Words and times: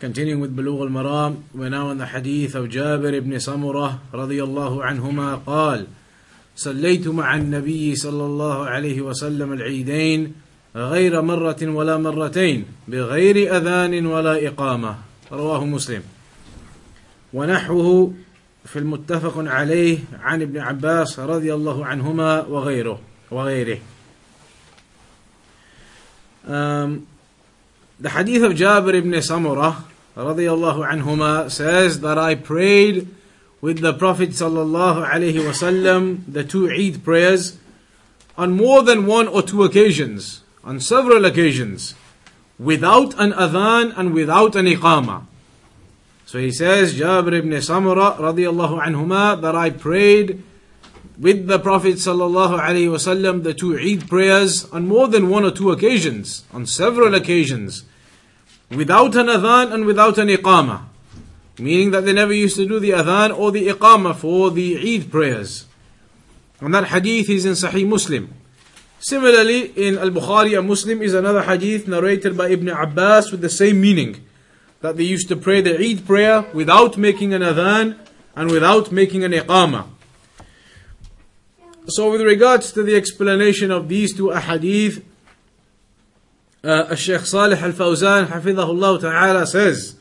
Continuing 0.00 0.40
with 0.40 0.56
بلوغ 0.56 0.82
المرام 0.82 1.36
we're 1.54 1.68
now 1.68 1.90
in 1.90 1.98
the 1.98 2.06
hadith 2.06 2.54
of 2.54 2.68
جابر 2.68 3.20
بن 3.20 3.38
سمرة 3.38 3.98
رضي 4.14 4.42
الله 4.42 4.84
عنهما 4.84 5.34
قال 5.34 5.86
صليت 6.56 7.08
مع 7.08 7.36
النبي 7.36 7.96
صلى 7.96 8.24
الله 8.24 8.64
عليه 8.64 9.00
وسلم 9.00 9.52
العيدين 9.52 10.34
غير 10.76 11.22
مرة 11.22 11.56
ولا 11.62 11.96
مرتين 11.96 12.64
بغير 12.88 13.56
أذان 13.56 14.06
ولا 14.06 14.48
إقامة 14.48 14.96
رواه 15.32 15.64
مسلم 15.64 16.02
ونحوه 17.32 18.12
في 18.64 18.78
المتفق 18.78 19.34
عليه 19.36 19.98
عن 20.20 20.42
ابن 20.42 20.58
عباس 20.58 21.20
رضي 21.20 21.54
الله 21.54 21.86
عنهما 21.86 22.46
وغيره 22.46 23.00
وغيره 23.30 23.78
um, 26.48 27.06
The 28.00 28.08
hadith 28.10 28.42
of 28.42 28.52
Jabir 28.52 28.94
ibn 28.96 29.12
Samurah 29.12 29.76
radiallahu 30.16 30.88
anhuma 30.88 31.50
says 31.50 32.00
that 32.00 32.18
I 32.18 32.34
prayed 32.34 33.08
with 33.60 33.80
the 33.80 33.92
Prophet 33.92 34.30
sallallahu 34.30 35.08
alaihi 35.08 35.40
wasallam 35.42 36.22
the 36.28 36.44
two 36.44 36.70
Eid 36.70 37.02
prayers 37.02 37.58
on 38.36 38.52
more 38.52 38.82
than 38.82 39.06
one 39.06 39.26
or 39.28 39.42
two 39.42 39.64
occasions, 39.64 40.42
on 40.62 40.80
several 40.80 41.24
occasions, 41.24 41.94
without 42.58 43.18
an 43.18 43.32
adhan 43.32 43.92
and 43.96 44.12
without 44.12 44.54
an 44.56 44.66
iqamah. 44.66 45.24
So 46.26 46.38
he 46.38 46.50
says, 46.50 46.94
Jabir 46.94 47.38
ibn 47.38 47.50
Samurah 47.50 48.16
radiallahu 48.16 48.82
anhuma, 48.82 49.40
that 49.40 49.54
I 49.54 49.70
prayed 49.70 50.42
with 51.18 51.46
the 51.46 51.58
Prophet 51.58 51.94
sallallahu 51.94 52.58
alaihi 52.58 52.88
wasallam 52.88 53.42
the 53.42 53.54
two 53.54 53.78
Eid 53.78 54.08
prayers 54.08 54.64
on 54.70 54.88
more 54.88 55.06
than 55.06 55.28
one 55.28 55.44
or 55.44 55.50
two 55.50 55.70
occasions, 55.70 56.44
on 56.52 56.66
several 56.66 57.14
occasions, 57.14 57.84
without 58.76 59.14
an 59.16 59.26
adhan 59.26 59.72
and 59.72 59.84
without 59.84 60.18
an 60.18 60.28
iqamah. 60.28 60.82
Meaning 61.58 61.92
that 61.92 62.04
they 62.04 62.12
never 62.12 62.32
used 62.32 62.56
to 62.56 62.66
do 62.66 62.80
the 62.80 62.90
adhan 62.90 63.36
or 63.36 63.52
the 63.52 63.68
iqamah 63.68 64.16
for 64.16 64.50
the 64.50 64.76
Eid 64.76 65.10
prayers. 65.10 65.66
And 66.60 66.74
that 66.74 66.88
hadith 66.88 67.28
is 67.30 67.44
in 67.44 67.52
Sahih 67.52 67.86
Muslim. 67.86 68.32
Similarly, 68.98 69.66
in 69.76 69.98
Al 69.98 70.10
Bukhari 70.10 70.58
and 70.58 70.66
Muslim 70.66 71.02
is 71.02 71.12
another 71.12 71.42
hadith 71.42 71.86
narrated 71.86 72.36
by 72.36 72.48
Ibn 72.48 72.70
Abbas 72.70 73.30
with 73.30 73.42
the 73.42 73.50
same 73.50 73.80
meaning. 73.80 74.24
That 74.80 74.96
they 74.96 75.04
used 75.04 75.28
to 75.28 75.36
pray 75.36 75.60
the 75.60 75.78
Eid 75.78 76.06
prayer 76.06 76.42
without 76.54 76.96
making 76.96 77.34
an 77.34 77.42
adhan 77.42 77.98
and 78.34 78.50
without 78.50 78.92
making 78.92 79.24
an 79.24 79.32
iqamah. 79.32 79.86
So, 81.86 82.10
with 82.10 82.22
regards 82.22 82.72
to 82.72 82.82
the 82.82 82.96
explanation 82.96 83.70
of 83.70 83.88
these 83.88 84.16
two 84.16 84.28
ahadith, 84.28 85.02
uh, 86.63 86.91
الشيخ 86.91 87.23
صالح 87.23 87.63
الفوزان 87.63 88.25
حفظه 88.25 88.71
الله 88.71 88.99
تعالى 88.99 89.45
says 89.45 89.95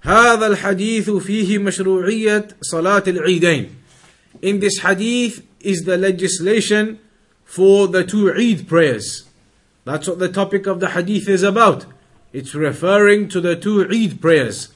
هذا 0.00 0.46
الحديث 0.46 1.10
فيه 1.10 1.58
مشروعية 1.58 2.48
صلاة 2.60 3.04
العيدين 3.06 3.70
In 4.42 4.60
this 4.60 4.80
hadith 4.80 5.42
is 5.60 5.84
the 5.84 5.96
legislation 5.96 6.98
for 7.44 7.88
the 7.88 8.04
two 8.04 8.32
Eid 8.34 8.68
prayers. 8.68 9.24
That's 9.84 10.08
what 10.08 10.18
the 10.18 10.28
topic 10.28 10.66
of 10.66 10.80
the 10.80 10.90
hadith 10.90 11.28
is 11.28 11.42
about. 11.42 11.86
It's 12.32 12.54
referring 12.54 13.28
to 13.30 13.40
the 13.40 13.56
two 13.56 13.88
Eid 13.88 14.20
prayers. 14.20 14.68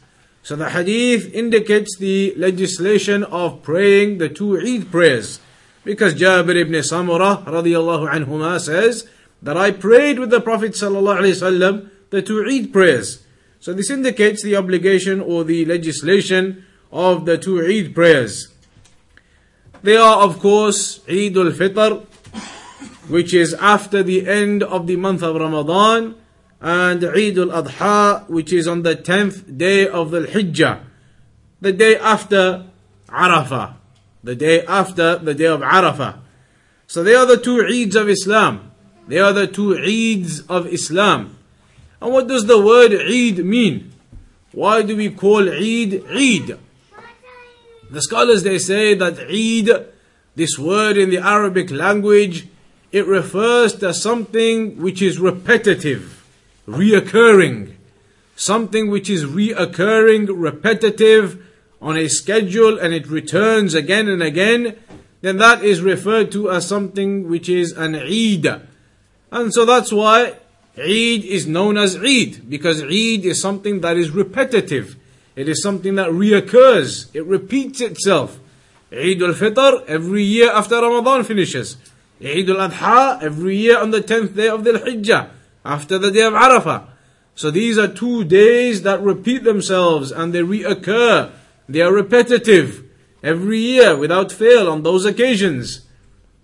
So 0.43 0.57
the 0.57 0.71
hadith 0.71 1.35
indicates 1.35 1.99
the 1.99 2.33
legislation 2.37 3.25
of 3.25 3.63
praying 3.63 4.19
the 4.19 4.29
two 4.29 4.59
Eid 4.59 4.91
prayers. 4.91 5.41
Because 5.85 6.15
Jabir 6.15 6.57
ibn 6.57 6.75
Samurah 6.75 7.45
radiallahu 7.45 8.11
anhuma 8.11 8.61
says 8.61 9.09
that 9.44 9.58
I 9.58 9.72
prayed 9.72 10.20
with 10.20 10.30
the 10.30 10.42
Prophet 10.42 10.72
wasallam 10.72 11.90
the 12.10 12.22
two 12.22 12.46
Eid 12.46 12.72
prayers. 12.72 13.24
So 13.60 13.74
this 13.74 13.90
indicates 13.90 14.44
the 14.44 14.56
obligation 14.56 15.20
or 15.20 15.44
the 15.44 15.66
legislation 15.66 16.66
of 16.92 17.26
the 17.26 17.38
two 17.38 17.60
Eid 17.60 17.94
prayers. 17.94 18.48
They 19.84 19.98
are 19.98 20.24
of 20.24 20.40
course 20.40 21.02
Eid 21.10 21.38
al-Fitr, 21.38 22.06
which 23.10 23.34
is 23.34 23.54
after 23.56 24.02
the 24.02 24.28
end 24.28 24.64
of 24.64 24.88
the 24.88 24.96
month 24.96 25.22
of 25.22 25.36
Ramadan, 25.36 26.16
and 26.62 27.04
Eid 27.04 27.38
al-Adha, 27.38 28.30
which 28.30 28.54
is 28.54 28.68
on 28.68 28.84
the 28.84 28.96
10th 28.96 29.58
day 29.58 29.88
of 29.88 30.12
the 30.12 30.22
Hijjah, 30.22 30.84
the 31.60 31.74
day 31.74 31.98
after 31.98 32.66
Arafah, 33.10 33.76
the 34.24 34.36
day 34.36 34.66
after 34.66 35.18
the 35.18 35.34
day 35.34 35.48
of 35.48 35.60
Arafah. 35.60 36.20
So 36.88 37.04
they 37.04 37.16
are 37.16 37.26
the 37.26 37.38
two 37.38 37.58
Eids 37.58 37.96
of 37.96 38.08
Islam. 38.08 38.73
They 39.08 39.20
are 39.20 39.34
the 39.34 39.48
two 39.48 39.70
Eids 39.70 40.48
of 40.50 40.68
Islam. 40.68 41.38
And 42.02 42.12
what 42.12 42.28
does 42.28 42.46
the 42.46 42.62
word 42.62 42.94
Eid 42.94 43.46
mean? 43.46 43.92
Why 44.52 44.82
do 44.82 44.96
we 44.96 45.10
call 45.10 45.50
Eid 45.50 46.04
Eid? 46.10 46.58
The 47.90 48.02
scholars 48.02 48.44
they 48.44 48.60
say 48.60 48.94
that 48.96 49.20
Eid, 49.20 49.88
this 50.36 50.58
word 50.58 50.98
in 50.98 51.10
the 51.10 51.20
Arabic 51.20 51.70
language, 51.70 52.48
it 52.92 53.08
refers 53.08 53.74
to 53.76 53.94
something 53.94 54.82
which 54.82 55.02
is 55.02 55.20
repetitive, 55.20 56.26
reoccurring. 56.68 57.74
Something 58.36 58.90
which 58.90 59.10
is 59.10 59.26
reoccurring, 59.26 60.30
repetitive 60.32 61.46
on 61.82 61.98
a 61.98 62.08
schedule 62.08 62.80
and 62.80 62.94
it 62.94 63.08
returns 63.08 63.74
again 63.74 64.08
and 64.08 64.24
again, 64.24 64.78
then 65.22 65.38
that 65.38 65.64
is 65.64 65.82
referred 65.82 66.32
to 66.32 66.50
as 66.50 66.68
something 66.68 67.30
which 67.30 67.50
is 67.50 67.72
an 67.74 67.96
Eid. 67.96 68.62
And 69.34 69.52
so 69.52 69.66
that's 69.66 69.92
why 69.92 70.36
Eid 70.78 71.26
is 71.26 71.48
known 71.48 71.76
as 71.76 71.98
Eid, 71.98 72.48
because 72.48 72.84
Eid 72.84 73.26
is 73.26 73.42
something 73.42 73.82
that 73.82 73.98
is 73.98 74.12
repetitive. 74.12 74.96
It 75.36 75.50
is 75.50 75.64
something 75.64 75.96
that 75.96 76.12
reoccurs. 76.12 77.10
It 77.16 77.26
repeats 77.26 77.82
itself. 77.82 78.40
Eid 78.92 79.24
al-Fitr, 79.24 79.86
every 79.88 80.22
year 80.22 80.52
after 80.52 80.76
Ramadan 80.76 81.24
finishes. 81.24 81.78
Eid 82.24 82.48
al-Adha, 82.48 83.24
every 83.24 83.58
year 83.58 83.80
on 83.80 83.90
the 83.90 84.02
10th 84.02 84.36
day 84.36 84.50
of 84.50 84.64
the 84.64 84.74
Hijjah, 84.74 85.32
after 85.66 85.98
the 85.98 86.12
day 86.12 86.22
of 86.22 86.34
Arafah. 86.34 86.86
So 87.34 87.50
these 87.50 87.80
are 87.80 87.88
two 87.88 88.24
days 88.24 88.84
that 88.84 89.02
repeat 89.02 89.44
themselves 89.44 90.12
and 90.12 90.32
they 90.32 90.42
reoccur. 90.42 91.32
They 91.68 91.82
are 91.82 91.92
repetitive 91.92 92.84
every 93.24 93.58
year 93.58 93.98
without 93.98 94.32
fail 94.32 94.70
on 94.70 94.84
those 94.84 95.06
occasions. 95.06 95.82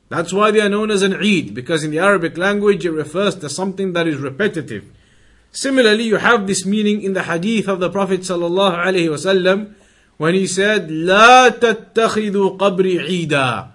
That's 0.08 0.32
why 0.32 0.50
they 0.50 0.60
are 0.60 0.68
known 0.68 0.90
as 0.90 1.02
an 1.02 1.14
Eid, 1.14 1.54
because 1.54 1.82
in 1.82 1.90
the 1.90 1.98
Arabic 1.98 2.36
language 2.36 2.84
it 2.84 2.92
refers 2.92 3.34
to 3.36 3.48
something 3.48 3.94
that 3.94 4.06
is 4.06 4.16
repetitive. 4.18 4.84
Similarly, 5.50 6.04
you 6.04 6.16
have 6.16 6.46
this 6.46 6.66
meaning 6.66 7.02
in 7.02 7.14
the 7.14 7.22
hadith 7.24 7.68
of 7.68 7.80
the 7.80 7.90
Prophet 7.90 8.20
sallallahu 8.20 8.76
alaihi 8.76 9.08
wasallam 9.08 9.74
when 10.16 10.34
he 10.34 10.46
said, 10.46 10.90
"La 10.90 11.50
تتخذوا 11.50 12.58
قبري 12.58 12.98
عيدا." 13.06 13.68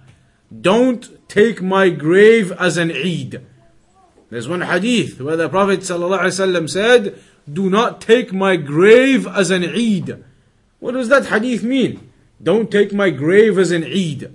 Don't 0.61 1.27
take 1.27 1.61
my 1.61 1.89
grave 1.89 2.51
as 2.53 2.77
an 2.77 2.91
Eid. 2.91 3.41
There's 4.29 4.47
one 4.47 4.61
hadith 4.61 5.19
where 5.21 5.37
the 5.37 5.49
Prophet 5.49 5.81
sallallahu 5.81 6.19
alaihi 6.19 6.39
wasallam 6.39 6.69
said, 6.69 7.19
"Do 7.51 7.69
not 7.69 8.01
take 8.01 8.33
my 8.33 8.55
grave 8.55 9.25
as 9.27 9.49
an 9.49 9.63
Eid." 9.63 10.23
What 10.79 10.93
does 10.93 11.09
that 11.09 11.27
hadith 11.27 11.63
mean? 11.63 11.99
Don't 12.41 12.71
take 12.71 12.93
my 12.93 13.09
grave 13.09 13.57
as 13.57 13.71
an 13.71 13.83
Eid. 13.83 14.31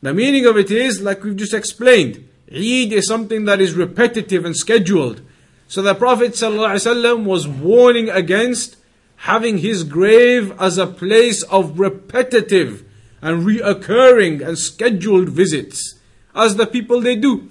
The 0.00 0.14
meaning 0.14 0.46
of 0.46 0.56
it 0.56 0.70
is, 0.70 1.00
like 1.00 1.24
we've 1.24 1.36
just 1.36 1.54
explained, 1.54 2.28
Eid 2.50 2.92
is 2.92 3.06
something 3.06 3.44
that 3.46 3.60
is 3.60 3.74
repetitive 3.74 4.44
and 4.44 4.56
scheduled. 4.56 5.22
So 5.66 5.82
the 5.82 5.94
Prophet 5.94 6.32
ﷺ 6.32 7.24
was 7.24 7.46
warning 7.46 8.08
against 8.08 8.76
having 9.16 9.58
his 9.58 9.84
grave 9.84 10.54
as 10.60 10.78
a 10.78 10.86
place 10.86 11.42
of 11.42 11.78
repetitive 11.78 12.84
and 13.20 13.44
reoccurring 13.44 14.46
and 14.46 14.56
scheduled 14.56 15.28
visits. 15.28 15.98
As 16.34 16.56
the 16.56 16.66
people 16.66 17.00
they 17.00 17.16
do. 17.16 17.50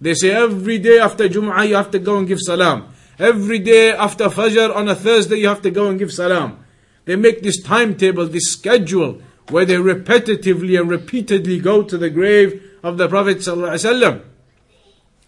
They 0.00 0.12
say 0.14 0.30
every 0.30 0.78
day 0.78 0.98
after 0.98 1.26
Jum'ah 1.28 1.66
you 1.66 1.74
have 1.74 1.90
to 1.92 1.98
go 1.98 2.18
and 2.18 2.28
give 2.28 2.40
salam. 2.40 2.92
Every 3.18 3.58
day 3.58 3.92
after 3.92 4.26
Fajr 4.26 4.76
on 4.76 4.88
a 4.88 4.94
Thursday 4.94 5.36
you 5.36 5.48
have 5.48 5.62
to 5.62 5.70
go 5.70 5.88
and 5.88 5.98
give 5.98 6.12
salam. 6.12 6.62
They 7.06 7.16
make 7.16 7.42
this 7.42 7.62
timetable, 7.62 8.26
this 8.26 8.52
schedule, 8.52 9.22
where 9.50 9.64
they 9.64 9.74
repetitively 9.74 10.78
and 10.78 10.90
repeatedly 10.90 11.60
go 11.60 11.82
to 11.82 11.96
the 11.96 12.10
grave 12.10 12.62
of 12.82 12.98
the 12.98 13.08
Prophet 13.08 13.38
ﷺ. 13.38 14.22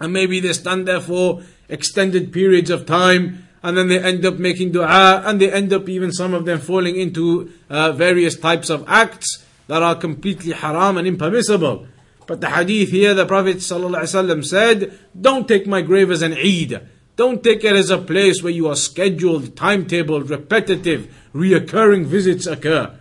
And 0.01 0.13
maybe 0.13 0.41
they 0.41 0.53
stand 0.53 0.87
there 0.87 1.01
for 1.01 1.43
extended 1.69 2.33
periods 2.33 2.71
of 2.71 2.87
time, 2.87 3.49
and 3.63 3.77
then 3.77 3.89
they 3.89 4.01
end 4.01 4.25
up 4.25 4.39
making 4.39 4.73
dua, 4.73 5.23
and 5.25 5.41
they 5.41 5.53
end 5.53 5.73
up 5.73 5.89
even 5.89 6.13
some 6.13 6.35
of 6.35 6.45
them 6.45 6.61
falling 6.61 6.97
into 6.97 7.53
uh, 7.69 7.93
various 7.93 8.37
types 8.37 8.71
of 8.71 8.85
acts 8.87 9.45
that 9.67 9.83
are 9.83 9.95
completely 9.95 10.53
haram 10.53 10.97
and 10.97 11.07
impermissible. 11.07 11.87
But 12.27 12.41
the 12.41 12.51
hadith 12.51 12.91
here, 12.91 13.15
the 13.15 13.27
Prophet 13.27 13.57
ﷺ 13.57 14.45
said, 14.45 14.99
don't 15.19 15.49
take 15.49 15.67
my 15.67 15.81
grave 15.81 16.11
as 16.11 16.23
an 16.23 16.35
Eid. 16.35 16.81
Don't 17.17 17.43
take 17.43 17.65
it 17.65 17.75
as 17.75 17.91
a 17.91 17.99
place 17.99 18.43
where 18.43 18.53
you 18.53 18.69
are 18.69 18.77
scheduled, 18.77 19.57
timetabled, 19.57 20.31
repetitive, 20.31 21.13
reoccurring 21.35 22.05
visits 22.05 22.47
occur. 22.47 22.98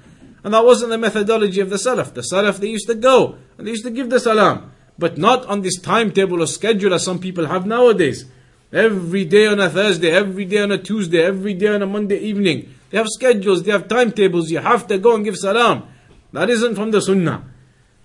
And 0.48 0.54
that 0.54 0.64
wasn't 0.64 0.92
the 0.92 0.98
methodology 0.98 1.60
of 1.60 1.70
the 1.70 1.76
Salaf. 1.76 2.14
The 2.14 2.22
Salaf, 2.22 2.60
they 2.60 2.70
used 2.70 2.88
to 2.88 2.96
go 2.96 3.36
and 3.58 3.68
they 3.68 3.72
used 3.72 3.84
to 3.84 3.92
give 3.92 4.10
the 4.10 4.18
salam. 4.18 4.72
But 4.98 5.18
not 5.18 5.46
on 5.48 5.60
this 5.60 5.78
timetable 5.78 6.42
or 6.42 6.48
schedule 6.48 6.94
as 6.94 7.04
some 7.04 7.20
people 7.20 7.48
have 7.48 7.66
nowadays. 7.66 8.24
Every 8.72 9.26
day 9.26 9.48
on 9.48 9.60
a 9.60 9.70
Thursday, 9.70 10.10
every 10.10 10.46
day 10.46 10.60
on 10.60 10.72
a 10.72 10.78
Tuesday, 10.78 11.22
every 11.22 11.54
day 11.54 11.68
on 11.68 11.82
a 11.82 11.86
Monday 11.86 12.20
evening. 12.20 12.74
They 12.90 12.98
have 12.98 13.10
schedules, 13.10 13.64
they 13.64 13.74
have 13.74 13.90
timetables, 13.90 14.50
you 14.50 14.60
have 14.60 14.88
to 14.88 14.98
go 14.98 15.16
and 15.16 15.26
give 15.26 15.36
salam. 15.36 15.84
That 16.32 16.50
isn't 16.50 16.76
from 16.76 16.92
the 16.92 17.02
Sunnah. 17.02 17.44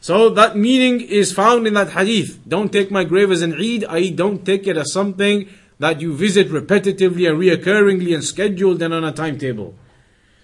So 0.00 0.28
that 0.30 0.56
meaning 0.56 1.00
is 1.00 1.32
found 1.32 1.68
in 1.68 1.74
that 1.74 1.90
hadith. 1.90 2.40
Don't 2.48 2.72
take 2.72 2.90
my 2.90 3.04
grave 3.04 3.30
as 3.30 3.42
an 3.42 3.52
Eid, 3.52 3.84
i.e., 3.84 4.10
don't 4.10 4.44
take 4.44 4.66
it 4.66 4.76
as 4.76 4.92
something 4.92 5.48
that 5.78 6.00
you 6.00 6.12
visit 6.12 6.48
repetitively 6.48 7.30
and 7.30 7.38
reoccurringly 7.38 8.12
and 8.12 8.24
scheduled 8.24 8.82
and 8.82 8.92
on 8.92 9.04
a 9.04 9.12
timetable. 9.12 9.76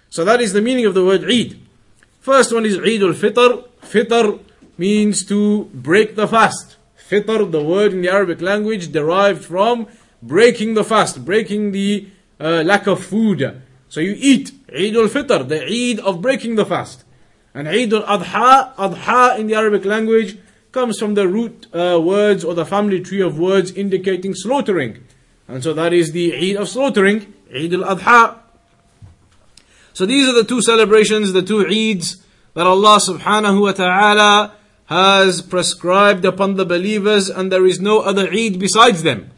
So 0.09 0.23
that 0.23 0.39
is 0.39 0.53
the 0.53 0.61
meaning 0.61 0.85
of 0.85 0.93
the 0.93 1.03
word 1.03 1.29
Eid. 1.29 1.65
First 2.19 2.53
one 2.53 2.65
is 2.65 2.77
Eid 2.77 3.01
al 3.01 3.13
Fitr. 3.13 4.39
Means 4.77 5.25
to 5.25 5.65
break 5.73 6.15
the 6.15 6.27
fast. 6.27 6.77
Fitr, 7.09 7.51
the 7.51 7.63
word 7.63 7.93
in 7.93 8.01
the 8.01 8.09
Arabic 8.09 8.41
language, 8.41 8.91
derived 8.91 9.43
from 9.43 9.87
breaking 10.21 10.73
the 10.73 10.83
fast, 10.83 11.25
breaking 11.25 11.71
the 11.71 12.07
uh, 12.39 12.63
lack 12.65 12.87
of 12.87 13.03
food. 13.03 13.61
So 13.87 13.99
you 13.99 14.15
eat 14.17 14.51
Eid 14.73 14.95
al 14.95 15.07
Fitr, 15.07 15.47
the 15.47 15.63
Eid 15.65 15.99
of 15.99 16.21
breaking 16.21 16.55
the 16.55 16.65
fast. 16.65 17.03
And 17.53 17.67
Eid 17.67 17.93
al 17.93 18.03
Adha, 18.03 19.39
in 19.39 19.47
the 19.47 19.55
Arabic 19.55 19.85
language, 19.85 20.37
comes 20.71 20.99
from 20.99 21.15
the 21.15 21.27
root 21.27 21.67
uh, 21.73 21.99
words 22.01 22.43
or 22.43 22.53
the 22.53 22.65
family 22.65 23.01
tree 23.01 23.21
of 23.21 23.39
words 23.39 23.71
indicating 23.71 24.35
slaughtering. 24.35 25.03
And 25.47 25.63
so 25.63 25.73
that 25.73 25.93
is 25.93 26.11
the 26.11 26.35
Eid 26.35 26.57
of 26.57 26.69
slaughtering, 26.69 27.33
Eid 27.53 27.73
al 27.73 27.95
Adha. 27.95 28.38
So 29.93 30.05
these 30.05 30.27
are 30.27 30.33
the 30.33 30.43
two 30.43 30.61
celebrations, 30.61 31.33
the 31.33 31.41
two 31.41 31.65
Eids 31.65 32.21
that 32.53 32.67
Allah 32.67 32.99
subhanahu 32.99 33.61
wa 33.61 33.71
ta'ala 33.71 34.55
has 34.85 35.41
prescribed 35.41 36.25
upon 36.25 36.55
the 36.55 36.65
believers, 36.65 37.29
and 37.29 37.51
there 37.51 37.65
is 37.65 37.79
no 37.79 37.99
other 37.99 38.27
Eid 38.31 38.59
besides 38.59 39.03
them. 39.03 39.29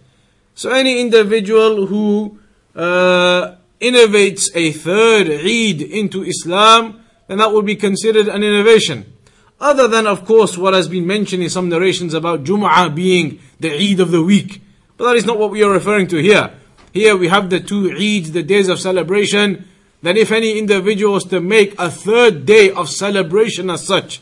So 0.55 0.71
any 0.71 1.01
individual 1.01 1.87
who 1.87 2.39
uh, 2.75 3.55
innovates 3.81 4.49
a 4.55 4.71
third 4.71 5.27
Eid 5.29 5.81
into 5.81 6.23
Islam, 6.23 7.03
then 7.27 7.39
that 7.39 7.51
would 7.51 7.65
be 7.65 7.75
considered 7.75 8.27
an 8.27 8.43
innovation. 8.43 9.11
Other 9.59 9.87
than, 9.87 10.07
of 10.07 10.25
course, 10.25 10.57
what 10.57 10.73
has 10.73 10.87
been 10.87 11.05
mentioned 11.05 11.43
in 11.43 11.49
some 11.49 11.69
narrations 11.69 12.13
about 12.13 12.43
Jum'ah 12.43 12.95
being 12.95 13.39
the 13.59 13.71
Eid 13.73 13.99
of 13.99 14.11
the 14.11 14.23
week. 14.23 14.61
But 14.97 15.05
that 15.05 15.17
is 15.17 15.25
not 15.25 15.37
what 15.37 15.51
we 15.51 15.63
are 15.63 15.71
referring 15.71 16.07
to 16.07 16.17
here. 16.17 16.51
Here 16.93 17.15
we 17.15 17.27
have 17.27 17.49
the 17.49 17.59
two 17.59 17.89
Eids, 17.89 18.33
the 18.33 18.43
days 18.43 18.69
of 18.69 18.79
celebration. 18.79 19.67
Then 20.01 20.17
if 20.17 20.31
any 20.31 20.57
individual 20.57 21.13
was 21.13 21.25
to 21.25 21.39
make 21.39 21.75
a 21.79 21.91
third 21.91 22.45
day 22.45 22.71
of 22.71 22.89
celebration 22.89 23.69
as 23.69 23.85
such, 23.85 24.21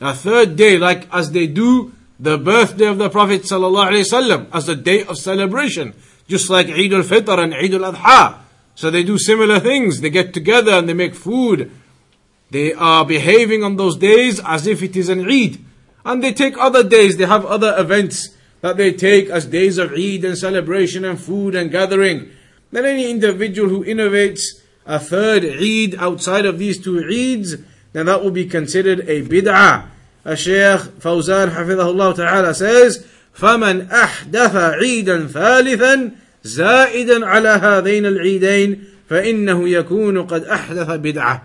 a 0.00 0.14
third 0.14 0.56
day 0.56 0.78
like 0.78 1.06
as 1.12 1.32
they 1.32 1.46
do 1.46 1.92
the 2.18 2.38
birthday 2.38 2.86
of 2.86 2.98
the 2.98 3.10
Prophet 3.10 3.42
ﷺ 3.42 4.48
as 4.52 4.68
a 4.68 4.76
day 4.76 5.04
of 5.04 5.18
celebration, 5.18 5.94
just 6.28 6.48
like 6.48 6.68
Eid 6.68 6.92
al-Fitr 6.92 7.38
and 7.38 7.54
Eid 7.54 7.74
al-Adha. 7.74 8.38
So 8.74 8.90
they 8.90 9.02
do 9.02 9.18
similar 9.18 9.60
things. 9.60 10.00
They 10.00 10.10
get 10.10 10.32
together 10.32 10.72
and 10.72 10.88
they 10.88 10.94
make 10.94 11.14
food. 11.14 11.70
They 12.50 12.72
are 12.72 13.04
behaving 13.04 13.62
on 13.62 13.76
those 13.76 13.96
days 13.96 14.40
as 14.44 14.66
if 14.66 14.82
it 14.82 14.96
is 14.96 15.08
an 15.08 15.30
Eid. 15.30 15.58
And 16.04 16.22
they 16.22 16.32
take 16.32 16.56
other 16.56 16.82
days, 16.82 17.16
they 17.16 17.26
have 17.26 17.44
other 17.44 17.74
events 17.76 18.36
that 18.62 18.76
they 18.76 18.92
take 18.92 19.28
as 19.28 19.46
days 19.46 19.76
of 19.78 19.92
Eid 19.92 20.24
and 20.24 20.36
celebration 20.36 21.04
and 21.04 21.20
food 21.20 21.54
and 21.54 21.70
gathering. 21.70 22.30
Then 22.70 22.86
any 22.86 23.10
individual 23.10 23.68
who 23.68 23.84
innovates 23.84 24.40
a 24.89 24.99
third 24.99 25.43
Eid 25.43 25.95
outside 25.97 26.45
of 26.45 26.59
these 26.59 26.81
two 26.81 26.95
Eids, 26.95 27.63
then 27.93 28.05
that 28.05 28.23
will 28.23 28.31
be 28.31 28.45
considered 28.45 29.01
a 29.09 29.23
bid'ah. 29.23 29.85
الشيخ 30.27 30.89
فوزان 31.01 31.49
حفظه 31.51 31.89
الله 31.89 32.11
تعالى 32.11 32.53
says 32.55 33.05
فمن 33.33 33.91
أحدث 33.91 34.55
عيدا 34.55 35.27
ثالثا 35.27 36.11
زائدا 36.43 37.25
على 37.25 37.49
هذين 37.49 38.05
العيدين 38.05 38.83
فإنه 39.09 39.69
يكون 39.69 40.23
قد 40.23 40.43
أحدث 40.43 40.89
بدعة 40.89 41.41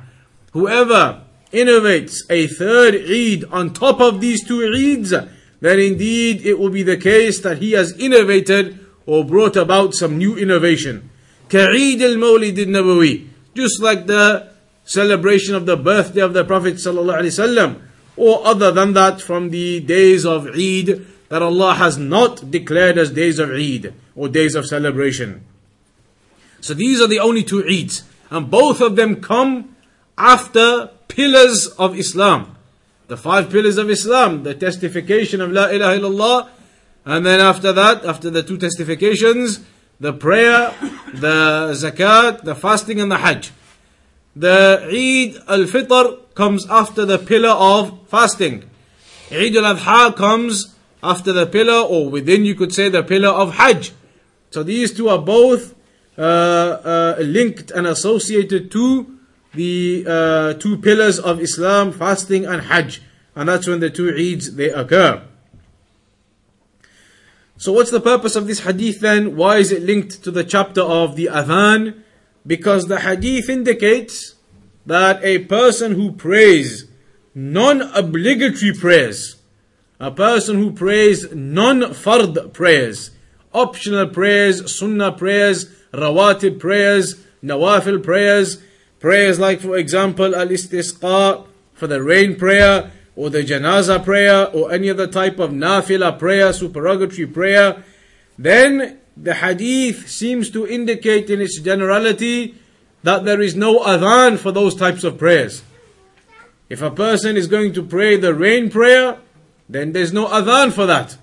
whoever 0.53 1.21
innovates 1.53 2.23
a 2.31 2.47
third 2.47 2.95
Eid 2.95 3.45
on 3.53 3.73
top 3.73 4.01
of 4.01 4.21
these 4.21 4.47
two 4.47 4.61
Eids 4.61 5.29
then 5.61 5.79
indeed 5.79 6.47
it 6.47 6.59
will 6.59 6.71
be 6.71 6.83
the 6.83 6.97
case 6.97 7.41
that 7.41 7.59
he 7.59 7.73
has 7.73 7.93
innovated 7.99 8.79
or 9.05 9.25
brought 9.25 9.57
about 9.57 9.95
some 9.95 10.17
new 10.17 10.37
innovation 10.39 11.11
كعيد 11.51 12.03
المولد 12.03 12.59
النبوي 12.59 13.21
just 13.56 13.82
like 13.82 14.06
the 14.06 14.50
celebration 14.84 15.56
of 15.56 15.66
the 15.66 15.78
birthday 15.78 16.22
of 16.22 16.34
the 16.34 16.44
Prophet 16.44 16.76
wasallam 16.76 17.82
or 18.18 18.46
other 18.46 18.72
than 18.72 18.94
that 18.94 19.22
from 19.22 19.50
the 19.50 19.80
days 19.80 20.26
of 20.26 20.48
Eid 20.48 21.06
that 21.30 21.42
Allah 21.42 21.74
has 21.74 21.98
not 21.98 22.52
declared 22.52 22.98
as 22.98 23.12
days 23.12 23.40
of 23.40 23.50
Eid 23.52 23.94
or 24.16 24.30
days 24.30 24.56
of 24.56 24.66
celebration. 24.66 25.44
So 26.62 26.74
these 26.74 27.02
are 27.02 27.08
the 27.08 27.20
only 27.20 27.44
two 27.44 27.64
Eids, 27.64 28.04
and 28.30 28.50
both 28.50 28.82
of 28.82 28.96
them 28.96 29.22
come 29.22 29.76
after 30.18 30.90
pillars 31.08 31.68
of 31.78 31.98
Islam. 31.98 32.56
The 33.08 33.18
five 33.18 33.50
pillars 33.50 33.78
of 33.78 33.90
Islam, 33.90 34.44
the 34.44 34.56
testification 34.56 35.42
of 35.42 35.52
La 35.52 35.68
ilaha 35.68 36.00
illallah, 36.00 36.50
and 37.06 37.26
then 37.26 37.40
after 37.40 37.72
that, 37.72 38.04
after 38.04 38.30
the 38.30 38.42
two 38.42 38.58
testifications, 38.58 39.64
the 40.00 40.14
prayer, 40.14 40.74
the 41.14 41.72
zakat, 41.74 42.44
the 42.44 42.56
fasting, 42.56 43.00
and 43.00 43.12
the 43.12 43.18
hajj. 43.18 43.52
The 44.36 44.82
Eid 44.92 45.42
al-Fitr 45.48 46.34
comes 46.36 46.68
after 46.70 47.06
the 47.06 47.18
pillar 47.18 47.50
of 47.50 48.08
fasting. 48.08 48.70
Eid 49.32 49.56
al-Adha 49.56 50.16
comes 50.16 50.76
after 51.02 51.32
the 51.32 51.46
pillar, 51.46 51.88
or 51.88 52.10
within 52.10 52.44
you 52.46 52.56
could 52.56 52.74
say 52.74 52.90
the 52.90 53.04
pillar 53.04 53.30
of 53.30 53.56
Hajj. 53.56 53.94
So 54.52 54.64
these 54.64 54.94
two 54.94 55.08
are 55.10 55.20
both 55.20 55.76
uh, 56.18 56.22
uh, 56.22 57.16
linked 57.20 57.72
and 57.72 57.88
associated 57.88 58.72
to 58.72 59.18
the 59.54 60.06
uh, 60.08 60.54
two 60.56 60.78
pillars 60.78 61.20
of 61.20 61.40
Islam, 61.40 61.92
fasting 61.92 62.46
and 62.46 62.64
Hajj. 62.64 63.02
And 63.36 63.50
that's 63.50 63.68
when 63.68 63.80
the 63.80 63.90
two 63.90 64.12
Eids 64.12 64.56
they 64.56 64.70
occur. 64.70 65.22
So 67.58 67.72
what's 67.72 67.92
the 67.92 68.02
purpose 68.02 68.36
of 68.36 68.48
this 68.48 68.62
hadith 68.62 69.00
then? 69.00 69.36
Why 69.36 69.58
is 69.58 69.72
it 69.72 69.84
linked 69.84 70.24
to 70.24 70.32
the 70.32 70.44
chapter 70.44 70.82
of 70.82 71.16
the 71.16 71.28
Adhan? 71.32 72.02
Because 72.46 72.88
the 72.88 73.00
hadith 73.00 73.50
indicates 73.50 74.36
that 74.86 75.24
a 75.24 75.40
person 75.40 75.94
who 75.94 76.12
prays 76.12 76.86
non-obligatory 77.34 78.74
prayers, 78.74 79.38
a 80.00 80.12
person 80.12 80.58
who 80.58 80.72
prays 80.72 81.34
non-fard 81.34 82.54
prayers, 82.54 83.12
optional 83.54 84.08
prayers, 84.08 84.76
sunnah 84.78 85.14
prayers, 85.14 85.66
rawatib 85.94 86.60
prayers, 86.60 87.16
nawafil 87.42 88.04
prayers, 88.04 88.62
prayers 89.00 89.40
like 89.40 89.62
for 89.62 89.78
example 89.78 90.36
al-istisqa 90.36 91.48
for 91.74 91.88
the 91.88 92.04
rain 92.04 92.36
prayer, 92.36 92.92
or 93.16 93.30
the 93.30 93.44
janaza 93.44 94.04
prayer, 94.04 94.48
or 94.48 94.72
any 94.72 94.90
other 94.90 95.08
type 95.08 95.40
of 95.40 95.52
nafila 95.52 96.18
prayer, 96.20 96.52
supererogatory 96.52 97.26
prayer, 97.26 97.84
then 98.38 99.00
the 99.16 99.36
hadith 99.36 100.10
seems 100.10 100.50
to 100.50 100.68
indicate 100.68 101.30
in 101.30 101.40
its 101.40 101.60
generality 101.62 102.56
that 103.04 103.24
there 103.24 103.42
is 103.42 103.56
no 103.56 103.80
adhan 103.80 104.38
for 104.38 104.52
those 104.52 104.76
types 104.76 105.04
of 105.04 105.18
prayers. 105.18 105.64
If 106.70 106.82
a 106.82 106.92
person 106.92 107.38
is 107.38 107.48
going 107.48 107.74
to 107.74 107.84
pray 107.84 108.18
the 108.18 108.34
rain 108.34 108.70
prayer, 108.70 109.20
then 109.70 109.94
there's 109.94 110.12
no 110.12 110.28
adhan 110.28 110.74
for 110.74 110.86
that. 110.86 111.18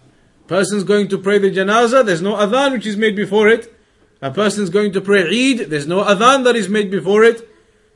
Person's 0.46 0.84
going 0.84 1.08
to 1.08 1.18
pray 1.18 1.38
the 1.38 1.50
janazah, 1.50 2.06
there's 2.06 2.22
no 2.22 2.34
adhan 2.34 2.72
which 2.72 2.86
is 2.86 2.96
made 2.96 3.16
before 3.16 3.48
it. 3.48 3.74
A 4.22 4.30
person's 4.30 4.70
going 4.70 4.92
to 4.92 5.00
pray 5.00 5.22
Eid, 5.22 5.68
there's 5.68 5.86
no 5.86 6.04
adhan 6.04 6.44
that 6.44 6.54
is 6.54 6.68
made 6.68 6.90
before 6.90 7.24
it. 7.24 7.48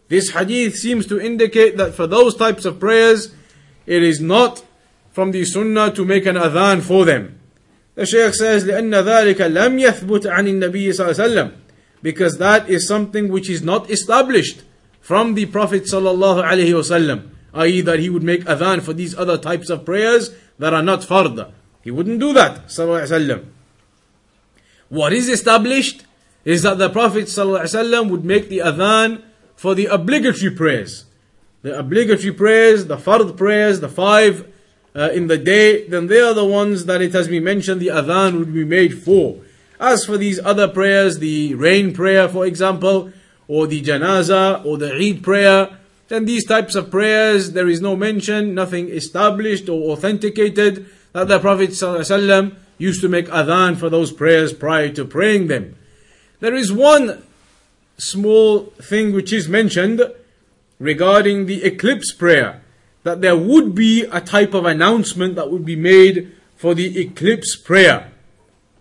This 0.09 0.31
hadith 0.31 0.77
seems 0.77 1.07
to 1.07 1.21
indicate 1.21 1.77
that 1.77 1.95
for 1.95 2.07
those 2.07 2.35
types 2.35 2.65
of 2.65 2.79
prayers, 2.79 3.33
it 3.86 4.04
is 4.04 4.22
not 4.22 4.64
from 5.12 5.32
the 5.32 5.46
sunnah 5.46 5.92
to 5.92 6.06
make 6.06 6.26
an 6.26 6.36
adhan 6.36 6.82
for 6.82 7.06
them. 7.06 7.40
The 7.96 8.06
Shaykh 8.06 8.34
says, 8.34 8.64
لأن 8.64 8.94
ذلك 8.94 9.42
لم 9.42 9.80
يثبت 9.80 10.26
عن 10.26 10.48
النبي 10.48 10.94
صلى 10.94 11.12
الله 11.12 11.24
عليه 11.24 11.32
وسلم 11.32 11.52
because 12.02 12.38
that 12.38 12.70
is 12.70 12.88
something 12.88 13.30
which 13.30 13.50
is 13.50 13.62
not 13.62 13.90
established 13.90 14.64
from 15.02 15.34
the 15.36 15.46
Prophet 15.48 15.84
sallallahu 15.84 16.44
alaihi 16.44 16.74
wasallam, 16.74 17.30
i.e. 17.54 17.82
that 17.82 18.00
he 18.00 18.10
would 18.10 18.24
make 18.24 18.44
adhan 18.46 18.82
for 18.82 18.94
these 18.94 19.16
other 19.18 19.38
types 19.38 19.70
of 19.70 19.86
prayers 19.86 20.32
that 20.58 20.74
are 20.74 20.82
not 20.82 21.02
fard. 21.02 21.52
He 21.84 21.92
wouldn't 21.92 22.20
do 22.20 22.34
that, 22.34 22.68
sallallahu 22.68 23.08
alaihi 23.08 23.28
wasallam. 23.28 23.46
What 24.90 25.14
is 25.14 25.30
established 25.30 26.06
is 26.44 26.64
that 26.64 26.78
the 26.78 26.90
Prophet 26.90 27.26
sallallahu 27.26 27.62
alaihi 27.62 27.76
wasallam 27.76 28.10
would 28.10 28.26
make 28.26 28.50
the 28.50 28.60
adhan 28.60 29.24
for 29.56 29.76
the 29.76 29.86
obligatory 29.88 30.52
prayers. 30.52 31.06
The 31.67 31.77
obligatory 31.77 32.33
prayers, 32.33 32.87
the 32.87 32.97
fard 32.97 33.37
prayers, 33.37 33.81
the 33.81 33.89
five 33.89 34.47
uh, 34.95 35.11
in 35.13 35.27
the 35.27 35.37
day, 35.37 35.85
then 35.89 36.07
they 36.07 36.21
are 36.21 36.33
the 36.33 36.45
ones 36.45 36.85
that 36.85 37.03
it 37.03 37.13
has 37.13 37.27
been 37.27 37.43
mentioned 37.43 37.81
the 37.81 37.89
adhan 37.89 38.39
would 38.39 38.55
be 38.55 38.65
made 38.65 39.03
for. 39.03 39.41
As 39.81 40.05
for 40.05 40.17
these 40.17 40.39
other 40.39 40.69
prayers, 40.69 41.19
the 41.19 41.57
rain 41.57 41.93
prayer, 41.93 42.29
for 42.29 42.47
example, 42.47 43.11
or 43.49 43.67
the 43.67 43.83
janaza, 43.83 44.65
or 44.65 44.79
the 44.79 44.95
Eid 44.95 45.25
prayer, 45.25 45.77
then 46.07 46.25
these 46.25 46.47
types 46.47 46.77
of 46.77 46.89
prayers, 46.89 47.51
there 47.51 47.67
is 47.67 47.81
no 47.81 47.97
mention, 47.97 48.55
nothing 48.55 48.89
established 48.89 49.69
or 49.69 49.91
authenticated 49.91 50.87
that 51.15 51.27
the 51.27 51.41
Prophet 51.41 51.71
ﷺ 51.71 52.55
used 52.79 53.01
to 53.01 53.09
make 53.09 53.27
adhan 53.27 53.77
for 53.77 53.91
those 53.91 54.13
prayers 54.13 54.53
prior 54.53 54.91
to 54.91 55.05
praying 55.05 55.49
them. 55.49 55.75
There 56.39 56.55
is 56.55 56.73
one 56.73 57.25
small 57.99 58.67
thing 58.81 59.13
which 59.13 59.33
is 59.33 59.49
mentioned 59.49 60.01
regarding 60.79 61.47
the 61.47 61.65
eclipse 61.65 62.13
prayer 62.13 62.63
that 63.03 63.21
there 63.21 63.37
would 63.37 63.75
be 63.75 64.03
a 64.11 64.21
type 64.21 64.53
of 64.53 64.65
announcement 64.65 65.37
that 65.37 65.51
would 65.51 65.65
be 65.65 65.77
made 65.77 66.33
for 66.57 66.75
the 66.75 66.99
eclipse 66.99 67.55
prayer. 67.55 68.11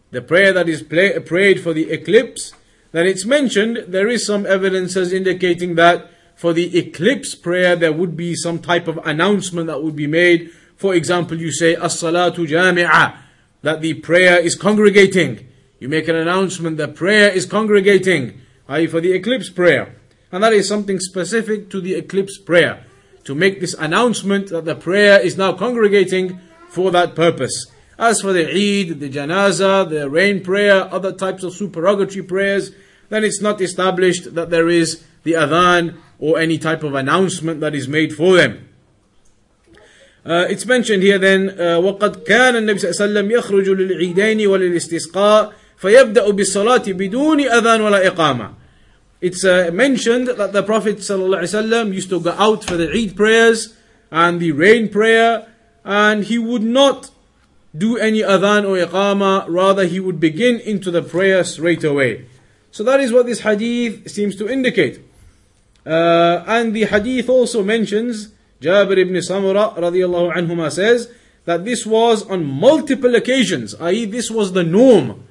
The 0.09 0.21
prayer 0.21 0.51
that 0.51 0.67
is 0.67 0.81
play, 0.81 1.19
prayed 1.19 1.61
for 1.61 1.73
the 1.73 1.91
eclipse, 1.91 2.53
that 2.91 3.05
it's 3.05 3.25
mentioned, 3.25 3.85
there 3.87 4.07
is 4.07 4.25
some 4.25 4.45
evidences 4.45 5.13
indicating 5.13 5.75
that 5.75 6.09
for 6.35 6.53
the 6.53 6.77
eclipse 6.77 7.35
prayer 7.35 7.75
there 7.75 7.93
would 7.93 8.17
be 8.17 8.33
some 8.35 8.59
type 8.59 8.87
of 8.87 8.97
announcement 9.05 9.67
that 9.67 9.83
would 9.83 9.95
be 9.95 10.07
made. 10.07 10.49
For 10.75 10.95
example, 10.95 11.37
you 11.37 11.51
say, 11.51 11.75
As-salatu 11.75 12.47
jami'ah, 12.47 13.17
that 13.61 13.81
the 13.81 13.95
prayer 13.95 14.39
is 14.39 14.55
congregating. 14.55 15.47
You 15.79 15.89
make 15.89 16.07
an 16.07 16.15
announcement 16.15 16.77
that 16.77 16.95
prayer 16.95 17.29
is 17.29 17.45
congregating, 17.45 18.41
i.e. 18.69 18.87
for 18.87 19.01
the 19.01 19.13
eclipse 19.13 19.49
prayer. 19.49 19.95
And 20.32 20.42
that 20.44 20.52
is 20.52 20.68
something 20.68 21.00
specific 21.00 21.70
to 21.70 21.80
the 21.80 21.94
eclipse 21.94 22.38
prayer. 22.38 22.84
To 23.24 23.34
make 23.34 23.60
this 23.60 23.74
announcement 23.74 24.48
that 24.48 24.64
the 24.64 24.74
prayer 24.74 25.20
is 25.20 25.36
now 25.36 25.52
congregating 25.52 26.40
for 26.68 26.90
that 26.90 27.14
purpose. 27.14 27.66
As 27.98 28.22
for 28.22 28.32
the 28.32 28.48
Eid, 28.48 29.00
the 29.00 29.10
Janazah, 29.10 29.90
the 29.90 30.08
rain 30.08 30.42
prayer, 30.42 30.88
other 30.92 31.12
types 31.12 31.42
of 31.42 31.52
supererogatory 31.52 32.22
prayers, 32.22 32.70
then 33.10 33.24
it's 33.24 33.42
not 33.42 33.60
established 33.60 34.34
that 34.34 34.50
there 34.50 34.68
is 34.68 35.04
the 35.24 35.32
adhan 35.32 35.96
or 36.18 36.38
any 36.38 36.58
type 36.58 36.82
of 36.82 36.94
announcement 36.94 37.60
that 37.60 37.74
is 37.74 37.88
made 37.88 38.14
for 38.14 38.36
them. 38.36 38.68
Uh, 40.24 40.46
it's 40.48 40.66
mentioned 40.66 41.02
here 41.02 41.18
then 41.18 41.48
uh, 41.58 41.80
وقد 41.80 42.24
كان 42.24 42.56
النبي 42.56 42.78
صلى 42.78 42.90
الله 42.90 43.00
عليه 43.00 43.04
وسلم 43.04 43.30
يخرج 43.30 43.68
للعيدين 43.68 44.46
وللاستسقاء 44.46 45.52
فيبدأ 45.76 46.30
بالصلاة 46.30 46.82
بدون 46.86 47.40
أذان 47.40 47.80
ولا 47.80 48.06
إقامة 48.06 48.52
it's 49.21 49.45
uh, 49.45 49.71
mentioned 49.73 50.27
that 50.27 50.53
the 50.53 50.63
Prophet 50.63 50.97
ﷺ 50.97 51.93
used 51.93 52.09
to 52.09 52.19
go 52.19 52.31
out 52.31 52.63
for 52.63 52.77
the 52.77 52.91
Eid 52.91 53.15
prayers 53.15 53.75
and 54.11 54.39
the 54.39 54.51
rain 54.51 54.89
prayer, 54.89 55.47
and 55.83 56.25
he 56.25 56.37
would 56.37 56.63
not 56.63 57.11
do 57.77 57.97
any 57.97 58.21
adhan 58.21 58.67
or 58.67 58.85
iqama, 58.85 59.45
rather, 59.47 59.85
he 59.85 59.99
would 59.99 60.19
begin 60.19 60.59
into 60.59 60.91
the 60.91 61.01
prayer 61.01 61.43
straight 61.43 61.83
away. 61.83 62.25
So, 62.71 62.83
that 62.83 62.99
is 62.99 63.11
what 63.11 63.25
this 63.25 63.41
hadith 63.41 64.09
seems 64.09 64.35
to 64.37 64.49
indicate. 64.49 64.99
Uh, 65.85 66.43
and 66.47 66.75
the 66.75 66.85
hadith 66.85 67.29
also 67.29 67.63
mentions, 67.63 68.29
Jabir 68.61 68.97
ibn 68.97 69.15
Samura 69.15 69.75
radiallahu 69.75 70.35
anhuma 70.35 70.71
says, 70.71 71.11
that 71.45 71.63
this 71.63 71.85
was 71.85 72.23
on 72.27 72.43
multiple 72.43 73.15
occasions, 73.15 73.75
i.e., 73.75 74.05
this 74.05 74.31
was 74.31 74.53
the 74.53 74.63
norm 74.63 75.25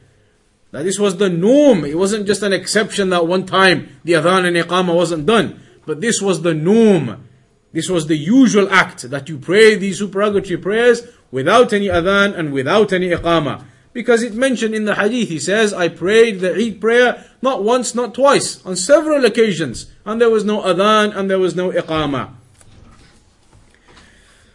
that 0.74 0.82
this 0.82 0.98
was 0.98 1.18
the 1.18 1.28
norm. 1.28 1.84
It 1.84 1.96
wasn't 1.96 2.26
just 2.26 2.42
an 2.42 2.52
exception 2.52 3.10
that 3.10 3.28
one 3.28 3.46
time 3.46 3.96
the 4.02 4.14
adhan 4.14 4.44
and 4.44 4.56
iqamah 4.56 4.92
wasn't 4.92 5.24
done. 5.24 5.60
But 5.86 6.00
this 6.00 6.20
was 6.20 6.42
the 6.42 6.52
norm. 6.52 7.28
This 7.72 7.88
was 7.88 8.08
the 8.08 8.16
usual 8.16 8.68
act 8.72 9.08
that 9.08 9.28
you 9.28 9.38
pray 9.38 9.76
these 9.76 10.00
supererogatory 10.00 10.56
prayers 10.56 11.06
without 11.30 11.72
any 11.72 11.86
adhan 11.86 12.36
and 12.36 12.52
without 12.52 12.92
any 12.92 13.10
iqamah. 13.10 13.62
Because 13.92 14.24
it 14.24 14.34
mentioned 14.34 14.74
in 14.74 14.84
the 14.84 14.96
hadith, 14.96 15.28
he 15.28 15.38
says, 15.38 15.72
I 15.72 15.86
prayed 15.86 16.40
the 16.40 16.52
Eid 16.52 16.80
prayer 16.80 17.24
not 17.40 17.62
once, 17.62 17.94
not 17.94 18.12
twice, 18.12 18.60
on 18.66 18.74
several 18.74 19.24
occasions, 19.24 19.92
and 20.04 20.20
there 20.20 20.28
was 20.28 20.44
no 20.44 20.60
adhan 20.60 21.16
and 21.16 21.30
there 21.30 21.38
was 21.38 21.54
no 21.54 21.70
iqamah. 21.70 22.32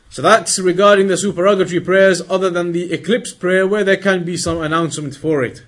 So 0.09 0.21
that's 0.21 0.59
regarding 0.59 1.07
the 1.07 1.15
supererogatory 1.15 1.79
prayers 1.79 2.21
other 2.29 2.49
than 2.49 2.73
the 2.73 2.91
eclipse 2.91 3.31
prayer 3.31 3.65
where 3.65 3.85
there 3.85 3.95
can 3.95 4.25
be 4.25 4.35
some 4.35 4.59
announcement 4.59 5.15
for 5.15 5.45
it. 5.45 5.63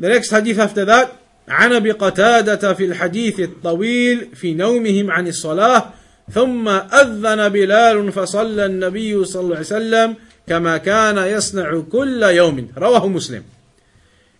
The 0.00 0.08
next 0.08 0.30
hadith 0.30 0.58
after 0.58 0.84
that 0.86 1.20
عن 1.50 1.72
ابي 1.72 1.90
قتادة 1.90 2.74
في 2.74 2.84
الحديث 2.84 3.40
الطويل 3.40 4.28
في 4.34 4.54
نومهم 4.54 5.10
عن 5.10 5.28
الصلاة 5.28 5.90
ثم 6.32 6.68
أذن 6.68 7.48
بلال 7.48 8.12
فصلى 8.12 8.66
النبي 8.66 9.24
صلى 9.24 9.42
الله 9.42 9.56
عليه 9.56 9.66
وسلم 9.66 10.14
كما 10.46 10.76
كان 10.76 11.18
يصنع 11.18 11.82
كل 11.92 12.22
يوم 12.22 12.68
رواه 12.78 13.08
مسلم 13.08 13.42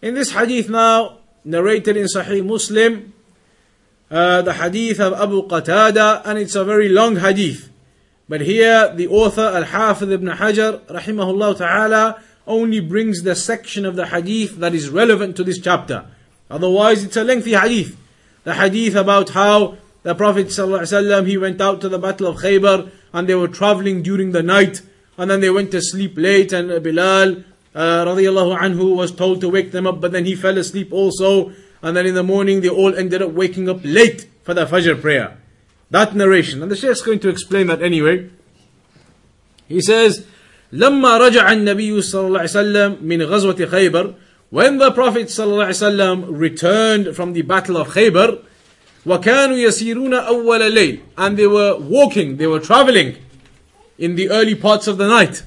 In 0.03 0.15
this 0.15 0.31
hadith 0.33 0.71
now 0.71 1.19
narrated 1.45 1.97
in 1.97 2.07
Sahih 2.07 2.45
Muslim 2.45 3.13
uh, 4.11 4.43
the 4.43 4.53
hadith 4.55 5.01
of 5.01 5.13
Abu 5.13 5.47
Qatada 5.49 6.23
and 6.25 6.39
it's 6.39 6.55
a 6.55 6.65
very 6.65 6.89
long 6.89 7.17
hadith 7.17 7.71
but 8.29 8.41
here 8.41 8.95
the 8.95 9.09
author 9.09 9.43
Al-Hafidh 9.43 10.13
ibn 10.13 10.29
Hajar 10.29 10.79
rahimahullah 10.87 11.59
ta'ala 11.59 12.23
only 12.47 12.81
brings 12.81 13.23
the 13.23 13.35
section 13.35 13.85
of 13.85 13.97
the 13.97 14.07
hadith 14.07 14.57
that 14.57 14.75
is 14.75 14.89
relevant 14.89 15.37
to 15.37 15.45
this 15.45 15.59
chapter. 15.59 16.07
Otherwise, 16.51 17.05
it's 17.05 17.17
a 17.17 17.25
lengthy 17.25 17.55
hadith. 17.55 17.97
The 18.45 18.55
hadith 18.55 18.97
about 18.97 19.31
how 19.31 19.77
the 20.03 20.15
Prophet 20.15 20.49
ﷺ, 20.49 21.27
he 21.27 21.37
went 21.37 21.61
out 21.61 21.81
to 21.83 21.89
the 21.89 21.99
battle 21.99 22.27
of 22.27 22.39
Khaybar 22.39 22.91
and 23.13 23.29
they 23.29 23.35
were 23.35 23.49
traveling 23.49 24.03
during 24.03 24.33
the 24.33 24.43
night 24.43 24.83
and 25.19 25.31
then 25.31 25.41
they 25.41 25.51
went 25.51 25.71
to 25.73 25.83
sleep 25.83 26.15
late 26.17 26.53
and 26.53 26.83
Bilal 26.83 27.45
uh, 27.75 28.05
radiallahu 28.05 28.97
was 28.97 29.13
told 29.13 29.41
to 29.43 29.49
wake 29.49 29.71
them 29.73 29.87
up 29.87 30.01
but 30.01 30.13
then 30.13 30.25
he 30.25 30.35
fell 30.35 30.57
asleep 30.59 30.93
also 30.93 31.53
and 31.83 31.97
then 31.97 32.07
in 32.07 32.15
the 32.15 32.23
morning 32.23 32.63
they 32.63 32.69
all 32.69 32.95
ended 32.95 33.23
up 33.23 33.31
waking 33.31 33.69
up 33.69 33.81
late 33.85 34.27
for 34.43 34.55
the 34.55 34.67
Fajr 34.67 35.01
prayer. 35.01 35.37
That 35.91 36.15
narration. 36.15 36.63
And 36.63 36.71
the 36.71 36.77
Shaykh 36.77 36.91
is 36.91 37.03
going 37.03 37.21
to 37.21 37.29
explain 37.29 37.67
that 37.67 37.83
anyway. 37.83 38.31
He 39.69 39.81
says, 39.81 40.27
لما 40.72 41.18
رجع 41.18 41.52
النبي 41.52 42.02
صلى 42.02 42.28
الله 42.28 42.40
عليه 42.40 42.50
وسلم 42.50 42.98
من 43.02 43.22
غزوة 43.24 43.66
خيبر 43.66 44.14
when 44.52 44.78
the 44.78 44.92
Prophet 44.92 45.30
صلى 45.30 45.46
الله 45.46 45.66
عليه 45.66 45.70
وسلم 45.70 46.26
returned 46.38 47.16
from 47.16 47.34
the 47.34 47.42
battle 47.42 47.78
of 47.78 47.90
Khaybar 47.90 48.38
وكانوا 49.06 49.58
يسيرون 49.58 50.14
أول 50.14 50.62
الليل 50.62 51.00
and 51.18 51.38
they 51.38 51.48
were 51.48 51.76
walking 51.80 52.38
they 52.38 52.48
were 52.48 52.60
traveling 52.60 53.16
in 53.98 54.16
the 54.16 54.30
early 54.30 54.56
parts 54.56 54.88
of 54.88 54.98
the 54.98 55.08
night 55.08 55.44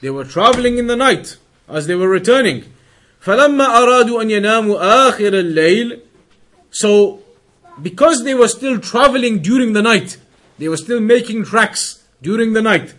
they 0.00 0.10
were 0.10 0.24
traveling 0.24 0.78
in 0.78 0.86
the 0.86 0.96
night 0.96 1.36
as 1.68 1.86
they 1.86 1.94
were 1.94 2.08
returning 2.08 2.64
فلما 3.20 3.64
أرادوا 3.64 4.22
أن 4.22 4.30
يناموا 4.30 5.08
آخر 5.08 5.38
الليل 5.38 6.00
so 6.70 7.20
because 7.80 8.24
they 8.24 8.34
were 8.34 8.48
still 8.48 8.78
traveling 8.78 9.38
during 9.38 9.72
the 9.72 9.82
night 9.82 10.18
they 10.58 10.68
were 10.68 10.76
still 10.76 11.00
making 11.00 11.44
tracks 11.44 12.02
during 12.22 12.52
the 12.52 12.62
night 12.62 12.94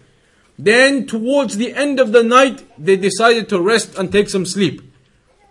then, 0.59 1.07
towards 1.07 1.57
the 1.57 1.75
end 1.75 1.99
of 1.99 2.13
the 2.13 2.23
night, 2.23 2.63
they 2.79 2.97
decided 2.97 3.49
to 3.49 3.61
rest 3.61 3.99
and 3.99 4.13
take 4.13 4.29
some 4.29 4.47
sleep. 4.47 4.83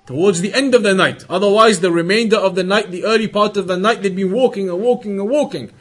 Towards 0.05 0.41
the 0.41 0.53
end 0.53 0.75
of 0.75 0.83
the 0.83 0.93
night. 0.93 1.25
Otherwise, 1.29 1.79
the 1.79 1.91
remainder 1.91 2.37
of 2.37 2.55
the 2.55 2.63
night, 2.63 2.91
the 2.91 3.05
early 3.05 3.27
part 3.27 3.57
of 3.57 3.67
the 3.67 3.77
night, 3.77 4.01
they'd 4.01 4.15
been 4.15 4.31
walking 4.31 4.69
and 4.69 4.81
walking 4.81 5.19
and 5.19 5.29
walking. 5.29 5.71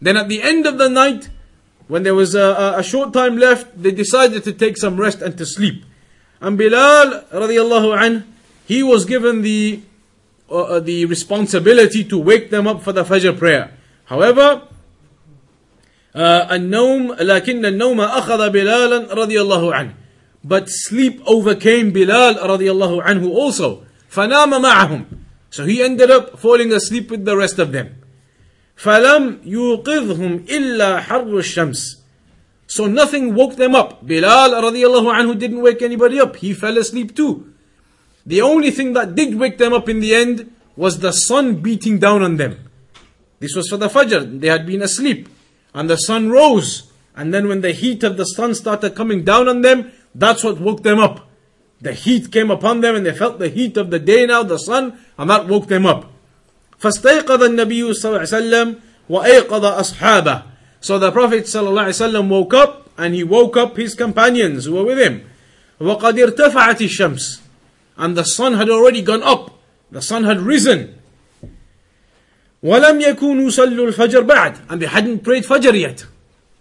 Then, 0.00 0.16
at 0.16 0.28
the 0.28 0.42
end 0.42 0.66
of 0.66 0.78
the 0.78 0.88
night, 0.88 1.28
when 1.88 2.02
there 2.02 2.14
was 2.14 2.34
a, 2.34 2.74
a 2.76 2.82
short 2.82 3.12
time 3.12 3.36
left, 3.36 3.80
they 3.80 3.90
decided 3.90 4.44
to 4.44 4.52
take 4.52 4.76
some 4.76 4.96
rest 4.96 5.20
and 5.20 5.36
to 5.36 5.44
sleep. 5.44 5.84
And 6.40 6.56
Bilal, 6.56 7.24
radiallahu 7.32 7.96
anh, 7.98 8.24
he 8.66 8.82
was 8.82 9.04
given 9.04 9.42
the 9.42 9.80
uh, 10.50 10.80
the 10.80 11.06
responsibility 11.06 12.04
to 12.04 12.18
wake 12.18 12.50
them 12.50 12.66
up 12.66 12.82
for 12.82 12.92
the 12.92 13.04
Fajr 13.04 13.38
prayer. 13.38 13.72
However, 14.04 14.68
النوم 16.15 17.15
لكن 17.19 17.65
النوم 17.65 18.01
أخذ 18.01 18.49
بلالا 18.49 19.13
رضي 19.13 19.41
الله 19.41 19.75
عنه 19.75 19.93
but 20.43 20.69
sleep 20.69 21.21
overcame 21.25 21.91
Bilal 21.91 22.39
رضي 22.43 22.71
الله 22.71 23.03
عنه 23.03 23.33
also 23.33 23.83
فنام 24.09 24.61
معهم 24.61 25.05
so 25.51 25.65
he 25.65 25.81
ended 25.81 26.09
up 26.09 26.39
falling 26.39 26.73
asleep 26.73 27.11
with 27.11 27.25
the 27.25 27.37
rest 27.37 27.59
of 27.59 27.71
them 27.71 27.87
فلم 28.75 29.39
يوقظهم 29.45 30.45
إلا 30.49 31.01
حر 31.01 31.37
الشمس 31.37 31.97
so 32.67 32.85
nothing 32.87 33.35
woke 33.35 33.55
them 33.55 33.75
up 33.75 34.05
Bilal 34.05 34.53
رضي 34.53 34.87
الله 34.87 35.13
عنه 35.13 35.33
didn't 35.39 35.61
wake 35.61 35.81
anybody 35.81 36.19
up 36.19 36.35
he 36.37 36.53
fell 36.53 36.77
asleep 36.77 37.15
too 37.15 37.53
the 38.25 38.41
only 38.41 38.71
thing 38.71 38.93
that 38.93 39.13
did 39.13 39.35
wake 39.35 39.57
them 39.57 39.73
up 39.73 39.87
in 39.87 39.99
the 39.99 40.15
end 40.15 40.51
was 40.75 40.99
the 40.99 41.11
sun 41.11 41.55
beating 41.55 41.99
down 41.99 42.23
on 42.23 42.37
them 42.37 42.57
this 43.39 43.55
was 43.55 43.69
for 43.69 43.77
the 43.77 43.87
Fajr 43.87 44.39
they 44.39 44.47
had 44.47 44.65
been 44.65 44.81
asleep 44.81 45.27
and 45.73 45.89
the 45.89 45.97
sun 45.97 46.29
rose. 46.29 46.91
And 47.15 47.33
then 47.33 47.47
when 47.47 47.61
the 47.61 47.71
heat 47.71 48.03
of 48.03 48.17
the 48.17 48.25
sun 48.25 48.53
started 48.55 48.95
coming 48.95 49.23
down 49.23 49.47
on 49.47 49.61
them, 49.61 49.91
that's 50.13 50.43
what 50.43 50.59
woke 50.59 50.83
them 50.83 50.99
up. 50.99 51.27
The 51.81 51.93
heat 51.93 52.31
came 52.31 52.49
upon 52.49 52.81
them 52.81 52.95
and 52.95 53.05
they 53.05 53.13
felt 53.13 53.39
the 53.39 53.49
heat 53.49 53.77
of 53.77 53.91
the 53.91 53.99
day 53.99 54.25
now, 54.25 54.43
the 54.43 54.57
sun, 54.57 54.97
and 55.17 55.29
that 55.29 55.47
woke 55.47 55.67
them 55.67 55.85
up. 55.85 56.05
فاستيقظ 56.81 57.43
النبي 57.43 57.93
صلى 57.93 58.05
الله 58.05 58.19
عليه 58.19 58.21
وسلم 58.21 58.75
وأيقظ 59.09 59.65
أصحابه. 59.79 60.43
So 60.79 60.99
the 60.99 61.11
Prophet 61.11 61.45
صلى 61.45 61.69
الله 61.69 61.83
عليه 61.83 61.89
وسلم 61.89 62.29
woke 62.29 62.53
up 62.53 62.89
and 62.97 63.13
he 63.13 63.23
woke 63.23 63.57
up 63.57 63.77
his 63.77 63.95
companions 63.95 64.65
who 64.65 64.75
were 64.75 64.85
with 64.85 64.99
him. 64.99 65.27
وَقَدْ 65.79 66.13
ارْتَفَعَتِ 66.13 66.77
الشَّمْسِ 66.77 67.41
And 67.97 68.15
the 68.15 68.23
sun 68.23 68.53
had 68.53 68.69
already 68.69 69.01
gone 69.01 69.23
up. 69.23 69.59
The 69.91 70.01
sun 70.01 70.23
had 70.23 70.39
risen. 70.39 70.95
وَلَمْ 72.63 73.01
يَكُونُوا 73.01 73.49
صَلُّوا 73.49 73.93
الْفَجْرِ 73.93 74.27
بَعْدِ 74.27 74.57
And 74.69 74.81
they 74.81 74.87
hadn't 74.87 75.19
prayed 75.19 75.43
Fajr 75.43 75.79
yet. 75.79 76.05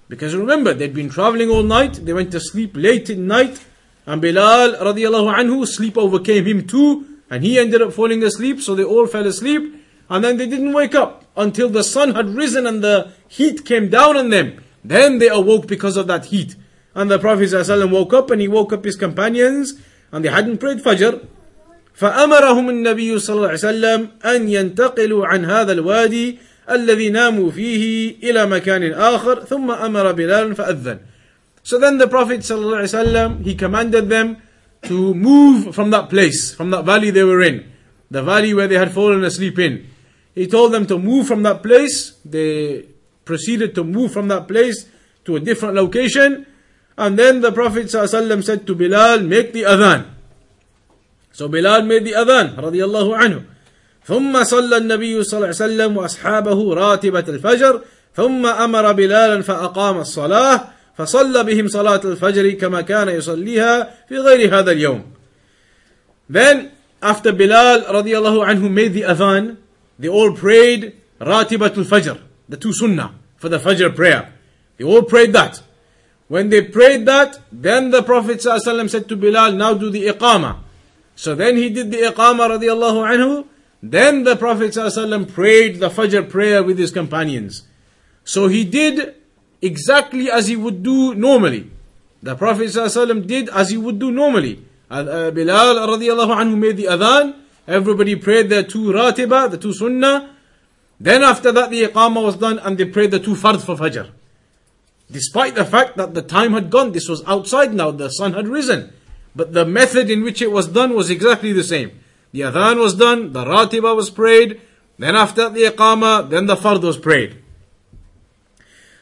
Because 0.08 0.36
remember, 0.36 0.74
they'd 0.74 0.94
been 0.94 1.08
traveling 1.10 1.50
all 1.50 1.62
night, 1.62 1.94
they 2.04 2.12
went 2.12 2.30
to 2.32 2.40
sleep 2.40 2.72
late 2.74 3.10
in 3.10 3.26
night, 3.26 3.64
and 4.04 4.22
Bilal 4.22 4.74
radiallahu 4.74 5.34
anhu, 5.34 5.66
sleep 5.66 5.96
overcame 5.98 6.44
him 6.44 6.66
too, 6.66 7.04
and 7.28 7.42
he 7.42 7.58
ended 7.58 7.82
up 7.82 7.92
falling 7.92 8.22
asleep, 8.22 8.60
so 8.60 8.74
they 8.74 8.84
all 8.84 9.06
fell 9.06 9.26
asleep, 9.26 9.82
and 10.08 10.24
then 10.24 10.36
they 10.36 10.46
didn't 10.46 10.72
wake 10.72 10.94
up 10.94 11.24
until 11.36 11.68
the 11.68 11.82
sun 11.82 12.14
had 12.14 12.30
risen 12.30 12.66
and 12.66 12.82
the 12.82 13.12
heat 13.28 13.64
came 13.64 13.88
down 13.90 14.16
on 14.16 14.30
them. 14.30 14.62
Then 14.84 15.18
they 15.18 15.28
awoke 15.28 15.66
because 15.66 15.96
of 15.96 16.06
that 16.06 16.26
heat. 16.26 16.54
And 16.94 17.10
the 17.10 17.18
Prophet 17.18 17.50
ﷺ 17.50 17.90
woke 17.90 18.14
up 18.14 18.30
and 18.30 18.40
he 18.40 18.48
woke 18.48 18.72
up 18.72 18.84
his 18.84 18.96
companions 18.96 19.74
and 20.12 20.24
they 20.24 20.28
hadn't 20.28 20.58
prayed 20.58 20.78
Fajr. 20.78 21.26
فأمرهم 21.94 22.70
النبي 22.70 23.18
صلى 23.18 23.36
الله 23.36 23.48
عليه 23.48 23.58
وسلم 23.58 24.08
أن 24.24 24.48
ينتقلوا 24.48 25.26
عن 25.26 25.44
هذا 25.44 25.72
الوادي 25.72 26.38
الذي 26.70 27.08
ناموا 27.10 27.50
فيه 27.50 28.14
إلى 28.30 28.46
مكان 28.46 28.92
آخر 28.92 29.44
ثم 29.44 29.70
أمر 29.70 30.12
بلال 30.12 30.56
فأذن. 30.56 30.98
So 31.62 31.78
then 31.78 31.98
the 31.98 32.06
Prophet 32.06 32.40
ﷺ, 32.40 33.44
he 33.44 33.54
commanded 33.54 34.08
them 34.08 34.36
to 34.82 35.14
move 35.14 35.74
from 35.74 35.90
that 35.90 36.08
place, 36.10 36.54
from 36.54 36.70
that 36.70 36.84
valley 36.84 37.10
they 37.10 37.24
were 37.24 37.42
in, 37.42 37.64
the 38.10 38.22
valley 38.22 38.54
where 38.54 38.68
they 38.68 38.76
had 38.78 38.92
fallen 38.92 39.24
asleep 39.24 39.58
in. 39.58 39.86
He 40.34 40.46
told 40.46 40.72
them 40.72 40.86
to 40.86 40.98
move 40.98 41.26
from 41.26 41.42
that 41.44 41.62
place. 41.62 42.12
They 42.24 42.84
proceeded 43.24 43.74
to 43.74 43.84
move 43.84 44.12
from 44.12 44.28
that 44.28 44.46
place 44.46 44.86
to 45.24 45.36
a 45.36 45.40
different 45.40 45.74
location. 45.74 46.46
And 46.98 47.18
then 47.18 47.40
the 47.40 47.50
Prophet 47.50 47.86
ﷺ 47.86 48.44
said 48.44 48.66
to 48.66 48.74
Bilal, 48.74 49.20
make 49.22 49.52
the 49.52 49.62
adhan. 49.62 50.06
So 51.41 51.47
Bilal 51.47 51.81
made 51.87 52.05
the 52.05 52.11
adhan, 52.11 52.55
رضي 52.55 52.85
الله 52.85 53.17
عنه. 53.17 53.43
ثم 54.05 54.43
صلى 54.43 54.77
النبي 54.77 55.23
صلى 55.23 55.37
الله 55.37 55.47
عليه 55.47 55.55
وسلم 55.55 55.97
وأصحابه 55.97 56.73
راتبة 56.73 57.25
الفجر 57.27 57.81
ثم 58.15 58.45
أمر 58.45 58.91
بلالا 58.91 59.41
فأقام 59.41 59.97
الصلاة 59.97 60.67
فصلى 60.97 61.43
بهم 61.43 61.67
صلاة 61.67 62.01
الفجر 62.05 62.51
كما 62.51 62.81
كان 62.81 63.09
يصليها 63.09 63.89
في 64.09 64.17
غير 64.17 64.59
هذا 64.59 64.71
اليوم. 64.71 65.03
Then 66.29 66.69
after 67.01 67.31
Bilal 67.31 67.89
رضي 67.89 68.17
الله 68.17 68.45
عنه 68.45 68.69
made 68.69 68.93
the 68.93 69.01
adhan, 69.01 69.57
they 69.97 70.09
all 70.09 70.33
prayed 70.33 70.93
Ratibatul 71.19 71.85
Fajr, 71.85 72.19
the 72.49 72.57
two 72.57 72.71
sunnah 72.71 73.15
for 73.37 73.49
the 73.49 73.57
Fajr 73.57 73.95
prayer. 73.95 74.31
They 74.77 74.85
all 74.85 75.01
prayed 75.01 75.33
that. 75.33 75.63
When 76.27 76.49
they 76.49 76.61
prayed 76.61 77.07
that, 77.07 77.39
then 77.51 77.89
the 77.89 78.03
Prophet 78.03 78.37
ﷺ 78.37 78.91
said 78.91 79.09
to 79.09 79.15
Bilal, 79.15 79.53
now 79.53 79.73
do 79.73 79.89
the 79.89 80.05
iqamah. 80.05 80.57
So 81.15 81.35
then 81.35 81.57
he 81.57 81.69
did 81.69 81.91
the 81.91 81.97
iqamah 81.97 82.59
radiallahu 82.59 83.09
anhu. 83.09 83.47
Then 83.83 84.23
the 84.23 84.35
Prophet 84.35 84.71
ﷺ 84.71 85.33
prayed 85.33 85.79
the 85.79 85.89
Fajr 85.89 86.29
prayer 86.29 86.63
with 86.63 86.77
his 86.77 86.91
companions. 86.91 87.63
So 88.23 88.47
he 88.47 88.63
did 88.63 89.15
exactly 89.61 90.29
as 90.29 90.47
he 90.47 90.55
would 90.55 90.83
do 90.83 91.15
normally. 91.15 91.71
The 92.21 92.35
Prophet 92.35 92.67
ﷺ 92.67 93.25
did 93.25 93.49
as 93.49 93.71
he 93.71 93.77
would 93.77 93.97
do 93.97 94.11
normally. 94.11 94.63
Uh, 94.89 95.31
Bilal 95.31 95.87
radiallahu 95.87 96.35
anhu 96.35 96.57
made 96.57 96.77
the 96.77 96.85
adhan. 96.85 97.35
Everybody 97.67 98.15
prayed 98.15 98.49
their 98.49 98.63
two 98.63 98.91
ratiba, 98.91 99.49
the 99.49 99.57
two 99.57 99.73
sunnah. 99.73 100.35
Then 100.99 101.23
after 101.23 101.51
that 101.51 101.71
the 101.71 101.83
iqamah 101.83 102.23
was 102.23 102.35
done 102.35 102.59
and 102.59 102.77
they 102.77 102.85
prayed 102.85 103.11
the 103.11 103.19
two 103.19 103.33
fard 103.33 103.61
for 103.61 103.75
fajr. 103.75 104.11
Despite 105.09 105.55
the 105.55 105.65
fact 105.65 105.97
that 105.97 106.13
the 106.13 106.21
time 106.21 106.53
had 106.53 106.69
gone, 106.69 106.91
this 106.91 107.09
was 107.09 107.23
outside 107.25 107.73
now, 107.73 107.91
the 107.91 108.09
sun 108.09 108.33
had 108.33 108.47
risen. 108.47 108.93
But 109.35 109.53
the 109.53 109.65
method 109.65 110.09
in 110.09 110.23
which 110.23 110.41
it 110.41 110.51
was 110.51 110.67
done 110.67 110.95
was 110.95 111.09
exactly 111.09 111.53
the 111.53 111.63
same. 111.63 111.99
The 112.31 112.41
adhan 112.41 112.79
was 112.79 112.95
done, 112.95 113.33
the 113.33 113.45
ratiba 113.45 113.93
was 113.93 114.09
prayed, 114.09 114.61
then 114.97 115.15
after 115.15 115.49
the 115.49 115.63
iqamah, 115.63 116.29
then 116.29 116.45
the 116.45 116.55
fard 116.55 116.81
was 116.83 116.97
prayed. 116.97 117.41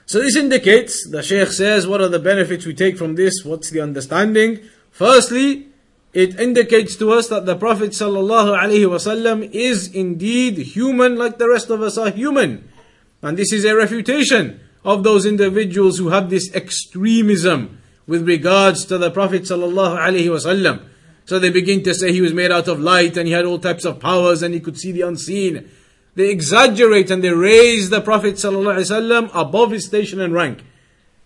So 0.05 0.19
this 0.19 0.35
indicates, 0.35 1.07
the 1.07 1.21
Shaykh 1.21 1.49
says, 1.49 1.85
what 1.85 2.01
are 2.01 2.07
the 2.07 2.19
benefits 2.19 2.65
we 2.65 2.73
take 2.73 2.97
from 2.97 3.15
this? 3.15 3.43
What's 3.43 3.69
the 3.69 3.81
understanding? 3.81 4.59
Firstly, 4.89 5.67
it 6.13 6.39
indicates 6.39 6.95
to 6.95 7.11
us 7.11 7.27
that 7.27 7.45
the 7.45 7.55
Prophet 7.55 7.91
ﷺ 7.91 9.51
is 9.51 9.93
indeed 9.93 10.57
human 10.57 11.15
like 11.15 11.37
the 11.37 11.47
rest 11.47 11.69
of 11.69 11.81
us 11.81 11.97
are 11.97 12.09
human. 12.09 12.67
And 13.21 13.37
this 13.37 13.53
is 13.53 13.65
a 13.65 13.75
refutation 13.75 14.59
of 14.83 15.03
those 15.03 15.25
individuals 15.25 15.99
who 15.99 16.09
have 16.09 16.29
this 16.29 16.53
extremism 16.55 17.78
with 18.08 18.26
regards 18.26 18.84
to 18.86 18.98
the 18.98 19.10
Prophet 19.10 19.42
ﷺ. 19.42 20.82
So 21.26 21.38
they 21.38 21.50
begin 21.50 21.82
to 21.84 21.94
say 21.94 22.12
he 22.12 22.20
was 22.20 22.34
made 22.34 22.52
out 22.52 22.68
of 22.68 22.80
light 22.80 23.16
and 23.16 23.26
he 23.26 23.32
had 23.32 23.46
all 23.46 23.58
types 23.58 23.84
of 23.84 23.98
powers 23.98 24.42
and 24.42 24.52
he 24.52 24.60
could 24.60 24.78
see 24.78 24.92
the 24.92 25.02
unseen. 25.02 25.70
They 26.14 26.30
exaggerate 26.30 27.10
and 27.10 27.24
they 27.24 27.30
raise 27.30 27.90
the 27.90 28.00
Prophet 28.00 28.34
ﷺ 28.34 29.30
above 29.32 29.70
his 29.70 29.86
station 29.86 30.20
and 30.20 30.34
rank. 30.34 30.62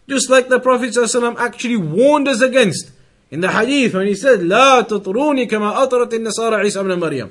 Just 0.09 0.31
like 0.31 0.49
the 0.49 0.61
Prophet 0.61 0.91
ﷺ 0.91 1.37
actually 1.39 1.77
warned 1.77 2.29
us 2.29 2.41
against 2.41 2.93
in 3.31 3.41
the 3.41 3.51
hadith 3.51 3.95
when 3.95 4.07
he 4.07 4.15
said, 4.15 4.41
لا 4.41 4.83
تطروني 4.89 5.49
كما 5.49 5.87
أطرت 5.87 6.15
النصارى 6.15 6.57
عيسى 6.57 6.81
ابن 6.81 6.99
مريم. 7.01 7.31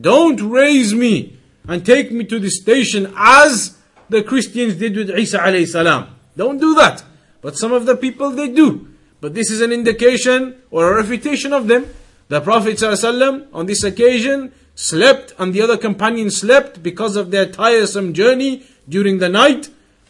Don't 0.00 0.40
raise 0.40 0.94
me 0.94 1.38
and 1.68 1.84
take 1.84 2.10
me 2.10 2.24
to 2.24 2.38
the 2.38 2.50
station 2.50 3.12
as 3.16 3.76
the 4.08 4.22
Christians 4.22 4.76
did 4.76 4.96
with 4.96 5.10
Isa 5.10 5.38
alayhi 5.38 5.66
salam. 5.66 6.08
Don't 6.36 6.58
do 6.58 6.74
that. 6.76 7.04
But 7.41 7.57
some 7.57 7.71
of 7.71 7.85
the 7.85 7.95
people 7.95 8.31
they 8.31 8.49
do. 8.49 8.87
But 9.21 9.33
this 9.33 9.51
is 9.51 9.61
an 9.61 9.71
indication 9.71 10.61
or 10.71 10.91
a 10.91 10.95
refutation 10.95 11.53
of 11.53 11.67
them. 11.67 11.87
The 12.27 12.41
Prophet 12.41 12.81
on 12.83 13.65
this 13.65 13.83
occasion 13.83 14.53
slept 14.75 15.33
and 15.37 15.53
the 15.53 15.61
other 15.61 15.77
companions 15.77 16.37
slept 16.37 16.81
because 16.83 17.15
of 17.15 17.31
their 17.31 17.45
tiresome 17.45 18.13
journey 18.13 18.63
during 18.87 19.17
the 19.17 19.29
night 19.29 19.69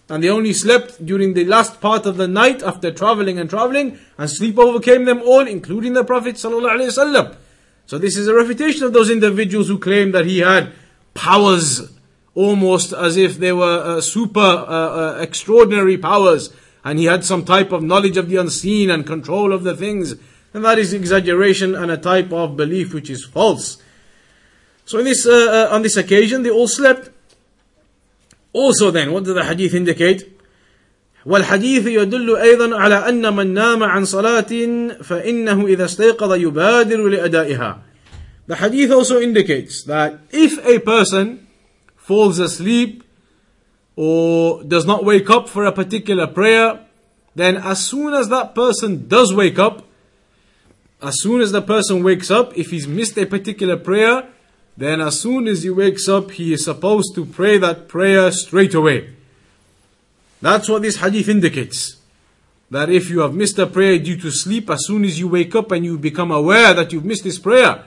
and 0.10 0.24
they 0.24 0.30
only 0.30 0.54
slept 0.54 1.06
during 1.06 1.34
the 1.34 1.46
last 1.46 1.80
part 1.80 2.06
of 2.06 2.18
the 2.18 2.28
night 2.28 2.64
after 2.64 2.92
traveling 2.92 3.38
and 3.38 3.50
traveling, 3.50 4.00
and 4.18 4.30
sleep 4.30 4.58
overcame 4.58 5.06
them 5.06 5.22
all, 5.22 5.48
including 5.48 5.94
the 5.94 6.04
Prophet. 6.04 6.38
So 6.38 7.98
this 7.98 8.18
is 8.18 8.28
a 8.28 8.34
refutation 8.34 8.84
of 8.84 8.94
those 8.94 9.12
individuals 9.12 9.68
who 9.68 9.78
claim 9.78 10.12
that 10.14 10.26
he 10.26 10.40
had 10.40 10.74
powers, 11.14 11.92
almost 12.34 12.92
as 12.92 13.18
if 13.18 13.38
they 13.38 13.54
were 13.54 13.98
uh, 13.98 14.02
super 14.02 14.40
uh, 14.40 14.66
uh, 14.66 15.18
extraordinary 15.22 15.98
powers, 15.98 16.52
and 16.85 16.99
he 16.99 17.07
had 17.07 17.25
some 17.25 17.45
type 17.45 17.73
of 17.73 17.83
knowledge 17.83 18.17
of 18.17 18.29
the 18.29 18.37
unseen 18.37 18.91
and 18.91 19.07
control 19.07 19.53
of 19.53 19.65
the 19.65 19.75
things. 19.75 20.15
And 20.53 20.65
that 20.65 20.79
is 20.79 20.93
exaggeration 20.93 21.75
and 21.75 21.91
a 21.91 21.97
type 21.97 22.33
of 22.33 22.57
belief 22.57 22.93
which 22.93 23.11
is 23.11 23.25
false. 23.25 23.83
So 24.85 24.99
in 24.99 25.07
this, 25.07 25.27
uh, 25.27 25.69
uh, 25.71 25.75
on 25.75 25.83
this 25.83 25.97
occasion, 25.97 26.43
they 26.43 26.51
all 26.51 26.69
slept. 26.69 27.11
Also 28.53 28.91
then, 28.91 29.13
what 29.13 29.25
does 29.25 29.35
the 29.35 29.45
hadith 29.45 29.75
indicate? 29.75 30.31
والحديث 31.27 31.87
يدل 31.87 32.37
أيضا 32.37 32.77
على 32.77 33.09
أن 33.09 33.37
من 33.37 33.55
نام 33.55 33.83
عن 33.83 34.05
صلاة 34.05 34.53
فإنه 35.03 35.67
إذا 35.67 35.85
استيقظ 35.85 36.33
يبادر 36.33 37.09
لأدائها. 37.09 37.79
The 38.47 38.57
hadith 38.57 38.91
also 38.91 39.21
indicates 39.21 39.85
that 39.85 40.21
if 40.31 40.59
a 40.67 40.79
person 40.81 41.47
falls 41.97 42.39
asleep 42.39 43.03
or 44.02 44.64
does 44.64 44.86
not 44.86 45.04
wake 45.04 45.30
up 45.30 45.50
for 45.50 45.66
a 45.66 45.74
particular 45.74 46.26
prayer, 46.26 46.80
then 47.36 47.58
as 47.58 47.86
soon 47.86 48.14
as 48.14 48.30
that 48.30 48.56
person 48.56 49.10
does 49.10 49.34
wake 49.34 49.60
up, 49.60 49.86
as 51.02 51.22
soon 51.22 51.42
as 51.42 51.52
the 51.52 51.62
person 51.62 52.02
wakes 52.02 52.32
up, 52.32 52.58
if 52.58 52.70
he's 52.70 52.88
missed 52.88 53.18
a 53.18 53.26
particular 53.26 53.76
prayer, 53.76 54.26
then 54.78 55.02
as 55.02 55.20
soon 55.20 55.50
as 55.50 55.64
he 55.64 55.70
wakes 55.70 56.08
up, 56.08 56.32
he 56.32 56.54
is 56.54 56.64
supposed 56.64 57.14
to 57.14 57.26
pray 57.26 57.58
that 57.58 57.90
prayer 57.90 58.32
straight 58.32 58.74
away. 58.74 59.10
That's 60.42 60.70
what 60.70 60.82
this 60.82 60.96
hadith 60.96 61.28
indicates. 61.28 61.98
That 62.72 62.90
if 62.90 63.10
you 63.10 63.20
have 63.20 63.34
missed 63.34 63.60
a 63.60 63.68
prayer 63.68 64.00
due 64.00 64.16
to 64.16 64.32
sleep, 64.32 64.70
as 64.70 64.86
soon 64.86 65.04
as 65.04 65.20
you 65.20 65.28
wake 65.28 65.54
up 65.56 65.74
and 65.74 65.84
you 65.84 65.98
become 65.98 66.32
aware 66.32 66.74
that 66.74 66.94
you've 66.94 67.04
missed 67.04 67.26
this 67.26 67.38
prayer, 67.38 67.84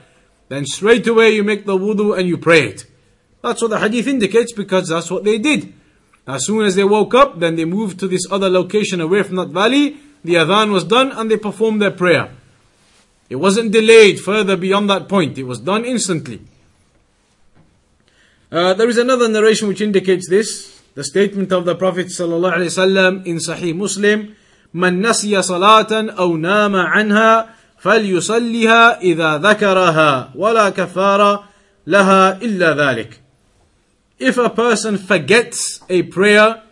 then 0.50 0.66
straight 0.66 1.06
away 1.06 1.30
you 1.30 1.42
make 1.42 1.64
the 1.64 1.78
wudu 1.78 2.18
and 2.18 2.28
you 2.28 2.36
pray 2.36 2.68
it. 2.68 2.84
That's 3.40 3.62
what 3.62 3.70
the 3.70 3.78
hadith 3.78 4.06
indicates 4.06 4.52
because 4.52 4.88
that's 4.90 5.10
what 5.10 5.24
they 5.24 5.38
did. 5.38 5.72
As 6.27 6.45
soon 6.45 6.65
as 6.65 6.75
they 6.75 6.83
woke 6.83 7.13
up, 7.13 7.39
then 7.39 7.55
they 7.55 7.65
moved 7.65 7.99
to 7.99 8.07
this 8.07 8.29
other 8.29 8.49
location 8.49 8.99
away 8.99 9.23
from 9.23 9.37
that 9.37 9.49
valley, 9.49 9.97
the 10.23 10.35
adhan 10.35 10.71
was 10.71 10.83
done 10.83 11.11
and 11.11 11.31
they 11.31 11.37
performed 11.37 11.81
their 11.81 11.91
prayer. 11.91 12.31
It 13.29 13.37
wasn't 13.37 13.71
delayed 13.71 14.19
further 14.19 14.57
beyond 14.57 14.89
that 14.89 15.07
point, 15.07 15.37
it 15.37 15.43
was 15.43 15.59
done 15.59 15.85
instantly. 15.85 16.41
Uh, 18.51 18.73
there 18.73 18.89
is 18.89 18.97
another 18.97 19.27
narration 19.27 19.67
which 19.67 19.81
indicates 19.81 20.29
this. 20.29 20.81
The 20.95 21.03
statement 21.03 21.51
of 21.51 21.65
the 21.65 21.75
Prophet 21.75 22.07
ﷺ 22.07 23.25
in 23.25 23.37
Sahih 23.37 23.75
Muslim, 23.75 24.35
من 24.73 25.01
نسي 25.01 25.41
صلاة 25.41 26.11
أو 26.19 26.37
نام 26.37 26.75
عنها 26.75 27.49
فليصليها 27.79 29.01
إذا 29.01 29.37
ذكرها 29.37 30.31
ولا 30.35 30.69
كفارة 30.69 31.43
لها 31.87 32.41
إلا 32.41 32.73
ذلك. 32.73 33.21
If 34.18 34.38
a 34.38 34.50
person 34.50 34.98
forgets 34.98 35.80
a 35.88 36.02
prayer, 36.02 36.62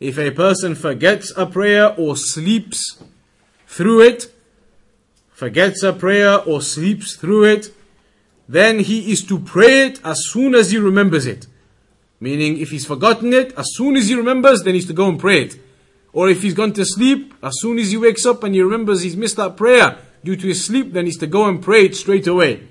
if 0.00 0.18
a 0.18 0.30
person 0.30 0.74
forgets 0.74 1.32
a 1.36 1.46
prayer 1.46 1.94
or 1.98 2.16
sleeps 2.16 3.02
through 3.66 4.02
it, 4.02 4.32
forgets 5.32 5.82
a 5.82 5.92
prayer 5.92 6.40
or 6.40 6.60
sleeps 6.60 7.16
through 7.16 7.44
it, 7.44 7.74
then 8.48 8.80
he 8.80 9.10
is 9.10 9.24
to 9.24 9.38
pray 9.38 9.86
it 9.86 10.00
as 10.04 10.26
soon 10.26 10.54
as 10.54 10.70
he 10.70 10.78
remembers 10.78 11.26
it. 11.26 11.46
Meaning, 12.20 12.58
if 12.58 12.70
he's 12.70 12.86
forgotten 12.86 13.32
it, 13.32 13.52
as 13.58 13.66
soon 13.74 13.96
as 13.96 14.08
he 14.08 14.14
remembers, 14.14 14.62
then 14.62 14.74
he's 14.74 14.86
to 14.86 14.92
go 14.92 15.08
and 15.08 15.18
pray 15.18 15.42
it. 15.42 15.58
Or 16.12 16.28
if 16.28 16.42
he's 16.42 16.54
gone 16.54 16.72
to 16.74 16.84
sleep, 16.84 17.34
as 17.42 17.54
soon 17.58 17.78
as 17.78 17.90
he 17.90 17.96
wakes 17.96 18.24
up 18.24 18.44
and 18.44 18.54
he 18.54 18.62
remembers 18.62 19.02
he's 19.02 19.16
missed 19.16 19.36
that 19.36 19.56
prayer 19.56 19.98
due 20.22 20.36
to 20.36 20.46
his 20.46 20.64
sleep, 20.64 20.92
then 20.92 21.06
he's 21.06 21.18
to 21.18 21.26
go 21.26 21.46
and 21.46 21.62
pray 21.62 21.86
it 21.86 21.96
straight 21.96 22.26
away. 22.26 22.68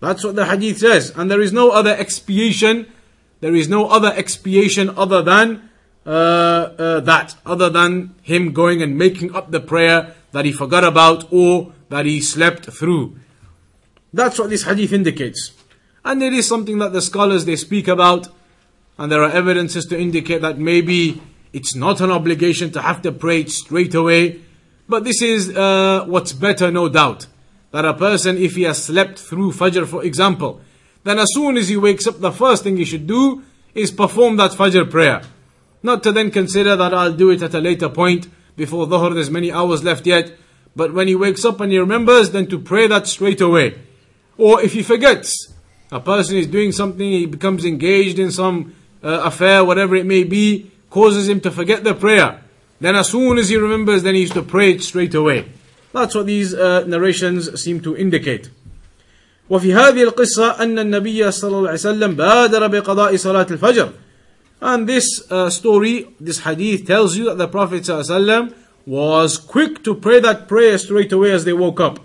That's 0.00 0.22
what 0.22 0.36
the 0.36 0.46
hadith 0.46 0.78
says. 0.78 1.10
And 1.16 1.30
there 1.30 1.40
is 1.40 1.52
no 1.52 1.70
other 1.70 1.94
expiation, 1.96 2.92
there 3.42 3.56
is 3.56 3.68
no 3.68 3.88
other 3.88 4.12
expiation 4.14 4.88
other 4.90 5.20
than 5.20 5.68
uh, 6.06 6.08
uh, 6.08 7.00
that, 7.00 7.34
other 7.44 7.68
than 7.68 8.14
him 8.22 8.52
going 8.52 8.80
and 8.80 8.96
making 8.96 9.34
up 9.34 9.50
the 9.50 9.58
prayer 9.58 10.14
that 10.30 10.44
he 10.44 10.52
forgot 10.52 10.84
about 10.84 11.26
or 11.32 11.72
that 11.88 12.06
he 12.06 12.20
slept 12.20 12.66
through. 12.66 13.16
That's 14.12 14.38
what 14.38 14.48
this 14.48 14.62
hadith 14.62 14.92
indicates. 14.92 15.50
And 16.04 16.22
it 16.22 16.32
is 16.32 16.46
something 16.46 16.78
that 16.78 16.92
the 16.92 17.02
scholars 17.02 17.44
they 17.44 17.56
speak 17.56 17.88
about, 17.88 18.28
and 18.96 19.10
there 19.10 19.24
are 19.24 19.30
evidences 19.30 19.86
to 19.86 19.98
indicate 19.98 20.40
that 20.42 20.58
maybe 20.58 21.20
it's 21.52 21.74
not 21.74 22.00
an 22.00 22.12
obligation 22.12 22.70
to 22.72 22.80
have 22.80 23.02
to 23.02 23.10
pray 23.10 23.46
straight 23.46 23.94
away. 23.96 24.40
But 24.88 25.02
this 25.02 25.20
is 25.20 25.50
uh, 25.50 26.04
what's 26.06 26.32
better, 26.32 26.70
no 26.70 26.88
doubt. 26.88 27.26
That 27.72 27.84
a 27.86 27.94
person, 27.94 28.38
if 28.38 28.54
he 28.54 28.62
has 28.62 28.84
slept 28.84 29.18
through 29.18 29.50
Fajr, 29.50 29.86
for 29.88 30.04
example, 30.04 30.60
then 31.04 31.18
as 31.18 31.28
soon 31.32 31.56
as 31.56 31.68
he 31.68 31.76
wakes 31.76 32.06
up, 32.06 32.20
the 32.20 32.32
first 32.32 32.62
thing 32.62 32.76
he 32.76 32.84
should 32.84 33.06
do 33.06 33.42
is 33.74 33.90
perform 33.90 34.36
that 34.36 34.52
Fajr 34.52 34.90
prayer. 34.90 35.22
Not 35.82 36.02
to 36.04 36.12
then 36.12 36.30
consider 36.30 36.76
that 36.76 36.94
I'll 36.94 37.12
do 37.12 37.30
it 37.30 37.42
at 37.42 37.54
a 37.54 37.60
later 37.60 37.88
point, 37.88 38.28
before 38.56 38.86
Dhuhr, 38.86 39.14
there's 39.14 39.30
many 39.30 39.50
hours 39.50 39.82
left 39.82 40.06
yet. 40.06 40.32
But 40.76 40.94
when 40.94 41.08
he 41.08 41.14
wakes 41.14 41.44
up 41.44 41.60
and 41.60 41.72
he 41.72 41.78
remembers, 41.78 42.30
then 42.30 42.46
to 42.48 42.58
pray 42.58 42.86
that 42.86 43.06
straight 43.06 43.40
away. 43.40 43.78
Or 44.38 44.62
if 44.62 44.72
he 44.72 44.82
forgets, 44.82 45.52
a 45.90 46.00
person 46.00 46.36
is 46.36 46.46
doing 46.46 46.72
something, 46.72 47.10
he 47.10 47.26
becomes 47.26 47.64
engaged 47.64 48.18
in 48.18 48.30
some 48.30 48.74
uh, 49.02 49.22
affair, 49.24 49.64
whatever 49.64 49.96
it 49.96 50.06
may 50.06 50.24
be, 50.24 50.70
causes 50.88 51.28
him 51.28 51.40
to 51.40 51.50
forget 51.50 51.84
the 51.84 51.94
prayer. 51.94 52.42
Then 52.80 52.96
as 52.96 53.10
soon 53.10 53.38
as 53.38 53.48
he 53.48 53.56
remembers, 53.56 54.02
then 54.02 54.14
he 54.14 54.22
used 54.22 54.34
to 54.34 54.42
pray 54.42 54.72
it 54.72 54.82
straight 54.82 55.14
away. 55.14 55.48
That's 55.92 56.14
what 56.14 56.26
these 56.26 56.54
uh, 56.54 56.84
narrations 56.86 57.60
seem 57.60 57.80
to 57.82 57.96
indicate. 57.96 58.50
وفي 59.49 59.73
هذه 59.73 60.03
القصة 60.03 60.63
أن 60.63 60.79
النبي 60.79 61.31
صلى 61.31 61.57
الله 61.57 61.69
عليه 61.69 61.79
وسلم 61.79 62.15
بادر 62.15 62.67
بقضاء 62.67 63.15
صلاة 63.15 63.47
الفجر. 63.51 63.93
And 64.61 64.87
this 64.87 65.29
uh, 65.31 65.49
story, 65.49 66.07
this 66.19 66.39
hadith 66.39 66.87
tells 66.87 67.15
you 67.15 67.25
that 67.25 67.37
the 67.37 67.47
Prophet 67.47 67.83
صلى 67.83 68.01
الله 68.01 68.13
عليه 68.13 68.15
وسلم 68.15 68.53
was 68.87 69.37
quick 69.37 69.83
to 69.83 69.95
pray 69.95 70.19
that 70.19 70.47
prayer 70.47 70.77
straight 70.77 71.11
away 71.11 71.31
as 71.31 71.45
they 71.45 71.53
woke 71.53 71.79
up. 71.79 71.99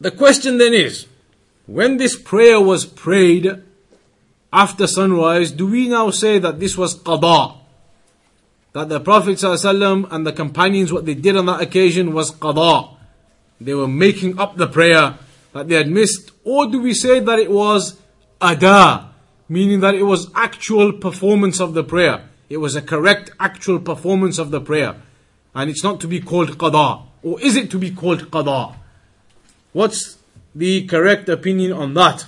The 0.00 0.10
question 0.10 0.58
then 0.58 0.74
is, 0.74 1.06
when 1.66 1.98
this 1.98 2.16
prayer 2.16 2.60
was 2.60 2.86
prayed, 2.86 3.62
after 4.52 4.86
sunrise, 4.86 5.52
do 5.52 5.66
we 5.66 5.88
now 5.88 6.10
say 6.10 6.38
that 6.38 6.58
this 6.58 6.76
was 6.76 6.98
qada? 6.98 7.58
That 8.72 8.88
the 8.88 8.98
Prophet 9.00 9.36
ﷺ 9.38 10.10
and 10.10 10.26
the 10.26 10.32
companions, 10.32 10.92
what 10.92 11.06
they 11.06 11.14
did 11.14 11.36
on 11.36 11.46
that 11.46 11.60
occasion 11.60 12.12
was 12.12 12.32
qada. 12.32 12.93
They 13.59 13.73
were 13.73 13.87
making 13.87 14.39
up 14.39 14.57
the 14.57 14.67
prayer 14.67 15.17
that 15.53 15.67
they 15.67 15.75
had 15.75 15.89
missed. 15.89 16.31
Or 16.43 16.67
do 16.67 16.81
we 16.81 16.93
say 16.93 17.19
that 17.19 17.39
it 17.39 17.49
was 17.49 17.99
ada? 18.41 19.11
Meaning 19.47 19.79
that 19.81 19.95
it 19.95 20.03
was 20.03 20.31
actual 20.35 20.93
performance 20.93 21.59
of 21.59 21.73
the 21.73 21.83
prayer. 21.83 22.27
It 22.49 22.57
was 22.57 22.75
a 22.75 22.81
correct 22.81 23.31
actual 23.39 23.79
performance 23.79 24.37
of 24.37 24.51
the 24.51 24.61
prayer. 24.61 24.95
And 25.53 25.69
it's 25.69 25.83
not 25.83 25.99
to 26.01 26.07
be 26.07 26.19
called 26.19 26.57
qada. 26.57 27.03
Or 27.23 27.39
is 27.41 27.55
it 27.55 27.71
to 27.71 27.77
be 27.77 27.91
called 27.91 28.29
qada? 28.31 28.75
What's 29.71 30.17
the 30.53 30.85
correct 30.85 31.29
opinion 31.29 31.73
on 31.73 31.93
that? 31.95 32.25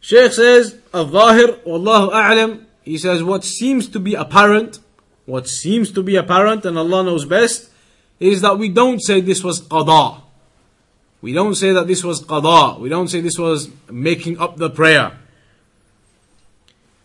Sheikh 0.00 0.32
says, 0.32 0.76
Al-Zahir, 0.92 1.58
Wallahu 1.64 2.66
he 2.82 2.98
says 2.98 3.22
what 3.22 3.44
seems 3.44 3.88
to 3.88 4.00
be 4.00 4.14
apparent, 4.14 4.80
what 5.25 5.47
seems 5.47 5.91
to 5.91 6.03
be 6.03 6.15
apparent, 6.15 6.65
and 6.65 6.77
Allah 6.77 7.03
knows 7.03 7.25
best, 7.25 7.69
is 8.19 8.41
that 8.41 8.57
we 8.57 8.69
don't 8.69 8.99
say 8.99 9.21
this 9.21 9.43
was 9.43 9.61
qada. 9.61 10.21
We 11.21 11.33
don't 11.33 11.55
say 11.55 11.73
that 11.73 11.87
this 11.87 12.03
was 12.03 12.23
qada. 12.23 12.79
We 12.79 12.89
don't 12.89 13.07
say 13.07 13.21
this 13.21 13.37
was 13.37 13.69
making 13.89 14.39
up 14.39 14.57
the 14.57 14.69
prayer. 14.69 15.17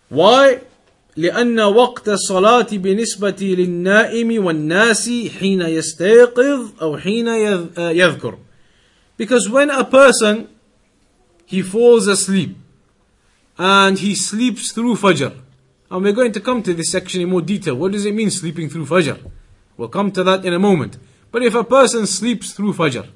Why? 0.09 0.61
لأن 1.17 1.61
وقت 1.61 2.09
الصلاة 2.09 2.69
بالنسبة 2.71 3.37
للنائم 3.41 4.45
والناس 4.45 5.11
حين 5.39 5.61
يستيقظ 5.61 6.81
أو 6.83 6.99
حين 6.99 7.29
يذكر. 7.77 8.39
Because 9.19 9.49
when 9.51 9.69
a 9.69 9.85
person 9.85 10.49
he 11.45 11.61
falls 11.61 12.07
asleep 12.07 12.57
and 13.59 13.99
he 13.99 14.15
sleeps 14.15 14.73
through 14.73 14.97
Fajr. 14.97 15.35
and 15.90 16.04
we're 16.04 16.14
going 16.14 16.34
to 16.34 16.42
come 16.42 16.64
to 16.64 16.74
this 16.74 16.92
section 16.92 17.22
in 17.22 17.30
more 17.30 17.42
detail. 17.42 17.76
What 17.76 17.94
does 17.94 18.06
it 18.06 18.14
mean 18.14 18.30
sleeping 18.30 18.70
through 18.70 18.86
Fajr? 18.86 19.32
We'll 19.78 19.88
come 19.88 20.12
to 20.12 20.24
that 20.24 20.46
in 20.46 20.54
a 20.54 20.60
moment. 20.60 20.98
But 21.32 21.44
if 21.44 21.56
a 21.56 21.64
person 21.64 22.08
sleeps 22.08 22.52
through 22.52 22.74
Fajr, 22.74 23.08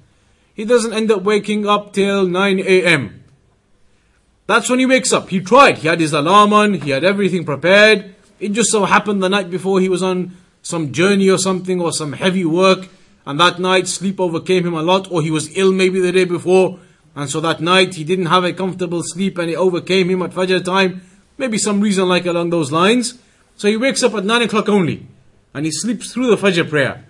he 0.53 0.65
doesn't 0.65 0.93
end 0.93 1.11
up 1.11 1.23
waking 1.23 1.67
up 1.67 1.93
till 1.93 2.27
9 2.27 2.59
a.m. 2.59 3.23
That's 4.47 4.69
when 4.69 4.79
he 4.79 4.85
wakes 4.85 5.13
up. 5.13 5.29
He 5.29 5.39
tried. 5.39 5.79
He 5.79 5.87
had 5.87 5.99
his 5.99 6.13
alarm 6.13 6.53
on, 6.53 6.73
he 6.75 6.91
had 6.91 7.03
everything 7.03 7.45
prepared. 7.45 8.15
It 8.39 8.53
just 8.53 8.71
so 8.71 8.85
happened 8.85 9.21
the 9.23 9.29
night 9.29 9.49
before 9.49 9.79
he 9.79 9.89
was 9.89 10.03
on 10.03 10.35
some 10.61 10.91
journey 10.91 11.29
or 11.29 11.37
something 11.37 11.81
or 11.81 11.91
some 11.91 12.13
heavy 12.13 12.45
work, 12.45 12.87
and 13.25 13.39
that 13.39 13.59
night 13.59 13.87
sleep 13.87 14.19
overcame 14.19 14.65
him 14.65 14.73
a 14.73 14.81
lot, 14.81 15.11
or 15.11 15.21
he 15.21 15.31
was 15.31 15.55
ill 15.57 15.71
maybe 15.71 15.99
the 15.99 16.11
day 16.11 16.25
before, 16.25 16.79
and 17.15 17.29
so 17.29 17.39
that 17.41 17.61
night 17.61 17.95
he 17.95 18.03
didn't 18.03 18.27
have 18.27 18.43
a 18.43 18.53
comfortable 18.53 19.01
sleep 19.03 19.37
and 19.37 19.49
it 19.49 19.55
overcame 19.55 20.09
him 20.09 20.21
at 20.21 20.31
Fajr 20.31 20.63
time. 20.63 21.01
Maybe 21.37 21.57
some 21.57 21.81
reason 21.81 22.07
like 22.07 22.25
along 22.25 22.49
those 22.49 22.71
lines. 22.71 23.19
So 23.55 23.67
he 23.67 23.77
wakes 23.77 24.03
up 24.03 24.13
at 24.13 24.25
9 24.25 24.41
o'clock 24.43 24.69
only. 24.69 25.07
And 25.53 25.65
he 25.65 25.71
sleeps 25.71 26.13
through 26.13 26.27
the 26.29 26.37
Fajr 26.37 26.69
prayer. 26.69 27.05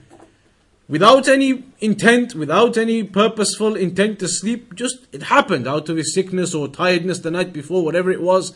Without 0.90 1.30
any 1.30 1.64
intent, 1.80 2.36
without 2.36 2.78
any 2.78 3.04
purposeful 3.04 3.76
intent 3.76 4.20
to 4.20 4.28
sleep, 4.28 4.76
just 4.76 5.08
it 5.14 5.24
happened 5.24 5.66
out 5.68 5.88
of 5.88 5.96
his 5.96 6.14
sickness 6.14 6.54
or 6.54 6.68
tiredness 6.68 7.20
the 7.20 7.32
night 7.32 7.54
before, 7.54 7.86
whatever 7.86 8.12
it 8.12 8.22
was. 8.22 8.54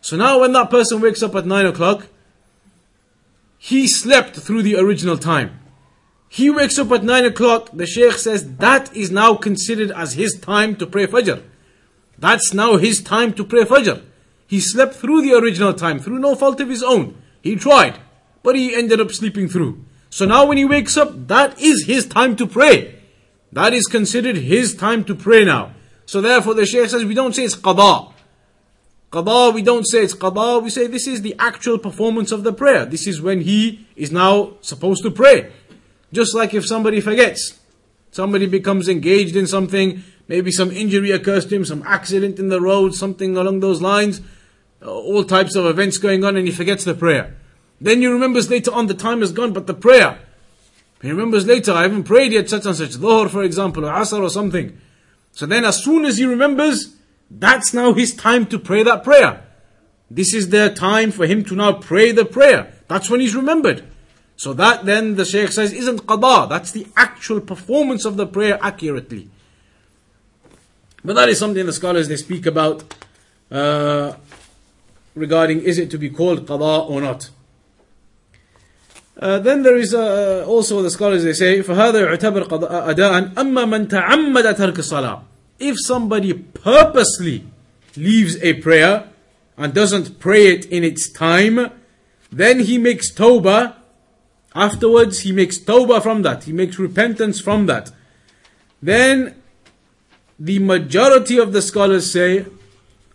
So 0.00 0.16
now 0.16 0.40
when 0.40 0.52
that 0.52 0.70
person 0.70 1.00
wakes 1.00 1.22
up 1.22 1.34
at 1.36 1.46
9 1.46 1.66
o'clock, 1.66 2.08
he 3.58 3.86
slept 3.86 4.36
through 4.36 4.62
the 4.62 4.76
original 4.76 5.16
time. 5.16 5.60
He 6.28 6.50
wakes 6.50 6.78
up 6.78 6.90
at 6.90 7.04
9 7.04 7.24
o'clock, 7.24 7.70
the 7.72 7.86
Shaykh 7.86 8.14
says 8.14 8.56
that 8.56 8.94
is 8.94 9.10
now 9.10 9.34
considered 9.34 9.90
as 9.92 10.14
his 10.14 10.38
time 10.40 10.76
to 10.76 10.86
pray 10.86 11.06
Fajr. 11.06 11.42
That's 12.18 12.52
now 12.52 12.76
his 12.76 13.00
time 13.00 13.32
to 13.34 13.44
pray 13.44 13.62
Fajr. 13.62 14.02
He 14.46 14.60
slept 14.60 14.94
through 14.94 15.22
the 15.22 15.34
original 15.34 15.74
time, 15.74 15.98
through 15.98 16.18
no 16.18 16.34
fault 16.34 16.60
of 16.60 16.68
his 16.68 16.82
own. 16.82 17.20
He 17.42 17.56
tried, 17.56 17.98
but 18.42 18.56
he 18.56 18.74
ended 18.74 19.00
up 19.00 19.10
sleeping 19.10 19.48
through. 19.48 19.84
So 20.10 20.24
now 20.24 20.46
when 20.46 20.56
he 20.56 20.64
wakes 20.64 20.96
up, 20.96 21.28
that 21.28 21.60
is 21.60 21.84
his 21.86 22.06
time 22.06 22.36
to 22.36 22.46
pray. 22.46 23.00
That 23.52 23.74
is 23.74 23.86
considered 23.86 24.36
his 24.36 24.74
time 24.74 25.04
to 25.04 25.14
pray 25.14 25.44
now. 25.44 25.72
So 26.06 26.20
therefore 26.20 26.54
the 26.54 26.66
Shaykh 26.66 26.90
says 26.90 27.04
we 27.04 27.14
don't 27.14 27.34
say 27.34 27.44
it's 27.44 27.56
qada. 27.56 28.12
Qada, 29.10 29.54
we 29.54 29.62
don't 29.62 29.84
say 29.84 30.02
it's 30.02 30.14
qada, 30.14 30.62
we 30.62 30.70
say 30.70 30.86
this 30.86 31.06
is 31.06 31.22
the 31.22 31.34
actual 31.38 31.78
performance 31.78 32.32
of 32.32 32.44
the 32.44 32.52
prayer. 32.52 32.84
This 32.84 33.06
is 33.06 33.20
when 33.20 33.40
he 33.40 33.86
is 33.96 34.12
now 34.12 34.54
supposed 34.60 35.02
to 35.02 35.10
pray. 35.10 35.52
Just 36.12 36.34
like 36.34 36.54
if 36.54 36.66
somebody 36.66 37.00
forgets, 37.00 37.58
somebody 38.10 38.46
becomes 38.46 38.88
engaged 38.88 39.36
in 39.36 39.46
something, 39.46 40.02
maybe 40.28 40.50
some 40.50 40.70
injury 40.70 41.10
occurs 41.10 41.46
to 41.46 41.56
him, 41.56 41.64
some 41.64 41.82
accident 41.86 42.38
in 42.38 42.48
the 42.48 42.60
road, 42.60 42.94
something 42.94 43.36
along 43.36 43.60
those 43.60 43.82
lines, 43.82 44.20
all 44.86 45.24
types 45.24 45.54
of 45.54 45.66
events 45.66 45.98
going 45.98 46.24
on, 46.24 46.36
and 46.36 46.46
he 46.46 46.52
forgets 46.52 46.84
the 46.84 46.94
prayer. 46.94 47.36
Then 47.80 48.00
he 48.00 48.06
remembers 48.06 48.50
later 48.50 48.72
on 48.72 48.86
the 48.86 48.94
time 48.94 49.22
is 49.22 49.32
gone, 49.32 49.52
but 49.52 49.66
the 49.66 49.74
prayer. 49.74 50.18
He 51.02 51.10
remembers 51.10 51.46
later, 51.46 51.72
I 51.72 51.82
haven't 51.82 52.04
prayed 52.04 52.32
yet, 52.32 52.48
such 52.48 52.64
and 52.66 52.74
such, 52.74 52.92
Dhuhr 52.92 53.28
for 53.28 53.42
example, 53.42 53.84
or 53.84 53.92
Asr 53.92 54.22
or 54.22 54.30
something. 54.30 54.80
So 55.32 55.44
then 55.44 55.64
as 55.64 55.84
soon 55.84 56.04
as 56.04 56.16
he 56.16 56.24
remembers, 56.24 56.96
that's 57.30 57.74
now 57.74 57.92
his 57.92 58.14
time 58.14 58.46
to 58.46 58.58
pray 58.58 58.82
that 58.82 59.04
prayer. 59.04 59.42
This 60.10 60.32
is 60.32 60.48
their 60.48 60.72
time 60.72 61.10
for 61.10 61.26
him 61.26 61.44
to 61.44 61.54
now 61.54 61.74
pray 61.74 62.12
the 62.12 62.24
prayer. 62.24 62.72
That's 62.88 63.10
when 63.10 63.20
he's 63.20 63.34
remembered. 63.34 63.84
So 64.36 64.52
that 64.54 64.84
then 64.84 65.16
the 65.16 65.24
Shaykh 65.24 65.50
says 65.50 65.72
isn't 65.72 66.06
qada, 66.06 66.48
that's 66.48 66.70
the 66.70 66.86
actual 66.96 67.40
performance 67.40 68.04
of 68.04 68.16
the 68.16 68.26
prayer 68.26 68.58
accurately. 68.62 69.28
But 71.04 71.16
that 71.16 71.28
is 71.28 71.38
something 71.38 71.64
the 71.64 71.72
scholars 71.72 72.08
they 72.08 72.16
speak 72.16 72.46
about 72.46 72.94
uh, 73.50 74.14
regarding 75.15 75.61
is 75.61 75.77
it 75.77 75.89
to 75.91 75.97
be 75.97 76.09
called 76.09 76.45
qada 76.45 76.89
or 76.89 77.01
not. 77.01 77.29
Uh, 79.17 79.39
then 79.39 79.61
there 79.63 79.75
is 79.75 79.93
uh, 79.93 80.45
also 80.47 80.81
the 80.81 80.89
scholars 80.89 81.23
they 81.23 81.33
say 81.33 81.61
فهذا 81.61 81.99
يعتبر 81.99 82.47
أداء 82.89 83.33
أما 83.37 83.65
من 83.65 83.87
تعمد 83.87 84.55
ترك 84.55 84.79
الصلاة 84.79 85.21
if 85.61 85.79
somebody 85.79 86.33
purposely 86.33 87.45
leaves 87.95 88.35
a 88.41 88.53
prayer 88.53 89.07
and 89.57 89.73
doesn't 89.73 90.19
pray 90.19 90.47
it 90.47 90.65
in 90.65 90.83
its 90.83 91.09
time, 91.09 91.71
then 92.31 92.61
he 92.61 92.77
makes 92.77 93.13
tawbah. 93.13 93.75
Afterwards, 94.55 95.19
he 95.19 95.31
makes 95.31 95.59
tawbah 95.59 96.01
from 96.01 96.23
that. 96.23 96.45
He 96.45 96.51
makes 96.51 96.79
repentance 96.79 97.39
from 97.39 97.67
that. 97.67 97.91
Then 98.81 99.35
the 100.39 100.57
majority 100.59 101.37
of 101.37 101.53
the 101.53 101.61
scholars 101.61 102.11
say, 102.11 102.47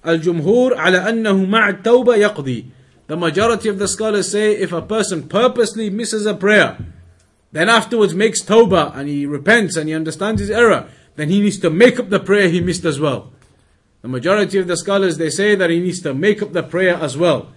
Al-Jumhur 0.03 0.71
ala 0.71 1.11
annahu 1.11 1.47
ma'a 1.47 1.81
tawbah 1.81 2.17
yaqdi. 2.17 2.65
The 3.07 3.17
majority 3.17 3.69
of 3.69 3.77
the 3.77 3.87
scholars 3.87 4.31
say 4.31 4.53
if 4.53 4.71
a 4.71 4.81
person 4.81 5.27
purposely 5.27 5.89
misses 5.89 6.25
a 6.25 6.33
prayer, 6.33 6.77
then 7.51 7.69
afterwards 7.69 8.15
makes 8.15 8.41
tawbah 8.41 8.95
and 8.95 9.09
he 9.09 9.25
repents 9.25 9.75
and 9.75 9.87
he 9.87 9.93
understands 9.93 10.39
his 10.39 10.49
error, 10.49 10.89
then 11.15 11.29
he 11.29 11.41
needs 11.41 11.59
to 11.59 11.69
make 11.69 11.99
up 11.99 12.09
the 12.09 12.19
prayer 12.19 12.47
he 12.47 12.61
missed 12.61 12.85
as 12.85 12.99
well. 12.99 13.31
The 14.01 14.07
majority 14.07 14.57
of 14.57 14.67
the 14.67 14.77
scholars 14.77 15.17
they 15.17 15.29
say 15.29 15.55
that 15.55 15.69
he 15.69 15.79
needs 15.79 16.01
to 16.01 16.13
make 16.13 16.41
up 16.41 16.53
the 16.53 16.63
prayer 16.63 16.95
as 16.95 17.17
well. 17.17 17.51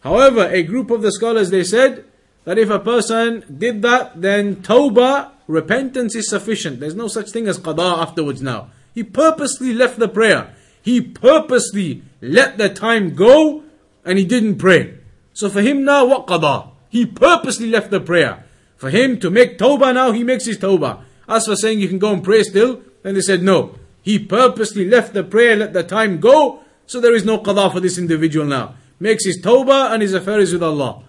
However, 0.00 0.48
a 0.50 0.62
group 0.62 0.90
of 0.90 1.02
the 1.02 1.12
scholars 1.12 1.50
they 1.50 1.64
said 1.64 2.04
that 2.44 2.58
if 2.58 2.68
a 2.68 2.78
person 2.78 3.44
did 3.58 3.82
that, 3.82 4.20
then 4.20 4.56
tawbah, 4.56 5.30
repentance 5.46 6.14
is 6.14 6.28
sufficient. 6.28 6.80
There's 6.80 6.94
no 6.94 7.08
such 7.08 7.30
thing 7.30 7.48
as 7.48 7.58
qada 7.58 7.98
afterwards 7.98 8.42
now. 8.42 8.70
He 8.94 9.02
purposely 9.02 9.72
left 9.72 9.98
the 9.98 10.08
prayer. 10.08 10.54
He 10.86 11.00
purposely 11.00 12.02
let 12.20 12.58
the 12.58 12.68
time 12.68 13.16
go 13.16 13.64
and 14.04 14.20
he 14.20 14.24
didn't 14.24 14.58
pray. 14.58 14.94
So 15.32 15.50
for 15.50 15.60
him 15.60 15.84
now, 15.84 16.04
what 16.04 16.28
qada? 16.28 16.68
He 16.88 17.04
purposely 17.04 17.66
left 17.66 17.90
the 17.90 17.98
prayer. 17.98 18.44
For 18.76 18.90
him 18.90 19.18
to 19.18 19.28
make 19.28 19.58
tawbah 19.58 19.94
now, 19.94 20.12
he 20.12 20.22
makes 20.22 20.44
his 20.44 20.58
tawbah. 20.58 21.02
As 21.28 21.46
for 21.46 21.56
saying 21.56 21.80
you 21.80 21.88
can 21.88 21.98
go 21.98 22.12
and 22.12 22.22
pray 22.22 22.44
still, 22.44 22.82
then 23.02 23.14
they 23.14 23.20
said 23.20 23.42
no. 23.42 23.74
He 24.00 24.20
purposely 24.20 24.88
left 24.88 25.12
the 25.12 25.24
prayer, 25.24 25.56
let 25.56 25.72
the 25.72 25.82
time 25.82 26.20
go, 26.20 26.60
so 26.86 27.00
there 27.00 27.16
is 27.16 27.24
no 27.24 27.40
qada 27.40 27.72
for 27.72 27.80
this 27.80 27.98
individual 27.98 28.46
now. 28.46 28.76
Makes 29.00 29.26
his 29.26 29.42
tawbah 29.42 29.90
and 29.90 30.02
his 30.02 30.14
affairs 30.14 30.52
with 30.52 30.62
Allah. 30.62 31.02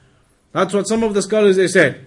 That's 0.54 0.74
what 0.74 0.88
some 0.88 1.04
of 1.04 1.14
the 1.14 1.22
scholars 1.22 1.56
they 1.56 1.68
said. 1.68 2.04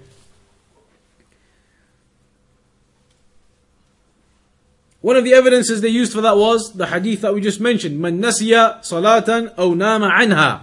One 5.01 5.15
of 5.15 5.23
the 5.23 5.33
evidences 5.33 5.81
they 5.81 5.89
used 5.89 6.13
for 6.13 6.21
that 6.21 6.35
was 6.35 6.73
the 6.73 6.87
hadith 6.87 7.21
that 7.21 7.33
we 7.33 7.39
just 7.39 7.59
mentioned. 7.59 8.01
من 8.01 8.19
نسي 8.21 8.81
صلاة 8.81 9.53
أو 9.59 9.75
نام 9.75 10.03
عنها 10.03 10.61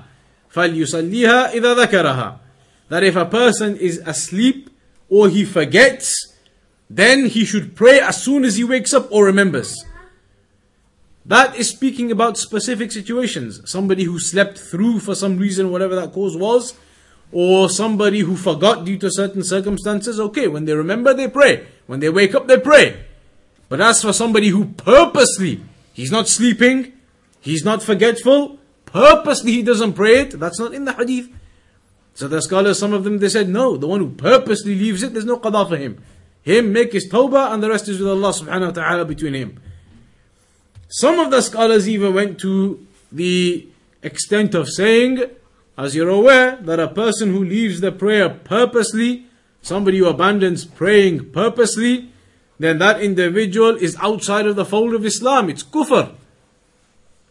فليصليها 0.52 1.52
إذا 1.52 1.74
ذكرها. 1.74 2.38
That 2.88 3.04
if 3.04 3.14
a 3.14 3.24
person 3.24 3.76
is 3.76 3.98
asleep 4.04 4.68
or 5.08 5.28
he 5.28 5.44
forgets, 5.44 6.34
then 6.90 7.26
he 7.26 7.44
should 7.44 7.76
pray 7.76 8.00
as 8.00 8.20
soon 8.20 8.44
as 8.44 8.56
he 8.56 8.64
wakes 8.64 8.92
up 8.92 9.10
or 9.12 9.26
remembers. 9.26 9.84
That 11.24 11.54
is 11.54 11.68
speaking 11.68 12.10
about 12.10 12.36
specific 12.36 12.90
situations. 12.90 13.60
Somebody 13.70 14.04
who 14.04 14.18
slept 14.18 14.58
through 14.58 14.98
for 14.98 15.14
some 15.14 15.38
reason, 15.38 15.70
whatever 15.70 15.94
that 15.94 16.12
cause 16.12 16.36
was, 16.36 16.74
or 17.30 17.70
somebody 17.70 18.20
who 18.20 18.36
forgot 18.36 18.84
due 18.84 18.98
to 18.98 19.08
certain 19.08 19.44
circumstances. 19.44 20.18
Okay, 20.18 20.48
when 20.48 20.64
they 20.64 20.74
remember, 20.74 21.14
they 21.14 21.28
pray. 21.28 21.68
When 21.86 22.00
they 22.00 22.08
wake 22.08 22.34
up, 22.34 22.48
they 22.48 22.58
pray. 22.58 23.05
But 23.69 23.81
as 23.81 24.01
for 24.01 24.13
somebody 24.13 24.49
who 24.49 24.65
purposely, 24.65 25.61
he's 25.93 26.11
not 26.11 26.27
sleeping, 26.27 26.93
he's 27.41 27.65
not 27.65 27.83
forgetful, 27.83 28.59
purposely 28.85 29.51
he 29.51 29.63
doesn't 29.63 29.93
pray 29.93 30.21
it, 30.21 30.39
that's 30.39 30.59
not 30.59 30.73
in 30.73 30.85
the 30.85 30.93
hadith. 30.93 31.29
So 32.13 32.27
the 32.27 32.41
scholars, 32.41 32.79
some 32.79 32.93
of 32.93 33.03
them, 33.03 33.19
they 33.19 33.29
said, 33.29 33.49
no, 33.49 33.77
the 33.77 33.87
one 33.87 33.99
who 33.99 34.09
purposely 34.09 34.73
leaves 34.73 35.03
it, 35.03 35.13
there's 35.13 35.25
no 35.25 35.37
qada 35.37 35.67
for 35.67 35.77
him. 35.77 36.01
Him 36.41 36.71
make 36.71 36.93
his 36.93 37.09
tawbah 37.11 37.51
and 37.51 37.61
the 37.61 37.69
rest 37.69 37.89
is 37.89 37.99
with 37.99 38.07
Allah 38.07 38.31
subhanahu 38.31 38.67
wa 38.67 38.71
ta'ala 38.71 39.05
between 39.05 39.33
him. 39.33 39.59
Some 40.87 41.19
of 41.19 41.29
the 41.29 41.41
scholars 41.41 41.89
even 41.89 42.13
went 42.13 42.39
to 42.39 42.87
the 43.11 43.67
extent 44.01 44.55
of 44.55 44.69
saying, 44.69 45.23
as 45.77 45.95
you're 45.95 46.09
aware, 46.09 46.55
that 46.55 46.79
a 46.79 46.87
person 46.87 47.31
who 47.33 47.43
leaves 47.43 47.81
the 47.81 47.91
prayer 47.91 48.29
purposely, 48.29 49.25
somebody 49.61 49.97
who 49.97 50.07
abandons 50.07 50.63
praying 50.65 51.31
purposely, 51.31 52.09
then 52.59 52.79
that 52.79 53.01
individual 53.01 53.75
is 53.75 53.95
outside 54.01 54.47
of 54.47 54.55
the 54.55 54.65
fold 54.65 54.93
of 54.93 55.05
Islam. 55.05 55.49
It's 55.49 55.63
kufr. 55.63 56.13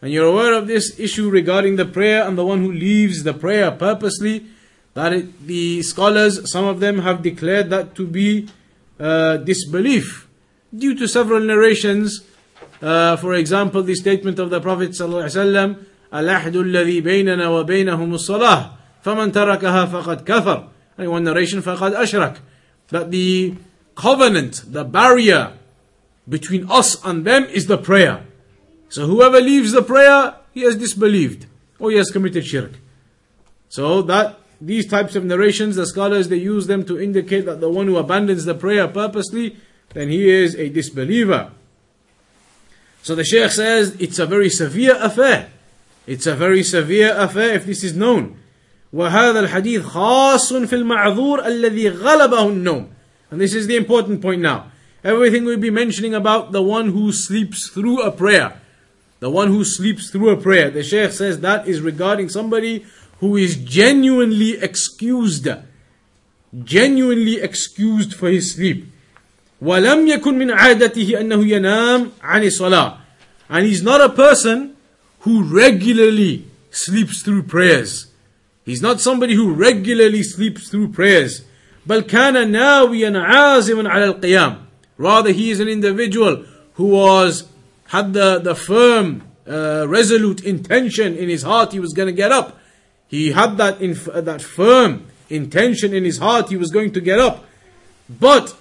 And 0.01 0.11
you're 0.11 0.27
aware 0.27 0.53
of 0.53 0.67
this 0.67 0.99
issue 0.99 1.29
regarding 1.29 1.75
the 1.75 1.85
prayer 1.85 2.25
and 2.25 2.37
the 2.37 2.45
one 2.45 2.61
who 2.61 2.71
leaves 2.71 3.23
the 3.23 3.33
prayer 3.33 3.71
purposely. 3.71 4.45
That 4.93 5.13
it, 5.13 5.45
the 5.45 5.81
scholars, 5.81 6.51
some 6.51 6.65
of 6.65 6.79
them 6.79 6.99
have 6.99 7.21
declared 7.21 7.69
that 7.69 7.95
to 7.95 8.07
be 8.07 8.47
uh, 8.99 9.37
disbelief 9.37 10.27
due 10.75 10.95
to 10.95 11.07
several 11.07 11.39
narrations. 11.39 12.21
Uh, 12.81 13.15
for 13.17 13.33
example, 13.33 13.83
the 13.83 13.95
statement 13.95 14.39
of 14.39 14.49
the 14.49 14.61
Prophet 14.61 14.91
ﷺ, 14.91 15.85
العهد 16.13 16.55
الذي 16.55 17.01
بيننا 17.01 17.47
وبينهم 17.47 18.13
الصلاة 18.13 18.71
فمن 19.03 19.31
تركها 19.31 19.85
فقد 19.85 20.25
كفر. 20.25 20.67
And 20.97 21.11
one 21.11 21.23
narration, 21.23 21.61
فقد 21.61 21.93
أشرك. 21.93 22.37
That 22.89 23.11
the 23.11 23.55
covenant, 23.96 24.62
the 24.66 24.84
barrier 24.84 25.52
between 26.28 26.70
us 26.70 27.02
and 27.04 27.24
them 27.24 27.44
is 27.44 27.66
the 27.66 27.78
prayer. 27.78 28.24
So 28.88 29.06
whoever 29.06 29.40
leaves 29.40 29.72
the 29.72 29.82
prayer, 29.82 30.36
he 30.52 30.62
has 30.62 30.76
disbelieved 30.76 31.46
or 31.78 31.90
he 31.90 31.96
has 31.96 32.10
committed 32.10 32.46
shirk. 32.46 32.72
So 33.68 34.02
that 34.02 34.38
these 34.60 34.86
types 34.86 35.16
of 35.16 35.24
narrations, 35.24 35.76
the 35.76 35.86
scholars 35.86 36.28
they 36.28 36.36
use 36.36 36.66
them 36.66 36.84
to 36.84 37.00
indicate 37.00 37.46
that 37.46 37.60
the 37.60 37.70
one 37.70 37.86
who 37.86 37.96
abandons 37.96 38.44
the 38.44 38.54
prayer 38.54 38.86
purposely, 38.86 39.56
then 39.94 40.08
he 40.08 40.28
is 40.28 40.54
a 40.54 40.68
disbeliever. 40.68 41.50
So 43.02 43.14
the 43.14 43.24
Shaykh 43.24 43.50
says 43.50 43.96
it's 43.98 44.18
a 44.18 44.26
very 44.26 44.48
severe 44.48 44.96
affair. 45.02 45.50
It's 46.06 46.26
a 46.26 46.34
very 46.34 46.62
severe 46.62 47.14
affair 47.16 47.54
if 47.54 47.66
this 47.66 47.82
is 47.82 47.96
known. 47.96 48.38
وهذا 48.92 49.40
الحديث 49.48 49.82
خاص 49.82 50.52
في 50.52 50.72
المعذور 50.72 51.46
الذي 51.46 51.88
غلبه 51.88 52.48
النوم. 52.48 52.88
And 53.30 53.40
this 53.40 53.54
is 53.54 53.66
the 53.66 53.76
important 53.76 54.20
point 54.20 54.40
now. 54.40 54.70
Everything 55.04 55.44
we'll 55.44 55.58
be 55.58 55.70
mentioning 55.70 56.14
about 56.14 56.52
the 56.52 56.62
one 56.62 56.90
who 56.90 57.12
sleeps 57.12 57.68
through 57.68 58.02
a 58.02 58.10
prayer. 58.10 58.60
The 59.20 59.30
one 59.30 59.48
who 59.48 59.64
sleeps 59.64 60.10
through 60.10 60.30
a 60.30 60.36
prayer. 60.36 60.70
The 60.70 60.82
Shaykh 60.82 61.12
says 61.12 61.40
that 61.40 61.66
is 61.66 61.80
regarding 61.80 62.28
somebody 62.28 62.84
who 63.20 63.36
is 63.36 63.56
genuinely 63.56 64.58
excused. 64.58 65.48
Genuinely 66.64 67.40
excused 67.40 68.14
for 68.14 68.28
his 68.28 68.54
sleep. 68.54 68.86
ولم 69.62 70.08
يكن 70.08 70.38
من 70.38 70.50
عادته 70.50 71.20
أنه 71.20 71.46
ينام 71.46 72.10
عن 72.22 72.42
الصلاة 72.42 72.98
and 73.52 73.66
he's 73.66 73.82
not 73.82 74.00
a 74.00 74.08
person 74.08 74.74
who 75.20 75.42
regularly 75.42 76.46
sleeps 76.70 77.22
through 77.22 77.42
prayers. 77.42 78.06
He's 78.64 78.80
not 78.80 78.98
somebody 78.98 79.34
who 79.34 79.52
regularly 79.52 80.22
sleeps 80.22 80.70
through 80.70 80.92
prayers. 80.92 81.42
بل 81.86 82.00
كان 82.00 82.50
ناويا 82.50 83.18
عازما 83.18 83.88
على 83.88 84.14
القيام. 84.14 84.56
Rather, 84.98 85.32
he 85.32 85.50
is 85.50 85.60
an 85.60 85.68
individual 85.68 86.44
who 86.74 86.86
was 86.86 87.48
had 87.88 88.12
the, 88.12 88.38
the 88.38 88.54
firm, 88.54 89.22
uh, 89.46 89.86
resolute 89.88 90.44
intention 90.44 91.16
in 91.16 91.28
his 91.28 91.42
heart 91.42 91.72
he 91.72 91.80
was 91.80 91.92
going 91.92 92.06
to 92.06 92.12
get 92.12 92.32
up. 92.32 92.58
He 93.08 93.32
had 93.32 93.56
that 93.58 93.80
in, 93.80 93.98
that 94.24 94.40
firm 94.40 95.06
intention 95.28 95.92
in 95.92 96.04
his 96.04 96.18
heart 96.18 96.48
he 96.48 96.56
was 96.56 96.70
going 96.70 96.92
to 96.92 97.00
get 97.00 97.18
up. 97.18 97.44
But 98.08 98.56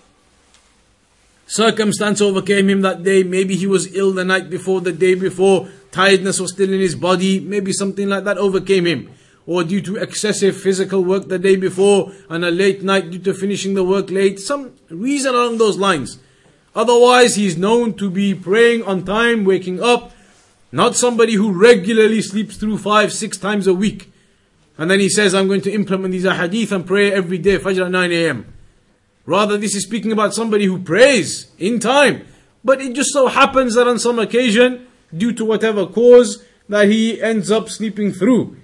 Circumstance 1.51 2.21
overcame 2.21 2.69
him 2.69 2.82
that 2.82 3.04
day. 3.04 3.23
Maybe 3.23 3.58
he 3.58 3.67
was 3.67 3.93
ill 3.93 4.13
the 4.13 4.23
night 4.23 4.49
before, 4.49 4.80
the 4.80 4.93
day 4.93 5.15
before. 5.15 5.67
Tiredness 5.91 6.39
was 6.39 6.54
still 6.54 6.71
in 6.71 6.80
his 6.80 6.95
body. 6.95 7.41
Maybe 7.41 7.73
something 7.73 8.08
like 8.08 8.23
that 8.23 8.38
overcame 8.38 8.86
him. 8.86 9.10
Or 9.46 9.62
due 9.62 9.80
to 9.82 9.96
excessive 9.96 10.56
physical 10.61 11.04
work 11.04 11.28
the 11.28 11.38
day 11.38 11.56
before 11.56 12.12
and 12.28 12.44
a 12.44 12.50
late 12.50 12.82
night 12.82 13.11
due 13.11 13.20
to 13.20 13.35
finishing 13.35 13.74
the 13.74 13.85
work 13.85 14.11
late. 14.11 14.40
Some 14.40 14.74
reason 14.90 15.35
along 15.35 15.59
those 15.59 15.78
lines. 15.78 16.18
Otherwise, 16.74 17.37
he's 17.37 17.56
known 17.56 17.94
to 17.94 18.11
be 18.11 18.35
praying 18.35 18.82
on 18.82 19.04
time, 19.04 19.44
waking 19.44 19.82
up. 19.82 20.12
Not 20.72 20.96
somebody 20.96 21.35
who 21.35 21.52
regularly 21.52 22.20
sleeps 22.20 22.56
through 22.56 22.78
five, 22.78 23.12
six 23.12 23.38
times 23.38 23.66
a 23.66 23.72
week. 23.72 24.12
And 24.76 24.90
then 24.90 25.00
he 25.00 25.09
says, 25.09 25.35
I'm 25.35 25.48
going 25.48 25.62
to 25.62 25.72
implement 25.72 26.12
these 26.12 26.24
ahadith 26.24 26.72
and 26.72 26.87
pray 26.87 27.12
every 27.12 27.38
day, 27.38 27.59
Fajr 27.59 27.87
at 27.87 27.90
9 27.90 28.12
a.m. 28.12 28.52
Rather, 29.24 29.56
this 29.56 29.74
is 29.74 29.85
speaking 29.85 30.12
about 30.12 30.35
somebody 30.35 30.66
who 30.66 30.78
prays 30.78 31.50
in 31.59 31.80
time. 31.80 32.26
But 32.62 32.82
it 32.82 32.94
just 32.94 33.12
so 33.12 33.28
happens 33.28 33.74
that 33.74 33.88
on 33.88 33.98
some 33.98 34.18
occasion, 34.18 34.87
due 35.16 35.32
to 35.32 35.44
whatever 35.44 35.87
cause, 35.87 36.44
that 36.68 36.88
he 36.88 37.22
ends 37.22 37.50
up 37.50 37.68
sleeping 37.68 38.12
through. 38.12 38.56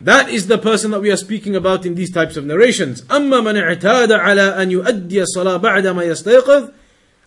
That 0.00 0.28
is 0.30 0.48
the 0.48 0.58
person 0.58 0.90
that 0.90 1.00
we 1.00 1.10
are 1.12 1.16
speaking 1.16 1.54
about 1.54 1.86
in 1.86 1.94
these 1.94 2.12
types 2.12 2.36
of 2.36 2.44
narrations. 2.44 3.02
أما 3.02 3.40
من 3.40 3.56
اعتاد 3.56 4.12
على 4.12 4.62
أن 4.62 4.70
يؤدي 4.70 5.22
الصلاة 5.22 5.56
بعدما 5.56 6.04
يستيقظ 6.04 6.72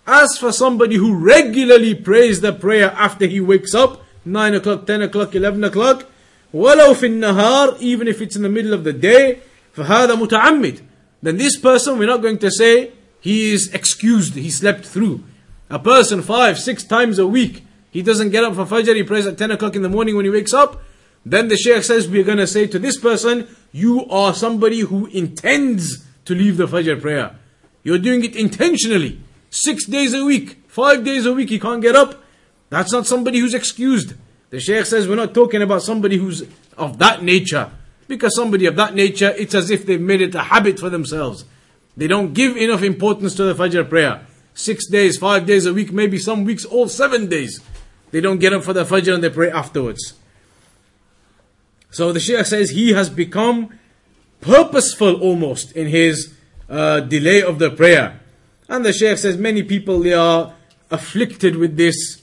As 0.08 0.38
for 0.38 0.52
somebody 0.52 0.98
who 0.98 1.16
regularly 1.16 1.96
prays 1.96 2.42
the 2.42 2.54
prayer 2.54 2.92
after 2.96 3.26
he 3.26 3.40
wakes 3.40 3.74
up, 3.74 4.04
9 4.26 4.56
o'clock, 4.56 4.86
10 4.86 5.02
o'clock, 5.04 5.34
11 5.34 5.64
o'clock, 5.64 6.06
ولو 6.54 6.94
في 6.94 7.06
النهار, 7.06 7.78
even 7.80 8.08
if 8.08 8.22
it's 8.22 8.36
in 8.36 8.42
the 8.42 8.50
middle 8.50 8.74
of 8.74 8.84
the 8.84 8.94
day, 8.94 9.40
فهذا 9.76 10.16
متعمد 10.16 10.82
then 11.26 11.38
this 11.38 11.58
person, 11.58 11.98
we're 11.98 12.06
not 12.06 12.22
going 12.22 12.38
to 12.38 12.52
say 12.52 12.92
he 13.20 13.52
is 13.52 13.74
excused, 13.74 14.36
he 14.36 14.52
slept 14.52 14.86
through. 14.86 15.24
A 15.72 15.80
person 15.80 16.22
five, 16.22 16.60
six 16.60 16.84
times 16.84 17.18
a 17.18 17.26
week, 17.26 17.66
he 17.90 18.04
doesn't 18.04 18.30
get 18.30 18.44
up 18.44 18.54
for 18.54 18.66
Fajr, 18.66 18.96
he 18.96 19.02
prays 19.02 19.26
at 19.26 19.36
10 19.36 19.50
o'clock 19.50 19.76
in 19.76 19.82
the 19.82 19.90
morning 19.90 20.16
when 20.16 20.26
he 20.26 20.30
wakes 20.30 20.54
up, 20.54 20.84
then 21.25 21.49
the 21.49 21.57
Shaykh 21.57 21.85
says 21.85 22.09
we're 22.09 22.25
going 22.25 22.39
to 22.39 22.47
say 22.47 22.67
to 22.67 22.79
this 22.79 22.99
person, 22.99 23.49
you 23.73 24.07
are 24.07 24.35
somebody 24.35 24.81
who 24.81 25.07
intends 25.07 26.05
to 26.25 26.35
leave 26.35 26.57
the 26.57 26.67
Fajr 26.67 27.01
prayer. 27.01 27.37
You're 27.83 27.99
doing 27.99 28.25
it 28.25 28.37
intentionally. 28.37 29.21
Six 29.51 29.87
days 29.87 30.15
a 30.15 30.25
week, 30.25 30.63
five 30.69 31.05
days 31.05 31.27
a 31.27 31.33
week, 31.33 31.51
he 31.51 31.59
can't 31.59 31.83
get 31.83 31.97
up. 31.97 32.23
That's 32.69 32.93
not 32.93 33.07
somebody 33.07 33.39
who's 33.39 33.55
excused. 33.55 34.15
The 34.51 34.61
Shaykh 34.61 34.87
says 34.87 35.09
we're 35.09 35.17
not 35.17 35.35
talking 35.35 35.63
about 35.63 35.83
somebody 35.83 36.17
who's 36.17 36.45
of 36.77 36.99
that 36.99 37.23
nature. 37.23 37.71
Because 38.09 38.35
somebody 38.35 38.67
of 38.67 38.77
that 38.77 38.95
nature, 38.95 39.33
it's 39.37 39.55
as 39.55 39.71
if 39.71 39.87
they've 39.87 40.01
made 40.01 40.21
it 40.21 40.35
a 40.35 40.43
habit 40.43 40.79
for 40.79 40.91
themselves. 40.91 41.45
They 41.97 42.07
don't 42.07 42.33
give 42.33 42.57
enough 42.57 42.83
importance 42.83 43.35
to 43.37 43.45
the 43.45 43.55
Fajr 43.55 43.89
prayer. 43.89 44.27
Six 44.55 44.89
days, 44.89 45.17
five 45.17 45.47
days 45.47 45.67
a 45.67 45.75
week, 45.75 45.93
maybe 45.93 46.19
some 46.19 46.45
weeks 46.45 46.65
all 46.65 46.89
seven 46.89 47.29
days. 47.29 47.61
They 48.11 48.21
don't 48.21 48.39
get 48.39 48.53
up 48.53 48.65
for 48.65 48.73
the 48.73 48.85
Fajr 48.85 49.15
and 49.15 49.23
they 49.23 49.31
pray 49.31 49.51
afterwards. 49.51 50.15
So 51.91 52.13
the 52.13 52.21
Shaykh 52.21 52.47
says 52.47 52.71
he 52.71 52.93
has 52.93 53.11
become 53.11 53.79
purposeful 54.41 55.21
almost 55.21 55.73
in 55.73 55.89
his 55.89 56.35
uh, 56.69 57.01
delay 57.01 57.43
of 57.43 57.59
the 57.59 57.71
prayer. 57.71 58.21
And 58.69 58.85
the 58.85 58.93
Shaykh 58.93 59.19
says 59.19 59.37
many 59.37 59.63
people 59.63 60.01
they 60.01 60.15
are 60.15 60.55
afflicted 60.91 61.57
with 61.57 61.77
this 61.77 62.21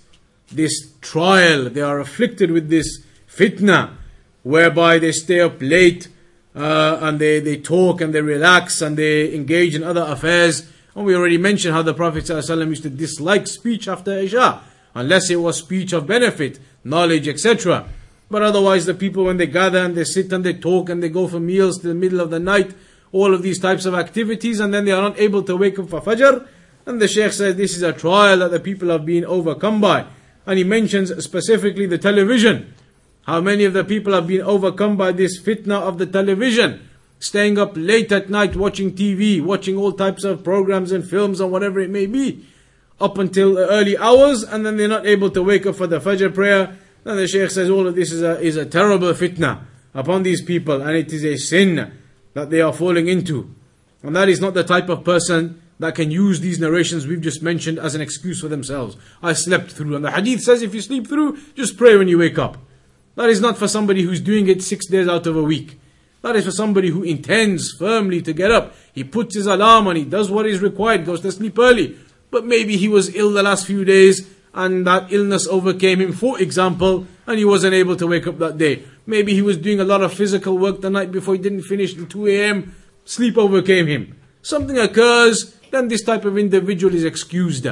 this 0.50 0.94
trial, 1.02 1.70
they 1.70 1.82
are 1.82 2.00
afflicted 2.00 2.52
with 2.52 2.70
this 2.70 3.04
fitna, 3.30 3.96
whereby 4.44 4.98
they 5.00 5.12
stay 5.12 5.42
up 5.42 5.58
late 5.60 6.08
uh, 6.56 7.00
and 7.02 7.20
they, 7.20 7.40
they 7.40 7.58
talk 7.58 8.02
and 8.02 8.14
they 8.14 8.22
relax 8.22 8.82
and 8.82 8.98
they 8.98 9.34
engage 9.34 9.76
in 9.76 9.84
other 9.84 10.02
affairs. 10.02 10.70
And 10.96 11.06
we 11.06 11.16
already 11.16 11.38
mentioned 11.38 11.74
how 11.74 11.82
the 11.82 11.94
Prophet 11.94 12.24
ﷺ 12.24 12.70
used 12.70 12.84
to 12.84 12.90
dislike 12.90 13.46
speech 13.48 13.88
after 13.88 14.18
Isha, 14.18 14.62
unless 14.96 15.30
it 15.30 15.36
was 15.36 15.58
speech 15.58 15.94
of 15.94 16.08
benefit, 16.08 16.60
knowledge, 16.84 17.28
etc. 17.28 17.88
But 18.30 18.42
otherwise, 18.42 18.86
the 18.86 18.94
people, 18.94 19.26
when 19.26 19.38
they 19.38 19.48
gather 19.48 19.80
and 19.80 19.96
they 19.96 20.04
sit 20.04 20.34
and 20.34 20.44
they 20.44 20.54
talk 20.54 20.90
and 20.90 21.02
they 21.02 21.10
go 21.10 21.28
for 21.28 21.40
meals 21.40 21.80
to 21.80 21.88
the 21.88 21.96
middle 21.96 22.20
of 22.20 22.30
the 22.30 22.40
night, 22.40 22.74
all 23.12 23.34
of 23.34 23.42
these 23.42 23.60
types 23.60 23.86
of 23.86 23.94
activities, 23.94 24.60
and 24.60 24.74
then 24.74 24.86
they 24.86 24.92
are 24.92 25.02
not 25.02 25.20
able 25.20 25.44
to 25.44 25.56
wake 25.56 25.80
up 25.80 25.90
for 25.90 26.02
Fajr. 26.02 26.48
And 26.86 27.02
the 27.02 27.08
Shaykh 27.08 27.34
says 27.34 27.56
this 27.56 27.76
is 27.76 27.84
a 27.84 27.94
trial 27.94 28.40
that 28.40 28.52
the 28.52 28.60
people 28.60 28.90
have 28.90 29.06
been 29.06 29.26
overcome 29.26 29.82
by. 29.82 30.06
And 30.46 30.58
he 30.58 30.64
mentions 30.64 31.12
specifically 31.24 31.86
the 31.86 31.98
television. 31.98 32.74
How 33.24 33.42
many 33.42 33.66
of 33.66 33.74
the 33.74 33.84
people 33.84 34.14
have 34.14 34.28
been 34.28 34.42
overcome 34.42 34.96
by 34.96 35.12
this 35.12 35.42
fitna 35.42 35.82
of 35.82 35.98
the 35.98 36.06
television? 36.06 36.90
Staying 37.20 37.58
up 37.58 37.74
late 37.76 38.12
at 38.12 38.30
night 38.30 38.56
watching 38.56 38.94
TV, 38.94 39.42
watching 39.42 39.76
all 39.76 39.92
types 39.92 40.24
of 40.24 40.44
programs 40.44 40.92
and 40.92 41.08
films 41.08 41.42
and 41.42 41.52
whatever 41.52 41.80
it 41.80 41.90
may 41.90 42.06
be, 42.06 42.46
up 43.02 43.18
until 43.18 43.58
early 43.58 43.98
hours, 43.98 44.44
and 44.44 44.66
then 44.66 44.78
they're 44.78 44.88
not 44.88 45.06
able 45.06 45.30
to 45.32 45.44
wake 45.44 45.66
up 45.66 45.76
for 45.76 45.88
the 45.88 46.00
Fajr 46.00 46.34
prayer. 46.34 46.78
Then 47.08 47.16
the 47.16 47.26
Shaykh 47.26 47.52
says 47.52 47.70
oh, 47.70 47.76
all 47.76 47.88
of 47.88 47.96
this 47.96 48.12
is 48.12 48.22
a, 48.22 48.38
is 48.42 48.58
a 48.58 48.66
terrible 48.66 49.14
fitna 49.14 49.62
upon 49.94 50.24
these 50.24 50.42
people, 50.42 50.82
and 50.82 50.94
it 50.94 51.14
is 51.14 51.24
a 51.24 51.38
sin 51.38 51.94
that 52.34 52.50
they 52.50 52.60
are 52.60 52.74
falling 52.74 53.08
into. 53.08 53.56
And 54.04 54.14
that 54.14 54.28
is 54.28 54.42
not 54.42 54.54
the 54.54 54.66
type 54.66 54.90
of 54.90 55.06
person 55.06 55.62
that 55.80 55.96
can 55.96 56.12
use 56.12 56.42
these 56.42 56.60
narrations 56.60 57.08
we've 57.08 57.22
just 57.22 57.42
mentioned 57.42 57.80
as 57.80 57.96
an 57.96 58.02
excuse 58.02 58.42
for 58.42 58.50
themselves. 58.50 58.98
I 59.24 59.32
slept 59.32 59.72
through. 59.72 59.96
And 59.96 60.04
the 60.04 60.12
hadith 60.12 60.42
says 60.42 60.62
if 60.62 60.76
you 60.76 60.82
sleep 60.82 61.08
through, 61.08 61.38
just 61.56 61.78
pray 61.78 61.96
when 61.96 62.10
you 62.10 62.18
wake 62.18 62.38
up. 62.38 62.58
That 63.16 63.30
is 63.30 63.40
not 63.40 63.58
for 63.58 63.70
somebody 63.70 64.02
who's 64.02 64.20
doing 64.20 64.50
it 64.50 64.62
six 64.62 64.86
days 64.86 65.08
out 65.08 65.28
of 65.28 65.38
a 65.38 65.44
week. 65.44 65.80
That 66.24 66.36
is 66.36 66.44
for 66.44 66.52
somebody 66.52 66.90
who 66.90 67.04
intends 67.04 67.72
firmly 67.72 68.22
to 68.24 68.34
get 68.34 68.52
up. 68.52 68.76
He 68.92 69.06
puts 69.06 69.34
his 69.34 69.46
alarm 69.46 69.88
on, 69.88 69.96
he 69.96 70.04
does 70.04 70.30
what 70.30 70.46
is 70.46 70.60
required, 70.60 71.06
goes 71.06 71.22
to 71.22 71.32
sleep 71.32 71.58
early. 71.58 71.98
But 72.32 72.46
maybe 72.46 72.76
he 72.76 72.90
was 72.90 73.16
ill 73.16 73.32
the 73.32 73.44
last 73.44 73.66
few 73.66 73.86
days 73.86 74.28
and 74.57 74.87
that 74.87 75.13
illness 75.13 75.47
overcame 75.47 76.01
him, 76.01 76.13
for 76.13 76.41
example, 76.41 77.07
and 77.27 77.39
he 77.39 77.45
wasn't 77.45 77.75
able 77.75 77.97
to 77.97 78.07
wake 78.07 78.27
up 78.27 78.39
that 78.39 78.59
day. 78.59 78.83
Maybe 79.07 79.35
he 79.35 79.43
was 79.43 79.57
doing 79.57 79.81
a 79.81 79.85
lot 79.85 80.03
of 80.03 80.13
physical 80.13 80.59
work 80.59 80.81
the 80.81 80.91
night 80.91 81.11
before 81.11 81.35
he 81.35 81.41
didn't 81.41 81.63
finish 81.63 81.97
at 81.97 82.11
2 82.11 82.27
a.m. 82.29 82.75
Sleep 83.05 83.37
overcame 83.39 83.87
him. 83.87 84.17
Something 84.43 84.79
occurs, 84.79 85.57
then 85.71 85.89
this 85.89 86.03
type 86.03 86.25
of 86.25 86.37
individual 86.37 86.95
is 86.95 87.05
excused. 87.05 87.67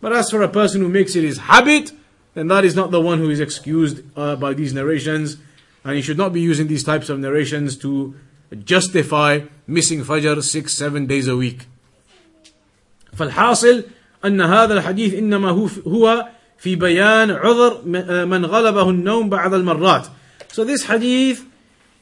But 0.00 0.12
as 0.12 0.30
for 0.30 0.42
a 0.42 0.48
person 0.48 0.82
who 0.82 0.88
makes 0.88 1.16
it 1.16 1.24
his 1.24 1.38
habit, 1.38 1.92
then 2.34 2.48
that 2.48 2.64
is 2.64 2.76
not 2.76 2.90
the 2.90 3.00
one 3.00 3.18
who 3.18 3.30
is 3.30 3.40
excused 3.40 4.02
uh, 4.16 4.36
by 4.36 4.54
these 4.54 4.72
narrations, 4.72 5.38
and 5.82 5.96
he 5.96 6.02
should 6.02 6.18
not 6.18 6.32
be 6.32 6.40
using 6.40 6.66
these 6.68 6.84
types 6.84 7.08
of 7.08 7.18
narrations 7.18 7.76
to 7.78 8.14
justify 8.64 9.40
missing 9.66 10.04
Fajr 10.04 10.42
six, 10.42 10.74
seven 10.74 11.06
days 11.06 11.26
a 11.26 11.36
week. 11.36 11.66
فالحاصل 13.16 13.84
أن 14.24 14.40
هذا 14.40 14.74
الحديث 14.74 15.14
إنما 15.14 15.70
هو 15.86 16.28
في 16.58 16.76
بيان 16.76 17.30
عذر 17.30 17.82
من 18.26 18.44
غلبه 18.44 18.90
النوم 18.90 19.28
بعض 19.28 19.54
المرات. 19.54 20.06
So 20.52 20.64
this 20.64 20.84
hadith, 20.84 21.44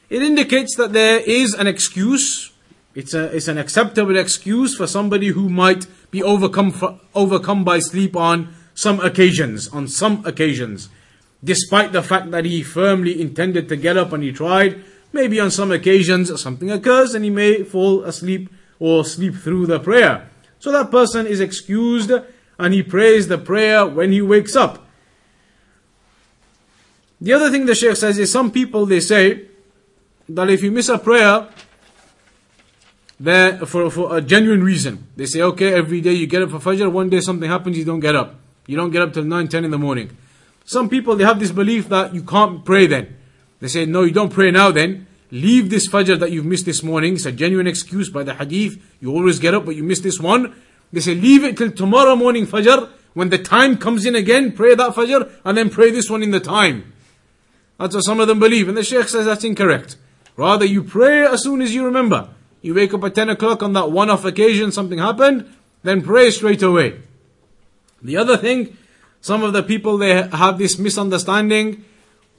it 0.09 0.21
indicates 0.21 0.75
that 0.77 0.93
there 0.93 1.19
is 1.19 1.53
an 1.53 1.67
excuse 1.67 2.51
it's, 2.97 3.13
a, 3.13 3.25
it's 3.25 3.47
an 3.47 3.59
acceptable 3.59 4.17
excuse 4.17 4.75
for 4.75 4.87
somebody 4.87 5.27
who 5.27 5.49
might 5.49 5.85
be 6.09 6.23
overcome, 6.23 6.71
for, 6.71 6.99
overcome 7.13 7.63
by 7.63 7.77
sleep 7.77 8.15
on 8.15 8.55
some 8.73 8.99
occasions, 9.01 9.67
on 9.67 9.87
some 9.87 10.25
occasions. 10.25 10.89
Despite 11.43 11.91
the 11.91 12.01
fact 12.01 12.31
that 12.31 12.45
he 12.45 12.63
firmly 12.63 13.21
intended 13.21 13.69
to 13.69 13.75
get 13.75 13.97
up 13.97 14.13
and 14.13 14.23
he 14.23 14.31
tried, 14.31 14.83
maybe 15.13 15.39
on 15.39 15.51
some 15.51 15.71
occasions 15.71 16.41
something 16.41 16.71
occurs 16.71 17.13
and 17.13 17.23
he 17.23 17.29
may 17.29 17.61
fall 17.61 18.01
asleep 18.03 18.49
or 18.79 19.05
sleep 19.05 19.35
through 19.35 19.67
the 19.67 19.79
prayer. 19.79 20.30
So 20.62 20.70
that 20.70 20.92
person 20.92 21.26
is 21.26 21.40
excused 21.40 22.12
and 22.56 22.72
he 22.72 22.84
prays 22.84 23.26
the 23.26 23.36
prayer 23.36 23.84
when 23.84 24.12
he 24.12 24.22
wakes 24.22 24.54
up. 24.54 24.86
The 27.20 27.32
other 27.32 27.50
thing 27.50 27.66
the 27.66 27.74
Shaykh 27.74 27.96
says 27.96 28.16
is 28.16 28.30
some 28.30 28.52
people 28.52 28.86
they 28.86 29.00
say 29.00 29.48
that 30.28 30.48
if 30.48 30.62
you 30.62 30.70
miss 30.70 30.88
a 30.88 30.98
prayer, 30.98 31.48
that 33.18 33.66
for, 33.66 33.90
for 33.90 34.16
a 34.16 34.20
genuine 34.20 34.62
reason. 34.62 35.08
They 35.16 35.26
say, 35.26 35.42
okay, 35.42 35.74
every 35.74 36.00
day 36.00 36.12
you 36.12 36.28
get 36.28 36.42
up 36.42 36.50
for 36.50 36.60
Fajr, 36.60 36.92
one 36.92 37.10
day 37.10 37.18
something 37.18 37.50
happens, 37.50 37.76
you 37.76 37.84
don't 37.84 37.98
get 37.98 38.14
up. 38.14 38.36
You 38.68 38.76
don't 38.76 38.92
get 38.92 39.02
up 39.02 39.12
till 39.14 39.24
9, 39.24 39.48
10 39.48 39.64
in 39.64 39.72
the 39.72 39.78
morning. 39.78 40.16
Some 40.64 40.88
people, 40.88 41.16
they 41.16 41.24
have 41.24 41.40
this 41.40 41.50
belief 41.50 41.88
that 41.88 42.14
you 42.14 42.22
can't 42.22 42.64
pray 42.64 42.86
then. 42.86 43.16
They 43.58 43.66
say, 43.66 43.84
no, 43.84 44.04
you 44.04 44.12
don't 44.12 44.32
pray 44.32 44.52
now 44.52 44.70
then. 44.70 45.08
Leave 45.32 45.70
this 45.70 45.88
Fajr 45.88 46.20
that 46.20 46.30
you've 46.30 46.44
missed 46.44 46.66
this 46.66 46.82
morning. 46.82 47.14
It's 47.14 47.24
a 47.24 47.32
genuine 47.32 47.66
excuse 47.66 48.10
by 48.10 48.22
the 48.22 48.34
hadith. 48.34 48.78
You 49.00 49.12
always 49.12 49.38
get 49.38 49.54
up, 49.54 49.64
but 49.64 49.74
you 49.74 49.82
miss 49.82 50.00
this 50.00 50.20
one. 50.20 50.54
They 50.92 51.00
say, 51.00 51.14
leave 51.14 51.42
it 51.42 51.56
till 51.56 51.72
tomorrow 51.72 52.14
morning 52.14 52.46
Fajr. 52.46 52.90
When 53.14 53.30
the 53.30 53.38
time 53.38 53.78
comes 53.78 54.04
in 54.04 54.14
again, 54.14 54.52
pray 54.52 54.74
that 54.74 54.92
Fajr, 54.94 55.32
and 55.42 55.56
then 55.56 55.70
pray 55.70 55.90
this 55.90 56.10
one 56.10 56.22
in 56.22 56.32
the 56.32 56.40
time. 56.40 56.92
That's 57.78 57.94
what 57.94 58.04
some 58.04 58.20
of 58.20 58.28
them 58.28 58.40
believe. 58.40 58.68
And 58.68 58.76
the 58.76 58.84
Shaykh 58.84 59.08
says 59.08 59.24
that's 59.24 59.42
incorrect. 59.42 59.96
Rather, 60.36 60.66
you 60.66 60.84
pray 60.84 61.24
as 61.24 61.42
soon 61.42 61.62
as 61.62 61.74
you 61.74 61.86
remember. 61.86 62.28
You 62.60 62.74
wake 62.74 62.92
up 62.92 63.02
at 63.04 63.14
10 63.14 63.30
o'clock 63.30 63.62
on 63.62 63.72
that 63.72 63.90
one 63.90 64.10
off 64.10 64.26
occasion, 64.26 64.70
something 64.70 64.98
happened, 64.98 65.50
then 65.82 66.02
pray 66.02 66.30
straight 66.30 66.62
away. 66.62 67.00
The 68.02 68.18
other 68.18 68.36
thing, 68.36 68.76
some 69.22 69.42
of 69.42 69.54
the 69.54 69.62
people 69.62 69.96
they 69.96 70.10
have 70.28 70.58
this 70.58 70.78
misunderstanding. 70.78 71.86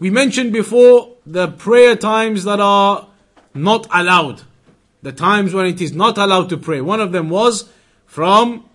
We 0.03 0.09
mentioned 0.09 0.51
before 0.51 1.15
the 1.25 1.47
prayer 1.47 1.95
times 1.95 2.43
that 2.43 2.59
are 2.59 3.07
not 3.53 3.87
allowed. 3.89 4.41
The 5.01 5.13
times 5.13 5.53
when 5.53 5.65
it 5.65 5.79
is 5.79 5.93
not 5.93 6.17
allowed 6.17 6.49
to 6.49 6.57
pray. 6.57 6.81
One 6.81 6.99
of 6.99 7.13
them 7.13 7.29
was 7.29 7.69
from 8.05 8.65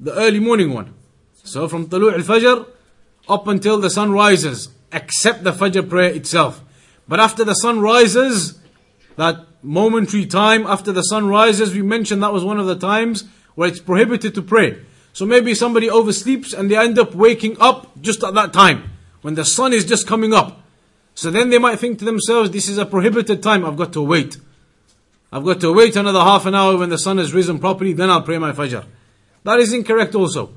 the 0.00 0.12
early 0.12 0.40
morning 0.40 0.74
one. 0.74 0.94
So 1.44 1.68
from 1.68 1.88
Tulu' 1.88 2.10
al-Fajr 2.10 2.66
up 3.28 3.46
until 3.46 3.78
the 3.78 3.88
sun 3.88 4.10
rises 4.10 4.70
except 4.92 5.44
the 5.44 5.52
Fajr 5.52 5.88
prayer 5.88 6.10
itself. 6.10 6.64
But 7.06 7.20
after 7.20 7.44
the 7.44 7.54
sun 7.54 7.78
rises, 7.78 8.58
that 9.14 9.46
momentary 9.62 10.26
time 10.26 10.66
after 10.66 10.90
the 10.90 11.02
sun 11.02 11.28
rises, 11.28 11.72
we 11.72 11.82
mentioned 11.82 12.24
that 12.24 12.32
was 12.32 12.42
one 12.42 12.58
of 12.58 12.66
the 12.66 12.74
times 12.74 13.22
where 13.54 13.68
it's 13.68 13.78
prohibited 13.78 14.34
to 14.34 14.42
pray. 14.42 14.80
So 15.14 15.24
maybe 15.24 15.54
somebody 15.54 15.88
oversleeps 15.88 16.52
and 16.52 16.68
they 16.68 16.76
end 16.76 16.98
up 16.98 17.14
waking 17.14 17.56
up 17.60 18.00
just 18.00 18.24
at 18.24 18.34
that 18.34 18.52
time, 18.52 18.90
when 19.22 19.36
the 19.36 19.44
sun 19.44 19.72
is 19.72 19.84
just 19.84 20.08
coming 20.08 20.34
up. 20.34 20.60
So 21.14 21.30
then 21.30 21.50
they 21.50 21.58
might 21.58 21.78
think 21.78 22.00
to 22.00 22.04
themselves, 22.04 22.50
this 22.50 22.68
is 22.68 22.78
a 22.78 22.84
prohibited 22.84 23.40
time, 23.40 23.64
I've 23.64 23.76
got 23.76 23.92
to 23.92 24.02
wait. 24.02 24.38
I've 25.32 25.44
got 25.44 25.60
to 25.60 25.72
wait 25.72 25.94
another 25.94 26.18
half 26.18 26.46
an 26.46 26.56
hour 26.56 26.76
when 26.76 26.88
the 26.88 26.98
sun 26.98 27.18
has 27.18 27.32
risen 27.32 27.60
properly, 27.60 27.92
then 27.92 28.10
I'll 28.10 28.22
pray 28.22 28.38
my 28.38 28.50
Fajr. 28.50 28.84
That 29.44 29.60
is 29.60 29.72
incorrect 29.72 30.16
also. 30.16 30.52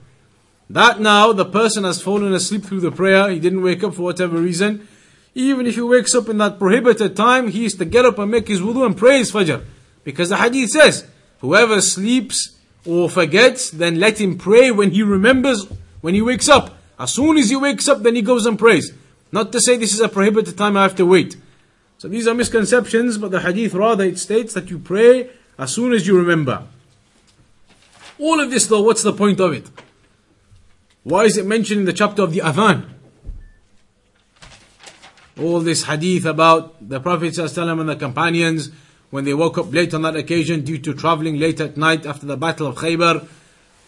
That 0.71 0.99
now 0.99 1.33
the 1.33 1.45
person 1.45 1.83
has 1.83 2.01
fallen 2.01 2.33
asleep 2.33 2.63
through 2.63 2.79
the 2.79 2.91
prayer, 2.91 3.29
he 3.29 3.39
didn't 3.39 3.61
wake 3.61 3.83
up 3.83 3.93
for 3.93 4.01
whatever 4.01 4.37
reason. 4.37 4.87
Even 5.35 5.67
if 5.67 5.75
he 5.75 5.81
wakes 5.81 6.15
up 6.15 6.29
in 6.29 6.39
that 6.39 6.57
prohibited 6.57 7.15
time, 7.15 7.49
he 7.49 7.65
is 7.65 7.75
to 7.75 7.85
get 7.85 8.05
up 8.05 8.17
and 8.17 8.31
make 8.31 8.47
his 8.47 8.59
wudu 8.59 8.87
and 8.87 8.97
pray 8.97 9.19
his 9.19 9.31
fajr. 9.31 9.63
Because 10.03 10.29
the 10.29 10.37
hadith 10.37 10.71
says, 10.71 11.05
whoever 11.41 11.79
sleeps 11.79 12.56
or 12.87 13.09
forgets, 13.09 13.69
then 13.69 13.99
let 13.99 14.19
him 14.19 14.37
pray 14.37 14.71
when 14.71 14.91
he 14.91 15.03
remembers, 15.03 15.67
when 16.01 16.13
he 16.13 16.21
wakes 16.21 16.47
up. 16.47 16.77
As 16.97 17.13
soon 17.13 17.37
as 17.37 17.49
he 17.49 17.55
wakes 17.55 17.87
up, 17.87 18.01
then 18.01 18.15
he 18.15 18.21
goes 18.21 18.45
and 18.45 18.57
prays. 18.57 18.93
Not 19.31 19.51
to 19.51 19.59
say 19.59 19.75
this 19.75 19.93
is 19.93 19.99
a 19.99 20.09
prohibited 20.09 20.57
time, 20.57 20.77
I 20.77 20.83
have 20.83 20.95
to 20.95 21.05
wait. 21.05 21.35
So 21.97 22.07
these 22.07 22.27
are 22.27 22.33
misconceptions, 22.33 23.17
but 23.17 23.31
the 23.31 23.41
hadith 23.41 23.73
rather 23.73 24.03
it 24.03 24.17
states 24.17 24.53
that 24.53 24.69
you 24.69 24.79
pray 24.79 25.29
as 25.57 25.73
soon 25.73 25.93
as 25.93 26.07
you 26.07 26.17
remember. 26.17 26.63
All 28.19 28.39
of 28.39 28.49
this 28.49 28.65
though, 28.67 28.81
what's 28.81 29.03
the 29.03 29.13
point 29.13 29.39
of 29.39 29.53
it? 29.53 29.69
Why 31.03 31.25
is 31.25 31.37
it 31.37 31.45
mentioned 31.45 31.81
in 31.81 31.85
the 31.85 31.93
chapter 31.93 32.21
of 32.21 32.33
the 32.33 32.39
Adhan? 32.39 32.85
All 35.39 35.59
this 35.59 35.83
hadith 35.83 36.25
about 36.25 36.87
the 36.87 36.99
Prophet 36.99 37.37
and 37.37 37.89
the 37.89 37.95
companions 37.95 38.71
when 39.10 39.24
they 39.24 39.34
woke 39.34 39.58
up 39.58 39.72
late 39.72 39.92
on 39.92 40.02
that 40.02 40.16
occasion 40.16 40.62
due 40.62 40.78
to 40.78 40.94
traveling 40.94 41.38
late 41.38 41.60
at 41.60 41.76
night 41.76 42.06
after 42.06 42.26
the 42.26 42.36
Battle 42.36 42.66
of 42.66 42.76
Khaybar. 42.76 43.26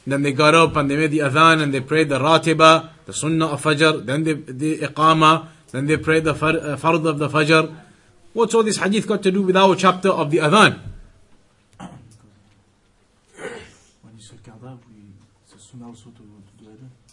Then 0.06 0.22
they 0.22 0.32
got 0.32 0.54
up 0.54 0.76
and 0.76 0.90
they 0.90 0.96
made 0.96 1.12
the 1.12 1.20
Adhan 1.20 1.62
and 1.62 1.72
they 1.72 1.80
prayed 1.80 2.10
the 2.10 2.20
Ratiba, 2.20 2.90
the 3.06 3.12
Sunnah 3.14 3.46
of 3.46 3.62
Fajr, 3.62 4.04
then 4.04 4.24
the, 4.24 4.34
the 4.34 4.78
Iqama, 4.78 5.48
then 5.72 5.86
they 5.86 5.96
prayed 5.96 6.24
the 6.24 6.32
uh, 6.32 6.76
Fard 6.76 7.06
of 7.06 7.18
the 7.18 7.28
Fajr. 7.28 7.74
What's 8.34 8.54
all 8.54 8.62
this 8.62 8.76
hadith 8.76 9.06
got 9.06 9.22
to 9.22 9.30
do 9.30 9.42
with 9.42 9.56
our 9.56 9.74
chapter 9.74 10.10
of 10.10 10.30
the 10.30 10.38
Adhan? 10.38 10.78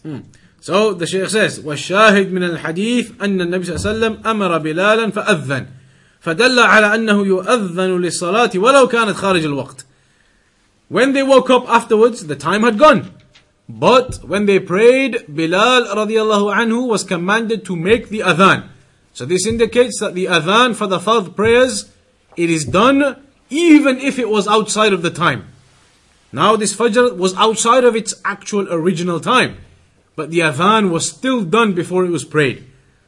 Hmm. 0.02 0.18
So 0.60 0.94
the 0.94 1.06
Shaykh 1.06 1.28
says, 1.30 1.60
والشاهد 1.60 2.32
من 2.32 2.42
الحديث 2.42 3.12
أن 3.22 3.40
النبي 3.40 3.64
صلى 3.64 3.76
الله 3.76 3.88
عليه 3.88 4.16
وسلم 4.16 4.26
أمر 4.26 4.58
بلالا 4.58 5.10
فأذن 5.10 5.66
فدل 6.20 6.58
على 6.58 6.94
أنه 6.94 7.26
يؤذن 7.26 8.00
للصلاة 8.00 8.50
ولو 8.54 8.88
كانت 8.88 9.16
خارج 9.16 9.44
الوقت. 9.44 9.84
When 10.88 11.12
they 11.12 11.22
woke 11.22 11.50
up 11.50 11.68
afterwards, 11.68 12.26
the 12.26 12.36
time 12.36 12.62
had 12.62 12.78
gone. 12.78 13.10
But 13.68 14.22
when 14.22 14.46
they 14.46 14.58
prayed, 14.58 15.24
Bilal 15.26 15.86
radiallahu 15.86 16.54
anhu 16.54 16.86
was 16.86 17.04
commanded 17.04 17.64
to 17.64 17.74
make 17.76 18.08
the 18.08 18.20
adhan. 18.20 18.68
So 19.14 19.24
this 19.24 19.46
indicates 19.46 19.98
that 20.00 20.14
the 20.14 20.26
adhan 20.26 20.74
for 20.74 20.86
the 20.86 20.98
fard 20.98 21.34
prayers, 21.34 21.90
it 22.36 22.50
is 22.50 22.64
done 22.64 23.22
even 23.50 23.98
if 23.98 24.18
it 24.18 24.28
was 24.28 24.46
outside 24.46 24.92
of 24.92 25.02
the 25.02 25.10
time. 25.10 25.46
Now 26.32 26.56
this 26.56 26.74
fajr 26.74 27.16
was 27.16 27.34
outside 27.34 27.84
of 27.84 27.96
its 27.96 28.14
actual 28.24 28.72
original 28.72 29.20
time. 29.20 29.58
But 30.16 30.30
the 30.30 30.40
adhan 30.40 30.90
was 30.90 31.08
still 31.10 31.42
done 31.42 31.72
before 31.72 32.04
it 32.04 32.10
was 32.10 32.24
prayed. 32.24 32.64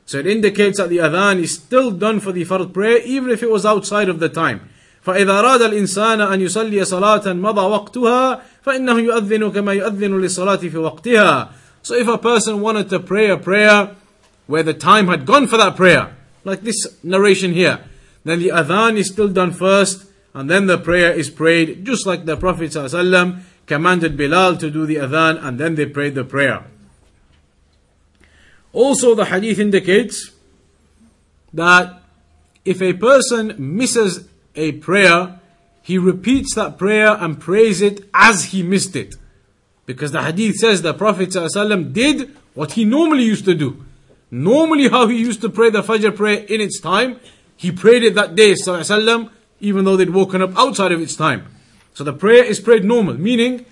So 0.09 0.18
it 0.18 0.26
indicates 0.26 0.78
that 0.78 0.90
the 0.90 0.99
adhan 0.99 1.40
is 1.40 1.55
still 1.55 1.90
done 1.90 2.20
for 2.20 2.32
the 2.32 2.45
fard 2.45 2.72
prayer 2.74 2.99
even 2.99 3.30
if 3.30 3.42
it 3.42 3.51
was 3.51 3.64
outside 3.64 4.09
of 4.09 4.20
the 4.20 4.28
time. 4.28 4.68
فإذا 5.05 5.30
أراد 5.30 5.62
الإنسان 5.62 6.20
أن 6.20 6.40
يصلي 6.40 6.84
صلاة 6.84 7.32
مضى 7.32 7.61
وقتها 7.61 8.40
فإنه 8.66 9.01
يؤذن 9.01 9.51
كما 9.51 9.72
يؤذن 9.72 10.20
للصلاة 10.20 10.57
في 10.57 10.76
وقتها. 10.76 11.49
So 11.82 11.95
if 11.95 12.09
a 12.09 12.18
person 12.18 12.61
wanted 12.61 12.88
to 12.90 13.01
pray 13.01 13.28
a 13.28 13.36
prayer 13.36 13.95
where 14.47 14.62
the 14.62 14.72
time 14.72 15.09
had 15.09 15.26
gone 15.26 15.47
for 15.47 15.59
that 15.59 15.76
prayer, 15.76 16.14
like 16.45 16.62
this 16.62 17.03
narration 17.03 17.53
here, 17.53 17.80
then 18.24 18.38
the 18.38 18.49
adhan 18.49 18.97
is 18.97 19.09
still 19.09 19.28
done 19.28 19.53
first 19.53 20.07
and 20.32 20.51
then 20.51 20.66
the 20.66 20.78
prayer 20.78 21.12
is 21.12 21.30
prayed 21.30 21.84
just 21.84 22.07
like 22.07 22.24
the 22.24 22.36
Prophet 22.36 22.70
ﷺ 22.70 23.40
commanded 23.66 24.16
Bilal 24.16 24.57
to 24.57 24.70
do 24.70 24.86
the 24.86 24.97
adhan 24.97 25.42
and 25.42 25.59
then 25.59 25.74
they 25.74 25.86
prayed 25.86 26.14
the 26.14 26.24
prayer. 26.24 26.64
Also, 28.74 29.15
the 29.15 29.26
hadith 29.26 29.59
indicates 29.59 30.32
that 31.53 32.01
if 32.65 32.82
a 32.82 32.93
person 32.93 33.55
misses 33.57 34.28
a 34.55 34.74
prayer, 34.74 35.39
he 35.82 35.97
repeats 35.97 36.53
that 36.55 36.78
prayer 36.78 37.17
and 37.20 37.39
prays 37.39 37.82
it 37.82 38.07
as 38.13 38.45
he 38.45 38.61
missed 38.61 38.95
it. 38.95 39.15
Because 39.86 40.11
the 40.11 40.22
hadith 40.22 40.57
says 40.57 40.82
the 40.82 40.93
Prophet 40.93 41.30
ﷺ 41.30 41.93
did 41.93 42.36
what 42.53 42.74
he 42.74 42.86
normally 42.86 43.24
used 43.24 43.45
to 43.45 43.55
do. 43.55 43.86
Normally, 44.30 44.88
how 44.89 45.07
he 45.07 45.17
used 45.17 45.41
to 45.41 45.49
pray 45.49 45.72
the 45.72 45.82
Fajr 45.82 46.15
prayer 46.15 46.43
in 46.43 46.61
its 46.61 46.80
time, 46.80 47.20
he 47.57 47.72
prayed 47.72 48.03
it 48.03 48.13
that 48.13 48.36
day, 48.36 48.53
ﷺ, 48.53 49.32
even 49.59 49.86
though 49.86 49.97
they'd 49.97 50.11
woken 50.11 50.43
up 50.43 50.55
outside 50.55 50.91
of 50.91 51.01
its 51.01 51.15
time. 51.15 51.47
So 51.95 52.03
the 52.03 52.13
prayer 52.13 52.43
is 52.43 52.59
prayed 52.59 52.86
normal, 52.86 53.15
meaning, 53.15 53.65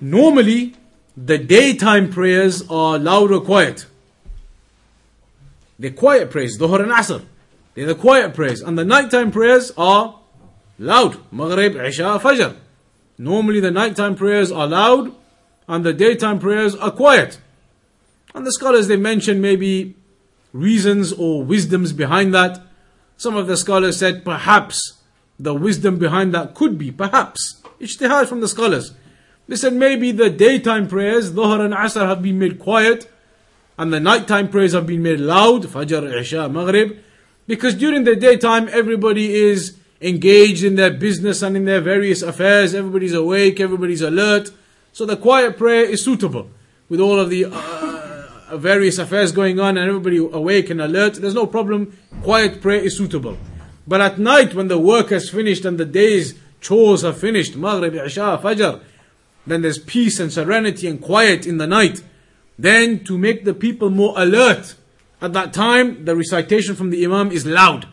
normally, 0.00 0.76
the 1.16 1.38
daytime 1.38 2.10
prayers 2.10 2.62
are 2.70 2.98
loud 2.98 3.30
or 3.30 3.40
quiet. 3.40 3.86
The 5.78 5.90
quiet 5.90 6.30
prayers, 6.30 6.58
Dhuhr 6.58 6.80
and 6.80 6.92
Asr. 6.92 7.24
They're 7.74 7.86
the 7.86 7.94
quiet 7.94 8.34
prayers. 8.34 8.60
And 8.60 8.78
the 8.78 8.84
nighttime 8.84 9.30
prayers 9.30 9.72
are 9.76 10.18
loud. 10.78 11.18
Maghrib, 11.32 11.76
Isha, 11.76 12.20
Fajr. 12.22 12.56
Normally 13.18 13.60
the 13.60 13.70
nighttime 13.70 14.14
prayers 14.14 14.50
are 14.50 14.66
loud 14.66 15.14
and 15.68 15.84
the 15.84 15.92
daytime 15.92 16.38
prayers 16.38 16.74
are 16.74 16.90
quiet. 16.90 17.40
And 18.34 18.46
the 18.46 18.52
scholars 18.52 18.88
they 18.88 18.96
mention 18.96 19.40
maybe 19.40 19.94
reasons 20.52 21.12
or 21.12 21.42
wisdoms 21.42 21.92
behind 21.92 22.34
that. 22.34 22.60
Some 23.16 23.36
of 23.36 23.46
the 23.46 23.56
scholars 23.56 23.98
said 23.98 24.24
perhaps 24.24 24.98
the 25.38 25.54
wisdom 25.54 25.98
behind 25.98 26.34
that 26.34 26.54
could 26.54 26.78
be 26.78 26.90
perhaps 26.90 27.60
ijtihad 27.80 28.26
from 28.26 28.40
the 28.40 28.48
scholars 28.48 28.92
they 29.48 29.56
said 29.56 29.74
maybe 29.74 30.12
the 30.12 30.30
daytime 30.30 30.88
prayers, 30.88 31.32
Dhuhr 31.32 31.64
and 31.64 31.74
Asr, 31.74 32.06
have 32.06 32.22
been 32.22 32.38
made 32.38 32.58
quiet, 32.58 33.10
and 33.78 33.92
the 33.92 34.00
nighttime 34.00 34.48
prayers 34.48 34.72
have 34.72 34.86
been 34.86 35.02
made 35.02 35.20
loud, 35.20 35.64
Fajr, 35.64 36.20
Isha, 36.20 36.48
Maghrib, 36.48 36.98
because 37.46 37.74
during 37.74 38.04
the 38.04 38.14
daytime 38.14 38.68
everybody 38.70 39.34
is 39.34 39.76
engaged 40.00 40.64
in 40.64 40.76
their 40.76 40.90
business 40.90 41.42
and 41.42 41.56
in 41.56 41.64
their 41.64 41.80
various 41.80 42.22
affairs, 42.22 42.74
everybody's 42.74 43.14
awake, 43.14 43.60
everybody's 43.60 44.02
alert, 44.02 44.50
so 44.92 45.06
the 45.06 45.16
quiet 45.16 45.56
prayer 45.56 45.84
is 45.84 46.04
suitable 46.04 46.50
with 46.88 47.00
all 47.00 47.18
of 47.18 47.30
the 47.30 47.46
uh, 47.46 48.56
various 48.56 48.98
affairs 48.98 49.32
going 49.32 49.58
on 49.58 49.78
and 49.78 49.88
everybody 49.88 50.18
awake 50.18 50.68
and 50.68 50.80
alert. 50.80 51.14
There's 51.14 51.34
no 51.34 51.46
problem, 51.46 51.96
quiet 52.22 52.60
prayer 52.60 52.80
is 52.80 52.96
suitable. 52.96 53.38
But 53.86 54.00
at 54.00 54.18
night, 54.18 54.54
when 54.54 54.68
the 54.68 54.78
work 54.78 55.08
has 55.08 55.30
finished 55.30 55.64
and 55.64 55.78
the 55.78 55.86
day's 55.86 56.34
chores 56.60 57.04
are 57.04 57.12
finished, 57.12 57.56
Maghrib, 57.56 57.94
Isha, 57.94 58.40
Fajr, 58.42 58.80
then 59.46 59.62
there's 59.62 59.78
peace 59.78 60.20
and 60.20 60.32
serenity 60.32 60.86
and 60.86 61.00
quiet 61.00 61.46
in 61.46 61.58
the 61.58 61.66
night. 61.66 62.02
Then 62.58 63.04
to 63.04 63.18
make 63.18 63.44
the 63.44 63.54
people 63.54 63.90
more 63.90 64.14
alert, 64.16 64.76
at 65.20 65.32
that 65.32 65.52
time 65.52 66.04
the 66.04 66.14
recitation 66.16 66.74
from 66.74 66.90
the 66.90 67.04
Imam 67.04 67.30
is 67.32 67.46
loud. 67.46 67.88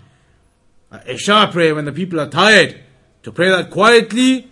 Isha 1.07 1.49
prayer 1.51 1.75
when 1.75 1.85
the 1.85 1.91
people 1.91 2.19
are 2.19 2.29
tired. 2.29 2.79
To 3.23 3.31
pray 3.31 3.49
that 3.49 3.69
quietly 3.69 4.49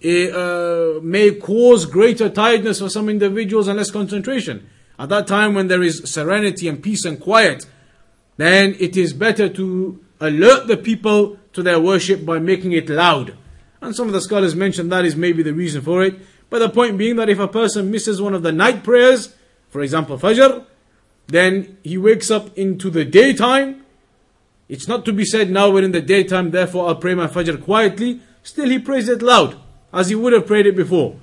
it, 0.00 0.34
uh, 0.34 1.00
may 1.02 1.32
cause 1.32 1.86
greater 1.86 2.28
tiredness 2.28 2.78
for 2.80 2.88
some 2.88 3.08
individuals 3.08 3.68
and 3.68 3.78
less 3.78 3.90
concentration. 3.90 4.68
At 4.98 5.08
that 5.08 5.26
time 5.26 5.54
when 5.54 5.68
there 5.68 5.82
is 5.82 6.02
serenity 6.04 6.68
and 6.68 6.82
peace 6.82 7.04
and 7.04 7.18
quiet, 7.18 7.66
then 8.36 8.76
it 8.78 8.96
is 8.96 9.12
better 9.12 9.48
to 9.48 10.04
alert 10.20 10.66
the 10.66 10.76
people 10.76 11.38
to 11.52 11.62
their 11.62 11.80
worship 11.80 12.24
by 12.24 12.38
making 12.38 12.72
it 12.72 12.88
loud. 12.88 13.36
And 13.80 13.94
some 13.94 14.06
of 14.06 14.12
the 14.12 14.20
scholars 14.20 14.54
mention 14.54 14.88
that 14.88 15.04
is 15.04 15.16
maybe 15.16 15.42
the 15.42 15.52
reason 15.52 15.82
for 15.82 16.02
it. 16.02 16.16
But 16.50 16.60
the 16.60 16.68
point 16.68 16.98
being 16.98 17.16
that 17.16 17.28
if 17.28 17.38
a 17.38 17.48
person 17.48 17.90
misses 17.90 18.20
one 18.20 18.34
of 18.34 18.42
the 18.42 18.52
night 18.52 18.84
prayers, 18.84 19.34
for 19.70 19.80
example 19.82 20.18
Fajr, 20.18 20.64
then 21.26 21.78
he 21.82 21.98
wakes 21.98 22.30
up 22.30 22.56
into 22.56 22.90
the 22.90 23.04
daytime. 23.04 23.84
It's 24.68 24.88
not 24.88 25.04
to 25.06 25.12
be 25.12 25.24
said 25.24 25.50
now 25.50 25.70
we're 25.70 25.84
in 25.84 25.92
the 25.92 26.00
daytime, 26.00 26.50
therefore 26.50 26.88
I'll 26.88 26.96
pray 26.96 27.14
my 27.14 27.26
Fajr 27.26 27.62
quietly. 27.62 28.20
Still 28.42 28.68
he 28.68 28.78
prays 28.78 29.08
it 29.08 29.22
loud, 29.22 29.56
as 29.92 30.08
he 30.08 30.14
would 30.14 30.32
have 30.32 30.46
prayed 30.46 30.66
it 30.66 30.76
before. 30.76 31.16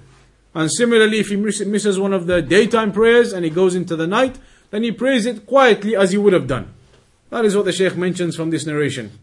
And 0.53 0.69
similarly, 0.71 1.19
if 1.19 1.29
he 1.29 1.37
misses 1.37 1.97
one 1.97 2.13
of 2.13 2.27
the 2.27 2.41
daytime 2.41 2.91
prayers 2.91 3.31
and 3.31 3.45
he 3.45 3.51
goes 3.51 3.73
into 3.73 3.95
the 3.95 4.07
night, 4.07 4.37
then 4.69 4.83
he 4.83 4.91
prays 4.91 5.25
it 5.25 5.45
quietly 5.45 5.95
as 5.95 6.11
he 6.11 6.17
would 6.17 6.33
have 6.33 6.47
done. 6.47 6.73
That 7.29 7.45
is 7.45 7.55
what 7.55 7.65
the 7.65 7.71
Shaykh 7.71 7.95
mentions 7.95 8.35
from 8.35 8.49
this 8.49 8.65
narration. 8.65 9.17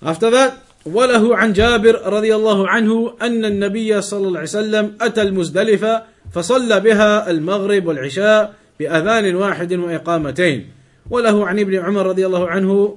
After 0.00 0.30
that, 0.30 0.62
وله 0.94 1.36
عن 1.36 1.52
جابر 1.52 2.00
رضي 2.06 2.34
الله 2.34 2.68
عنه 2.68 3.14
أن 3.22 3.44
النبي 3.44 4.00
صلى 4.00 4.26
الله 4.26 4.38
عليه 4.38 4.48
وسلم 4.48 4.94
أتى 5.00 5.22
المزدلفة 5.22 6.02
فصلى 6.32 6.80
بها 6.80 7.30
المغرب 7.30 7.86
والعشاء 7.86 8.54
بأذان 8.80 9.34
واحد 9.34 9.72
وإقامتين. 9.72 10.66
وله 11.10 11.46
عن 11.46 11.58
ابن 11.58 11.76
عمر 11.76 12.06
رضي 12.06 12.26
الله 12.26 12.48
عنه 12.48 12.96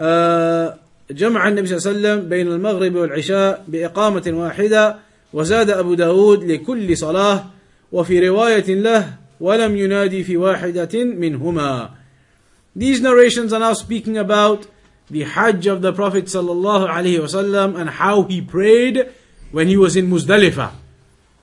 آه، 0.00 0.78
جمع 1.10 1.48
النبي 1.48 1.66
صلى 1.66 1.76
الله 1.76 1.88
عليه 1.88 1.98
وسلم 1.98 2.28
بين 2.28 2.48
المغرب 2.48 2.94
والعشاء 2.94 3.64
بإقامة 3.68 4.22
واحدة 4.26 4.96
وزاد 5.32 5.70
أبو 5.70 5.94
داود 5.94 6.44
لكل 6.44 6.96
صلاة 6.96 7.44
وفي 7.92 8.28
رواية 8.28 8.74
له 8.74 9.14
ولم 9.40 9.76
ينادي 9.76 10.24
في 10.24 10.36
واحدة 10.36 11.04
منهما. 11.04 11.90
These 12.76 13.00
narrations 13.00 13.52
are 13.52 13.60
now 13.60 13.72
speaking 13.72 14.18
about 14.18 14.66
the 15.08 15.22
Hajj 15.22 15.66
of 15.66 15.82
the 15.82 15.92
Prophet 15.92 16.24
sallallahu 16.24 16.88
alaihi 16.88 17.20
wasallam 17.20 17.78
and 17.78 17.90
how 17.90 18.22
he 18.24 18.40
prayed 18.40 19.12
when 19.52 19.68
he 19.68 19.76
was 19.76 19.96
in 19.96 20.10
Muzdalifah 20.10 20.72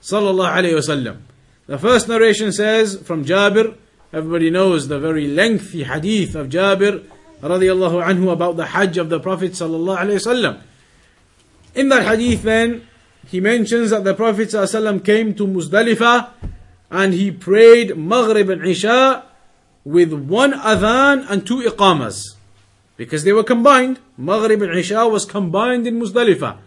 sallallahu 0.02 0.52
alaihi 0.52 0.76
wasallam. 0.76 1.22
The 1.68 1.78
first 1.78 2.08
narration 2.08 2.52
says 2.52 2.98
from 2.98 3.24
Jabir, 3.24 3.76
everybody 4.12 4.50
knows 4.50 4.88
the 4.88 5.00
very 5.00 5.28
lengthy 5.28 5.84
hadith 5.84 6.36
of 6.36 6.50
Jabir 6.50 7.06
radiallahu 7.42 8.04
anhu 8.04 8.32
about 8.32 8.58
the 8.58 8.66
Hajj 8.66 8.98
of 8.98 9.10
the 9.10 9.20
Prophet 9.20 9.54
sallallahu 9.54 9.98
alaihi 9.98 10.20
wasallam. 10.20 10.62
In 11.76 11.90
that 11.90 12.06
hadith 12.06 12.44
then, 12.44 12.88
he 13.28 13.40
mentions 13.40 13.90
that 13.92 14.04
the 14.04 14.14
Prophet 14.14 14.50
ﷺ 14.50 15.06
came 15.06 15.34
to 15.36 15.48
Muzdalifah 15.48 16.30
and 16.92 17.14
he 17.14 17.32
prayed 17.32 17.98
Maghrib 17.98 18.50
and 18.50 18.66
Isha 18.66 19.26
with 19.84 20.14
one 20.14 20.54
adhan 20.54 21.26
and 21.30 21.48
two 21.48 21.62
iqamas. 21.62 22.36
Because 22.98 23.24
they 23.24 23.34
were 23.34 23.44
combined. 23.44 24.00
Maghrib 24.18 24.62
and 24.62 24.78
Isha 24.78 25.08
was 25.08 25.26
combined 25.26 25.88
in 25.88 26.00
Muzdalifah. 26.00 26.58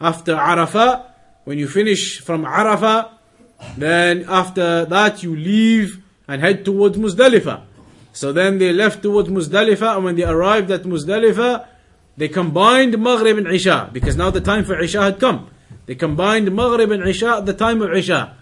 After 0.00 0.34
Arafah, 0.34 1.04
when 1.44 1.58
you 1.58 1.68
finish 1.68 2.20
from 2.20 2.44
Arafah, 2.44 3.10
then 3.76 4.24
after 4.28 4.84
that 4.86 5.22
you 5.22 5.36
leave 5.36 6.02
and 6.26 6.40
head 6.40 6.64
towards 6.64 6.96
Muzdalifah. 6.96 7.62
So 8.12 8.32
then 8.32 8.58
they 8.58 8.72
left 8.72 9.02
towards 9.02 9.28
Muzdalifah, 9.28 9.96
and 9.96 10.04
when 10.04 10.16
they 10.16 10.24
arrived 10.24 10.70
at 10.70 10.82
Muzdalifah, 10.82 11.66
they 12.16 12.28
combined 12.28 12.98
Maghrib 12.98 13.38
and 13.38 13.46
Isha, 13.46 13.90
because 13.92 14.16
now 14.16 14.30
the 14.30 14.40
time 14.40 14.64
for 14.64 14.78
Isha 14.78 15.00
had 15.00 15.20
come. 15.20 15.50
They 15.86 15.94
combined 15.94 16.54
Maghrib 16.54 16.90
and 16.90 17.06
Isha 17.06 17.38
at 17.38 17.46
the 17.46 17.54
time 17.54 17.82
of 17.82 17.92
Isha. 17.92 18.36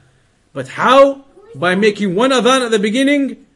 But 0.53 0.69
how? 0.69 1.25
By 1.55 1.75
making 1.75 2.15
one 2.15 2.31
adhan 2.31 2.65
at 2.65 2.71
the 2.71 2.79
beginning 2.79 3.47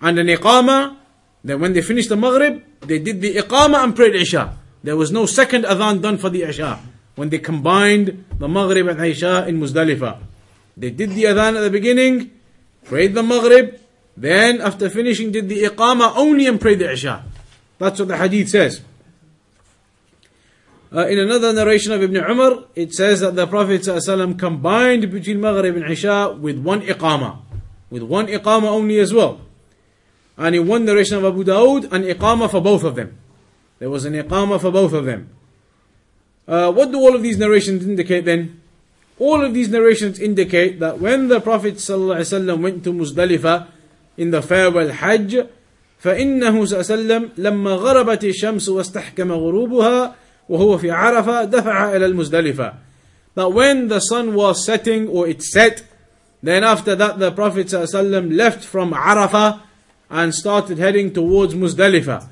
and 0.00 0.18
an 0.18 0.26
iqama. 0.26 0.96
Then 1.42 1.60
when 1.60 1.72
they 1.72 1.82
finished 1.82 2.08
the 2.08 2.16
Maghrib, 2.16 2.62
they 2.82 2.98
did 2.98 3.20
the 3.20 3.36
iqama 3.36 3.82
and 3.84 3.94
prayed 3.94 4.14
Isha. 4.14 4.56
There 4.82 4.96
was 4.96 5.12
no 5.12 5.26
second 5.26 5.64
adhan 5.64 6.02
done 6.02 6.18
for 6.18 6.28
the 6.30 6.42
Isha. 6.42 6.80
When 7.14 7.28
they 7.28 7.38
combined 7.38 8.24
the 8.38 8.48
Maghrib 8.48 8.88
and 8.88 9.00
Isha 9.04 9.46
in 9.46 9.60
Muzdalifah. 9.60 10.18
They 10.76 10.90
did 10.90 11.10
the 11.10 11.24
adhan 11.24 11.56
at 11.56 11.60
the 11.60 11.70
beginning, 11.70 12.30
prayed 12.84 13.14
the 13.14 13.22
Maghrib, 13.22 13.78
then 14.16 14.60
after 14.60 14.90
finishing 14.90 15.30
did 15.30 15.48
the 15.48 15.64
iqama 15.64 16.12
only 16.16 16.46
and 16.46 16.60
prayed 16.60 16.80
the 16.80 16.90
Isha. 16.90 17.24
That's 17.78 17.98
what 17.98 18.08
the 18.08 18.16
hadith 18.16 18.48
says. 18.48 18.80
Uh, 20.94 21.06
in 21.06 21.18
another 21.18 21.54
narration 21.54 21.92
of 21.92 22.02
Ibn 22.02 22.16
Umar, 22.16 22.64
it 22.74 22.92
says 22.92 23.20
that 23.20 23.34
the 23.34 23.46
Prophet 23.46 23.80
ﷺ 23.80 24.38
combined 24.38 25.10
between 25.10 25.40
Maghrib 25.40 25.76
and 25.76 25.90
Isha 25.90 26.36
with 26.38 26.58
one 26.58 26.82
iqama. 26.82 27.38
With 27.88 28.02
one 28.02 28.26
iqama 28.26 28.64
only 28.64 28.98
as 28.98 29.12
well. 29.12 29.40
And 30.37 30.55
in 30.55 30.67
one 30.67 30.85
narration 30.85 31.17
of 31.17 31.25
Abu 31.25 31.43
Dawood, 31.43 31.91
an 31.91 32.03
iqama 32.03 32.49
for 32.49 32.61
both 32.61 32.83
of 32.83 32.95
them. 32.95 33.17
There 33.79 33.89
was 33.89 34.05
an 34.05 34.13
iqama 34.13 34.61
for 34.61 34.71
both 34.71 34.93
of 34.93 35.05
them. 35.05 35.29
Uh, 36.47 36.71
what 36.71 36.91
do 36.91 36.99
all 36.99 37.15
of 37.15 37.23
these 37.23 37.37
narrations 37.37 37.85
indicate 37.85 38.25
then? 38.25 38.61
All 39.19 39.43
of 39.43 39.53
these 39.53 39.69
narrations 39.69 40.19
indicate 40.19 40.79
that 40.79 40.99
when 40.99 41.27
the 41.27 41.41
Prophet 41.41 41.75
ﷺ 41.75 42.61
went 42.61 42.83
to 42.83 42.93
Muzdalifah 42.93 43.67
in 44.15 44.31
the 44.31 44.41
farewell 44.41 44.89
Hajj, 44.89 45.47
فإنه 46.03 46.65
صلى 46.65 46.77
الله 46.77 46.85
عليه 46.85 46.93
وسلم 46.93 47.29
لما 47.37 47.71
غربت 47.71 48.23
الشمس 48.23 48.69
واستحكم 48.69 49.31
غروبها 49.31 50.15
وهو 50.49 50.77
في 50.77 50.91
عرفة 50.91 51.43
دفع 51.43 51.95
إلى 51.95 52.05
المزدلفة. 52.05 52.73
That 53.33 53.51
when 53.51 53.87
the 53.87 53.99
sun 53.99 54.35
was 54.35 54.63
setting 54.63 55.07
or 55.07 55.27
it 55.27 55.41
set, 55.41 55.83
then 56.43 56.63
after 56.63 56.95
that 56.95 57.17
the 57.17 57.31
Prophet 57.31 57.67
ﷺ 57.67 58.35
left 58.35 58.63
from 58.63 58.93
Arafah 58.93 59.61
and 60.11 60.33
started 60.33 60.77
heading 60.77 61.13
towards 61.13 61.53
Muzdalifah. 61.53 62.29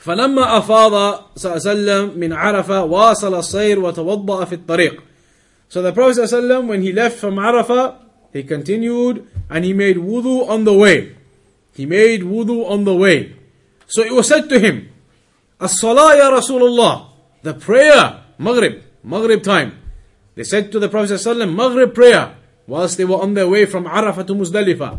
فلما 0.00 0.58
أفاض 0.58 0.92
صلى 1.36 1.44
الله 1.44 1.60
عليه 1.60 1.70
وسلم 1.70 2.18
من 2.18 2.32
عرفة 2.32 2.84
واصل 2.84 3.34
السير 3.38 3.80
وتوضأ 3.80 4.44
في 4.44 4.54
الطريق. 4.54 5.02
So 5.68 5.82
the 5.82 5.92
Prophet 5.92 6.22
ﷺ 6.22 6.66
when 6.66 6.82
he 6.82 6.92
left 6.92 7.18
from 7.18 7.36
Arafah, 7.36 7.96
he 8.32 8.42
continued 8.42 9.26
and 9.48 9.64
he 9.64 9.72
made 9.72 9.96
wudu 9.96 10.48
on 10.48 10.64
the 10.64 10.72
way. 10.72 11.16
He 11.74 11.86
made 11.86 12.22
wudu 12.22 12.68
on 12.68 12.84
the 12.84 12.94
way. 12.94 13.36
So 13.86 14.02
it 14.02 14.12
was 14.12 14.26
said 14.26 14.48
to 14.48 14.58
him, 14.58 14.88
As-salah 15.60 16.16
ya 16.16 16.30
Rasulullah, 16.30 17.10
the 17.42 17.54
prayer, 17.54 18.24
Maghrib, 18.38 18.82
Maghrib 19.04 19.42
time. 19.42 19.78
They 20.34 20.44
said 20.44 20.72
to 20.72 20.78
the 20.78 20.88
Prophet 20.88 21.12
ﷺ, 21.12 21.54
Maghrib 21.54 21.94
prayer, 21.94 22.34
whilst 22.66 22.96
they 22.96 23.04
were 23.04 23.20
on 23.20 23.34
their 23.34 23.48
way 23.48 23.66
from 23.66 23.84
Arafah 23.84 24.26
to 24.26 24.34
Muzdalifah. 24.34 24.98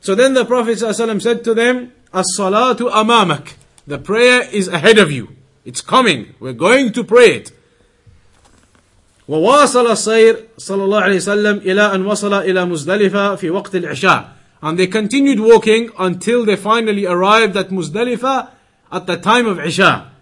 So 0.00 0.14
then 0.14 0.34
the 0.34 0.44
Prophet 0.44 0.78
ﷺ 0.78 1.22
said 1.22 1.44
to 1.44 1.54
them, 1.54 1.92
As-salatu 2.12 2.90
amamak. 2.90 3.54
The 3.86 3.98
prayer 3.98 4.42
is 4.50 4.68
ahead 4.68 4.98
of 4.98 5.10
you. 5.10 5.28
It's 5.64 5.80
coming. 5.80 6.34
We're 6.40 6.52
going 6.52 6.92
to 6.92 7.04
pray 7.04 7.36
it. 7.36 7.52
وواصل 9.28 9.90
السير 9.90 10.36
صلى 10.58 10.84
الله 10.84 11.00
عليه 11.02 11.16
وسلم 11.16 11.56
إلى 11.58 11.94
أن 11.94 12.06
وصل 12.06 12.34
إلى 12.34 12.64
مزدلفة 12.64 13.36
في 13.36 13.50
وقت 13.50 13.74
العشاء. 13.74 14.28
And 14.62 14.78
they 14.78 14.86
continued 14.86 15.40
walking 15.40 15.90
until 15.98 16.44
they 16.44 16.56
finally 16.56 17.06
arrived 17.06 17.56
at 17.56 17.70
Muzdalifah 17.70 18.48
at 18.92 19.06
the 19.06 19.16
time 19.16 19.46
of 19.46 19.58
Isha. 19.58 20.12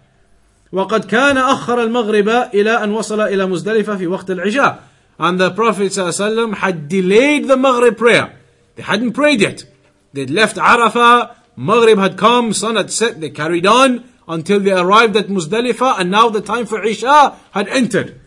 وقد 0.71 1.05
كان 1.05 1.37
أخر 1.37 1.83
المغرب 1.83 2.49
إلى 2.53 2.83
أن 2.83 2.91
وصل 2.91 3.21
إلى 3.21 3.45
مزدلفة 3.45 3.97
في 3.97 4.07
وقت 4.07 4.31
العشاء. 4.31 4.79
And 5.19 5.39
the 5.39 5.51
Prophet 5.51 5.91
ﷺ 5.91 6.55
had 6.55 6.89
delayed 6.89 7.47
the 7.47 7.55
Maghrib 7.55 7.97
prayer. 7.97 8.33
They 8.79 8.83
hadn't 8.83 9.13
prayed 9.13 9.41
yet. 9.41 9.65
They'd 10.13 10.29
left 10.29 10.57
Arafah, 10.57 11.35
Maghrib 11.55 11.97
had 11.97 12.17
come, 12.17 12.53
sun 12.53 12.75
had 12.75 12.91
set, 12.91 13.21
they 13.21 13.29
carried 13.29 13.65
on 13.65 14.03
until 14.27 14.59
they 14.59 14.71
arrived 14.71 15.15
at 15.15 15.27
Muzdalifah 15.27 15.99
and 15.99 16.11
now 16.11 16.29
the 16.29 16.41
time 16.41 16.65
for 16.65 16.83
Isha 16.83 17.35
had 17.51 17.67
entered. 17.69 18.19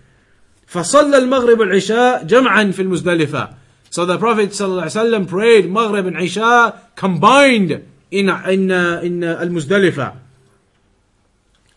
فصلى 0.71 1.19
المغرب 1.19 1.59
والعشاء 1.59 2.27
جمعا 2.27 2.73
في 2.73 2.83
المزدلفة. 2.83 3.55
So 3.91 4.05
the 4.05 4.19
Prophet 4.19 4.51
ﷺ 4.51 5.29
prayed 5.29 5.71
Maghrib 5.71 6.07
and 6.07 6.21
Isha 6.21 6.79
combined 6.95 7.87
in, 8.11 8.29
in, 8.29 8.71
uh, 8.71 9.01
in 9.03 9.25
uh, 9.25 9.39
Al-Muzdalifah. 9.41 10.17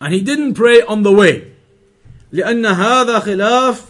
And 0.00 0.12
he 0.12 0.20
didn't 0.20 0.54
pray 0.54 0.82
on 0.82 1.02
the 1.02 1.12
way. 1.12 1.52
لأن 2.32 2.66
هذا 2.66 3.18
خلاف 3.18 3.82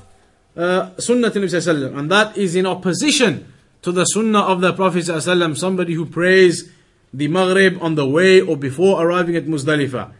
uh, 0.57 1.01
سنة 1.01 1.33
النبي 1.35 1.49
صلى 1.49 1.59
الله 1.59 1.91
عليه 1.91 1.91
وسلم. 1.91 1.99
And 1.99 2.11
that 2.11 2.37
is 2.39 2.55
in 2.55 2.67
opposition 2.67 3.53
to 3.88 3.94
the 3.94 4.04
sunnah 4.04 4.42
of 4.42 4.60
the 4.60 4.74
Prophet 4.74 5.06
ﷺ, 5.06 5.56
somebody 5.56 5.94
who 5.94 6.06
prays 6.06 6.70
the 7.14 7.30
Maghrib 7.30 7.82
on 7.82 7.96
the 7.96 8.06
way 8.06 8.42
or 8.42 8.58
before 8.58 9.02
arriving 9.02 9.38
at 9.38 9.46
Muzdalifah, 9.46 10.12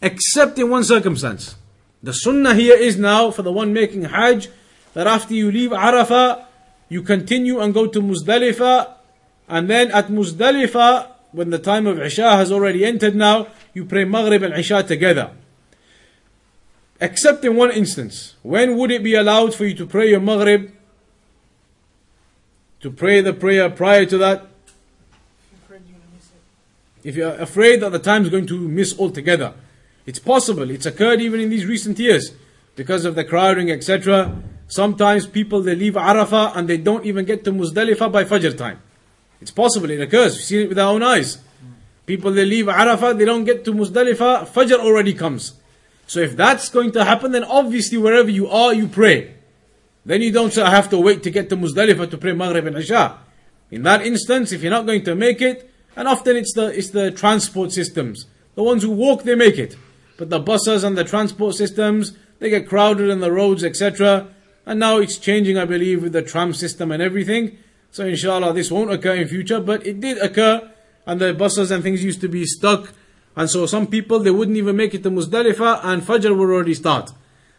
except 0.00 0.58
in 0.58 0.70
one 0.70 0.84
circumstance. 0.84 1.56
The 2.02 2.14
sunnah 2.14 2.54
here 2.54 2.78
is 2.78 2.96
now 2.96 3.30
for 3.30 3.42
the 3.42 3.52
one 3.52 3.74
making 3.74 4.04
Hajj 4.04 4.48
that 4.94 5.06
after 5.06 5.34
you 5.34 5.52
leave 5.52 5.70
Arafah, 5.70 6.46
you 6.88 7.02
continue 7.02 7.60
and 7.60 7.74
go 7.74 7.86
to 7.86 8.00
Muzdalifah, 8.00 8.90
and 9.48 9.68
then 9.68 9.90
at 9.90 10.08
Muzdalifah, 10.08 11.08
when 11.32 11.50
the 11.50 11.58
time 11.58 11.86
of 11.86 12.00
Isha 12.00 12.36
has 12.36 12.50
already 12.50 12.86
entered 12.86 13.14
now, 13.14 13.48
you 13.74 13.84
pray 13.84 14.04
Maghrib 14.04 14.42
and 14.42 14.54
Isha 14.54 14.84
together. 14.84 15.32
Except 17.02 17.44
in 17.44 17.54
one 17.54 17.70
instance, 17.70 18.36
when 18.40 18.78
would 18.78 18.90
it 18.90 19.02
be 19.02 19.12
allowed 19.12 19.54
for 19.54 19.66
you 19.66 19.74
to 19.74 19.86
pray 19.86 20.08
your 20.08 20.20
Maghrib 20.20 20.72
to 22.80 22.90
pray 22.90 23.20
the 23.20 23.32
prayer 23.32 23.68
prior 23.70 24.06
to 24.06 24.18
that? 24.18 24.46
If 27.04 27.16
you're 27.16 27.34
afraid 27.34 27.80
that 27.80 27.90
the 27.90 27.98
time 27.98 28.24
is 28.24 28.30
going 28.30 28.46
to 28.46 28.58
miss 28.58 28.98
altogether. 28.98 29.54
It's 30.06 30.18
possible. 30.18 30.70
It's 30.70 30.86
occurred 30.86 31.20
even 31.20 31.40
in 31.40 31.50
these 31.50 31.66
recent 31.66 31.98
years 31.98 32.32
because 32.76 33.04
of 33.04 33.14
the 33.14 33.24
crowding, 33.24 33.70
etc. 33.70 34.40
Sometimes 34.68 35.26
people 35.26 35.62
they 35.62 35.74
leave 35.74 35.94
Arafah 35.94 36.56
and 36.56 36.68
they 36.68 36.76
don't 36.76 37.04
even 37.04 37.24
get 37.24 37.44
to 37.44 37.52
Muzdalifah 37.52 38.12
by 38.12 38.24
Fajr 38.24 38.56
time. 38.56 38.80
It's 39.40 39.50
possible. 39.50 39.90
It 39.90 40.00
occurs. 40.00 40.34
We've 40.36 40.44
seen 40.44 40.60
it 40.62 40.68
with 40.68 40.78
our 40.78 40.92
own 40.92 41.02
eyes. 41.02 41.38
People 42.06 42.32
they 42.32 42.44
leave 42.44 42.66
Arafah, 42.66 43.18
they 43.18 43.24
don't 43.24 43.44
get 43.44 43.64
to 43.64 43.72
Muzdalifah. 43.72 44.48
Fajr 44.48 44.78
already 44.78 45.14
comes. 45.14 45.54
So 46.06 46.20
if 46.20 46.36
that's 46.36 46.68
going 46.68 46.92
to 46.92 47.04
happen, 47.04 47.32
then 47.32 47.44
obviously 47.44 47.98
wherever 47.98 48.30
you 48.30 48.48
are, 48.48 48.72
you 48.72 48.88
pray. 48.88 49.34
Then 50.08 50.22
you 50.22 50.32
don't 50.32 50.50
say, 50.50 50.62
I 50.62 50.70
have 50.70 50.88
to 50.88 50.98
wait 50.98 51.22
to 51.24 51.30
get 51.30 51.50
to 51.50 51.56
Muzdalifah 51.58 52.10
to 52.10 52.16
pray 52.16 52.32
Maghrib 52.32 52.66
and 52.66 52.78
Isha. 52.78 53.18
In 53.70 53.82
that 53.82 54.00
instance, 54.00 54.52
if 54.52 54.62
you're 54.62 54.70
not 54.70 54.86
going 54.86 55.04
to 55.04 55.14
make 55.14 55.42
it, 55.42 55.70
and 55.96 56.08
often 56.08 56.34
it's 56.34 56.54
the 56.54 56.68
it's 56.68 56.88
the 56.88 57.10
transport 57.10 57.72
systems. 57.72 58.24
The 58.54 58.62
ones 58.62 58.84
who 58.84 58.90
walk, 58.90 59.24
they 59.24 59.34
make 59.34 59.58
it. 59.58 59.76
But 60.16 60.30
the 60.30 60.38
buses 60.40 60.82
and 60.82 60.96
the 60.96 61.04
transport 61.04 61.56
systems, 61.56 62.16
they 62.38 62.48
get 62.48 62.66
crowded 62.66 63.10
on 63.10 63.20
the 63.20 63.30
roads, 63.30 63.62
etc. 63.62 64.28
And 64.64 64.80
now 64.80 64.96
it's 64.96 65.18
changing, 65.18 65.58
I 65.58 65.66
believe, 65.66 66.02
with 66.02 66.14
the 66.14 66.22
tram 66.22 66.54
system 66.54 66.90
and 66.90 67.02
everything. 67.02 67.58
So 67.90 68.06
inshallah, 68.06 68.54
this 68.54 68.70
won't 68.70 68.90
occur 68.90 69.14
in 69.14 69.28
future, 69.28 69.60
but 69.60 69.86
it 69.86 70.00
did 70.00 70.16
occur, 70.22 70.72
and 71.04 71.20
the 71.20 71.34
buses 71.34 71.70
and 71.70 71.82
things 71.82 72.02
used 72.02 72.22
to 72.22 72.28
be 72.28 72.46
stuck. 72.46 72.94
And 73.36 73.50
so 73.50 73.66
some 73.66 73.86
people, 73.86 74.20
they 74.20 74.30
wouldn't 74.30 74.56
even 74.56 74.74
make 74.74 74.94
it 74.94 75.02
to 75.02 75.10
Muzdalifah, 75.10 75.84
and 75.84 76.00
Fajr 76.00 76.34
would 76.34 76.48
already 76.48 76.72
start. 76.72 77.12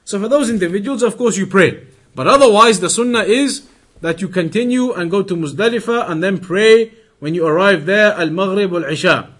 So 0.03 0.19
for 0.19 0.27
those 0.27 0.49
individuals, 0.49 1.03
of 1.03 1.15
course, 1.15 1.37
you 1.37 1.45
pray. 1.45 1.85
But 2.15 2.27
otherwise, 2.27 2.79
the 2.79 2.89
sunnah 2.89 3.23
is 3.23 3.67
that 4.01 4.21
you 4.21 4.27
continue 4.27 4.93
and 4.93 5.11
go 5.11 5.23
to 5.23 5.35
Muzdalifah 5.35 6.09
and 6.09 6.23
then 6.23 6.39
pray 6.39 6.93
when 7.19 7.35
you 7.35 7.45
arrive 7.45 7.85
there, 7.85 8.13
Al-Maghrib 8.13 8.71
wal-Isha. 8.71 9.35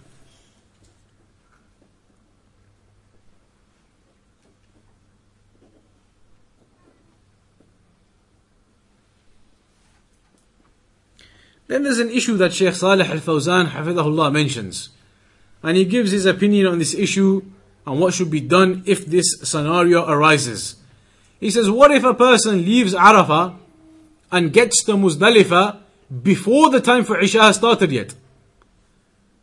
Then 11.67 11.83
there's 11.83 11.99
an 11.99 12.09
issue 12.09 12.35
that 12.37 12.51
Sheikh 12.51 12.73
Salih 12.73 13.05
Al-Fawzan 13.05 13.69
Hafidahullah 13.69 14.33
mentions. 14.33 14.89
And 15.61 15.77
he 15.77 15.85
gives 15.85 16.09
his 16.11 16.25
opinion 16.25 16.65
on 16.65 16.79
this 16.79 16.95
issue 16.95 17.43
and 17.85 17.99
what 17.99 18.15
should 18.15 18.31
be 18.31 18.41
done 18.41 18.83
if 18.87 19.05
this 19.05 19.37
scenario 19.43 20.03
arises. 20.07 20.78
He 21.39 21.49
says, 21.51 21.69
what 21.69 21.91
if 21.91 22.03
a 22.03 22.13
person 22.13 22.65
leaves 22.65 22.93
Arafah 22.93 23.55
and 24.31 24.51
gets 24.51 24.83
to 24.83 24.93
Muzdalifah 24.93 25.77
before 26.21 26.69
the 26.69 26.81
time 26.81 27.05
for 27.05 27.19
Isha 27.19 27.41
has 27.41 27.55
started 27.55 27.91
yet? 27.91 28.13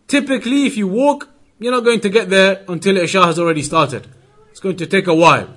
Typically, 0.06 0.66
if 0.66 0.76
you 0.76 0.86
walk, 0.86 1.28
you're 1.58 1.72
not 1.72 1.84
going 1.84 2.00
to 2.00 2.08
get 2.08 2.28
there 2.28 2.64
until 2.68 2.96
Isha 2.96 3.24
has 3.24 3.38
already 3.38 3.62
started. 3.62 4.06
It's 4.50 4.60
going 4.60 4.76
to 4.76 4.86
take 4.86 5.06
a 5.06 5.14
while. 5.14 5.48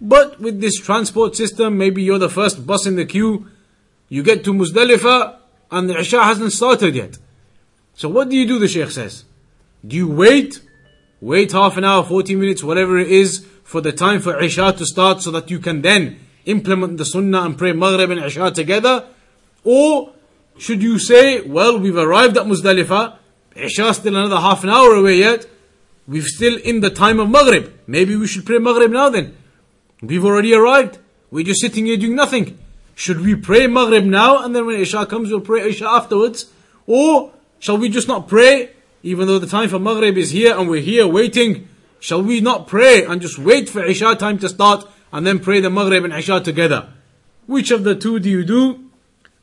But 0.00 0.40
with 0.40 0.60
this 0.60 0.80
transport 0.80 1.36
system, 1.36 1.78
maybe 1.78 2.02
you're 2.02 2.18
the 2.18 2.28
first 2.28 2.66
bus 2.66 2.86
in 2.86 2.96
the 2.96 3.04
queue, 3.04 3.48
you 4.08 4.22
get 4.22 4.44
to 4.44 4.52
Muzdalifah, 4.52 5.36
and 5.70 5.88
the 5.88 5.98
Isha 5.98 6.22
hasn't 6.22 6.52
started 6.52 6.94
yet. 6.94 7.18
So 7.94 8.08
what 8.08 8.28
do 8.28 8.36
you 8.36 8.46
do, 8.46 8.58
the 8.58 8.68
Shaykh 8.68 8.90
says? 8.90 9.24
Do 9.86 9.96
you 9.96 10.08
wait? 10.08 10.60
Wait 11.20 11.52
half 11.52 11.76
an 11.76 11.84
hour, 11.84 12.02
40 12.04 12.36
minutes, 12.36 12.64
whatever 12.64 12.98
it 12.98 13.10
is, 13.10 13.46
for 13.62 13.80
the 13.80 13.92
time 13.92 14.20
for 14.20 14.40
Isha 14.40 14.74
to 14.78 14.86
start 14.86 15.22
so 15.22 15.30
that 15.30 15.50
you 15.50 15.58
can 15.58 15.82
then 15.82 16.20
implement 16.44 16.98
the 16.98 17.04
Sunnah 17.04 17.42
and 17.42 17.56
pray 17.56 17.72
Maghrib 17.72 18.10
and 18.10 18.24
Isha 18.24 18.50
together? 18.50 19.06
Or 19.64 20.12
should 20.58 20.82
you 20.82 20.98
say, 20.98 21.40
well, 21.40 21.78
we've 21.78 21.96
arrived 21.96 22.36
at 22.36 22.46
Muzdalifah, 22.46 23.16
Isha 23.56 23.94
still 23.94 24.16
another 24.16 24.40
half 24.40 24.64
an 24.64 24.70
hour 24.70 24.94
away 24.94 25.16
yet, 25.16 25.46
we're 26.06 26.22
still 26.22 26.58
in 26.58 26.80
the 26.80 26.90
time 26.90 27.20
of 27.20 27.30
Maghrib. 27.30 27.72
Maybe 27.86 28.16
we 28.16 28.26
should 28.26 28.44
pray 28.44 28.58
Maghrib 28.58 28.90
now 28.90 29.08
then. 29.08 29.36
We've 30.02 30.24
already 30.24 30.52
arrived. 30.52 30.98
We're 31.30 31.44
just 31.44 31.60
sitting 31.60 31.86
here 31.86 31.96
doing 31.96 32.16
nothing. 32.16 32.58
Should 32.94 33.20
we 33.20 33.36
pray 33.36 33.66
Maghrib 33.66 34.04
now 34.04 34.44
and 34.44 34.54
then 34.54 34.66
when 34.66 34.76
Isha 34.76 35.06
comes 35.06 35.30
we'll 35.30 35.40
pray 35.40 35.68
Isha 35.68 35.88
afterwards? 35.88 36.50
Or 36.86 37.32
shall 37.58 37.78
we 37.78 37.88
just 37.88 38.08
not 38.08 38.28
pray 38.28 38.70
even 39.02 39.26
though 39.26 39.38
the 39.38 39.46
time 39.46 39.68
for 39.68 39.78
Maghrib 39.78 40.16
is 40.18 40.30
here 40.30 40.56
and 40.56 40.68
we're 40.68 40.82
here 40.82 41.06
waiting? 41.06 41.68
Shall 42.02 42.20
we 42.20 42.40
not 42.40 42.66
pray 42.66 43.04
and 43.04 43.22
just 43.22 43.38
wait 43.38 43.68
for 43.68 43.80
Isha 43.80 44.16
time 44.16 44.36
to 44.40 44.48
start 44.48 44.88
and 45.12 45.24
then 45.24 45.38
pray 45.38 45.60
the 45.60 45.70
Maghrib 45.70 46.02
and 46.02 46.12
Isha 46.12 46.40
together? 46.40 46.88
Which 47.46 47.70
of 47.70 47.84
the 47.84 47.94
two 47.94 48.18
do 48.18 48.28
you 48.28 48.42
do? 48.42 48.90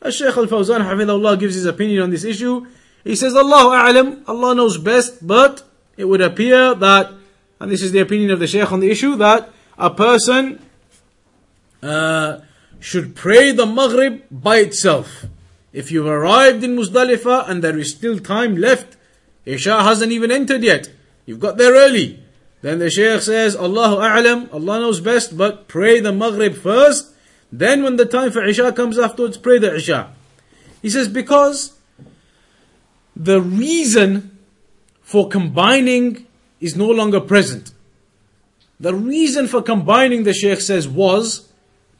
Shaykh 0.04 0.36
Al-Fawzan 0.36 0.82
Hafidhullah 0.82 1.40
gives 1.40 1.56
his 1.56 1.66
opinion 1.66 2.04
on 2.04 2.10
this 2.10 2.26
issue. 2.26 2.68
He 3.06 3.16
says, 3.16 3.34
Allah 3.34 3.88
A'lam, 3.88 4.28
Allah 4.28 4.56
knows 4.56 4.78
best, 4.78 5.26
but 5.26 5.64
it 5.96 6.04
would 6.04 6.20
appear 6.20 6.76
that, 6.76 7.14
and 7.62 7.72
this 7.72 7.82
is 7.82 7.94
the 7.94 8.00
opinion 8.00 8.30
of 8.30 8.40
the 8.40 8.48
Shaykh 8.48 8.74
on 8.74 8.82
the 8.82 8.92
issue, 8.92 9.16
that 9.16 9.50
a 9.78 9.90
person 9.90 10.62
uh, 11.82 12.40
should 12.82 13.16
pray 13.16 13.54
the 13.54 13.66
Maghrib 13.66 14.24
by 14.30 14.58
itself. 14.58 15.28
If 15.72 15.94
you've 15.94 16.08
arrived 16.08 16.66
in 16.66 16.76
Muzdalifah 16.76 17.48
and 17.48 17.64
there 17.64 17.78
is 17.78 17.96
still 17.96 18.20
time 18.20 18.58
left, 18.58 18.98
Isha 19.46 19.82
hasn't 19.82 20.12
even 20.12 20.30
entered 20.30 20.62
yet. 20.62 20.90
You've 21.26 21.40
got 21.40 21.56
there 21.56 21.74
early. 21.74 22.26
Then 22.62 22.80
the 22.80 22.90
Shaykh 22.90 23.22
says, 23.22 23.56
Allahu 23.56 23.96
A'lam, 23.98 24.54
Allah 24.54 24.80
knows 24.82 25.00
best, 25.00 25.38
but 25.38 25.68
pray 25.68 26.00
the 26.00 26.12
Maghrib 26.12 26.56
first. 26.56 27.14
Then 27.52 27.84
when 27.84 27.96
the 27.96 28.06
time 28.06 28.32
for 28.32 28.44
Isha 28.44 28.74
comes 28.74 29.00
afterwards, 29.00 29.38
pray 29.38 29.60
the 29.60 29.76
Isha. 29.76 30.14
He 30.82 30.90
says, 30.90 31.08
because 31.08 31.78
the 33.16 33.42
reason 33.42 34.38
for 35.02 35.28
combining 35.30 36.28
is 36.60 36.76
no 36.76 36.88
longer 36.88 37.20
present. 37.20 37.74
The 38.80 38.94
reason 38.94 39.48
for 39.48 39.62
combining, 39.62 40.24
the 40.24 40.34
Shaykh 40.34 40.62
says, 40.62 40.88
was 40.88 41.50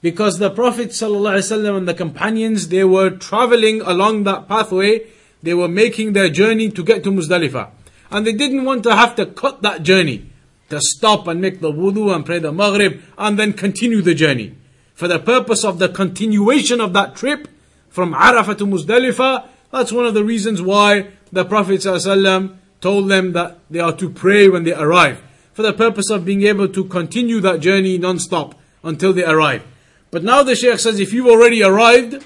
because 0.02 0.40
the 0.40 0.50
Prophet 0.50 0.90
ﷺ 0.90 1.78
and 1.78 1.88
the 1.88 1.94
companions, 1.94 2.70
they 2.70 2.84
were 2.84 3.10
traveling 3.10 3.82
along 3.82 4.24
that 4.24 4.48
pathway, 4.48 5.08
they 5.44 5.54
were 5.54 5.68
making 5.68 6.14
their 6.14 6.30
journey 6.30 6.70
to 6.72 6.84
get 6.84 7.04
to 7.04 7.12
Muzdalifah. 7.12 7.70
And 8.12 8.26
they 8.26 8.34
didn't 8.34 8.64
want 8.64 8.84
to 8.84 8.96
have 8.96 9.16
to 9.16 9.26
cut 9.26 9.62
that 9.62 9.84
journey, 9.84 10.29
to 10.70 10.80
stop 10.82 11.28
and 11.28 11.42
make 11.42 11.62
the 11.62 11.72
wudu 11.72 12.14
and 12.14 12.26
pray 12.26 12.40
the 12.40 12.52
maghrib 12.52 13.02
and 13.18 13.38
then 13.38 13.54
continue 13.54 14.02
the 14.02 14.14
journey. 14.14 14.56
For 14.94 15.08
the 15.08 15.20
purpose 15.20 15.64
of 15.64 15.80
the 15.80 15.90
continuation 15.90 16.82
of 16.82 16.94
that 16.94 17.16
trip 17.16 17.48
from 17.90 18.14
Arafah 18.14 18.58
to 18.58 18.66
Muzdalifah, 18.66 19.48
that's 19.72 19.92
one 19.92 20.06
of 20.06 20.14
the 20.14 20.24
reasons 20.24 20.62
why 20.62 21.08
the 21.32 21.46
Prophet 21.46 21.82
ﷺ 21.82 22.58
told 22.82 23.10
them 23.10 23.34
that 23.34 23.60
they 23.70 23.80
are 23.80 23.96
to 23.96 24.10
pray 24.10 24.50
when 24.50 24.64
they 24.64 24.74
arrive. 24.74 25.22
For 25.54 25.62
the 25.62 25.74
purpose 25.74 26.10
of 26.10 26.26
being 26.26 26.44
able 26.44 26.68
to 26.70 26.86
continue 26.86 27.40
that 27.42 27.60
journey 27.60 27.98
non-stop 27.98 28.56
until 28.84 29.14
they 29.14 29.26
arrive. 29.26 29.64
But 30.12 30.24
now 30.24 30.44
the 30.44 30.56
Shaykh 30.56 30.80
says 30.80 31.00
if 31.00 31.14
you've 31.14 31.28
already 31.28 31.62
arrived, 31.64 32.26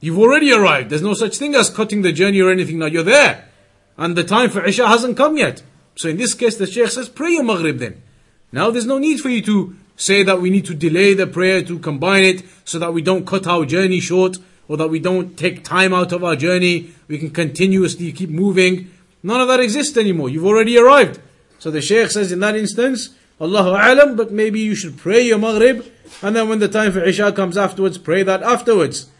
you've 0.00 0.18
already 0.18 0.52
arrived. 0.52 0.90
There's 0.90 1.02
no 1.02 1.14
such 1.14 1.36
thing 1.36 1.54
as 1.54 1.70
cutting 1.70 2.02
the 2.02 2.12
journey 2.12 2.40
or 2.40 2.50
anything. 2.50 2.78
Now 2.78 2.86
you're 2.86 3.02
there. 3.02 3.48
And 3.96 4.16
the 4.16 4.24
time 4.24 4.50
for 4.50 4.64
Isha 4.64 4.88
hasn't 4.88 5.16
come 5.16 5.36
yet. 5.36 5.62
So 5.96 6.08
in 6.08 6.16
this 6.16 6.34
case, 6.34 6.56
the 6.56 6.66
Shaykh 6.66 6.90
says, 6.90 7.08
pray 7.08 7.32
your 7.32 7.44
Maghrib 7.44 7.78
then. 7.78 8.02
Now 8.50 8.70
there's 8.70 8.86
no 8.86 8.98
need 8.98 9.20
for 9.20 9.28
you 9.28 9.42
to 9.42 9.76
say 9.96 10.22
that 10.22 10.40
we 10.40 10.50
need 10.50 10.64
to 10.66 10.74
delay 10.74 11.14
the 11.14 11.26
prayer 11.26 11.62
to 11.62 11.78
combine 11.78 12.24
it 12.24 12.42
so 12.64 12.78
that 12.78 12.92
we 12.92 13.02
don't 13.02 13.26
cut 13.26 13.46
our 13.46 13.64
journey 13.64 14.00
short 14.00 14.38
or 14.68 14.76
that 14.76 14.88
we 14.88 14.98
don't 14.98 15.36
take 15.36 15.64
time 15.64 15.92
out 15.92 16.12
of 16.12 16.24
our 16.24 16.36
journey. 16.36 16.92
We 17.08 17.18
can 17.18 17.30
continuously 17.30 18.12
keep 18.12 18.30
moving. 18.30 18.90
None 19.22 19.40
of 19.40 19.48
that 19.48 19.60
exists 19.60 19.96
anymore. 19.96 20.28
You've 20.28 20.46
already 20.46 20.78
arrived. 20.78 21.20
So 21.58 21.70
the 21.70 21.80
Shaykh 21.80 22.10
says 22.10 22.32
in 22.32 22.40
that 22.40 22.56
instance, 22.56 23.10
Allahu 23.40 23.70
Alam, 23.70 24.16
but 24.16 24.32
maybe 24.32 24.60
you 24.60 24.74
should 24.74 24.98
pray 24.98 25.22
your 25.22 25.38
Maghrib 25.38 25.86
and 26.20 26.36
then 26.36 26.48
when 26.48 26.58
the 26.58 26.68
time 26.68 26.92
for 26.92 27.02
Isha 27.02 27.32
comes 27.32 27.56
afterwards, 27.56 27.98
pray 27.98 28.22
that 28.22 28.42
afterwards. 28.42 29.10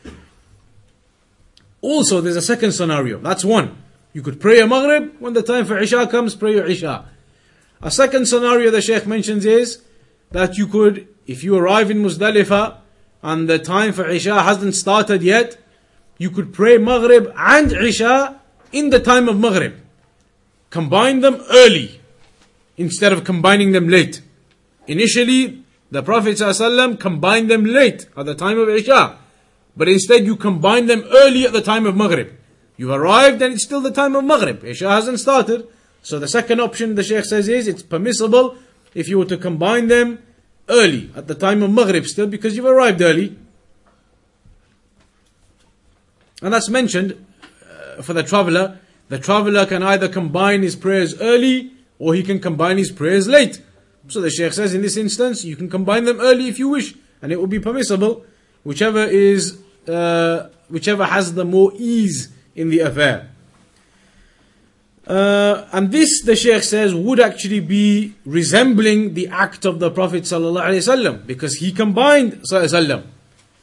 Also, 1.81 2.20
there's 2.20 2.37
a 2.37 2.43
second 2.43 2.73
scenario. 2.73 3.18
That's 3.18 3.45
one. 3.45 3.82
You 4.12 4.22
could 4.22 4.40
pray 4.40 4.64
Maghrib, 4.66 5.16
when 5.20 5.32
the 5.32 5.42
time 5.42 5.64
for 5.64 5.78
Isha 5.78 6.06
comes, 6.08 6.34
pray 6.34 6.54
your 6.54 6.66
Isha. 6.66 7.06
A 7.80 7.90
second 7.90 8.26
scenario 8.26 8.70
the 8.70 8.82
Shaykh 8.82 9.06
mentions 9.06 9.46
is 9.46 9.82
that 10.30 10.56
you 10.56 10.66
could, 10.66 11.08
if 11.26 11.42
you 11.42 11.56
arrive 11.56 11.90
in 11.90 12.02
Muzdalifah 12.02 12.76
and 13.22 13.48
the 13.48 13.58
time 13.58 13.92
for 13.92 14.06
Isha 14.06 14.42
hasn't 14.42 14.74
started 14.74 15.22
yet, 15.22 15.56
you 16.18 16.30
could 16.30 16.52
pray 16.52 16.78
Maghrib 16.78 17.32
and 17.36 17.72
Isha 17.72 18.40
in 18.70 18.90
the 18.90 19.00
time 19.00 19.28
of 19.28 19.38
Maghrib. 19.38 19.74
Combine 20.70 21.20
them 21.20 21.42
early 21.50 22.00
instead 22.76 23.12
of 23.12 23.24
combining 23.24 23.72
them 23.72 23.88
late. 23.88 24.20
Initially, 24.86 25.62
the 25.90 26.02
Prophet 26.02 26.36
ﷺ 26.36 27.00
combined 27.00 27.50
them 27.50 27.64
late 27.64 28.06
at 28.16 28.26
the 28.26 28.34
time 28.34 28.58
of 28.58 28.68
Isha, 28.68 29.18
but 29.76 29.88
instead 29.88 30.24
you 30.24 30.36
combine 30.36 30.86
them 30.86 31.04
early 31.12 31.44
at 31.46 31.52
the 31.52 31.62
time 31.62 31.86
of 31.86 31.96
Maghrib. 31.96 32.30
You've 32.77 32.91
arrived 32.91 33.43
and 33.43 33.55
it's 33.55 33.64
still 33.64 33.81
the 33.81 33.91
time 33.91 34.16
of 34.16 34.25
Maghrib. 34.25 34.64
Isha 34.64 34.89
hasn't 34.89 35.20
started. 35.20 35.68
So 36.03 36.18
the 36.18 36.29
second 36.29 36.61
option 36.61 36.95
the 36.95 37.03
Shaykh 37.03 37.25
says 37.25 37.49
is 37.49 37.68
it's 37.68 37.83
permissible 37.83 38.57
if 38.95 39.09
you 39.09 39.18
were 39.18 39.25
to 39.27 39.37
combine 39.37 39.89
them 39.89 40.23
early 40.68 41.11
at 41.14 41.29
the 41.29 41.35
time 41.35 41.62
of 41.62 41.70
Maghrib 41.70 42.07
still 42.07 42.27
because 42.27 42.57
you've 42.57 42.66
arrived 42.66 43.01
early. 43.01 43.37
And 46.43 46.53
that's 46.53 46.68
mentioned 46.68 47.25
uh, 47.62 48.03
for 48.03 48.14
the 48.14 48.23
traveler. 48.23 48.79
The 49.09 49.18
traveler 49.18 49.66
can 49.66 49.83
either 49.83 50.09
combine 50.09 50.62
his 50.62 50.75
prayers 50.75 51.20
early 51.20 51.73
or 51.99 52.14
he 52.14 52.23
can 52.23 52.41
combine 52.41 52.79
his 52.79 52.91
prayers 52.91 53.29
late. 53.29 53.62
So 54.09 54.20
the 54.20 54.31
Shaykh 54.31 54.53
says 54.53 54.75
in 54.75 54.83
this 54.83 54.97
instance, 54.97 55.45
you 55.45 55.55
can 55.55 55.70
combine 55.70 56.05
them 56.05 56.20
early 56.20 56.49
if 56.49 56.59
you 56.59 56.68
wish, 56.68 56.95
and 57.20 57.31
it 57.31 57.39
will 57.39 57.47
be 57.47 57.61
permissible, 57.61 58.25
whichever 58.64 59.05
is, 59.05 59.62
uh, 59.87 60.49
whichever 60.68 61.05
has 61.05 61.35
the 61.35 61.45
more 61.45 61.70
ease 61.77 62.29
in 62.55 62.70
the 62.70 62.80
affair. 62.80 63.30
Uh, 65.07 65.65
and 65.72 65.91
this, 65.91 66.22
the 66.22 66.36
Shaykh 66.36 66.63
says, 66.63 66.93
would 66.93 67.20
actually 67.20 67.61
be 67.61 68.15
resembling 68.26 69.13
the 69.13 69.30
act 69.30 69.63
of 69.63 69.80
the 69.80 69.89
Prophet 69.89 70.24
ﷺ 70.24 71.26
because 71.26 71.55
he 71.55 71.72
combined 71.72 72.43
ﷺ. 72.51 73.05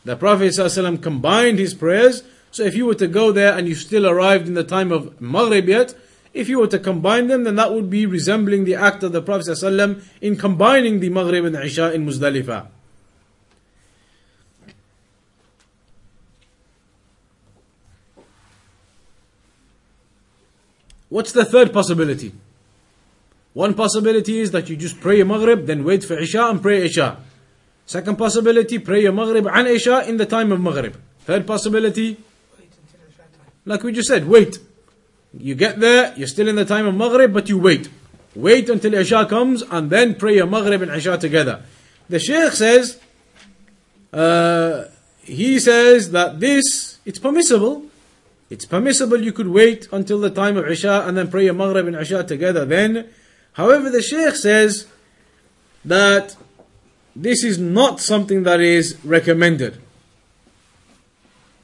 The 0.04 0.16
Prophet 0.16 0.52
ﷺ 0.52 1.02
combined 1.02 1.58
his 1.58 1.74
prayers. 1.74 2.22
So 2.50 2.62
if 2.62 2.74
you 2.74 2.86
were 2.86 2.94
to 2.94 3.06
go 3.06 3.30
there 3.30 3.56
and 3.56 3.68
you 3.68 3.74
still 3.74 4.06
arrived 4.06 4.48
in 4.48 4.54
the 4.54 4.64
time 4.64 4.90
of 4.90 5.20
Maghrib 5.20 5.68
yet, 5.68 5.94
if 6.32 6.48
you 6.48 6.60
were 6.60 6.66
to 6.68 6.78
combine 6.78 7.26
them, 7.26 7.44
then 7.44 7.56
that 7.56 7.72
would 7.72 7.90
be 7.90 8.06
resembling 8.06 8.64
the 8.64 8.74
act 8.74 9.02
of 9.02 9.12
the 9.12 9.20
Prophet 9.20 9.48
ﷺ 9.48 10.02
in 10.22 10.36
combining 10.36 11.00
the 11.00 11.10
Maghrib 11.10 11.44
and 11.44 11.56
Isha 11.56 11.92
in 11.92 12.06
Muzdalifah. 12.06 12.68
What's 21.09 21.31
the 21.31 21.45
third 21.45 21.73
possibility? 21.73 22.31
One 23.53 23.73
possibility 23.73 24.39
is 24.39 24.51
that 24.51 24.69
you 24.69 24.75
just 24.77 25.01
pray 25.01 25.17
your 25.17 25.25
Maghrib, 25.25 25.65
then 25.65 25.83
wait 25.83 26.03
for 26.03 26.17
Isha 26.17 26.43
and 26.49 26.61
pray 26.61 26.85
Isha. 26.85 27.17
Second 27.85 28.17
possibility, 28.17 28.77
pray 28.77 29.01
your 29.01 29.11
Maghrib 29.11 29.47
and 29.47 29.67
Isha 29.67 30.07
in 30.07 30.17
the 30.17 30.25
time 30.25 30.51
of 30.51 30.61
Maghrib. 30.61 30.95
Third 31.21 31.47
possibility, 31.47 32.17
like 33.65 33.83
we 33.83 33.91
just 33.91 34.07
said, 34.07 34.27
wait. 34.27 34.59
You 35.37 35.53
get 35.55 35.79
there, 35.79 36.13
you're 36.15 36.27
still 36.27 36.47
in 36.47 36.55
the 36.55 36.65
time 36.65 36.87
of 36.87 36.95
Maghrib, 36.95 37.33
but 37.33 37.49
you 37.49 37.57
wait. 37.57 37.89
Wait 38.35 38.69
until 38.69 38.93
Isha 38.93 39.25
comes 39.25 39.63
and 39.63 39.89
then 39.89 40.15
pray 40.15 40.35
your 40.35 40.47
Maghrib 40.47 40.81
and 40.81 40.91
Isha 40.91 41.17
together. 41.17 41.63
The 42.07 42.19
Shaykh 42.19 42.53
says, 42.53 42.99
uh, 44.13 44.85
he 45.21 45.59
says 45.59 46.11
that 46.11 46.39
this, 46.39 46.99
it's 47.05 47.19
permissible. 47.19 47.88
It's 48.49 48.65
permissible 48.65 49.21
you 49.21 49.31
could 49.31 49.47
wait 49.47 49.87
until 49.91 50.19
the 50.19 50.31
time 50.31 50.57
of 50.57 50.67
Isha 50.67 51.05
and 51.07 51.15
then 51.17 51.29
pray 51.29 51.45
your 51.45 51.53
Maghrib 51.53 51.87
and 51.87 51.95
Isha 51.95 52.23
together 52.23 52.65
then. 52.65 53.09
However, 53.53 53.89
the 53.89 54.01
Shaykh 54.01 54.35
says 54.35 54.87
that 55.85 56.35
this 57.15 57.43
is 57.43 57.59
not 57.59 57.99
something 57.99 58.43
that 58.43 58.59
is 58.59 58.97
recommended. 59.03 59.79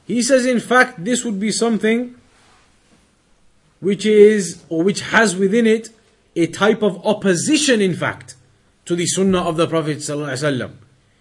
He 0.06 0.22
says, 0.22 0.46
in 0.46 0.60
fact, 0.60 1.04
this 1.04 1.24
would 1.24 1.40
be 1.40 1.50
something 1.50 2.14
which 3.80 4.06
is 4.06 4.62
or 4.68 4.84
which 4.84 5.00
has 5.00 5.36
within 5.36 5.66
it 5.66 5.90
a 6.36 6.46
type 6.46 6.82
of 6.82 7.04
opposition 7.04 7.80
in 7.80 7.94
fact 7.94 8.36
to 8.84 8.94
the 8.94 9.06
sunnah 9.06 9.42
of 9.42 9.56
the 9.56 9.66
Prophet. 9.66 10.08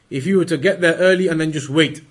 If 0.10 0.28
you 0.28 0.38
were 0.38 0.46
to 0.46 0.58
get 0.58 0.82
there 0.82 0.96
early 0.96 1.28
and 1.28 1.42
then 1.42 1.52
just 1.52 1.70
wait, 1.70 2.04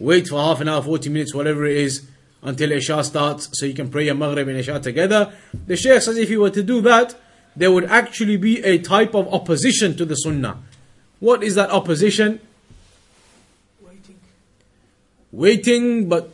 wait 0.00 0.28
for 0.28 0.40
half 0.40 0.60
an 0.60 0.68
hour, 0.68 0.82
40 0.82 1.10
minutes, 1.10 1.34
whatever 1.34 1.64
it 1.64 1.76
is, 1.76 2.08
until 2.42 2.72
Isha 2.72 3.04
starts, 3.04 3.48
so 3.52 3.66
you 3.66 3.74
can 3.74 3.90
pray 3.90 4.06
your 4.06 4.14
Maghrib 4.14 4.48
and 4.48 4.56
Isha 4.58 4.80
together. 4.80 5.32
The 5.66 5.76
Shaykh 5.76 6.02
says 6.02 6.16
if 6.16 6.30
you 6.30 6.40
were 6.40 6.50
to 6.50 6.62
do 6.62 6.80
that, 6.82 7.14
there 7.56 7.70
would 7.70 7.84
actually 7.84 8.36
be 8.36 8.62
a 8.62 8.78
type 8.78 9.14
of 9.14 9.32
opposition 9.32 9.96
to 9.96 10.04
the 10.04 10.14
Sunnah. 10.14 10.58
What 11.18 11.42
is 11.42 11.54
that 11.56 11.70
opposition? 11.70 12.40
Waiting. 13.82 14.16
Waiting, 15.32 16.08
but 16.08 16.30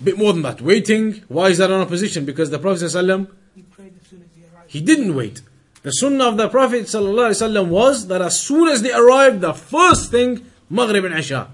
a 0.00 0.02
bit 0.02 0.16
more 0.18 0.32
than 0.32 0.42
that. 0.42 0.60
Waiting. 0.62 1.22
Why 1.28 1.48
is 1.48 1.58
that 1.58 1.70
an 1.70 1.80
opposition? 1.80 2.24
Because 2.24 2.50
the 2.50 2.58
Prophet 2.58 2.84
ﷺ, 2.84 3.28
He 3.54 3.62
prayed 3.62 3.92
as 4.00 4.08
soon 4.08 4.22
as 4.22 4.28
he 4.34 4.42
arrived. 4.44 4.70
he 4.70 4.80
didn't 4.80 5.14
wait. 5.14 5.42
The 5.82 5.90
Sunnah 5.90 6.24
of 6.28 6.36
the 6.36 6.48
Prophet 6.48 6.82
ﷺ 6.82 7.68
was 7.68 8.06
that 8.08 8.22
as 8.22 8.38
soon 8.40 8.68
as 8.68 8.82
they 8.82 8.92
arrived, 8.92 9.40
the 9.40 9.52
first 9.54 10.10
thing, 10.10 10.44
Maghrib 10.70 11.04
and 11.04 11.18
Isha. 11.18 11.48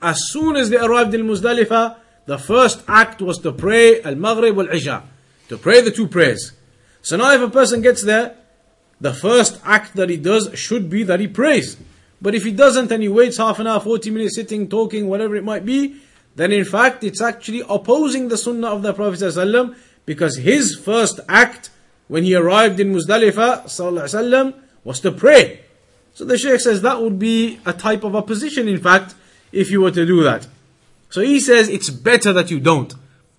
As 0.00 0.18
soon 0.30 0.56
as 0.56 0.70
they 0.70 0.76
arrived 0.78 1.14
in 1.14 1.22
Muzdalifah, 1.26 1.96
the 2.26 2.38
first 2.38 2.82
act 2.88 3.20
was 3.20 3.38
to 3.38 3.52
pray 3.52 4.00
Al 4.02 4.14
Maghrib 4.14 4.56
wal 4.56 4.68
Isha, 4.68 5.02
to 5.48 5.58
pray 5.58 5.80
the 5.80 5.90
two 5.90 6.08
prayers. 6.08 6.52
So 7.02 7.16
now, 7.16 7.32
if 7.32 7.42
a 7.42 7.50
person 7.50 7.82
gets 7.82 8.02
there, 8.02 8.36
the 9.00 9.12
first 9.12 9.60
act 9.64 9.94
that 9.96 10.08
he 10.08 10.16
does 10.16 10.50
should 10.58 10.88
be 10.88 11.02
that 11.02 11.20
he 11.20 11.28
prays. 11.28 11.76
But 12.22 12.34
if 12.34 12.44
he 12.44 12.52
doesn't 12.52 12.90
and 12.90 13.02
he 13.02 13.08
waits 13.08 13.36
half 13.36 13.58
an 13.58 13.66
hour, 13.66 13.80
40 13.80 14.10
minutes 14.10 14.36
sitting, 14.36 14.68
talking, 14.68 15.08
whatever 15.08 15.36
it 15.36 15.44
might 15.44 15.66
be, 15.66 16.00
then 16.36 16.52
in 16.52 16.64
fact 16.64 17.04
it's 17.04 17.20
actually 17.20 17.62
opposing 17.68 18.28
the 18.28 18.38
sunnah 18.38 18.68
of 18.68 18.82
the 18.82 18.94
Prophet 18.94 19.20
ﷺ 19.20 19.76
because 20.06 20.38
his 20.38 20.74
first 20.74 21.20
act 21.28 21.70
when 22.08 22.24
he 22.24 22.34
arrived 22.34 22.80
in 22.80 22.94
Muzdalifah 22.94 24.54
was 24.84 25.00
to 25.00 25.12
pray. 25.12 25.60
So 26.14 26.24
the 26.24 26.38
Shaykh 26.38 26.60
says 26.60 26.82
that 26.82 27.02
would 27.02 27.18
be 27.18 27.60
a 27.66 27.72
type 27.72 28.04
of 28.04 28.16
opposition 28.16 28.68
in 28.68 28.80
fact 28.80 29.14
if 29.52 29.70
you 29.70 29.82
were 29.82 29.90
to 29.90 30.06
do 30.06 30.22
that. 30.22 30.46
So 31.13 31.21
he 31.21 31.39
says 31.39 31.69
it's 31.69 31.89
better 31.89 32.31
that 32.33 32.51
you 32.51 32.59
don't. 32.59 32.93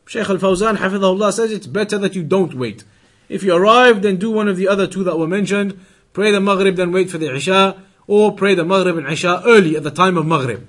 Shaykh 0.07 0.29
Al-Fawzan 0.29 0.79
Hafidhahullah 0.79 1.33
says 1.33 1.53
it's 1.53 1.67
better 1.67 1.97
that 1.99 2.17
you 2.17 2.25
don't 2.25 2.55
wait. 2.55 2.85
If 3.29 3.45
you 3.45 3.55
arrive, 3.55 4.03
then 4.03 4.17
do 4.17 4.31
one 4.31 4.49
of 4.49 4.57
the 4.57 4.67
other 4.67 4.89
two 4.89 5.05
that 5.05 5.19
were 5.19 5.29
mentioned. 5.29 5.79
Pray 6.13 6.33
the 6.33 6.41
Maghrib, 6.41 6.75
then 6.75 6.91
wait 6.91 7.11
for 7.11 7.19
the 7.19 7.33
Isha, 7.33 7.81
or 8.09 8.33
pray 8.33 8.57
the 8.57 8.65
Maghrib 8.65 8.97
and 8.97 9.07
Isha 9.07 9.43
early 9.47 9.77
at 9.77 9.85
the 9.85 9.93
time 9.93 10.17
of 10.17 10.27
Maghrib. 10.27 10.67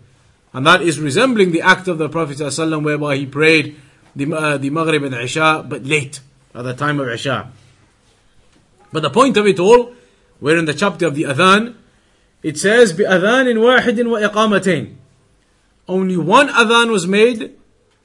And 0.53 0.67
that 0.67 0.83
is 0.83 0.99
resembling 0.99 1.51
the 1.51 1.61
act 1.61 1.87
of 1.87 1.97
the 1.97 2.07
Prophet 2.07 2.37
ﷺ 2.37 2.83
whereby 2.83 3.15
he 3.17 3.25
prayed 3.25 3.77
the, 4.15 4.31
uh, 4.31 4.57
the 4.57 4.69
Maghrib 4.69 5.03
and 5.03 5.15
Isha, 5.15 5.65
but 5.67 5.83
late, 5.83 6.19
at 6.53 6.63
the 6.63 6.75
time 6.75 6.99
of 6.99 7.07
Isha. 7.07 7.51
But 8.91 9.01
the 9.01 9.09
point 9.09 9.37
of 9.37 9.47
it 9.47 9.59
all, 9.59 9.95
we're 10.39 10.57
in 10.57 10.65
the 10.65 10.73
chapter 10.73 11.07
of 11.07 11.15
the 11.15 11.23
Adhan, 11.23 11.75
it 12.43 12.57
says, 12.57 12.93
بأذان 12.93 13.57
واحد 13.57 13.97
وإقامتين. 14.05 14.94
Only 15.87 16.17
one 16.17 16.49
Adhan 16.49 16.91
was 16.91 17.07
made, 17.07 17.51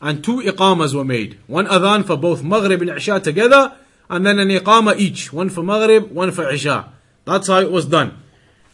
and 0.00 0.24
two 0.24 0.40
Iqamas 0.40 0.94
were 0.94 1.04
made. 1.04 1.38
One 1.46 1.66
Adhan 1.66 2.04
for 2.04 2.16
both 2.16 2.42
Maghrib 2.42 2.82
and 2.82 2.90
Isha 2.90 3.20
together, 3.20 3.72
and 4.08 4.26
then 4.26 4.38
an 4.38 4.48
Iqama 4.48 4.96
each. 4.96 5.32
One 5.32 5.50
for 5.50 5.62
Maghrib, 5.62 6.10
one 6.10 6.30
for 6.32 6.48
Isha. 6.50 6.92
That's 7.24 7.48
how 7.48 7.60
it 7.60 7.70
was 7.70 7.86
done. 7.86 8.12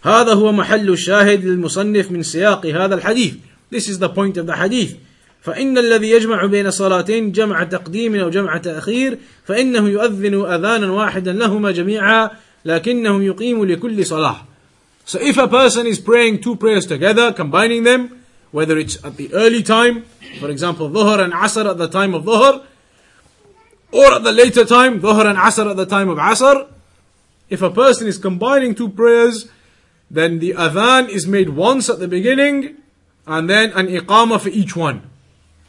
هذا 0.02 0.34
هو 0.34 0.52
محل 0.52 0.90
الشاهد 0.90 1.44
للمصنف 1.44 2.10
من 2.10 2.22
سياق 2.22 2.66
هذا 2.66 2.94
الحديث. 2.94 3.34
This 3.70 3.88
is 3.88 3.98
the 3.98 4.08
point 4.08 4.36
of 4.36 4.46
the 4.46 4.56
hadith. 4.56 4.98
فإن 5.42 5.78
الذي 5.78 6.10
يجمع 6.10 6.46
بين 6.46 6.70
صلاتين 6.70 7.32
جمع 7.32 7.64
تقديم 7.64 8.14
أو 8.16 8.30
جمع 8.30 8.56
تأخير 8.56 9.18
فإنه 9.44 9.88
يؤذن 9.88 10.44
أذانا 10.44 10.90
واحدا 10.90 11.32
لهما 11.32 11.70
جميعا 11.70 12.30
لكنه 12.64 13.24
يقيم 13.24 13.64
لكل 13.64 14.06
صلاة. 14.06 14.36
So 15.04 15.20
if 15.20 15.36
a 15.38 15.48
person 15.48 15.86
is 15.86 15.98
praying 15.98 16.42
two 16.42 16.56
prayers 16.56 16.86
together, 16.86 17.32
combining 17.32 17.82
them, 17.82 18.22
whether 18.51 18.77
it's 18.77 19.03
at 19.03 19.17
the 19.17 19.33
early 19.33 19.63
time, 19.63 20.05
for 20.39 20.49
example, 20.49 20.89
Dhuhr 20.89 21.19
and 21.23 21.33
Asr 21.33 21.69
at 21.69 21.77
the 21.77 21.87
time 21.87 22.13
of 22.13 22.23
Dhuhr, 22.23 22.63
or 23.91 24.13
at 24.13 24.23
the 24.23 24.31
later 24.31 24.65
time, 24.65 24.99
Dhuhr 25.01 25.25
and 25.25 25.37
Asr 25.37 25.69
at 25.69 25.77
the 25.77 25.85
time 25.85 26.09
of 26.09 26.17
Asr, 26.17 26.67
if 27.49 27.61
a 27.61 27.69
person 27.69 28.07
is 28.07 28.17
combining 28.17 28.75
two 28.75 28.89
prayers, 28.89 29.47
then 30.11 30.39
the 30.39 30.51
adhan 30.51 31.09
is 31.09 31.27
made 31.27 31.49
once 31.49 31.89
at 31.89 31.99
the 31.99 32.07
beginning, 32.07 32.77
and 33.25 33.49
then 33.49 33.71
an 33.71 33.87
iqamah 33.87 34.41
for 34.41 34.49
each 34.49 34.75
one. 34.75 35.09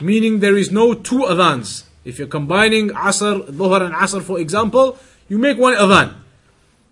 Meaning 0.00 0.40
there 0.40 0.56
is 0.56 0.70
no 0.70 0.94
two 0.94 1.20
adhans. 1.20 1.84
If 2.04 2.18
you're 2.18 2.28
combining 2.28 2.90
Asr, 2.90 3.48
Dhuhr 3.48 3.82
and 3.82 3.94
Asr 3.94 4.22
for 4.22 4.38
example, 4.38 4.98
you 5.28 5.38
make 5.38 5.58
one 5.58 5.74
adhan. 5.74 6.14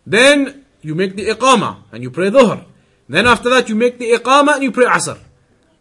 Then 0.06 0.64
you 0.82 0.94
make 0.94 1.16
the 1.16 1.26
iqamah 1.28 1.78
and 1.92 2.02
you 2.02 2.10
pray 2.10 2.30
Dhuhr. 2.30 2.64
Then 3.08 3.26
after 3.26 3.48
that 3.50 3.68
you 3.68 3.74
make 3.74 3.98
the 3.98 4.10
iqamah 4.12 4.54
and 4.54 4.62
you 4.62 4.72
pray 4.72 4.86
Asr. 4.86 5.18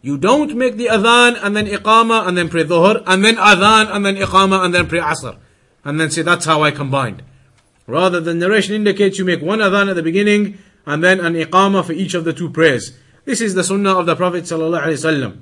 You 0.02 0.18
don't 0.18 0.54
make 0.56 0.76
the 0.76 0.86
adhan 0.86 1.38
and 1.42 1.56
then 1.56 1.66
iqamah 1.66 2.26
and 2.28 2.36
then 2.36 2.48
pray 2.48 2.64
Dhuhr 2.64 3.02
and 3.06 3.24
then 3.24 3.36
adhan 3.36 3.94
and 3.94 4.04
then 4.04 4.16
iqamah 4.16 4.64
and 4.64 4.74
then 4.74 4.86
pray 4.88 5.00
Asr. 5.00 5.38
And 5.84 6.00
then 6.00 6.10
say 6.10 6.22
that's 6.22 6.44
how 6.44 6.62
I 6.62 6.70
combined. 6.70 7.22
Rather 7.86 8.20
the 8.20 8.34
narration 8.34 8.74
indicates 8.74 9.18
you 9.18 9.24
make 9.24 9.42
one 9.42 9.60
adhan 9.60 9.88
at 9.88 9.96
the 9.96 10.02
beginning 10.02 10.58
and 10.84 11.02
then 11.02 11.20
an 11.20 11.34
iqamah 11.34 11.84
for 11.84 11.92
each 11.92 12.14
of 12.14 12.24
the 12.24 12.32
two 12.32 12.50
prayers. 12.50 12.92
This 13.24 13.40
is 13.40 13.54
the 13.54 13.64
sunnah 13.64 13.98
of 13.98 14.06
the 14.06 14.16
Prophet 14.16 14.44
wasallam. 14.44 15.40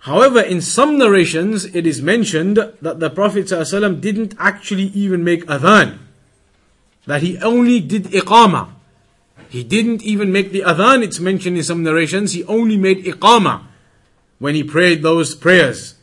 However, 0.00 0.40
in 0.40 0.60
some 0.60 0.96
narrations, 0.96 1.64
it 1.64 1.86
is 1.86 2.00
mentioned 2.00 2.56
that 2.56 2.98
the 2.98 3.10
Prophet 3.10 3.46
ﷺ 3.46 4.00
didn't 4.00 4.34
actually 4.38 4.84
even 4.96 5.22
make 5.22 5.44
adhan. 5.46 5.98
That 7.06 7.22
he 7.22 7.36
only 7.38 7.80
did 7.80 8.04
iqama. 8.04 8.72
He 9.48 9.64
didn't 9.64 10.02
even 10.02 10.30
make 10.30 10.52
the 10.52 10.60
adhan, 10.60 11.02
it's 11.02 11.20
mentioned 11.20 11.56
in 11.56 11.64
some 11.64 11.82
narrations. 11.82 12.32
He 12.32 12.44
only 12.44 12.76
made 12.76 13.04
iqama 13.04 13.62
when 14.38 14.54
he 14.54 14.62
prayed 14.62 15.02
those 15.02 15.34
prayers. 15.34 15.94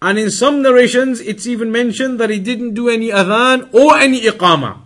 And 0.00 0.18
in 0.18 0.30
some 0.30 0.62
narrations, 0.62 1.20
it's 1.20 1.46
even 1.46 1.72
mentioned 1.72 2.20
that 2.20 2.30
he 2.30 2.38
didn't 2.38 2.74
do 2.74 2.88
any 2.88 3.08
adhan 3.08 3.72
or 3.74 3.96
any 3.96 4.20
iqama. 4.22 4.78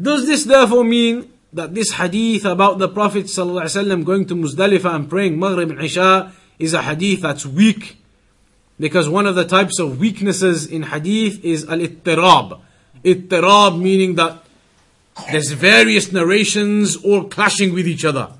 Does 0.00 0.26
this 0.26 0.44
therefore 0.44 0.84
mean 0.84 1.32
that 1.52 1.74
this 1.74 1.92
hadith 1.92 2.44
about 2.44 2.78
the 2.78 2.88
Prophet 2.88 3.26
ﷺ 3.26 4.04
going 4.04 4.24
to 4.26 4.36
Muzdalifah 4.36 4.94
and 4.94 5.10
praying 5.10 5.38
Maghrib 5.38 5.70
and 5.70 5.82
Isha 5.82 6.32
is 6.60 6.74
a 6.74 6.82
hadith 6.82 7.22
that's 7.22 7.44
weak? 7.44 7.96
Because 8.78 9.08
one 9.08 9.26
of 9.26 9.34
the 9.34 9.44
types 9.44 9.78
of 9.78 9.98
weaknesses 9.98 10.66
in 10.66 10.84
hadith 10.84 11.44
is 11.44 11.68
al-ittirab. 11.68 12.60
Ittirab 13.04 13.80
meaning 13.80 14.14
that 14.16 14.44
there's 15.30 15.52
various 15.52 16.12
narrations 16.12 16.96
all 16.96 17.24
clashing 17.24 17.74
with 17.74 17.86
each 17.86 18.04
other. 18.04 18.32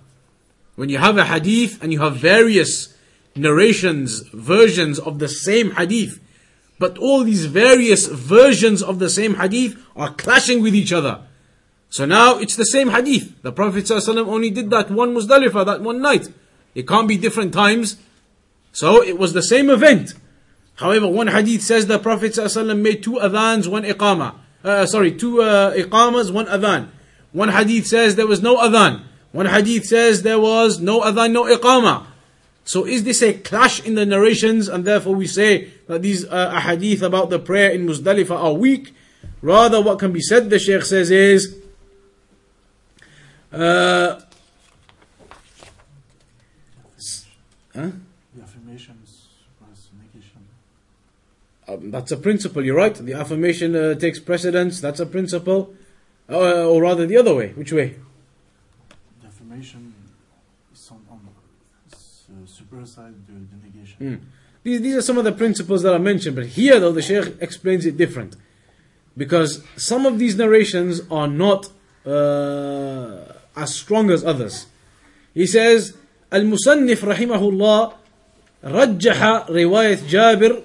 When 0.77 0.89
you 0.89 0.99
have 0.99 1.19
a 1.19 1.25
hadith 1.25 1.83
and 1.83 1.93
you 1.93 2.01
have 2.01 2.17
various 2.17 2.95
narrations, 3.37 4.21
versions 4.33 4.99
of 4.99 5.19
the 5.19 5.29
same 5.29 5.73
hadith, 5.73 6.21
but 6.79 6.97
all 6.97 7.25
these 7.25 7.45
various 7.45 8.07
versions 8.07 8.83
of 8.83 8.99
the 8.99 9.11
same 9.11 9.35
hadith 9.35 9.77
are 9.95 10.15
clashing 10.15 10.63
with 10.63 10.75
each 10.75 10.93
other. 10.93 11.21
So 11.91 12.07
now 12.07 12.39
it's 12.39 12.57
the 12.57 12.65
same 12.65 12.89
hadith. 12.89 13.43
The 13.43 13.53
Prophet 13.53 13.85
ﷺ 13.85 14.27
only 14.27 14.51
did 14.51 14.71
that 14.71 14.91
one 14.91 15.15
Muzdalifah, 15.15 15.67
that 15.67 15.83
one 15.83 16.01
night. 16.01 16.29
It 16.75 16.89
can't 16.89 17.09
be 17.09 17.19
different 17.19 17.53
times. 17.53 17.99
So 18.73 19.03
it 19.03 19.19
was 19.19 19.33
the 19.33 19.43
same 19.43 19.69
event. 19.69 20.15
However, 20.77 21.09
one 21.09 21.27
hadith 21.27 21.63
says 21.63 21.87
the 21.87 21.99
Prophet 21.99 22.33
ﷺ 22.33 22.81
made 22.81 23.03
two 23.03 23.15
adhans, 23.15 23.67
one 23.69 23.83
iqama. 23.83 24.37
Uh, 24.63 24.87
sorry, 24.87 25.13
two 25.13 25.43
uh, 25.43 25.75
iqamas, 25.75 26.31
one 26.31 26.47
adhan. 26.47 26.89
One 27.33 27.49
hadith 27.49 27.87
says 27.87 28.17
there 28.17 28.27
was 28.27 28.43
no 28.43 28.57
adhan. 28.57 29.03
One 29.33 29.47
hadith 29.47 29.87
says 29.87 30.23
there 30.23 30.41
was 30.41 30.81
no 30.81 31.01
adhan, 31.01 31.33
no 31.33 31.45
iqama. 31.45 32.07
So 32.65 32.87
is 32.87 33.05
this 33.05 33.23
a 33.23 33.33
clash 33.33 33.85
in 33.85 33.95
the 33.95 34.05
narrations 34.07 34.69
and 34.69 34.85
therefore 34.85 35.15
we 35.15 35.27
say 35.27 35.71
that 35.87 36.03
these 36.03 36.25
uh, 36.25 36.61
hadith 36.61 37.03
about 37.03 37.31
the 37.31 37.39
prayer 37.39 37.71
in 37.71 37.87
Muzdalifah 37.87 38.37
are 38.37 38.53
weak? 38.53 38.95
Rather 39.43 39.81
what 39.81 39.99
can 39.99 40.13
be 40.13 40.21
said, 40.21 40.51
the 40.51 40.59
Shaykh 40.59 40.83
says 40.83 41.11
is, 41.11 41.57
uh, 43.53 44.21
huh? 47.75 47.91
The 48.35 48.43
affirmations 48.43 49.29
plus 49.59 49.89
negation. 49.99 50.47
Um, 51.70 51.90
that's 51.92 52.12
a 52.12 52.18
principle, 52.18 52.64
you're 52.64 52.76
right. 52.76 52.94
The 52.94 53.14
affirmation 53.14 53.76
uh, 53.76 53.96
takes 53.96 54.20
precedence, 54.20 54.80
that's 54.80 55.00
a 55.00 55.06
principle. 55.06 55.74
Uh, 56.30 56.66
or 56.66 56.82
rather 56.82 57.06
the 57.06 57.18
other 57.18 57.36
way. 57.36 57.50
Which 57.50 57.72
way? 57.72 57.96
The 59.22 59.28
affirmation 59.28 59.94
is 60.74 60.90
on, 60.92 61.02
on 61.12 61.20
s- 61.92 62.24
uh, 62.32 62.46
superside 62.48 63.14
the, 63.28 63.34
the 63.34 63.58
negation. 63.66 63.98
Mm. 64.02 64.20
These, 64.64 64.82
these 64.82 64.96
are 64.96 65.02
some 65.04 65.18
of 65.20 65.24
the 65.24 65.32
principles 65.32 65.84
that 65.84 65.94
are 65.94 66.00
mentioned, 66.00 66.36
but 66.36 66.48
here 66.48 66.80
though 66.80 66.92
the 66.92 67.02
Shaykh 67.04 67.36
explains 67.42 67.86
it 67.86 67.96
different. 67.98 68.36
Because 69.16 69.64
some 69.78 70.06
of 70.08 70.18
these 70.20 70.36
narrations 70.36 71.02
are 71.12 71.28
not 71.28 71.70
uh, 72.06 73.32
as 73.56 73.74
strong 73.76 74.10
as 74.10 74.24
others. 74.26 74.66
He 75.34 75.46
says, 75.48 75.94
المصنف 76.34 77.06
رحمه 77.06 77.50
الله 77.50 77.94
رجح 78.64 79.46
رواية 79.50 80.00
جابر 80.10 80.52
آه، 80.54 80.64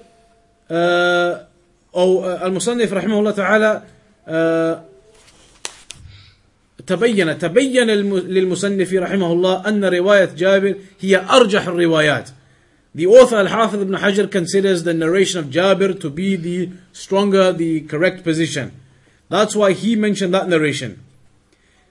أو 0.70 2.24
آه، 2.24 2.46
المصنف 2.46 2.92
رحمه 2.92 3.18
الله 3.18 3.30
تعالى 3.30 3.82
آه 4.28 4.84
تبين 6.86 7.38
تبين 7.38 7.86
للمصنف 7.86 8.94
رحمه 8.94 9.32
الله 9.32 9.68
أن 9.68 9.84
رواية 9.84 10.30
جابر 10.36 10.76
هي 11.00 11.16
أرجح 11.16 11.66
الروايات. 11.66 12.28
The 12.94 13.06
author 13.06 13.36
Al-Hafiz 13.36 13.82
ibn 13.82 13.94
Hajar 13.94 14.30
considers 14.30 14.84
the 14.84 14.94
narration 14.94 15.38
of 15.40 15.46
Jabir 15.46 16.00
to 16.00 16.08
be 16.08 16.34
the 16.34 16.70
stronger, 16.92 17.52
the 17.52 17.82
correct 17.82 18.24
position. 18.24 18.72
That's 19.28 19.54
why 19.54 19.72
he 19.72 19.96
mentioned 19.96 20.32
that 20.32 20.48
narration. 20.48 21.04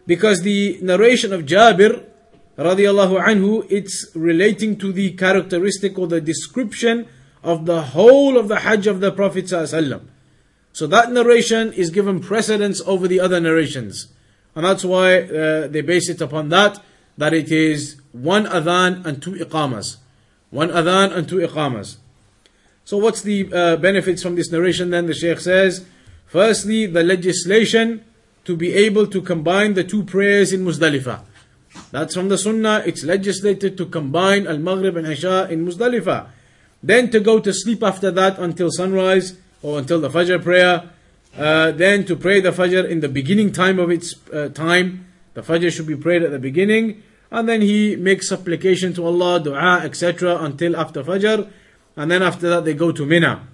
Because 0.07 0.41
the 0.41 0.79
narration 0.81 1.31
of 1.31 1.45
Jabir 1.45 2.03
radiallahu 2.57 3.23
anhu, 3.23 3.67
it's 3.69 4.07
relating 4.15 4.77
to 4.77 4.91
the 4.91 5.11
characteristic 5.11 5.99
or 5.99 6.07
the 6.07 6.21
description 6.21 7.07
of 7.45 7.65
the 7.65 7.81
whole 7.93 8.37
of 8.37 8.47
the 8.47 8.59
Hajj 8.59 8.87
of 8.87 8.99
the 8.99 9.11
Prophet. 9.11 9.47
So 9.47 10.87
that 10.87 11.11
narration 11.11 11.71
is 11.71 11.89
given 11.91 12.19
precedence 12.19 12.81
over 12.85 13.07
the 13.07 13.19
other 13.19 13.39
narrations. 13.39 14.07
And 14.55 14.65
that's 14.65 14.83
why 14.83 15.21
uh, 15.21 15.67
they 15.67 15.81
base 15.81 16.09
it 16.09 16.21
upon 16.21 16.49
that, 16.49 16.81
that 17.17 17.33
it 17.33 17.51
is 17.51 18.01
one 18.11 18.45
adhan 18.45 19.05
and 19.05 19.21
two 19.21 19.33
iqamas. 19.33 19.97
One 20.49 20.69
adhan 20.69 21.15
and 21.15 21.29
two 21.29 21.37
iqamas. 21.37 21.97
So 22.83 22.97
what's 22.97 23.21
the 23.21 23.51
uh, 23.53 23.77
benefits 23.77 24.21
from 24.21 24.35
this 24.35 24.51
narration 24.51 24.89
then? 24.89 25.05
The 25.07 25.13
Shaykh 25.13 25.39
says, 25.39 25.85
firstly, 26.25 26.85
the 26.85 27.03
legislation 27.03 28.03
to 28.45 28.55
be 28.55 28.73
able 28.73 29.07
to 29.07 29.21
combine 29.21 29.73
the 29.73 29.83
two 29.83 30.03
prayers 30.03 30.53
in 30.53 30.63
Muzdalifah. 30.63 31.21
That's 31.91 32.13
from 32.13 32.29
the 32.29 32.37
Sunnah, 32.37 32.83
it's 32.85 33.03
legislated 33.03 33.77
to 33.77 33.85
combine 33.85 34.47
Al-Maghrib 34.47 34.97
and 34.97 35.07
Isha 35.07 35.47
in 35.49 35.65
Muzdalifah 35.65 36.27
Then 36.84 37.10
to 37.10 37.20
go 37.20 37.40
to 37.40 37.52
sleep 37.52 37.82
after 37.82 38.10
that 38.10 38.38
until 38.38 38.70
sunrise 38.70 39.36
or 39.62 39.78
until 39.78 40.00
the 40.00 40.08
Fajr 40.08 40.42
prayer. 40.42 40.90
Uh, 41.38 41.70
then 41.72 42.04
to 42.06 42.16
pray 42.16 42.40
the 42.40 42.50
Fajr 42.50 42.88
in 42.88 43.00
the 43.00 43.08
beginning 43.08 43.52
time 43.52 43.78
of 43.78 43.90
its 43.90 44.14
uh, 44.32 44.48
time. 44.48 45.06
The 45.34 45.42
Fajr 45.42 45.70
should 45.70 45.86
be 45.86 45.96
prayed 45.96 46.22
at 46.22 46.30
the 46.30 46.38
beginning. 46.38 47.02
And 47.30 47.48
then 47.48 47.60
he 47.60 47.94
makes 47.96 48.28
supplication 48.28 48.92
to 48.94 49.06
Allah, 49.06 49.38
dua, 49.40 49.82
etc. 49.84 50.36
until 50.42 50.76
after 50.76 51.04
Fajr. 51.04 51.48
And 51.96 52.10
then 52.10 52.22
after 52.22 52.48
that 52.48 52.64
they 52.64 52.74
go 52.74 52.90
to 52.92 53.04
Mina. 53.06 53.46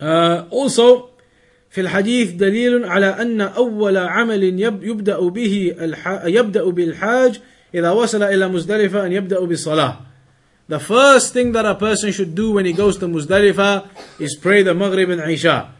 Uh, 0.00 0.44
also, 0.50 1.10
في 1.70 1.80
الحديث 1.80 2.30
دليل 2.32 2.84
على 2.84 3.06
أن 3.20 3.40
أول 3.40 3.96
عمل 3.96 4.42
يب- 4.60 4.82
يبدأ 4.84 5.20
به 5.28 5.74
الح... 5.80 6.22
يبدأ 6.24 6.64
بالحاج 6.70 7.40
إذا 7.74 7.90
وصل 7.90 8.22
إلى 8.22 8.48
مزدلفة 8.48 9.06
أن 9.06 9.12
يبدأ 9.12 9.40
بالصلاة. 9.40 9.96
The 10.68 10.80
first 10.80 11.32
thing 11.32 11.52
that 11.52 11.66
a 11.66 11.74
person 11.74 12.10
should 12.12 12.34
do 12.34 12.52
when 12.52 12.64
he 12.64 12.72
goes 12.72 12.96
to 12.98 13.06
Muzdalifah 13.06 13.88
is 14.18 14.36
pray 14.36 14.62
the 14.62 14.74
Maghrib 14.74 15.10
and 15.10 15.20
Isha. 15.30 15.72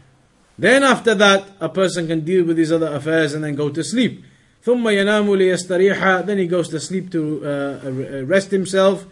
Then 0.57 0.83
after 0.83 1.15
that, 1.15 1.47
a 1.59 1.69
person 1.69 2.07
can 2.07 2.21
deal 2.21 2.45
with 2.45 2.57
his 2.57 2.71
other 2.71 2.93
affairs 2.93 3.33
and 3.33 3.43
then 3.43 3.55
go 3.55 3.69
to 3.69 3.83
sleep. 3.83 4.23
ثم 4.65 4.83
ينام 4.83 5.35
ليستريح 5.35 6.25
Then 6.25 6.37
he 6.37 6.47
goes 6.47 6.69
to 6.69 6.79
sleep 6.79 7.11
to 7.11 7.45
uh, 7.45 7.91
rest 8.25 8.51
himself 8.51 9.05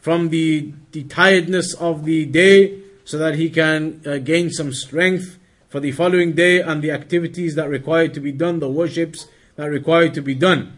from 0.00 0.28
the, 0.28 0.72
the 0.92 1.04
tiredness 1.04 1.74
of 1.74 2.04
the 2.04 2.26
day 2.26 2.78
so 3.04 3.18
that 3.18 3.34
he 3.34 3.50
can 3.50 4.00
uh, 4.06 4.18
gain 4.18 4.50
some 4.50 4.72
strength 4.72 5.38
for 5.68 5.80
the 5.80 5.92
following 5.92 6.32
day 6.32 6.60
and 6.60 6.82
the 6.82 6.90
activities 6.90 7.54
that 7.54 7.68
require 7.68 8.08
to 8.08 8.20
be 8.20 8.32
done, 8.32 8.60
the 8.60 8.68
worships 8.68 9.26
that 9.56 9.66
require 9.66 10.08
to 10.08 10.22
be 10.22 10.34
done. 10.34 10.76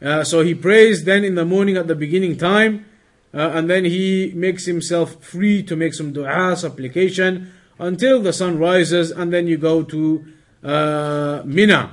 Uh, 0.00 0.22
so 0.22 0.42
he 0.42 0.54
prays 0.54 1.04
then 1.04 1.24
in 1.24 1.34
the 1.34 1.44
morning 1.44 1.76
at 1.76 1.86
the 1.86 1.94
beginning 1.94 2.36
time, 2.36 2.84
uh, 3.33 3.51
and 3.53 3.69
then 3.69 3.85
he 3.85 4.31
makes 4.35 4.65
himself 4.65 5.23
free 5.23 5.63
to 5.63 5.75
make 5.75 5.93
some 5.93 6.13
dua, 6.13 6.55
supplication, 6.55 7.51
until 7.79 8.21
the 8.21 8.31
sun 8.31 8.59
rises, 8.59 9.09
and 9.09 9.33
then 9.33 9.47
you 9.47 9.57
go 9.57 9.81
to 9.83 10.23
uh, 10.63 11.41
Mina. 11.43 11.91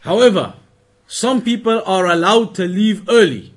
However, 0.00 0.54
some 1.06 1.42
people 1.42 1.82
are 1.84 2.06
allowed 2.06 2.54
to 2.56 2.64
leave 2.66 3.08
early. 3.08 3.52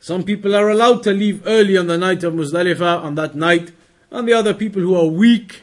Some 0.00 0.24
people 0.24 0.54
are 0.54 0.68
allowed 0.68 1.02
to 1.04 1.12
leave 1.12 1.46
early 1.46 1.76
on 1.76 1.86
the 1.86 1.96
night 1.96 2.24
of 2.24 2.34
Muzdalifah, 2.34 3.02
on 3.02 3.14
that 3.14 3.34
night, 3.34 3.72
and 4.10 4.28
the 4.28 4.32
other 4.32 4.52
people 4.52 4.82
who 4.82 4.96
are 4.96 5.06
weak, 5.06 5.62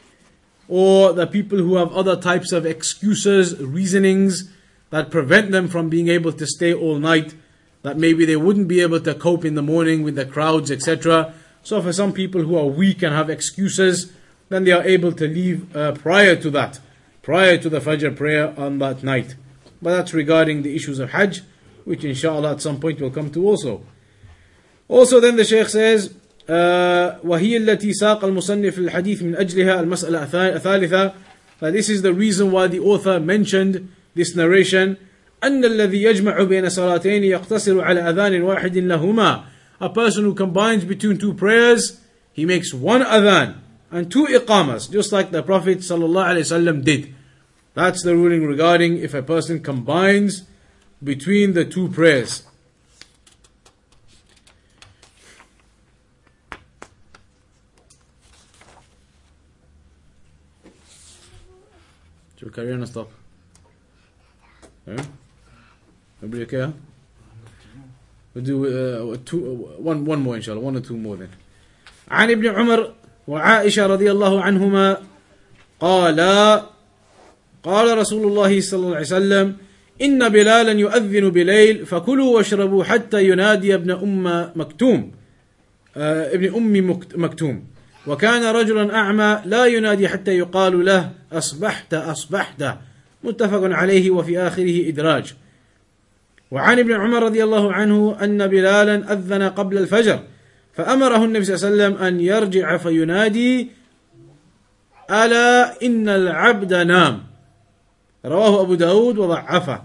or 0.68 1.12
the 1.12 1.26
people 1.26 1.58
who 1.58 1.76
have 1.76 1.92
other 1.92 2.16
types 2.16 2.50
of 2.50 2.64
excuses, 2.64 3.58
reasonings 3.60 4.50
that 4.90 5.10
prevent 5.10 5.52
them 5.52 5.68
from 5.68 5.88
being 5.88 6.08
able 6.08 6.32
to 6.32 6.46
stay 6.46 6.72
all 6.74 6.98
night, 6.98 7.34
that 7.83 7.97
maybe 7.97 8.25
they 8.25 8.35
wouldn't 8.35 8.67
be 8.67 8.81
able 8.81 8.99
to 9.01 9.13
cope 9.13 9.45
in 9.45 9.55
the 9.55 9.61
morning 9.61 10.03
with 10.03 10.15
the 10.15 10.25
crowds, 10.25 10.69
etc. 10.71 11.33
So, 11.63 11.81
for 11.81 11.93
some 11.93 12.13
people 12.13 12.41
who 12.41 12.57
are 12.57 12.65
weak 12.65 13.01
and 13.03 13.13
have 13.13 13.29
excuses, 13.29 14.11
then 14.49 14.63
they 14.63 14.71
are 14.71 14.83
able 14.83 15.11
to 15.13 15.27
leave 15.27 15.75
uh, 15.75 15.91
prior 15.93 16.35
to 16.37 16.49
that, 16.51 16.79
prior 17.21 17.57
to 17.57 17.69
the 17.69 17.79
Fajr 17.79 18.15
prayer 18.15 18.53
on 18.57 18.79
that 18.79 19.03
night. 19.03 19.35
But 19.81 19.91
that's 19.91 20.13
regarding 20.13 20.63
the 20.63 20.75
issues 20.75 20.99
of 20.99 21.11
Hajj, 21.11 21.41
which 21.85 22.03
inshallah 22.03 22.53
at 22.53 22.61
some 22.61 22.79
point 22.79 22.99
will 22.99 23.11
come 23.11 23.29
to 23.31 23.45
also. 23.45 23.83
Also 24.87 25.19
then 25.19 25.35
the 25.35 25.43
Shaykh 25.43 25.67
says, 25.69 26.13
uh, 26.47 27.19
وهي 27.23 27.57
التي 27.67 27.91
ساق 27.93 28.23
المصنف 28.23 28.77
الحديث 28.79 29.21
من 29.23 29.35
أجلها 29.35 29.81
المسألة 29.83 30.25
الثا- 30.29 30.55
الثالثة 30.55 31.13
that 31.59 31.73
this 31.73 31.89
is 31.89 32.01
the 32.03 32.13
reason 32.13 32.51
why 32.51 32.67
the 32.67 32.79
author 32.79 33.19
mentioned 33.19 33.91
this 34.15 34.35
narration 34.35 34.97
أن 35.43 35.65
الذي 35.65 36.03
يجمع 36.03 36.43
بين 36.43 36.69
صلاتين 36.69 37.23
يقتصر 37.23 37.81
على 37.81 38.09
أذان 38.09 38.41
واحد 38.41 38.77
لهما 38.77 39.43
a 39.79 39.89
person 39.89 40.23
who 40.23 40.33
combines 40.33 40.83
between 40.83 41.17
two 41.17 41.33
prayers 41.33 42.01
he 42.33 42.45
makes 42.45 42.73
one 42.73 43.01
adhan 43.03 43.55
and 43.91 44.11
two 44.11 44.25
iqamas 44.25 44.91
just 44.91 45.11
like 45.11 45.31
the 45.31 45.43
Prophet 45.43 45.79
ﷺ 45.79 46.83
did 46.83 47.13
that's 47.75 48.03
the 48.03 48.15
ruling 48.15 48.45
regarding 48.45 48.97
if 48.97 49.13
a 49.13 49.21
person 49.21 49.61
combines 49.61 50.43
between 51.03 51.53
the 51.53 51.63
two 51.65 51.87
prayers 51.89 52.43
Should 62.37 62.49
we 62.49 62.53
carry 62.53 62.71
on 62.73 62.83
or 62.83 62.85
stop? 62.85 63.09
Yeah? 64.85 65.03
Huh? 66.22 66.70
We'll 68.34 68.44
do 68.44 68.64
uh, 68.64 69.16
two, 69.24 69.40
uh, 69.44 69.82
one, 69.82 70.04
one 70.06 70.22
more 70.22 70.36
inshallah, 70.36 70.60
one 70.60 70.76
or 70.76 70.80
two 70.80 70.96
more 70.96 71.16
then. 71.16 71.28
عن 72.10 72.30
ابن 72.30 72.46
عمر 72.46 72.92
وعائشة 73.28 73.86
رضي 73.86 74.10
الله 74.10 74.42
عنهما 74.42 74.96
قال 75.80 76.20
قال 77.62 77.98
رسول 77.98 78.26
الله 78.26 78.60
صلى 78.60 78.78
الله 78.78 78.96
عليه 78.96 79.06
وسلم 79.06 79.56
إن 80.02 80.28
بلالا 80.28 80.72
يؤذن 80.72 81.30
بليل 81.30 81.86
فكلوا 81.86 82.36
واشربوا 82.36 82.84
حتى 82.84 83.28
ينادي 83.28 83.74
ابن 83.74 83.90
أم 83.90 84.52
مكتوم. 84.56 85.12
آه، 85.96 86.34
ابن 86.34 86.54
أم 86.54 86.90
مكت- 86.90 87.16
مكتوم. 87.16 87.64
وكان 88.06 88.54
رجلا 88.54 88.94
أعمى 88.94 89.42
لا 89.44 89.66
ينادي 89.66 90.08
حتى 90.08 90.38
يقال 90.38 90.84
له 90.84 91.12
أصبحت 91.32 91.94
أصبحت. 91.94 92.64
متفق 93.24 93.60
عليه 93.62 94.10
وفي 94.10 94.38
آخره 94.38 94.88
إدراج. 94.88 95.34
وعن 96.52 96.78
ابن 96.78 96.92
عمر 96.92 97.22
رضي 97.22 97.44
الله 97.44 97.72
عنه 97.72 98.16
أن 98.22 98.46
بلالا 98.46 99.12
أذن 99.12 99.42
قبل 99.42 99.78
الفجر 99.78 100.20
فأمره 100.74 101.24
النبي 101.24 101.44
صلى 101.44 101.54
الله 101.54 101.66
عليه 101.66 101.94
وسلم 101.94 102.06
أن 102.06 102.20
يرجع 102.20 102.76
فينادي 102.76 103.68
ألا 105.10 105.82
إن 105.82 106.08
العبد 106.08 106.74
نام 106.74 107.24
رواه 108.24 108.60
أبو 108.62 108.74
داود 108.74 109.18
وضعفه 109.18 109.82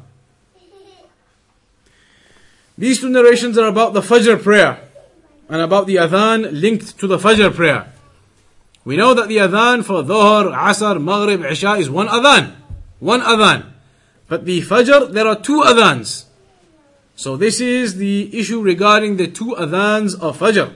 These 2.78 3.00
two 3.00 3.10
narrations 3.10 3.58
are 3.58 3.68
about 3.68 3.94
the 3.94 4.02
Fajr 4.02 4.44
prayer 4.44 4.80
and 5.50 5.62
about 5.62 5.88
the 5.88 5.96
Adhan 5.96 6.62
linked 6.62 7.00
to 7.00 7.08
the 7.08 7.18
Fajr 7.18 7.52
prayer. 7.56 7.92
We 8.86 8.98
know 8.98 9.16
that 9.16 9.30
the 9.30 9.38
Adhan 9.38 9.84
for 9.84 10.04
Dhuhr, 10.04 10.54
Asr, 10.56 11.02
Maghrib, 11.04 11.44
Isha 11.44 11.74
is 11.78 11.90
one 11.90 12.08
Adhan. 12.08 12.54
One 13.00 13.22
Adhan. 13.22 13.66
But 14.28 14.46
the 14.46 14.62
Fajr, 14.62 15.12
there 15.12 15.26
are 15.26 15.42
two 15.42 15.62
Adhans. 15.62 16.27
So 17.18 17.36
this 17.36 17.60
is 17.60 17.96
the 17.96 18.30
issue 18.38 18.62
regarding 18.62 19.18
the 19.18 19.28
two 19.28 19.56
Adhans 19.58 20.14
of 20.22 20.38
Fajr. 20.38 20.72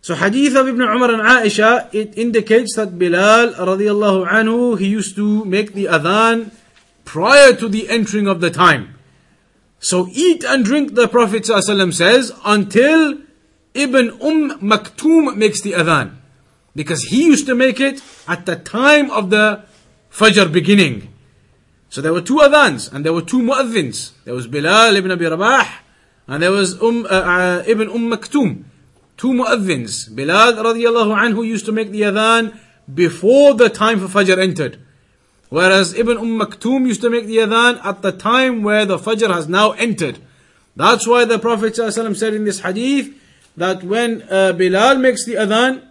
So 0.00 0.14
Hadith 0.14 0.56
of 0.56 0.66
Ibn 0.66 0.80
Umar 0.80 1.12
and 1.12 1.20
Aisha, 1.20 1.92
it 1.94 2.16
indicates 2.16 2.74
that 2.76 2.98
Bilal 2.98 3.52
radiallahu 3.52 4.26
anhu, 4.26 4.78
he 4.78 4.88
used 4.88 5.14
to 5.16 5.44
make 5.44 5.74
the 5.74 5.84
Adhan 5.84 6.50
prior 7.04 7.52
to 7.52 7.68
the 7.68 7.90
entering 7.90 8.26
of 8.26 8.40
the 8.40 8.50
time. 8.50 8.98
So 9.80 10.08
eat 10.10 10.44
and 10.44 10.64
drink, 10.64 10.94
the 10.94 11.08
Prophet 11.08 11.44
says, 11.44 12.32
until 12.46 13.18
Ibn 13.74 14.10
Umm 14.22 14.60
Maktoum 14.60 15.36
makes 15.36 15.60
the 15.60 15.72
Adhan. 15.72 16.16
Because 16.74 17.04
he 17.04 17.26
used 17.26 17.44
to 17.48 17.54
make 17.54 17.80
it 17.80 18.02
at 18.26 18.46
the 18.46 18.56
time 18.56 19.10
of 19.10 19.28
the 19.28 19.66
Fajr 20.10 20.50
beginning. 20.50 21.11
So 21.91 22.01
there 22.01 22.13
were 22.13 22.21
two 22.21 22.37
adhans 22.37 22.91
and 22.91 23.05
there 23.05 23.13
were 23.13 23.21
two 23.21 23.41
muadhins. 23.41 24.11
There 24.25 24.33
was 24.33 24.47
Bilal 24.47 24.95
ibn 24.95 25.11
Abi 25.11 25.25
Rabah 25.25 25.67
and 26.27 26.43
there 26.43 26.51
was 26.51 26.81
um, 26.81 27.05
uh, 27.05 27.09
uh, 27.09 27.63
Ibn 27.65 27.89
Umm 27.89 28.11
Maktoum. 28.11 28.63
Two 29.15 29.29
muadhins. 29.29 30.13
Bilal 30.13 30.53
radiallahu 30.53 31.17
anhu 31.17 31.45
used 31.45 31.65
to 31.65 31.71
make 31.71 31.91
the 31.91 32.01
adhan 32.01 32.57
before 32.93 33.53
the 33.53 33.69
time 33.69 33.99
for 33.99 34.07
Fajr 34.07 34.37
entered. 34.37 34.79
Whereas 35.49 35.93
Ibn 35.93 36.17
Umm 36.17 36.39
Maktoum 36.39 36.87
used 36.87 37.01
to 37.01 37.09
make 37.09 37.25
the 37.25 37.37
adhan 37.37 37.83
at 37.83 38.01
the 38.01 38.11
time 38.11 38.63
where 38.63 38.85
the 38.85 38.97
Fajr 38.97 39.33
has 39.33 39.47
now 39.47 39.71
entered. 39.71 40.19
That's 40.75 41.07
why 41.07 41.25
the 41.25 41.39
Prophet 41.39 41.73
ﷺ 41.73 42.15
said 42.15 42.35
in 42.35 42.45
this 42.45 42.59
hadith 42.59 43.15
that 43.55 43.83
when 43.83 44.21
uh, 44.29 44.53
Bilal 44.53 44.99
makes 44.99 45.25
the 45.25 45.33
adhan, 45.33 45.83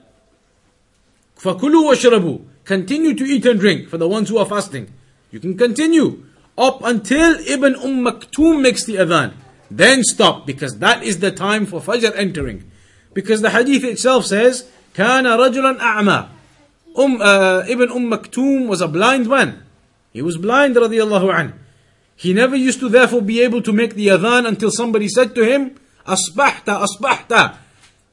فَكُلُوا 1.38 1.92
وَاشْرَبُوا 1.92 2.44
Continue 2.64 3.14
to 3.14 3.24
eat 3.24 3.44
and 3.46 3.58
drink 3.58 3.88
for 3.88 3.98
the 3.98 4.08
ones 4.08 4.28
who 4.28 4.38
are 4.38 4.46
fasting. 4.46 4.92
You 5.30 5.40
can 5.40 5.56
continue 5.56 6.24
up 6.56 6.82
until 6.82 7.38
Ibn 7.40 7.76
Umm 7.76 8.04
Maktoum 8.04 8.62
makes 8.62 8.84
the 8.84 8.94
adhan. 8.96 9.34
Then 9.70 10.02
stop 10.04 10.46
because 10.46 10.78
that 10.78 11.02
is 11.02 11.18
the 11.20 11.30
time 11.30 11.66
for 11.66 11.80
Fajr 11.80 12.16
entering. 12.16 12.70
Because 13.12 13.42
the 13.42 13.50
hadith 13.50 13.84
itself 13.84 14.26
says, 14.26 14.68
كان 14.94 15.24
رجلا 15.24 15.78
أعمى. 15.78 16.28
Um, 16.96 17.20
uh, 17.20 17.64
Ibn 17.68 17.90
Umm 17.90 18.10
Maktoum 18.10 18.68
was 18.68 18.80
a 18.80 18.88
blind 18.88 19.28
man. 19.28 19.62
He 20.12 20.22
was 20.22 20.38
blind 20.38 20.76
radiallahu 20.76 21.34
anh. 21.34 21.52
He 22.16 22.32
never 22.32 22.56
used 22.56 22.80
to 22.80 22.88
therefore 22.88 23.20
be 23.20 23.42
able 23.42 23.60
to 23.60 23.72
make 23.72 23.94
the 23.94 24.08
adhan 24.08 24.46
until 24.46 24.70
somebody 24.70 25.08
said 25.08 25.34
to 25.34 25.44
him, 25.44 25.76
Asbahta, 26.06 26.86
Asbahta. 26.86 27.58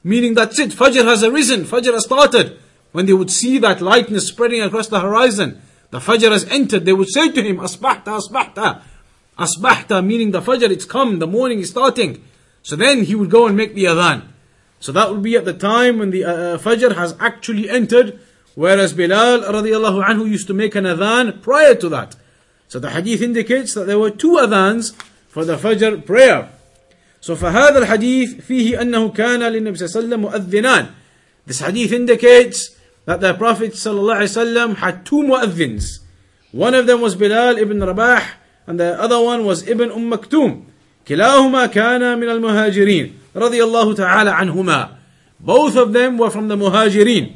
Meaning 0.04 0.34
that's 0.34 0.60
it, 0.60 0.72
Fajr 0.72 1.06
has 1.06 1.24
arisen, 1.24 1.64
Fajr 1.64 1.94
has 1.94 2.04
started. 2.04 2.60
When 2.92 3.06
they 3.06 3.14
would 3.14 3.32
see 3.32 3.58
that 3.60 3.82
lightness 3.82 4.28
spreading 4.28 4.62
across 4.62 4.88
the 4.88 5.00
horizon, 5.00 5.62
the 5.92 6.00
Fajr 6.00 6.32
has 6.32 6.46
entered, 6.46 6.86
they 6.86 6.94
would 6.94 7.10
say 7.10 7.32
to 7.32 7.44
him, 7.44 7.58
Asbahta, 7.58 8.20
Asbahta. 8.20 8.82
Asbahta 9.38 10.04
meaning 10.04 10.32
the 10.32 10.42
Fajr, 10.42 10.72
it's 10.72 10.86
come, 10.86 11.20
the 11.20 11.28
morning 11.28 11.60
is 11.60 11.70
starting. 11.70 12.24
So 12.64 12.76
then 12.76 13.04
he 13.04 13.14
would 13.14 13.30
go 13.30 13.46
and 13.46 13.56
make 13.56 13.76
the 13.76 13.86
adhan. 13.86 14.24
So 14.80 14.92
that 14.92 15.12
would 15.12 15.22
be 15.22 15.36
at 15.36 15.46
the 15.46 15.54
time 15.54 16.00
when 16.00 16.10
the 16.10 16.26
uh, 16.26 16.34
uh 16.34 16.58
Fajr 16.58 16.96
has 16.96 17.16
actually 17.20 17.70
entered, 17.70 18.20
whereas 18.56 18.94
Bilal 18.94 19.42
radiallahu 19.42 20.04
anhu 20.04 20.28
used 20.28 20.48
to 20.48 20.54
make 20.54 20.76
an 20.76 20.86
adhan 20.86 21.42
prior 21.42 21.76
to 21.76 21.90
that. 21.90 22.16
So 22.68 22.80
the 22.80 22.90
hadith 22.90 23.22
indicates 23.22 23.74
that 23.76 23.86
there 23.86 24.00
were 24.00 24.10
two 24.10 24.38
adhans 24.42 24.96
for 25.28 25.46
the 25.46 25.58
Fajr 25.58 26.06
prayer. 26.06 26.50
So 27.22 27.36
فهذا 27.36 27.78
الحديث 27.78 28.42
فيه 28.42 28.82
أنه 28.82 29.14
كان 29.14 29.40
للنبي 29.40 29.78
صلى 29.78 29.86
الله 29.86 29.96
عليه 29.96 30.08
وسلم 30.08 30.22
مؤذنان. 30.32 30.88
This 31.46 31.60
hadith 31.60 31.92
indicates 31.92 32.76
that 33.08 33.22
the 33.22 33.34
Prophet 33.34 33.74
صلى 33.74 34.00
الله 34.00 34.16
عليه 34.16 34.24
وسلم 34.24 34.76
had 34.78 35.06
two 35.06 35.24
mu'adhins. 35.24 36.00
One 36.52 36.74
of 36.74 36.88
them 36.88 37.02
was 37.02 37.16
Bilal 37.16 37.58
ibn 37.58 37.80
Rabah 37.80 38.24
and 38.68 38.80
the 38.80 39.00
other 39.00 39.22
one 39.22 39.46
was 39.46 39.68
Ibn 39.68 39.92
Umm 39.92 40.12
Maktoum. 40.12 40.66
كلاهما 41.08 41.66
كان 41.68 42.20
من 42.20 42.30
المهاجرين 42.30 43.14
رضي 43.36 43.64
الله 43.64 43.94
تعالى 43.96 44.32
عنهما. 44.32 44.90
Both 45.40 45.76
of 45.76 45.94
them 45.94 46.18
were 46.18 46.30
from 46.30 46.48
the 46.48 46.56
muhajirin. 46.56 47.36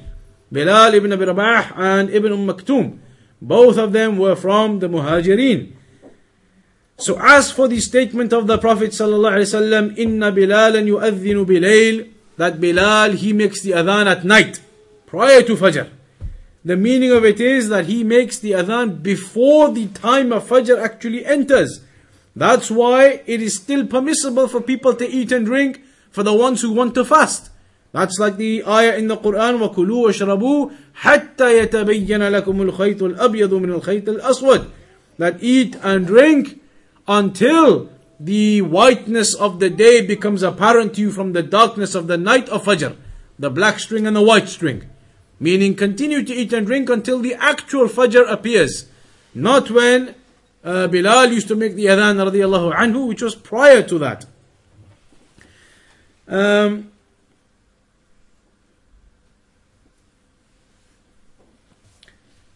Bilal 0.52 0.94
ibn 0.94 1.12
Abi 1.12 1.26
Rabah 1.26 1.74
and 1.76 2.10
Ibn 2.10 2.32
Umm 2.32 2.48
Maktoum. 2.48 3.00
Both 3.42 3.78
of 3.78 3.92
them 3.92 4.18
were 4.18 4.36
from 4.36 4.80
the 4.80 4.88
muhajirin. 4.88 5.74
So 6.98 7.20
as 7.22 7.52
for 7.52 7.68
the 7.68 7.80
statement 7.80 8.34
of 8.34 8.48
the 8.48 8.58
Prophet 8.58 8.90
ﷺ, 8.90 9.98
Inna 9.98 10.32
Bilalan 10.32 10.88
yu'adhinu 10.88 11.46
bilayl, 11.46 12.10
that 12.38 12.60
Bilal, 12.60 13.12
he 13.12 13.34
makes 13.34 13.62
the 13.62 13.72
adhan 13.72 14.08
at 14.08 14.24
night, 14.24 14.60
prior 15.12 15.42
to 15.44 15.56
Fajr. 15.56 15.90
The 16.66 16.76
meaning 16.76 17.12
of 17.12 17.24
it 17.24 17.40
is 17.40 17.70
that 17.70 17.86
he 17.86 18.04
makes 18.04 18.40
the 18.40 18.52
adhan 18.52 19.02
before 19.02 19.72
the 19.72 19.88
time 19.88 20.34
of 20.34 20.48
Fajr 20.48 20.84
actually 20.84 21.26
enters. 21.26 21.82
That's 22.36 22.70
why 22.70 23.24
it 23.26 23.42
is 23.42 23.56
still 23.56 23.88
permissible 23.88 24.48
for 24.48 24.62
people 24.62 24.94
to 24.96 25.08
eat 25.08 25.32
and 25.32 25.46
drink 25.46 25.82
for 26.12 26.24
the 26.24 26.34
ones 26.34 26.62
who 26.62 26.72
want 26.74 26.94
to 26.96 27.06
fast. 27.06 27.50
That's 27.94 28.20
like 28.20 28.38
the 28.38 28.64
ayah 28.68 28.98
in 28.98 29.08
the 29.08 29.18
Quran, 29.18 29.58
وَكُلُوا 29.64 30.12
وَاشْرَبُوا 30.12 30.72
حَتَّى 31.02 31.66
يَتَبَيَّنَ 31.66 32.42
لَكُمُ 32.42 32.70
الْخَيْطُ 32.70 33.16
الْأَبْيَضُ 33.16 33.50
مِنَ 33.50 33.82
الْخَيْطِ 33.82 34.20
الْأَسْوَدِ 34.20 34.70
That 35.18 35.42
eat 35.42 35.78
and 35.82 36.06
drink 36.06 36.62
until 37.08 37.90
the 38.20 38.62
whiteness 38.62 39.34
of 39.34 39.60
the 39.60 39.70
day 39.70 40.06
becomes 40.06 40.44
apparent 40.44 40.96
to 40.96 41.02
you 41.02 41.12
from 41.12 41.34
the 41.34 41.44
darkness 41.44 41.96
of 41.96 42.08
the 42.08 42.18
night 42.18 42.50
of 42.50 42.66
Fajr, 42.66 42.96
the 43.40 43.50
black 43.50 43.80
string 43.80 44.06
and 44.06 44.16
the 44.16 44.22
white 44.22 44.50
string. 44.50 44.90
Meaning 45.43 45.75
continue 45.75 46.23
to 46.23 46.33
eat 46.33 46.53
and 46.53 46.65
drink 46.65 46.89
until 46.89 47.19
the 47.19 47.35
actual 47.35 47.89
Fajr 47.89 48.31
appears. 48.31 48.87
Not 49.35 49.73
when 49.73 50.15
uh, 50.63 50.87
Bilal 50.87 51.33
used 51.33 51.49
to 51.49 51.57
make 51.57 51.75
the 51.75 51.87
adhan 51.87 52.15
radiallahu 52.31 52.73
anhu, 52.73 53.09
which 53.09 53.23
was 53.23 53.35
prior 53.35 53.83
to 53.83 53.99
that. 53.99 54.25
Um, 56.29 56.93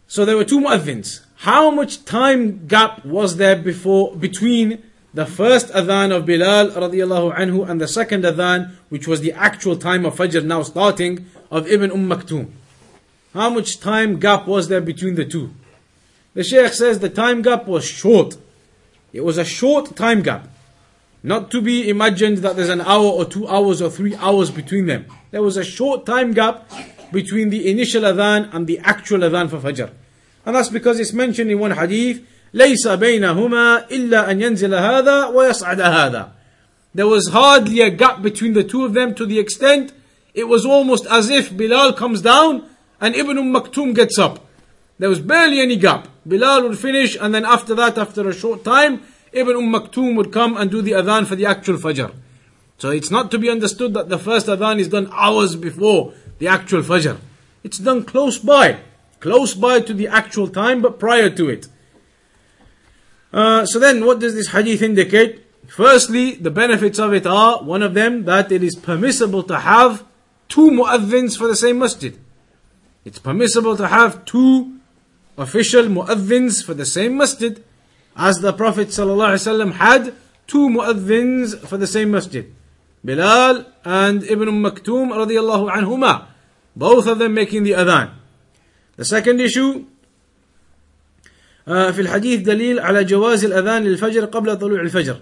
so 0.07 0.23
there 0.23 0.37
were 0.37 0.45
two 0.45 0.61
mu'adhins. 0.61 1.25
How 1.39 1.69
much 1.69 2.05
time 2.05 2.67
gap 2.67 3.03
was 3.03 3.35
there 3.35 3.57
before 3.57 4.15
between 4.15 4.81
the 5.13 5.25
first 5.25 5.67
adhan 5.73 6.15
of 6.15 6.25
Bilal 6.25 6.69
radiallahu 6.69 7.35
anhu 7.35 7.69
and 7.69 7.81
the 7.81 7.87
second 7.89 8.23
adhan, 8.23 8.75
which 8.87 9.09
was 9.09 9.19
the 9.19 9.33
actual 9.33 9.75
time 9.75 10.05
of 10.05 10.15
Fajr 10.15 10.45
now 10.45 10.63
starting 10.63 11.25
of 11.51 11.67
Ibn 11.67 11.91
Umm 11.91 12.07
Maktoum? 12.07 12.51
How 13.36 13.48
much 13.50 13.80
time 13.80 14.18
gap 14.18 14.46
was 14.46 14.68
there 14.68 14.80
between 14.80 15.14
the 15.14 15.24
two? 15.24 15.52
The 16.34 16.44
Shaykh 16.44 16.72
says 16.72 16.98
the 16.98 17.08
time 17.08 17.42
gap 17.42 17.66
was 17.66 17.84
short. 17.84 18.36
It 19.12 19.22
was 19.22 19.38
a 19.38 19.44
short 19.44 19.96
time 19.96 20.22
gap. 20.22 20.48
Not 21.22 21.50
to 21.52 21.60
be 21.60 21.88
imagined 21.88 22.38
that 22.38 22.56
there's 22.56 22.68
an 22.68 22.80
hour 22.80 23.04
or 23.04 23.24
two 23.24 23.46
hours 23.46 23.80
or 23.80 23.90
three 23.90 24.16
hours 24.16 24.50
between 24.50 24.86
them. 24.86 25.06
There 25.30 25.42
was 25.42 25.56
a 25.56 25.64
short 25.64 26.04
time 26.04 26.32
gap 26.32 26.70
between 27.12 27.50
the 27.50 27.70
initial 27.70 28.02
adhan 28.02 28.52
and 28.54 28.66
the 28.66 28.78
actual 28.80 29.20
adhan 29.20 29.48
for 29.48 29.58
Fajr. 29.58 29.90
And 30.44 30.56
that's 30.56 30.68
because 30.68 30.98
it's 30.98 31.12
mentioned 31.12 31.50
in 31.50 31.58
one 31.58 31.70
hadith, 31.72 32.26
ليس 32.54 32.86
بينهما 32.86 33.88
إلا 33.88 34.30
أن 34.30 34.40
ينزل 34.40 34.74
هذا 34.74 35.26
ويصعد 35.32 35.80
هذا. 35.80 36.30
There 36.94 37.06
was 37.06 37.28
hardly 37.28 37.80
a 37.80 37.90
gap 37.90 38.20
between 38.20 38.52
the 38.52 38.64
two 38.64 38.84
of 38.84 38.92
them 38.92 39.14
to 39.14 39.24
the 39.24 39.38
extent 39.38 39.92
it 40.34 40.48
was 40.48 40.66
almost 40.66 41.06
as 41.06 41.30
if 41.30 41.54
Bilal 41.56 41.92
comes 41.92 42.20
down 42.22 42.68
and 42.99 43.15
Ibn 43.15 43.37
umm 43.37 43.53
Maktoum 43.53 43.95
gets 43.95 44.17
up. 44.17 44.45
There 44.99 45.09
was 45.09 45.19
barely 45.19 45.59
any 45.59 45.75
gap. 45.75 46.07
Bilal 46.27 46.63
would 46.63 46.79
finish, 46.79 47.15
and 47.19 47.33
then 47.33 47.45
after 47.45 47.75
that, 47.75 47.97
after 47.97 48.27
a 48.27 48.33
short 48.33 48.63
time, 48.63 49.03
Ibn 49.31 49.55
Umm 49.55 49.73
Maktoum 49.73 50.15
would 50.15 50.33
come 50.33 50.57
and 50.57 50.71
do 50.71 50.81
the 50.81 50.91
adhan 50.91 51.27
for 51.27 51.35
the 51.35 51.45
actual 51.45 51.77
Fajr. 51.77 52.13
So 52.77 52.89
it's 52.89 53.11
not 53.11 53.31
to 53.31 53.39
be 53.39 53.49
understood 53.49 53.93
that 53.93 54.09
the 54.09 54.17
first 54.17 54.47
adhan 54.47 54.79
is 54.79 54.87
done 54.87 55.09
hours 55.11 55.55
before 55.55 56.13
the 56.39 56.47
actual 56.47 56.81
Fajr. 56.81 57.17
It's 57.63 57.77
done 57.77 58.05
close 58.05 58.39
by, 58.39 58.79
close 59.19 59.53
by 59.53 59.81
to 59.81 59.93
the 59.93 60.07
actual 60.07 60.47
time, 60.47 60.81
but 60.81 60.99
prior 60.99 61.29
to 61.29 61.49
it. 61.49 61.67
Uh, 63.31 63.65
so 63.65 63.77
then, 63.77 64.05
what 64.05 64.19
does 64.19 64.33
this 64.33 64.49
hadith 64.49 64.81
indicate? 64.81 65.43
Firstly, 65.67 66.35
the 66.35 66.49
benefits 66.49 66.97
of 66.97 67.13
it 67.13 67.27
are 67.27 67.61
one 67.61 67.83
of 67.83 67.93
them 67.93 68.23
that 68.23 68.51
it 68.51 68.63
is 68.63 68.75
permissible 68.75 69.43
to 69.43 69.59
have 69.59 70.05
two 70.47 70.71
mu'adhins 70.71 71.37
for 71.37 71.47
the 71.47 71.55
same 71.55 71.79
masjid. 71.79 72.17
It's 73.06 73.18
permissible 73.18 73.76
to 73.76 73.88
have 73.88 74.24
two 74.24 74.78
official 75.36 75.84
mu'adhins 75.84 76.64
for 76.64 76.74
the 76.74 76.86
same 76.86 77.16
masjid, 77.16 77.62
as 78.16 78.36
the 78.38 78.52
Prophet 78.52 78.88
ﷺ 78.88 79.72
had 79.72 80.14
two 80.46 80.68
mu'adhins 80.68 81.58
for 81.66 81.76
the 81.76 81.86
same 81.86 82.10
masjid. 82.10 82.52
Bilal 83.04 83.66
and 83.84 84.22
Ibn 84.22 84.48
Maktoum 84.48 85.10
radiallahu 85.10 85.72
anhuma. 85.72 86.26
Both 86.76 87.06
of 87.06 87.18
them 87.18 87.34
making 87.34 87.64
the 87.64 87.72
adhan. 87.72 88.10
The 88.96 89.04
second 89.04 89.40
issue 89.40 89.86
في 91.66 92.00
الحديث 92.00 92.40
دليل 92.40 92.80
على 92.80 93.04
جواز 93.04 93.44
الأذان 93.44 93.84
للفجر 93.84 94.24
قبل 94.24 94.58
طلوع 94.58 94.80
الفجر. 94.80 95.20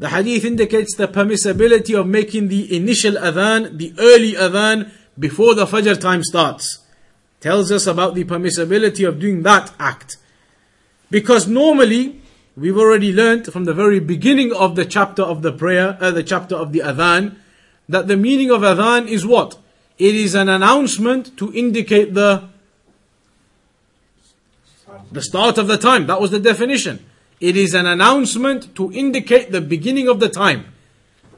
The 0.00 0.08
hadith 0.08 0.44
indicates 0.44 0.96
the 0.96 1.06
permissibility 1.06 1.98
of 1.98 2.06
making 2.06 2.48
the 2.48 2.74
initial 2.76 3.12
adhan, 3.12 3.78
the 3.78 3.94
early 3.98 4.32
adhan, 4.32 4.90
before 5.18 5.54
the 5.54 5.66
fajr 5.66 6.00
time 6.00 6.24
starts 6.24 6.78
tells 7.45 7.71
us 7.71 7.85
about 7.85 8.15
the 8.15 8.23
permissibility 8.23 9.07
of 9.07 9.19
doing 9.19 9.43
that 9.43 9.71
act. 9.77 10.17
Because 11.11 11.47
normally, 11.47 12.19
we've 12.57 12.75
already 12.75 13.13
learnt 13.13 13.53
from 13.53 13.65
the 13.65 13.73
very 13.73 13.99
beginning 13.99 14.51
of 14.51 14.75
the 14.75 14.83
chapter 14.83 15.21
of 15.21 15.43
the 15.43 15.51
prayer, 15.51 15.95
uh, 16.01 16.09
the 16.09 16.23
chapter 16.23 16.55
of 16.55 16.71
the 16.71 16.79
adhan, 16.79 17.35
that 17.87 18.07
the 18.07 18.17
meaning 18.17 18.49
of 18.49 18.61
adhan 18.61 19.07
is 19.07 19.27
what? 19.27 19.59
It 19.99 20.15
is 20.15 20.33
an 20.33 20.49
announcement 20.49 21.37
to 21.37 21.53
indicate 21.53 22.15
the 22.15 22.49
the 25.11 25.21
start 25.21 25.59
of 25.59 25.67
the 25.67 25.77
time. 25.77 26.07
That 26.07 26.19
was 26.19 26.31
the 26.31 26.39
definition. 26.39 27.05
It 27.39 27.55
is 27.55 27.75
an 27.75 27.85
announcement 27.85 28.75
to 28.75 28.91
indicate 28.91 29.51
the 29.51 29.61
beginning 29.61 30.07
of 30.07 30.19
the 30.19 30.29
time. 30.29 30.73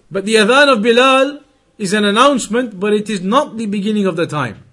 But 0.10 0.24
the 0.24 0.36
adhan 0.36 0.72
of 0.72 0.82
Bilal 0.82 1.42
is 1.78 1.92
an 1.92 2.06
announcement, 2.06 2.80
but 2.80 2.94
it 2.94 3.10
is 3.10 3.20
not 3.20 3.58
the 3.58 3.66
beginning 3.66 4.06
of 4.06 4.16
the 4.16 4.26
time. 4.26 4.64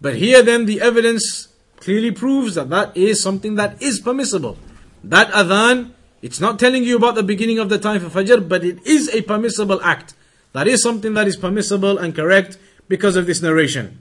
But 0.00 0.16
here 0.16 0.42
then 0.42 0.66
the 0.66 0.80
evidence 0.80 1.48
clearly 1.76 2.10
proves 2.10 2.54
that 2.54 2.70
that 2.70 2.96
is 2.96 3.22
something 3.22 3.56
that 3.56 3.82
is 3.82 4.00
permissible. 4.00 4.56
That 5.02 5.30
adhan, 5.30 5.92
it's 6.22 6.40
not 6.40 6.58
telling 6.58 6.84
you 6.84 6.96
about 6.96 7.14
the 7.14 7.22
beginning 7.22 7.58
of 7.58 7.68
the 7.68 7.78
time 7.78 8.00
for 8.00 8.22
Fajr, 8.22 8.48
but 8.48 8.64
it 8.64 8.84
is 8.86 9.08
a 9.14 9.22
permissible 9.22 9.80
act. 9.82 10.14
That 10.52 10.66
is 10.66 10.82
something 10.82 11.14
that 11.14 11.28
is 11.28 11.36
permissible 11.36 11.98
and 11.98 12.14
correct 12.14 12.58
because 12.88 13.16
of 13.16 13.26
this 13.26 13.42
narration. 13.42 14.00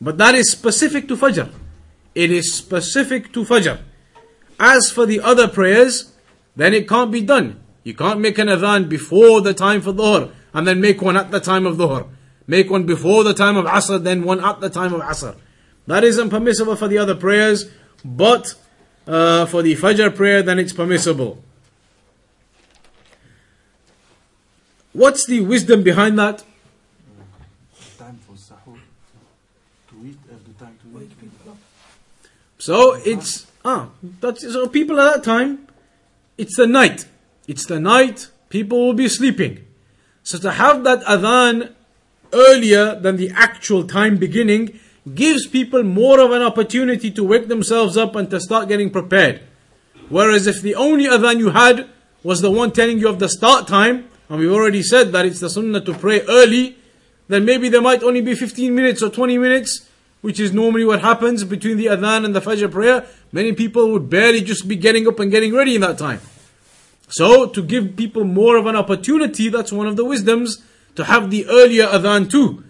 But 0.00 0.18
that 0.18 0.34
is 0.34 0.50
specific 0.50 1.08
to 1.08 1.16
Fajr. 1.16 1.50
It 2.14 2.30
is 2.30 2.52
specific 2.52 3.32
to 3.32 3.44
Fajr. 3.44 3.80
As 4.58 4.90
for 4.90 5.06
the 5.06 5.20
other 5.20 5.48
prayers, 5.48 6.12
then 6.56 6.74
it 6.74 6.88
can't 6.88 7.10
be 7.10 7.22
done. 7.22 7.60
You 7.84 7.94
can't 7.94 8.20
make 8.20 8.38
an 8.38 8.48
adhan 8.48 8.88
before 8.88 9.40
the 9.40 9.54
time 9.54 9.80
for 9.80 9.92
Dhuhr 9.92 10.32
and 10.52 10.66
then 10.66 10.80
make 10.80 11.00
one 11.00 11.16
at 11.16 11.30
the 11.30 11.40
time 11.40 11.66
of 11.66 11.76
Dhuhr. 11.76 12.08
Make 12.50 12.68
one 12.68 12.84
before 12.84 13.22
the 13.22 13.32
time 13.32 13.56
of 13.56 13.64
Asr, 13.64 14.02
then 14.02 14.24
one 14.24 14.42
at 14.44 14.58
the 14.58 14.68
time 14.68 14.92
of 14.92 15.02
Asr. 15.02 15.36
That 15.86 16.02
isn't 16.02 16.30
permissible 16.30 16.74
for 16.74 16.88
the 16.88 16.98
other 16.98 17.14
prayers, 17.14 17.70
but 18.04 18.56
uh, 19.06 19.46
for 19.46 19.62
the 19.62 19.76
Fajr 19.76 20.16
prayer, 20.16 20.42
then 20.42 20.58
it's 20.58 20.72
permissible. 20.72 21.44
What's 24.92 25.26
the 25.26 25.42
wisdom 25.42 25.84
behind 25.84 26.18
that? 26.18 26.42
Time 27.96 28.18
for 28.26 28.32
sahur. 28.32 28.80
To 29.90 29.94
eat, 30.04 30.18
have 30.28 30.44
the 30.44 30.64
time 30.64 30.76
to 30.82 30.88
eat. 30.88 31.02
Wake 31.02 31.20
people 31.20 31.52
up. 31.52 31.58
So 32.58 32.94
it's 32.94 33.46
ah 33.64 33.90
that's 34.20 34.42
so 34.42 34.66
people 34.66 34.98
at 34.98 35.14
that 35.14 35.24
time, 35.24 35.68
it's 36.36 36.56
the 36.56 36.66
night. 36.66 37.06
It's 37.46 37.64
the 37.64 37.78
night, 37.78 38.28
people 38.48 38.86
will 38.86 38.94
be 38.94 39.08
sleeping. 39.08 39.64
So 40.24 40.36
to 40.38 40.50
have 40.50 40.82
that 40.82 41.04
adhan 41.04 41.74
earlier 42.32 42.98
than 42.98 43.16
the 43.16 43.30
actual 43.30 43.86
time 43.86 44.16
beginning 44.16 44.78
gives 45.14 45.46
people 45.46 45.82
more 45.82 46.20
of 46.20 46.30
an 46.32 46.42
opportunity 46.42 47.10
to 47.10 47.24
wake 47.24 47.48
themselves 47.48 47.96
up 47.96 48.14
and 48.14 48.30
to 48.30 48.40
start 48.40 48.68
getting 48.68 48.90
prepared. 48.90 49.40
Whereas 50.08 50.46
if 50.46 50.60
the 50.60 50.74
only 50.74 51.04
adhan 51.06 51.38
you 51.38 51.50
had 51.50 51.88
was 52.22 52.40
the 52.40 52.50
one 52.50 52.72
telling 52.72 52.98
you 52.98 53.08
of 53.08 53.18
the 53.18 53.28
start 53.28 53.66
time, 53.66 54.08
and 54.28 54.38
we've 54.38 54.52
already 54.52 54.82
said 54.82 55.12
that 55.12 55.24
it's 55.24 55.40
the 55.40 55.48
sunnah 55.48 55.80
to 55.80 55.94
pray 55.94 56.22
early, 56.22 56.76
then 57.28 57.44
maybe 57.44 57.68
there 57.68 57.80
might 57.80 58.02
only 58.02 58.20
be 58.20 58.34
15 58.34 58.74
minutes 58.74 59.02
or 59.02 59.08
20 59.08 59.38
minutes, 59.38 59.88
which 60.20 60.38
is 60.38 60.52
normally 60.52 60.84
what 60.84 61.00
happens 61.00 61.44
between 61.44 61.76
the 61.76 61.86
adhan 61.86 62.24
and 62.24 62.34
the 62.34 62.40
fajr 62.40 62.70
prayer. 62.70 63.06
Many 63.32 63.52
people 63.52 63.90
would 63.92 64.10
barely 64.10 64.42
just 64.42 64.68
be 64.68 64.76
getting 64.76 65.06
up 65.06 65.18
and 65.20 65.30
getting 65.30 65.54
ready 65.54 65.76
in 65.76 65.80
that 65.80 65.96
time. 65.96 66.20
So, 67.08 67.46
to 67.46 67.62
give 67.62 67.96
people 67.96 68.24
more 68.24 68.56
of 68.56 68.66
an 68.66 68.76
opportunity, 68.76 69.48
that's 69.48 69.72
one 69.72 69.86
of 69.86 69.96
the 69.96 70.04
wisdoms, 70.04 70.62
to 71.00 71.04
have 71.04 71.30
the 71.30 71.46
earlier 71.48 71.86
adhan 71.86 72.30
too. 72.30 72.62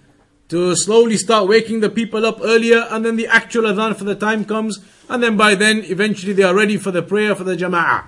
To 0.50 0.74
slowly 0.76 1.16
start 1.16 1.48
waking 1.48 1.80
the 1.80 1.90
people 1.90 2.24
up 2.24 2.38
earlier, 2.42 2.86
and 2.90 3.04
then 3.04 3.16
the 3.16 3.26
actual 3.26 3.62
adhan 3.62 3.96
for 3.96 4.04
the 4.04 4.14
time 4.14 4.44
comes, 4.44 4.78
and 5.08 5.22
then 5.22 5.36
by 5.36 5.56
then, 5.56 5.82
eventually 5.84 6.32
they 6.32 6.44
are 6.44 6.54
ready 6.54 6.76
for 6.76 6.92
the 6.92 7.02
prayer 7.02 7.34
for 7.34 7.42
the 7.44 7.56
jama'ah. 7.56 8.04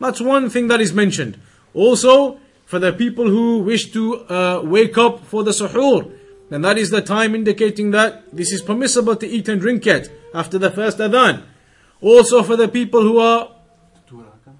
That's 0.00 0.20
one 0.20 0.50
thing 0.50 0.66
that 0.68 0.80
is 0.80 0.92
mentioned. 0.92 1.40
Also, 1.72 2.40
for 2.66 2.78
the 2.80 2.92
people 2.92 3.28
who 3.28 3.58
wish 3.60 3.92
to 3.92 4.24
uh, 4.26 4.62
wake 4.64 4.98
up 4.98 5.24
for 5.24 5.44
the 5.44 5.52
suhoor, 5.52 6.10
then 6.48 6.62
that 6.62 6.76
is 6.78 6.90
the 6.90 7.02
time 7.02 7.34
indicating 7.34 7.92
that 7.92 8.24
this 8.34 8.50
is 8.50 8.62
permissible 8.62 9.14
to 9.14 9.26
eat 9.26 9.48
and 9.48 9.60
drink 9.60 9.86
yet 9.86 10.10
after 10.34 10.58
the 10.58 10.70
first 10.70 10.98
adhan. 10.98 11.44
Also, 12.00 12.42
for 12.42 12.56
the 12.56 12.66
people 12.66 13.02
who 13.02 13.18
are 13.18 13.50
Two 14.08 14.16
rakah. 14.16 14.54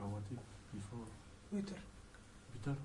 Rawatib. 0.00 0.40
Before 0.74 1.06
Witr. 1.54 1.76
bitter. 2.52 2.76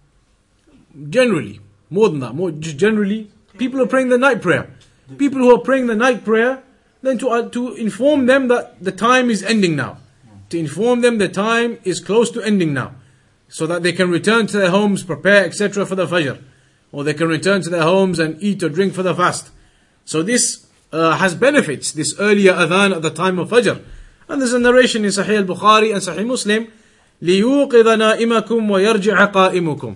generally, 1.09 1.61
more 1.91 2.09
than 2.09 2.21
that, 2.21 2.35
more 2.35 2.51
just 2.51 2.77
generally, 2.77 3.31
people 3.59 3.81
are 3.81 3.87
praying 3.87 4.09
the 4.09 4.19
night 4.19 4.43
prayer. 4.43 4.71
People 5.19 5.41
who 5.41 5.55
are 5.55 5.61
praying 5.61 5.87
the 5.87 5.95
night 5.95 6.25
prayer, 6.25 6.63
then 7.03 7.19
to 7.19 7.29
uh, 7.29 7.49
to 7.51 7.75
inform 7.75 8.27
them 8.27 8.49
that 8.49 8.83
the 8.83 8.93
time 8.93 9.31
is 9.31 9.43
ending 9.43 9.77
now, 9.77 9.99
to 10.49 10.59
inform 10.59 11.01
them 11.01 11.19
the 11.19 11.29
time 11.29 11.79
is 11.85 12.01
close 12.01 12.31
to 12.31 12.43
ending 12.43 12.73
now, 12.73 12.95
so 13.49 13.67
that 13.67 13.83
they 13.83 13.93
can 13.93 14.11
return 14.11 14.47
to 14.47 14.57
their 14.57 14.71
homes, 14.71 15.03
prepare 15.03 15.45
etc. 15.45 15.85
for 15.85 15.95
the 15.95 16.07
fajr, 16.07 16.41
or 16.93 17.05
they 17.05 17.15
can 17.15 17.29
return 17.29 17.61
to 17.63 17.69
their 17.69 17.83
homes 17.83 18.19
and 18.19 18.43
eat 18.43 18.63
or 18.63 18.69
drink 18.69 18.95
for 18.95 19.03
the 19.03 19.15
fast. 19.15 19.51
So 20.05 20.23
this 20.23 20.67
uh, 20.93 21.17
has 21.19 21.35
benefits. 21.35 21.93
This 21.93 22.15
earlier 22.19 22.53
adhan 22.53 22.95
at 22.97 23.03
the 23.03 23.11
time 23.11 23.39
of 23.39 23.51
fajr, 23.51 23.83
and 24.29 24.41
there's 24.41 24.55
a 24.55 24.59
narration 24.59 25.05
in 25.05 25.11
Sahih 25.11 25.39
al-Bukhari 25.39 25.93
and 25.93 26.03
Sahih 26.03 26.27
Muslim. 26.27 26.69
ليوقظ 27.23 27.89
نائمكم 27.89 28.71
ويرجع 28.71 29.25
قائمكم 29.25 29.95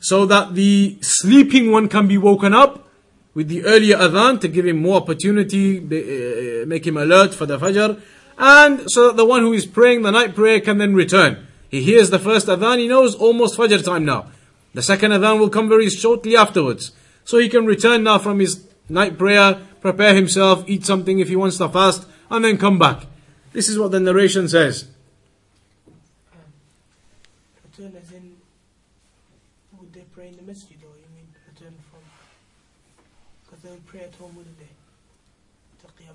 so 0.00 0.26
that 0.26 0.54
the 0.54 0.98
sleeping 1.00 1.70
one 1.70 1.88
can 1.88 2.08
be 2.08 2.18
woken 2.18 2.52
up 2.54 2.88
with 3.34 3.48
the 3.48 3.64
earlier 3.64 3.96
adhan 3.96 4.40
to 4.40 4.48
give 4.48 4.66
him 4.66 4.82
more 4.82 4.96
opportunity, 4.96 5.78
uh, 5.78 6.66
make 6.66 6.86
him 6.86 6.96
alert 6.96 7.32
for 7.32 7.46
the 7.46 7.58
fajr, 7.58 8.00
and 8.38 8.90
so 8.90 9.08
that 9.08 9.16
the 9.16 9.24
one 9.24 9.42
who 9.42 9.52
is 9.52 9.66
praying 9.66 10.02
the 10.02 10.10
night 10.10 10.34
prayer 10.34 10.60
can 10.60 10.78
then 10.78 10.94
return. 10.94 11.46
He 11.68 11.82
hears 11.82 12.10
the 12.10 12.18
first 12.18 12.48
adhan, 12.48 12.78
he 12.78 12.88
knows 12.88 13.14
almost 13.14 13.56
fajr 13.56 13.84
time 13.84 14.04
now. 14.04 14.26
The 14.74 14.82
second 14.82 15.12
adhan 15.12 15.38
will 15.38 15.50
come 15.50 15.68
very 15.68 15.88
shortly 15.90 16.36
afterwards. 16.36 16.92
So 17.24 17.38
he 17.38 17.48
can 17.48 17.66
return 17.66 18.02
now 18.02 18.18
from 18.18 18.40
his 18.40 18.66
night 18.88 19.18
prayer, 19.18 19.60
prepare 19.80 20.14
himself, 20.14 20.64
eat 20.66 20.84
something 20.84 21.20
if 21.20 21.28
he 21.28 21.36
wants 21.36 21.58
to 21.58 21.68
fast, 21.68 22.06
and 22.30 22.44
then 22.44 22.58
come 22.58 22.78
back. 22.78 23.06
This 23.52 23.68
is 23.68 23.78
what 23.78 23.90
the 23.90 24.00
narration 24.00 24.48
says. 24.48 24.88
Return 27.64 27.96
as 27.96 28.12
in, 28.12 28.36
would 29.78 29.92
they 29.92 30.04
pray 30.12 30.28
in 30.28 30.36
the 30.36 30.42
masjid 30.42 30.78
or 30.82 30.94
you 30.96 31.06
mean 31.14 31.26
return 31.52 31.74
from? 31.90 32.00
Because 33.44 33.62
they 33.62 33.70
would 33.70 33.86
pray 33.86 34.00
at 34.00 34.14
home, 34.14 34.36
wouldn't 34.36 34.58
they? 34.58 34.70
To 35.82 35.86
Qiyam 35.86 36.14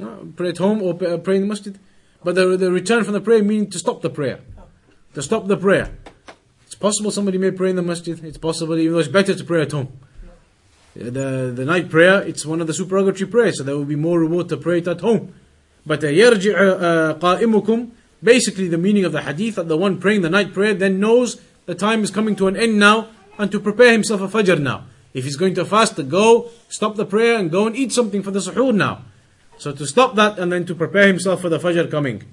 al-Layl. 0.00 0.22
Uh, 0.22 0.24
pray 0.36 0.48
at 0.48 0.58
home 0.58 0.82
or 0.82 0.94
p- 0.94 1.06
uh, 1.06 1.18
pray 1.18 1.36
in 1.36 1.42
the 1.42 1.48
masjid. 1.48 1.78
But 2.22 2.34
the, 2.34 2.56
the 2.56 2.70
return 2.70 3.04
from 3.04 3.14
the 3.14 3.20
prayer 3.20 3.42
meaning 3.42 3.70
to 3.70 3.78
stop 3.78 4.02
the 4.02 4.10
prayer. 4.10 4.40
To 5.14 5.22
stop 5.22 5.46
the 5.46 5.56
prayer. 5.56 5.96
It's 6.66 6.74
possible 6.74 7.10
somebody 7.10 7.38
may 7.38 7.50
pray 7.50 7.70
in 7.70 7.76
the 7.76 7.82
masjid. 7.82 8.22
It's 8.24 8.38
possible, 8.38 8.78
even 8.78 8.92
though 8.92 9.00
it's 9.00 9.08
better 9.08 9.34
to 9.34 9.44
pray 9.44 9.62
at 9.62 9.72
home. 9.72 9.88
Uh, 9.92 11.10
The, 11.10 11.52
the 11.54 11.64
night 11.64 11.88
prayer, 11.88 12.20
it's 12.22 12.44
one 12.44 12.60
of 12.60 12.66
the 12.66 12.74
supererogatory 12.74 13.30
prayers, 13.30 13.58
so 13.58 13.64
there 13.64 13.76
will 13.76 13.84
be 13.84 13.96
more 13.96 14.18
reward 14.18 14.48
to 14.48 14.56
pray 14.56 14.78
it 14.78 14.88
at 14.88 15.00
home. 15.00 15.32
But 15.86 16.02
uh, 16.02 16.08
يرجع 16.08 16.54
uh, 16.54 17.14
قائمكم, 17.18 17.90
basically 18.22 18.68
the 18.68 18.76
meaning 18.76 19.04
of 19.04 19.12
the 19.12 19.22
hadith 19.22 19.54
that 19.54 19.68
the 19.68 19.76
one 19.76 19.98
praying 19.98 20.22
the 20.22 20.28
night 20.28 20.52
prayer 20.52 20.74
then 20.74 20.98
knows 20.98 21.40
the 21.66 21.74
time 21.74 22.02
is 22.02 22.10
coming 22.10 22.34
to 22.36 22.48
an 22.48 22.56
end 22.56 22.78
now 22.78 23.06
and 23.38 23.50
to 23.52 23.60
prepare 23.60 23.92
himself 23.92 24.20
a 24.20 24.28
fajr 24.28 24.60
now. 24.60 24.84
If 25.14 25.24
he's 25.24 25.36
going 25.36 25.54
to 25.54 25.64
fast, 25.64 25.96
to 25.96 26.02
go, 26.02 26.50
stop 26.68 26.96
the 26.96 27.06
prayer 27.06 27.38
and 27.38 27.50
go 27.50 27.66
and 27.66 27.74
eat 27.76 27.92
something 27.92 28.22
for 28.22 28.32
the 28.32 28.40
suhoor 28.40 28.74
now. 28.74 29.02
So 29.58 29.72
to 29.72 29.86
stop 29.86 30.14
that 30.16 30.38
and 30.38 30.52
then 30.52 30.64
to 30.66 30.74
prepare 30.74 31.06
himself 31.06 31.42
for 31.42 31.48
the 31.48 31.58
fajr 31.58 31.90
coming. 31.90 32.24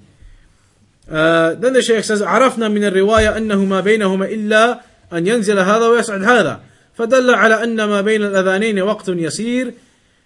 Uh, 1.09 1.55
then 1.55 1.73
the 1.73 1.81
Shaykh 1.81 2.03
says 2.03 2.21
عرفنا 2.21 2.67
من 2.69 2.83
الرواية 2.83 3.37
أنه 3.37 3.65
ما 3.65 3.81
بينهما 3.81 4.25
إلا 4.25 4.81
أن 5.13 5.27
ينزل 5.27 5.59
هذا 5.59 5.87
ويصعد 5.87 6.23
هذا 6.23 6.61
فدل 6.97 7.29
على 7.29 7.63
أن 7.63 7.75
ما 7.75 8.01
بين 8.01 8.23
الأذانين 8.23 8.81
وقت 8.81 9.09
يسير 9.09 9.73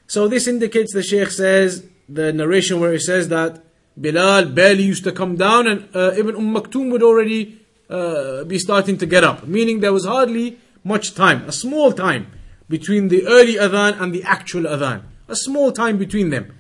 So 0.08 0.28
this 0.28 0.48
indicates 0.48 0.94
the 0.94 1.04
Shaykh 1.04 1.30
says 1.30 1.86
the 2.10 2.34
narration 2.34 2.80
where 2.80 2.94
it 2.94 3.02
says 3.02 3.30
that 3.30 3.64
Bilal 4.00 4.46
barely 4.46 4.84
used 4.84 5.04
to 5.04 5.12
come 5.12 5.38
down 5.38 5.68
and 5.68 5.88
uh, 5.96 6.14
Ibn 6.16 6.36
Umm 6.36 6.54
Maktoum 6.56 6.92
would 6.92 7.04
already 7.04 7.62
uh, 7.90 8.44
be 8.46 8.58
starting 8.58 8.98
to 8.98 9.06
get 9.06 9.24
up 9.24 9.46
meaning 9.46 9.80
there 9.80 9.94
was 9.94 10.06
hardly 10.06 10.58
much 10.84 11.14
time 11.14 11.48
a 11.48 11.52
small 11.52 11.92
time 11.92 12.28
between 12.70 13.10
the 13.10 13.28
early 13.28 13.56
adhan 13.56 14.02
and 14.02 14.14
the 14.14 14.24
actual 14.24 14.64
adhan 14.64 15.02
a 15.28 15.36
small 15.36 15.72
time 15.72 15.98
between 15.98 16.30
them 16.30 16.54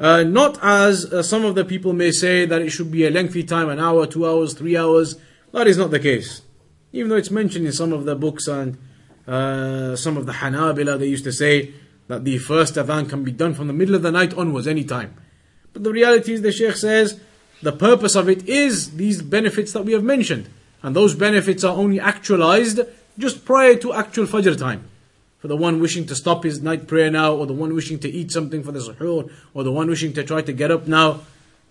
uh, 0.00 0.22
not 0.22 0.58
as 0.62 1.12
uh, 1.12 1.22
some 1.22 1.44
of 1.44 1.54
the 1.54 1.64
people 1.64 1.92
may 1.92 2.12
say 2.12 2.46
that 2.46 2.62
it 2.62 2.70
should 2.70 2.90
be 2.90 3.04
a 3.04 3.10
lengthy 3.10 3.42
time, 3.42 3.68
an 3.68 3.80
hour, 3.80 4.06
two 4.06 4.26
hours, 4.26 4.54
three 4.54 4.76
hours. 4.76 5.16
That 5.52 5.66
is 5.66 5.76
not 5.76 5.90
the 5.90 5.98
case. 5.98 6.42
Even 6.92 7.10
though 7.10 7.16
it's 7.16 7.30
mentioned 7.30 7.66
in 7.66 7.72
some 7.72 7.92
of 7.92 8.04
the 8.04 8.14
books 8.14 8.46
and 8.46 8.78
uh, 9.26 9.96
some 9.96 10.16
of 10.16 10.26
the 10.26 10.32
Hanabila, 10.32 10.98
they 10.98 11.06
used 11.06 11.24
to 11.24 11.32
say 11.32 11.72
that 12.06 12.24
the 12.24 12.38
first 12.38 12.74
adhan 12.76 13.08
can 13.08 13.24
be 13.24 13.32
done 13.32 13.54
from 13.54 13.66
the 13.66 13.72
middle 13.72 13.94
of 13.94 14.02
the 14.02 14.12
night 14.12 14.32
onwards, 14.34 14.66
any 14.66 14.84
time. 14.84 15.14
But 15.72 15.84
the 15.84 15.92
reality 15.92 16.32
is, 16.32 16.42
the 16.42 16.52
Sheikh 16.52 16.76
says, 16.76 17.20
the 17.60 17.72
purpose 17.72 18.14
of 18.14 18.28
it 18.28 18.48
is 18.48 18.96
these 18.96 19.20
benefits 19.20 19.72
that 19.72 19.82
we 19.82 19.92
have 19.92 20.04
mentioned. 20.04 20.48
And 20.82 20.94
those 20.94 21.14
benefits 21.14 21.64
are 21.64 21.76
only 21.76 21.98
actualized 21.98 22.80
just 23.18 23.44
prior 23.44 23.74
to 23.76 23.92
actual 23.92 24.26
Fajr 24.26 24.56
time 24.56 24.88
for 25.39 25.47
the 25.47 25.57
one 25.57 25.81
wishing 25.81 26.05
to 26.05 26.15
stop 26.15 26.43
his 26.43 26.61
night 26.61 26.87
prayer 26.87 27.11
now, 27.11 27.33
or 27.33 27.45
the 27.45 27.53
one 27.53 27.73
wishing 27.73 27.99
to 27.99 28.09
eat 28.09 28.31
something 28.31 28.63
for 28.63 28.71
the 28.71 28.79
suhoor, 28.79 29.29
or 29.53 29.63
the 29.63 29.71
one 29.71 29.87
wishing 29.87 30.13
to 30.13 30.23
try 30.23 30.41
to 30.41 30.53
get 30.53 30.71
up 30.71 30.87
now. 30.87 31.21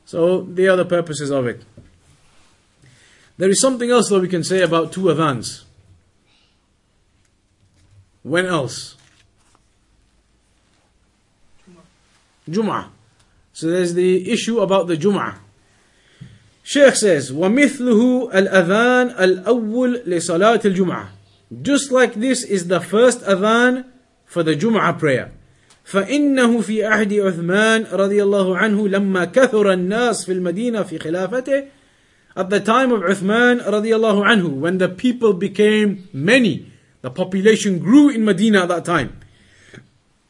So 0.05 0.43
they 0.43 0.67
are 0.69 0.77
the 0.77 0.85
purposes 0.85 1.31
of 1.31 1.47
it. 1.47 1.63
There 3.39 3.49
is 3.49 3.61
something 3.61 3.91
else 3.91 4.11
though 4.11 4.21
we 4.21 4.29
can 4.29 4.45
say 4.45 4.63
about 4.63 4.93
two 4.93 5.05
adhans. 5.05 5.65
When 8.23 8.47
else? 8.47 8.97
Jum'ah. 12.49 12.89
So 13.53 13.69
there's 13.69 13.95
the 13.95 14.31
issue 14.31 14.61
about 14.61 14.87
the 14.87 14.97
Jum'ah. 14.97 15.37
Sheikh 16.63 16.95
says, 16.95 17.33
وَمِثْلُهُ 17.33 18.33
الْأَذَانِ 18.33 19.17
الْأَوَّلِ 19.17 20.07
لِصَلَاةِ 20.07 20.61
الْجُمْعَةِ 20.63 21.09
Just 21.63 21.93
like 21.93 22.15
this 22.15 22.45
is 22.45 22.69
the 22.69 22.81
first 22.81 23.21
adhan 23.23 23.85
for 24.25 24.43
the 24.43 24.57
Jum'ah 24.57 24.99
prayer. 24.99 25.33
فإنه 25.85 26.61
في 26.61 26.85
عهد 26.85 27.13
عثمان 27.13 27.87
رضي 27.93 28.23
الله 28.23 28.57
عنه 28.57 28.89
لما 28.89 29.25
كثر 29.25 29.73
الناس 29.73 30.25
في 30.25 30.33
المدينة 30.33 30.83
في 30.83 30.99
خلافته 30.99 31.65
At 32.35 32.49
the 32.49 32.61
time 32.61 32.93
of 32.93 33.03
Uthman 33.03 33.61
رضي 33.67 33.97
الله 33.97 34.25
عنه 34.25 34.61
when 34.61 34.79
the 34.79 34.89
people 34.89 35.33
became 35.33 36.09
many 36.13 36.67
the 37.03 37.11
population 37.11 37.79
grew 37.79 38.09
in 38.09 38.25
Medina 38.25 38.63
at 38.63 38.69
that 38.69 38.85
time 38.85 39.23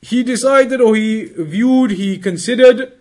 he 0.02 0.24
decided 0.24 0.80
or 0.80 0.96
he 0.96 1.26
viewed, 1.36 1.92
he 1.92 2.18
considered 2.18 2.92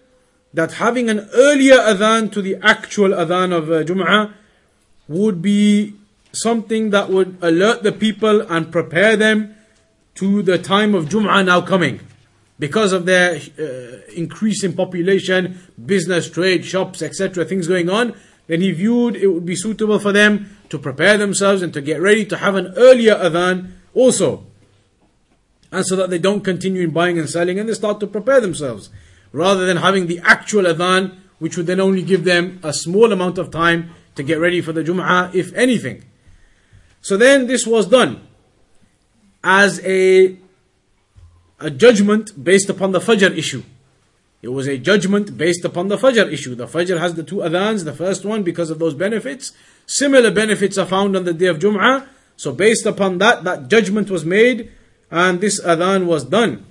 that 0.54 0.74
having 0.74 1.10
an 1.10 1.28
earlier 1.34 1.78
adhan 1.78 2.32
to 2.32 2.42
the 2.42 2.56
actual 2.62 3.10
adhan 3.10 3.52
of 3.52 3.72
uh, 3.72 3.84
Jum'ah 3.84 4.34
would 5.08 5.42
be 5.42 5.96
something 6.41 6.91
that 6.91 7.11
would 7.11 7.39
alert 7.43 7.83
the 7.83 7.93
people 7.93 8.41
and 8.43 8.73
prepare 8.73 9.17
them 9.17 9.55
to 10.17 10.43
the 10.43 10.59
time 10.59 10.95
of 10.95 11.07
Jum'ah 11.07 11.45
now 11.45 11.61
coming. 11.61 12.01
Because 12.59 12.93
of 12.93 13.05
their 13.05 13.37
uh, 13.37 14.13
increase 14.15 14.65
in 14.65 14.73
population, 14.73 15.61
business, 15.85 16.31
trade, 16.31 16.65
shops, 16.65 17.03
etc., 17.03 17.45
things 17.45 17.69
going 17.69 17.91
on, 17.91 18.15
then 18.47 18.61
he 18.61 18.73
viewed 18.73 19.17
it 19.17 19.27
would 19.27 19.45
be 19.45 19.57
suitable 19.57 19.99
for 19.99 20.13
them 20.13 20.57
to 20.71 20.79
prepare 20.79 21.19
themselves 21.19 21.63
and 21.63 21.73
to 21.75 21.81
get 21.81 22.01
ready 22.01 22.25
to 22.25 22.37
have 22.39 22.55
an 22.55 22.73
earlier 22.77 23.15
adhan 23.15 23.73
also. 23.95 24.45
And 25.71 25.85
so 25.85 25.97
that 25.97 26.11
they 26.11 26.19
don't 26.19 26.43
continue 26.43 26.83
in 26.83 26.91
buying 26.91 27.19
and 27.19 27.29
selling 27.29 27.59
and 27.59 27.69
they 27.69 27.75
start 27.75 28.01
to 28.01 28.07
prepare 28.07 28.41
themselves. 28.41 28.89
Rather 29.33 29.67
than 29.67 29.79
having 29.79 30.07
the 30.07 30.21
actual 30.25 30.65
adhan, 30.65 31.17
which 31.39 31.57
would 31.57 31.67
then 31.67 31.81
only 31.81 32.03
give 32.03 32.25
them 32.25 32.61
a 32.63 32.73
small 32.73 33.13
amount 33.13 33.37
of 33.37 33.51
time 33.51 33.91
to 34.15 34.23
get 34.23 34.39
ready 34.39 34.61
for 34.63 34.73
the 34.73 34.83
Jum'ah, 34.83 35.35
if 35.35 35.53
anything. 35.53 36.05
So 37.02 37.18
then 37.18 37.48
this 37.48 37.66
was 37.66 37.88
done 37.88 38.22
as 39.44 39.80
a, 39.86 40.38
a 41.60 41.70
judgment 41.70 42.44
based 42.44 42.70
upon 42.70 42.92
the 42.92 43.00
Fajr 43.00 43.36
issue. 43.36 43.64
It 44.42 44.50
was 44.50 44.68
a 44.68 44.78
judgment 44.78 45.38
based 45.38 45.66
upon 45.66 45.88
the 45.88 45.98
Fajr 45.98 46.32
issue. 46.32 46.56
The 46.56 46.68
Fajr 46.68 47.00
has 47.00 47.14
the 47.14 47.24
two 47.24 47.38
adhans, 47.38 47.86
the 47.86 47.94
first 47.94 48.26
one 48.26 48.44
because 48.44 48.70
of 48.70 48.80
those 48.80 48.94
benefits. 48.94 49.52
Similar 49.86 50.32
benefits 50.32 50.78
are 50.78 50.86
found 50.86 51.16
on 51.16 51.26
the 51.26 51.34
day 51.34 51.48
of 51.48 51.60
Jum'ah. 51.60 52.08
So 52.38 52.52
based 52.52 52.86
upon 52.86 53.20
that, 53.20 53.44
that 53.44 53.68
judgment 53.68 54.10
was 54.10 54.26
made 54.26 54.72
and 55.12 55.42
this 55.42 55.62
adhan 55.62 56.06
was 56.06 56.24
done. 56.24 56.66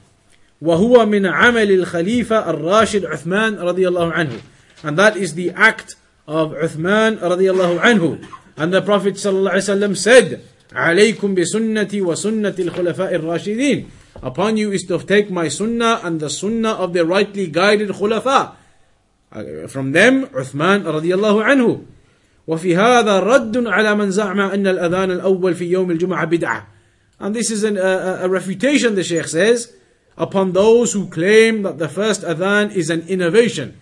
وهو 0.63 1.07
من 1.07 1.27
عمل 1.27 1.71
الخليفة 1.71 2.51
الراشد 2.51 3.07
عثمان 3.07 3.59
رضي 3.59 3.89
الله 3.89 4.13
عنه. 4.13 4.41
And 4.83 4.99
that 4.99 5.17
is 5.17 5.35
the 5.35 5.51
act 5.51 5.95
of 6.27 6.53
Uthman 6.53 7.19
رضي 7.19 7.51
الله 7.51 7.81
عنه. 7.81 8.27
And 8.57 8.73
the 8.73 8.83
Prophet 8.83 9.15
صلى 9.15 9.39
الله 9.39 9.51
عليه 9.51 9.95
وسلم 9.95 9.97
said, 9.97 10.41
عليكم 10.73 11.35
بسنتي 11.35 12.03
وسنة 12.03 12.55
الخلفاء 12.59 13.15
الراشدين. 13.15 13.87
Upon 14.23 14.57
you 14.57 14.73
is 14.73 14.85
to 14.85 14.99
take 14.99 15.31
my 15.31 15.49
sunnah 15.49 16.01
and 16.03 16.21
the 16.21 16.29
sunnah 16.29 16.73
of 16.73 16.93
the 16.93 17.07
rightly 17.07 17.47
guided 17.47 17.89
khulafa. 17.91 18.55
Uh, 19.33 19.67
From 19.69 19.93
them, 19.93 20.27
Uthman 20.27 20.85
رضي 20.85 21.15
الله 21.15 21.45
عنه. 21.45 21.85
وفي 22.49 22.77
هذا 22.77 23.21
رد 23.21 23.67
على 23.67 23.95
من 23.95 24.11
زعم 24.11 24.41
أن 24.41 24.67
الأذان 24.67 25.11
الأول 25.11 25.55
في 25.55 25.71
يوم 25.71 25.91
الجمعة 25.91 26.25
بدعة. 26.25 26.67
And 27.21 27.35
this 27.35 27.51
is 27.51 27.65
an, 27.65 27.77
a, 27.77 28.21
a 28.23 28.29
refutation, 28.29 28.95
the 28.95 29.05
Sheikh 29.05 29.29
says, 29.29 29.73
upon 30.17 30.53
those 30.53 30.93
who 30.93 31.07
claim 31.09 31.63
that 31.63 31.79
the 31.79 31.89
first 31.89 32.23
adhan 32.23 32.75
is 32.75 32.91
an 32.91 33.07
innovation. 33.09 33.79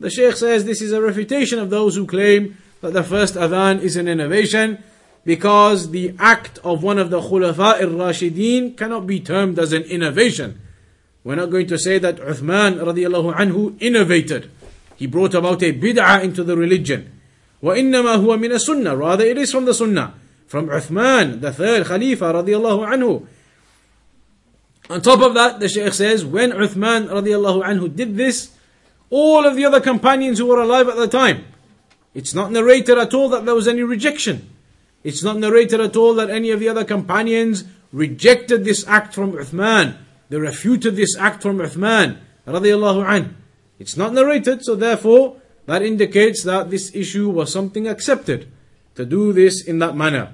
The 0.00 0.10
Sheikh 0.10 0.36
says 0.36 0.64
this 0.64 0.82
is 0.82 0.92
a 0.92 1.00
refutation 1.00 1.58
of 1.58 1.70
those 1.70 1.94
who 1.94 2.06
claim 2.06 2.56
that 2.80 2.92
the 2.92 3.02
first 3.02 3.34
adhan 3.34 3.80
is 3.80 3.96
an 3.96 4.08
innovation 4.08 4.82
because 5.24 5.90
the 5.90 6.14
act 6.18 6.58
of 6.58 6.82
one 6.82 6.98
of 6.98 7.10
the 7.10 7.20
Khulafa 7.20 7.80
al-Rashideen 7.80 8.76
cannot 8.76 9.06
be 9.06 9.20
termed 9.20 9.58
as 9.58 9.72
an 9.72 9.82
innovation. 9.84 10.60
We're 11.24 11.36
not 11.36 11.50
going 11.50 11.66
to 11.68 11.78
say 11.78 11.98
that 11.98 12.16
Uthman 12.16 12.76
radiallahu 12.76 13.34
anhu 13.34 13.80
innovated. 13.80 14.50
He 14.96 15.06
brought 15.06 15.34
about 15.34 15.62
a 15.62 15.72
bid'ah 15.72 16.22
into 16.22 16.44
the 16.44 16.56
religion. 16.56 17.10
وإنما 17.62 18.16
هو 18.16 18.36
من 18.36 18.52
السنة 18.52 18.98
rather 18.98 19.24
it 19.24 19.38
is 19.38 19.50
from 19.50 19.64
the 19.64 19.72
sunnah 19.72 20.12
from 20.46 20.68
Uthman 20.68 21.40
the 21.40 21.50
third 21.50 21.86
Khalifa 21.86 22.24
radiallahu 22.24 22.84
anhu 22.92 23.26
on 24.90 25.00
top 25.00 25.22
of 25.22 25.32
that 25.32 25.60
the 25.60 25.68
Shaykh 25.68 25.94
says 25.94 26.26
when 26.26 26.50
Uthman 26.50 27.08
radiallahu 27.08 27.64
anhu 27.64 27.96
did 27.96 28.18
this 28.18 28.52
all 29.08 29.46
of 29.46 29.56
the 29.56 29.64
other 29.64 29.80
companions 29.80 30.38
who 30.38 30.46
were 30.46 30.60
alive 30.60 30.88
at 30.88 30.96
the 30.96 31.08
time 31.08 31.46
it's 32.19 32.33
not 32.33 32.51
narrated 32.51 32.97
at 32.97 33.13
all 33.13 33.29
that 33.29 33.45
there 33.45 33.55
was 33.55 33.67
any 33.67 33.81
rejection 33.81 34.49
it's 35.03 35.23
not 35.23 35.37
narrated 35.37 35.79
at 35.79 35.95
all 35.95 36.13
that 36.13 36.29
any 36.29 36.51
of 36.51 36.59
the 36.59 36.67
other 36.67 36.83
companions 36.83 37.63
rejected 37.93 38.65
this 38.65 38.85
act 38.87 39.13
from 39.13 39.31
Uthman 39.31 39.95
they 40.27 40.37
refuted 40.37 40.97
this 40.97 41.15
act 41.17 41.41
from 41.41 41.59
Uthman 41.59 42.19
it's 43.79 43.95
not 43.95 44.13
narrated 44.13 44.65
so 44.65 44.75
therefore 44.75 45.39
that 45.65 45.81
indicates 45.81 46.43
that 46.43 46.69
this 46.69 46.93
issue 46.93 47.29
was 47.29 47.53
something 47.53 47.87
accepted 47.87 48.51
to 48.95 49.05
do 49.05 49.31
this 49.31 49.63
in 49.63 49.77
that 49.79 49.95
manner. 49.95 50.33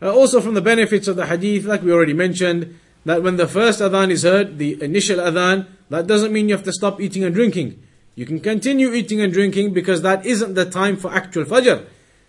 Uh, 0.00 0.14
also, 0.14 0.40
from 0.40 0.54
the 0.54 0.62
benefits 0.62 1.08
of 1.08 1.16
the 1.16 1.26
hadith, 1.26 1.64
like 1.64 1.82
we 1.82 1.90
already 1.90 2.14
mentioned, 2.14 2.78
that 3.04 3.20
when 3.20 3.36
the 3.36 3.48
first 3.48 3.80
adhan 3.80 4.10
is 4.10 4.22
heard, 4.22 4.58
the 4.58 4.80
initial 4.80 5.18
adhan, 5.18 5.66
that 5.90 6.06
doesn't 6.06 6.32
mean 6.32 6.48
you 6.48 6.54
have 6.54 6.64
to 6.64 6.72
stop 6.72 7.00
eating 7.00 7.24
and 7.24 7.34
drinking. 7.34 7.82
You 8.18 8.26
can 8.26 8.40
continue 8.40 8.92
eating 8.94 9.20
and 9.20 9.32
drinking 9.32 9.74
because 9.74 10.02
that 10.02 10.26
isn't 10.26 10.54
the 10.54 10.68
time 10.68 10.96
for 10.96 11.08
actual 11.14 11.44
fajr. 11.44 11.86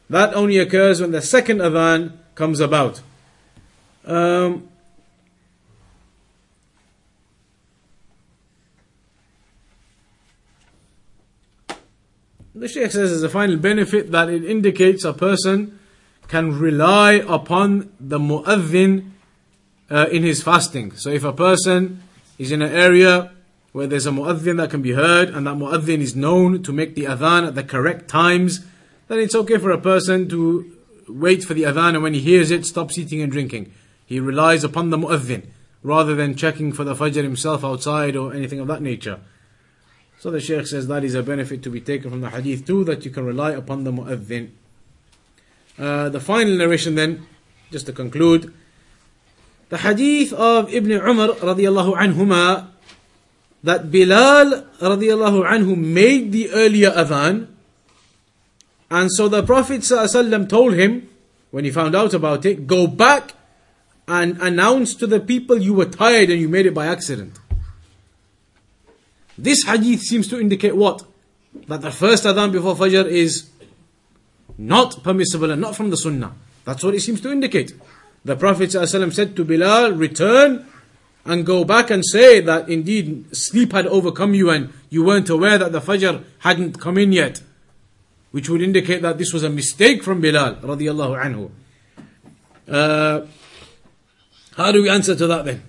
That 0.08 0.36
only 0.36 0.60
occurs 0.60 1.02
when 1.02 1.10
the 1.10 1.20
second 1.20 1.62
adhan 1.62 2.16
comes 2.36 2.60
about. 2.60 3.02
Um, 4.06 4.70
The 12.54 12.68
Shaykh 12.68 12.92
says 12.92 13.12
as 13.12 13.24
a 13.24 13.30
final 13.30 13.56
benefit 13.58 14.12
that 14.12 14.30
it 14.30 14.44
indicates 14.44 15.04
a 15.06 15.14
person 15.14 15.80
can 16.28 16.60
rely 16.60 17.14
upon 17.14 17.90
the 18.00 18.20
mu'adhin 18.20 19.12
uh, 19.90 20.08
in 20.12 20.22
his 20.22 20.44
fasting. 20.44 20.92
So 20.98 21.10
if 21.10 21.24
a 21.24 21.34
person 21.34 22.04
is 22.38 22.52
in 22.52 22.62
an 22.62 22.72
area 22.72 23.32
where 23.80 23.88
there's 23.88 24.06
a 24.06 24.12
mu'adhin 24.12 24.58
that 24.58 24.70
can 24.70 24.82
be 24.82 24.92
heard 24.92 25.30
and 25.30 25.48
that 25.48 25.56
mu'adhin 25.56 26.02
is 26.02 26.14
known 26.14 26.62
to 26.62 26.74
make 26.74 26.96
the 26.96 27.06
adhan 27.06 27.48
at 27.48 27.56
the 27.56 27.64
correct 27.64 28.10
times, 28.10 28.66
then 29.08 29.20
it's 29.20 29.34
okay 29.34 29.58
for 29.58 29.72
a 29.72 29.80
person 29.80 30.28
to 30.28 30.70
wait 31.08 31.46
for 31.46 31.54
the 31.54 31.64
adhan 31.64 31.94
and 31.94 32.04
when 32.04 32.14
he 32.14 32.20
hears 32.20 32.52
it, 32.52 32.66
stops 32.66 32.98
eating 32.98 33.22
and 33.22 33.32
drinking. 33.32 33.72
He 34.06 34.20
relies 34.20 34.66
upon 34.66 34.90
the 34.90 34.98
mu'adhin 34.98 35.46
rather 35.82 36.14
than 36.14 36.36
checking 36.36 36.74
for 36.74 36.84
the 36.84 36.94
fajr 36.94 37.24
himself 37.24 37.64
outside 37.64 38.18
or 38.18 38.34
anything 38.34 38.60
of 38.60 38.68
that 38.68 38.82
nature. 38.82 39.22
So 40.20 40.30
the 40.30 40.42
Shaykh 40.42 40.68
says 40.68 40.88
that 40.88 41.06
is 41.06 41.16
a 41.16 41.24
benefit 41.24 41.64
to 41.64 41.70
be 41.70 41.80
taken 41.80 42.12
from 42.12 42.20
the 42.20 42.32
hadith 42.32 42.68
too, 42.68 42.84
that 42.84 43.06
you 43.06 43.12
can 43.12 43.24
rely 43.24 43.52
upon 43.52 43.86
the 43.86 43.94
mu'adhin. 43.94 44.50
Uh, 45.78 46.10
the 46.10 46.20
final 46.20 46.58
narration 46.58 46.96
then, 46.96 47.26
just 47.72 47.86
to 47.86 47.94
conclude, 47.94 48.54
the 49.70 49.78
hadith 49.78 50.34
of 50.34 50.74
Ibn 50.74 50.92
Umar 50.92 51.30
radiallahu 51.30 51.96
anhuma, 51.96 52.72
that 53.64 53.92
Bilal 53.92 54.64
radiallahu 54.80 55.46
anhu 55.46 55.76
made 55.76 56.32
the 56.32 56.50
earlier 56.52 56.92
adhan, 56.92 57.48
and 58.90 59.12
so 59.12 59.28
the 59.28 59.44
Prophet 59.44 59.84
told 60.50 60.74
him, 60.74 61.10
when 61.52 61.66
he 61.66 61.72
found 61.72 61.96
out 61.96 62.14
about 62.14 62.46
it, 62.46 62.68
go 62.68 62.88
back 62.88 63.34
and 64.08 64.42
announce 64.42 64.96
to 64.96 65.06
the 65.06 65.20
people 65.20 65.58
you 65.58 65.74
were 65.74 65.86
tired 65.86 66.30
and 66.30 66.42
you 66.42 66.50
made 66.50 66.66
it 66.66 66.74
by 66.74 66.88
accident. 66.88 67.38
This 69.38 69.64
hadith 69.64 70.02
seems 70.02 70.28
to 70.30 70.40
indicate 70.40 70.76
what? 70.76 71.04
That 71.68 71.82
the 71.82 71.92
first 71.92 72.24
adhan 72.24 72.52
before 72.52 72.76
Fajr 72.76 73.06
is 73.06 73.50
not 74.58 75.04
permissible 75.04 75.52
and 75.52 75.62
not 75.62 75.76
from 75.76 75.90
the 75.90 75.98
Sunnah. 75.98 76.34
That's 76.66 76.84
what 76.84 76.96
it 76.96 77.02
seems 77.02 77.22
to 77.22 77.32
indicate. 77.32 77.74
The 78.26 78.36
Prophet 78.36 78.72
said 78.72 79.36
to 79.36 79.46
Bilal, 79.46 79.94
return 79.94 80.68
and 81.30 81.46
go 81.46 81.64
back 81.64 81.92
and 81.92 82.04
say 82.04 82.40
that 82.40 82.68
indeed 82.70 83.36
sleep 83.36 83.74
had 83.74 83.86
overcome 83.86 84.34
you 84.34 84.50
and 84.50 84.74
you 84.90 85.06
weren't 85.06 85.30
aware 85.30 85.60
that 85.60 85.72
the 85.72 85.80
Fajr 85.80 86.24
hadn't 86.40 86.80
come 86.82 86.98
in 86.98 87.12
yet. 87.12 87.44
Which 88.32 88.50
would 88.50 88.64
indicate 88.64 89.04
that 89.04 89.20
this 89.20 89.32
was 89.32 89.44
a 89.44 89.50
mistake 89.50 90.02
from 90.04 90.22
Bilal. 90.22 91.52
Uh, 92.68 93.22
how 94.58 94.72
do 94.72 94.82
we 94.82 94.90
answer 94.90 95.16
to 95.16 95.28
that 95.28 95.46
then? 95.46 95.64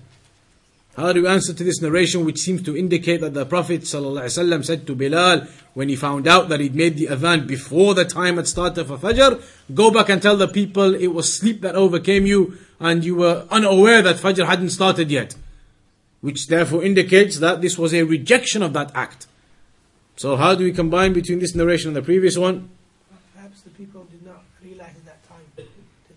How 0.97 1.13
do 1.13 1.21
we 1.21 1.27
answer 1.27 1.53
to 1.53 1.63
this 1.63 1.79
narration 1.79 2.25
which 2.25 2.39
seems 2.39 2.63
to 2.63 2.75
indicate 2.75 3.21
that 3.21 3.35
the 3.35 3.45
Prophet 3.45 3.81
ﷺ 3.81 4.65
said 4.65 4.87
to 4.87 4.95
Bilal 4.95 5.47
when 5.75 5.89
he 5.89 5.95
found 5.95 6.27
out 6.27 6.49
that 6.49 6.59
he'd 6.59 6.75
made 6.75 6.97
the 6.97 7.05
adhan 7.05 7.45
before 7.47 7.93
the 7.93 8.03
time 8.03 8.37
had 8.37 8.47
started 8.47 8.85
for 8.85 8.97
Fajr, 8.97 9.41
go 9.73 9.91
back 9.91 10.09
and 10.09 10.21
tell 10.21 10.37
the 10.37 10.47
people 10.47 10.95
it 10.95 11.07
was 11.07 11.37
sleep 11.37 11.61
that 11.61 11.75
overcame 11.75 12.25
you 12.25 12.57
and 12.79 13.05
you 13.05 13.15
were 13.15 13.45
unaware 13.51 14.01
that 14.01 14.17
Fajr 14.17 14.47
hadn't 14.47 14.71
started 14.71 15.09
yet. 15.11 15.35
Which 16.21 16.47
therefore 16.47 16.83
indicates 16.83 17.39
that 17.39 17.61
this 17.61 17.77
was 17.77 17.93
a 17.93 18.03
rejection 18.03 18.61
of 18.61 18.73
that 18.73 18.91
act. 18.93 19.27
So 20.15 20.35
how 20.35 20.53
do 20.55 20.63
we 20.63 20.71
combine 20.71 21.13
between 21.13 21.39
this 21.39 21.55
narration 21.55 21.89
and 21.89 21.97
the 21.97 22.01
previous 22.01 22.37
one? 22.37 22.69
Perhaps 23.33 23.61
the 23.61 23.71
people 23.71 24.03
did 24.05 24.23
not 24.23 24.43
realize 24.63 24.95
at 24.95 25.05
that 25.05 25.27
time 25.27 25.45
that 25.55 25.65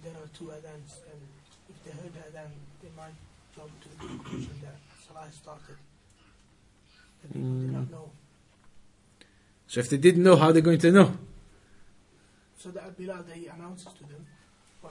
there 0.05 0.13
are 0.13 0.29
two 0.37 0.45
adhans, 0.45 1.01
and 1.09 1.21
if 1.71 1.85
they 1.85 1.91
heard 1.93 2.13
the 2.13 2.21
adhan, 2.21 2.51
they 2.83 2.91
might 2.97 3.17
jump 3.57 3.71
to 3.81 3.89
the 3.89 3.97
conclusion 3.97 4.53
that 4.63 4.77
Salah 5.07 5.27
started. 5.33 5.77
The 7.23 7.29
people 7.29 7.61
did 7.61 7.73
not 7.73 7.91
know. 7.91 8.11
So 9.69 9.81
if 9.81 9.89
they 9.89 9.97
didn't 9.97 10.23
know, 10.23 10.37
how 10.37 10.49
are 10.49 10.53
they 10.53 10.61
going 10.61 10.79
to 10.81 10.93
know? 10.93 11.17
So 12.59 12.71
that 12.71 12.97
Bilal, 12.99 13.23
that 13.23 13.37
he 13.37 13.47
announces 13.47 13.93
to 13.93 14.03
them, 14.05 14.27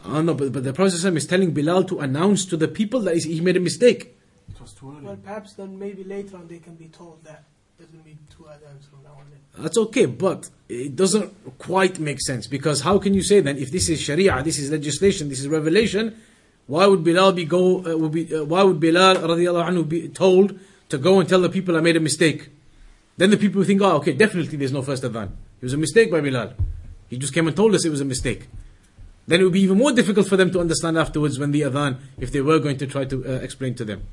Oh 0.06 0.22
no, 0.22 0.34
but, 0.34 0.52
but 0.52 0.64
the 0.64 0.74
Prophet 0.74 0.94
is 0.94 1.28
telling 1.28 1.54
Bilal 1.54 1.84
to 1.86 2.00
announce 2.00 2.46
to 2.46 2.58
the 2.58 2.68
people 2.68 3.00
that 3.02 3.16
he 3.16 3.40
made 3.42 3.58
a 3.58 3.60
mistake. 3.60 4.18
It 4.64 4.68
was 4.68 4.74
too 4.76 4.92
early. 4.92 5.06
Well, 5.06 5.18
perhaps 5.18 5.54
then 5.56 5.78
maybe 5.78 6.06
later 6.06 6.38
on 6.38 6.48
they 6.48 6.60
can 6.60 6.76
be 6.76 6.88
told 6.88 7.22
that 7.26 7.44
there's 7.78 7.90
going 7.90 8.02
to 8.02 8.10
be 8.10 8.18
two 8.30 8.44
adhans 8.44 8.90
from 8.90 9.04
now 9.04 9.10
on. 9.20 9.26
Then. 9.30 9.62
That's 9.62 9.78
okay, 9.78 10.06
but 10.06 10.50
it 10.70 10.96
doesn't 10.96 11.58
quite 11.58 12.00
make 12.00 12.22
sense 12.22 12.48
because 12.48 12.80
how 12.80 12.98
can 12.98 13.14
you 13.14 13.24
say 13.24 13.42
then 13.42 13.58
if 13.58 13.72
this 13.72 13.90
is 13.90 14.00
Sharia, 14.00 14.42
this 14.42 14.60
is 14.60 14.72
legislation, 14.72 15.28
this 15.28 15.42
is 15.42 15.50
revelation, 15.50 16.16
why 16.68 16.88
would 16.88 17.04
Bilal 17.04 17.34
be 17.34 17.44
go? 17.44 17.86
Uh, 17.86 17.98
would 17.98 18.14
be, 18.14 18.34
uh, 18.34 18.46
why 18.46 18.64
would 18.64 18.80
Bilal 18.80 19.18
radiallahu 19.18 19.68
anhu 19.68 19.90
be 19.90 20.08
told 20.08 20.58
to 20.88 20.98
go 20.98 21.20
and 21.20 21.28
tell 21.28 21.42
the 21.42 21.50
people 21.50 21.76
I 21.76 21.82
made 21.82 21.98
a 21.98 22.00
mistake? 22.00 22.48
Then 23.18 23.32
the 23.32 23.38
people 23.38 23.66
think, 23.66 23.82
oh, 23.82 23.98
okay, 23.98 24.14
definitely 24.14 24.58
there's 24.58 24.72
no 24.72 24.82
first 24.82 25.04
adhan. 25.04 25.30
It 25.60 25.66
was 25.66 25.74
a 25.74 25.78
mistake 25.78 26.10
by 26.10 26.22
Bilal. 26.22 26.54
He 27.10 27.18
just 27.18 27.34
came 27.34 27.48
and 27.48 27.56
told 27.56 27.76
us 27.76 27.84
it 27.84 27.90
was 27.90 28.00
a 28.00 28.06
mistake. 28.06 28.48
Then 29.28 29.42
it 29.42 29.44
would 29.44 29.52
be 29.52 29.62
even 29.62 29.78
more 29.78 29.92
difficult 29.92 30.30
for 30.30 30.38
them 30.38 30.52
to 30.52 30.62
understand 30.62 30.98
afterwards 30.98 31.38
when 31.38 31.52
the 31.52 31.62
adhan, 31.62 31.98
if 32.18 32.32
they 32.32 32.40
were 32.40 32.60
going 32.60 32.78
to 32.78 32.88
try 32.88 33.04
to 33.04 33.26
uh, 33.26 33.32
explain 33.42 33.76
to 33.76 33.84
them. 33.84 34.08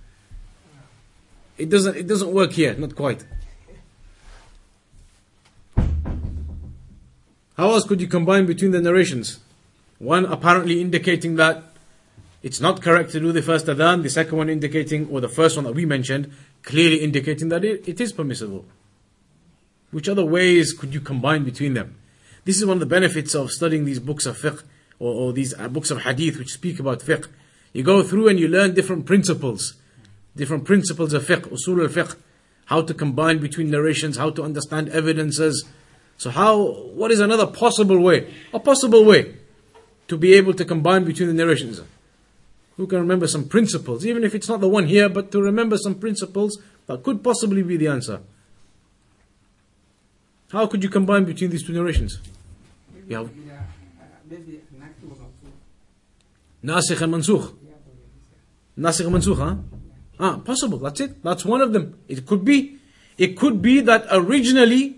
It 1.61 1.69
doesn't. 1.69 1.97
It 1.97 2.07
doesn't 2.07 2.32
work 2.32 2.53
here. 2.53 2.74
Not 2.74 2.97
quite. 2.97 3.24
How 7.57 7.73
else 7.73 7.85
could 7.87 8.01
you 8.01 8.09
combine 8.09 8.47
between 8.47 8.70
the 8.70 8.81
narrations? 8.81 9.41
One 9.99 10.24
apparently 10.24 10.81
indicating 10.81 11.37
that 11.37 11.62
it's 12.43 12.59
not 12.59 12.81
correct 12.81 13.11
to 13.12 13.20
do 13.20 13.32
the 13.32 13.43
first 13.43 13.66
adhan, 13.66 14.03
the 14.03 14.09
second 14.09 14.39
one 14.39 14.49
indicating, 14.49 15.09
or 15.11 15.20
the 15.20 15.28
first 15.28 15.57
one 15.57 15.66
that 15.66 15.74
we 15.74 15.85
mentioned, 15.85 16.32
clearly 16.62 16.97
indicating 17.05 17.51
that 17.51 17.62
it, 17.62 17.87
it 17.87 18.01
is 18.01 18.12
permissible. 18.12 18.65
Which 19.91 20.09
other 20.09 20.24
ways 20.24 20.73
could 20.73 20.95
you 20.95 21.01
combine 21.01 21.45
between 21.45 21.74
them? 21.74 21.97
This 22.47 22.57
is 22.57 22.65
one 22.65 22.77
of 22.77 22.81
the 22.81 22.87
benefits 22.87 23.35
of 23.35 23.51
studying 23.51 23.85
these 23.85 23.99
books 23.99 24.24
of 24.24 24.39
fiqh 24.39 24.62
or, 24.99 25.12
or 25.12 25.32
these 25.35 25.53
uh, 25.59 25.69
books 25.69 25.91
of 25.91 26.01
hadith 26.03 26.39
which 26.39 26.49
speak 26.49 26.81
about 26.81 27.01
fiqh. 27.01 27.28
You 27.74 27.82
go 27.82 28.03
through 28.03 28.28
and 28.28 28.41
you 28.41 28.49
learn 28.49 28.73
different 28.73 29.05
principles, 29.05 29.74
different 30.36 30.65
principles 30.65 31.12
of 31.12 31.24
fiqh, 31.24 31.43
usul 31.43 31.82
al 31.82 31.89
fiqh, 31.89 32.16
how 32.66 32.82
to 32.82 32.94
combine 32.94 33.39
between 33.39 33.70
narrations, 33.70 34.16
how 34.16 34.31
to 34.31 34.43
understand 34.43 34.89
evidences. 34.90 35.65
So 36.19 36.31
how, 36.31 36.61
what 36.94 37.11
is 37.11 37.20
another 37.20 37.47
possible 37.47 37.98
way? 37.98 38.32
A 38.52 38.61
possible 38.61 39.05
way 39.05 39.35
to 40.09 40.16
be 40.16 40.35
able 40.35 40.55
to 40.55 40.65
combine 40.65 41.05
between 41.05 41.28
the 41.28 41.35
narrations. 41.35 41.81
Who 42.77 42.86
can 42.86 42.98
remember 42.98 43.27
some 43.27 43.48
principles, 43.48 44.07
even 44.07 44.24
if 44.24 44.35
it's 44.35 44.48
not 44.48 44.61
the 44.61 44.69
one 44.69 44.86
here, 44.86 45.09
but 45.09 45.31
to 45.32 45.43
remember 45.43 45.77
some 45.77 45.97
principles 45.97 46.59
that 46.86 47.02
could 47.02 47.23
possibly 47.23 47.62
be 47.62 47.77
the 47.77 47.89
answer. 47.89 48.20
How 50.51 50.66
could 50.66 50.82
you 50.82 50.89
combine 50.89 51.24
between 51.24 51.51
these 51.51 51.65
two 51.65 51.73
narrations? 51.73 52.20
Maybe, 52.94 53.12
Yeah. 53.12 53.20
uh, 53.20 53.27
maybe. 54.28 54.61
Nasikh 56.62 57.01
and 57.01 57.15
Mansukh. 57.15 57.55
Yeah, 57.65 57.73
but 57.85 57.94
it's, 58.77 59.01
Nasikh 59.01 59.07
and 59.07 59.16
Mansukh, 59.16 59.39
huh? 59.39 59.57
Ah, 60.20 60.36
possible. 60.36 60.76
That's 60.78 61.01
it. 61.01 61.22
That's 61.22 61.47
one 61.47 61.62
of 61.62 61.72
them. 61.72 61.98
It 62.06 62.26
could 62.26 62.44
be. 62.44 62.76
It 63.16 63.38
could 63.38 63.62
be 63.62 63.80
that 63.80 64.06
originally, 64.10 64.97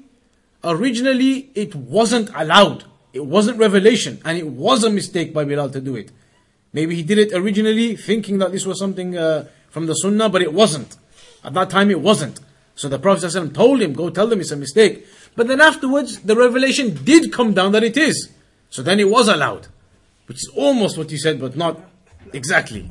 originally 0.65 1.51
it 1.55 1.75
wasn't 1.77 2.31
allowed. 2.35 2.85
It 3.13 3.25
wasn't 3.25 3.59
revelation, 3.59 4.21
and 4.25 4.37
it 4.37 4.49
was 4.49 4.83
a 4.83 4.91
mistake 4.91 5.33
by 5.33 5.45
Bilal 5.45 5.71
to 5.71 5.81
do 5.81 5.95
it. 5.95 6.11
Maybe 6.73 6.97
he 6.97 7.03
did 7.03 7.19
it 7.19 7.33
originally 7.33 7.95
thinking 7.95 8.39
that 8.39 8.51
this 8.51 8.67
was 8.67 8.79
something 8.79 9.17
uh, 9.17 9.47
from 9.71 9.87
the 9.87 9.95
Sunnah, 9.95 10.29
but 10.29 10.43
it 10.43 10.53
wasn't. 10.53 10.97
At 11.45 11.55
that 11.55 11.71
time, 11.71 11.91
it 11.91 12.01
wasn't. 12.01 12.41
So 12.75 12.89
the 12.89 12.99
Prophet 12.99 13.27
ﷺ 13.27 13.55
told 13.55 13.81
him, 13.81 13.93
"Go 13.93 14.11
tell 14.11 14.27
them 14.27 14.41
it's 14.41 14.51
a 14.51 14.57
mistake." 14.57 15.07
But 15.37 15.47
then 15.47 15.61
afterwards, 15.61 16.21
the 16.21 16.35
revelation 16.35 17.05
did 17.05 17.33
come 17.33 17.55
down 17.55 17.73
that 17.73 17.85
it 17.85 17.97
is. 17.97 18.31
So 18.71 18.83
then 18.83 18.99
it 18.99 19.09
was 19.09 19.29
allowed, 19.29 19.69
which 20.27 20.39
is 20.39 20.51
almost 20.57 20.99
what 20.99 21.13
you 21.13 21.19
said, 21.19 21.39
but 21.39 21.57
not 21.57 21.81
exactly. 22.33 22.91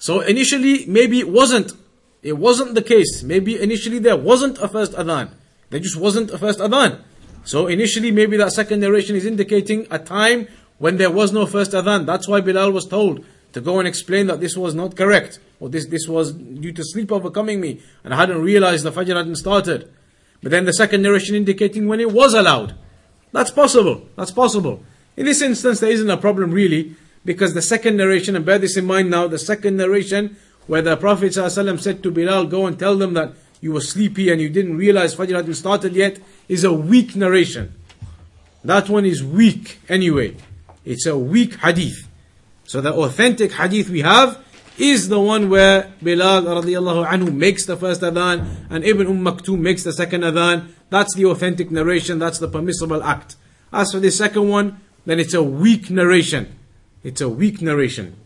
So 0.00 0.20
initially, 0.20 0.86
maybe 0.86 1.20
it 1.20 1.28
wasn't. 1.28 1.74
It 2.22 2.38
wasn't 2.38 2.74
the 2.74 2.82
case. 2.82 3.22
Maybe 3.22 3.60
initially 3.60 3.98
there 3.98 4.16
wasn't 4.16 4.58
a 4.58 4.66
first 4.66 4.92
adhan. 4.92 5.30
There 5.68 5.78
just 5.78 5.96
wasn't 5.96 6.30
a 6.30 6.38
first 6.38 6.58
adhan. 6.58 7.00
So 7.44 7.66
initially, 7.66 8.10
maybe 8.10 8.36
that 8.38 8.52
second 8.52 8.80
narration 8.80 9.14
is 9.14 9.24
indicating 9.24 9.86
a 9.90 9.98
time 9.98 10.48
when 10.78 10.96
there 10.96 11.10
was 11.10 11.32
no 11.32 11.46
first 11.46 11.72
adhan. 11.72 12.06
That's 12.06 12.26
why 12.26 12.40
Bilal 12.40 12.72
was 12.72 12.86
told 12.86 13.24
to 13.52 13.60
go 13.60 13.78
and 13.78 13.86
explain 13.86 14.26
that 14.28 14.40
this 14.40 14.56
was 14.56 14.74
not 14.74 14.96
correct, 14.96 15.38
or 15.60 15.68
this 15.68 15.86
this 15.86 16.08
was 16.08 16.32
due 16.32 16.72
to 16.72 16.82
sleep 16.82 17.12
overcoming 17.12 17.60
me, 17.60 17.80
and 18.02 18.14
I 18.14 18.16
hadn't 18.16 18.40
realized 18.40 18.84
the 18.84 18.92
fajr 18.92 19.16
hadn't 19.16 19.36
started. 19.36 19.92
But 20.42 20.50
then 20.50 20.64
the 20.64 20.72
second 20.72 21.02
narration 21.02 21.34
indicating 21.34 21.88
when 21.88 22.00
it 22.00 22.10
was 22.10 22.32
allowed. 22.32 22.74
That's 23.32 23.50
possible. 23.50 24.06
That's 24.16 24.30
possible. 24.30 24.82
In 25.16 25.26
this 25.26 25.42
instance, 25.42 25.80
there 25.80 25.90
isn't 25.90 26.08
a 26.08 26.16
problem 26.16 26.52
really, 26.52 26.96
because 27.24 27.54
the 27.54 27.62
second 27.62 27.96
narration, 27.96 28.36
and 28.36 28.44
bear 28.44 28.58
this 28.58 28.76
in 28.76 28.86
mind 28.86 29.10
now, 29.10 29.26
the 29.26 29.38
second 29.38 29.76
narration 29.76 30.36
where 30.66 30.82
the 30.82 30.96
Prophet 30.96 31.32
ﷺ 31.32 31.80
said 31.80 32.02
to 32.02 32.10
Bilal, 32.10 32.46
go 32.46 32.66
and 32.66 32.78
tell 32.78 32.96
them 32.96 33.14
that 33.14 33.32
you 33.60 33.72
were 33.72 33.80
sleepy 33.80 34.30
and 34.30 34.40
you 34.40 34.48
didn't 34.48 34.76
realize 34.76 35.14
Fajr 35.14 35.36
hadn't 35.36 35.54
started 35.54 35.94
yet, 35.94 36.18
is 36.48 36.64
a 36.64 36.72
weak 36.72 37.16
narration. 37.16 37.74
That 38.64 38.88
one 38.88 39.04
is 39.04 39.22
weak 39.22 39.80
anyway. 39.88 40.36
It's 40.84 41.06
a 41.06 41.18
weak 41.18 41.56
hadith. 41.56 42.08
So 42.64 42.80
the 42.80 42.94
authentic 42.94 43.52
hadith 43.52 43.90
we 43.90 44.00
have 44.00 44.42
is 44.78 45.08
the 45.08 45.20
one 45.20 45.50
where 45.50 45.92
Bilal 46.02 46.42
radiallahu 46.42 47.06
anhu 47.06 47.34
makes 47.34 47.66
the 47.66 47.76
first 47.76 48.00
adhan 48.00 48.66
and 48.70 48.84
Ibn 48.84 49.06
Umm 49.06 49.24
Maktoum 49.24 49.58
makes 49.58 49.82
the 49.82 49.92
second 49.92 50.22
adhan. 50.22 50.68
That's 50.88 51.14
the 51.14 51.26
authentic 51.26 51.70
narration, 51.70 52.18
that's 52.18 52.38
the 52.38 52.48
permissible 52.48 53.02
act. 53.02 53.36
As 53.72 53.92
for 53.92 53.98
the 53.98 54.10
second 54.10 54.48
one, 54.48 54.80
then 55.04 55.20
it's 55.20 55.34
a 55.34 55.42
weak 55.42 55.90
narration. 55.90 56.59
It's 57.02 57.20
a 57.20 57.28
weak 57.28 57.62
narration. 57.62 58.16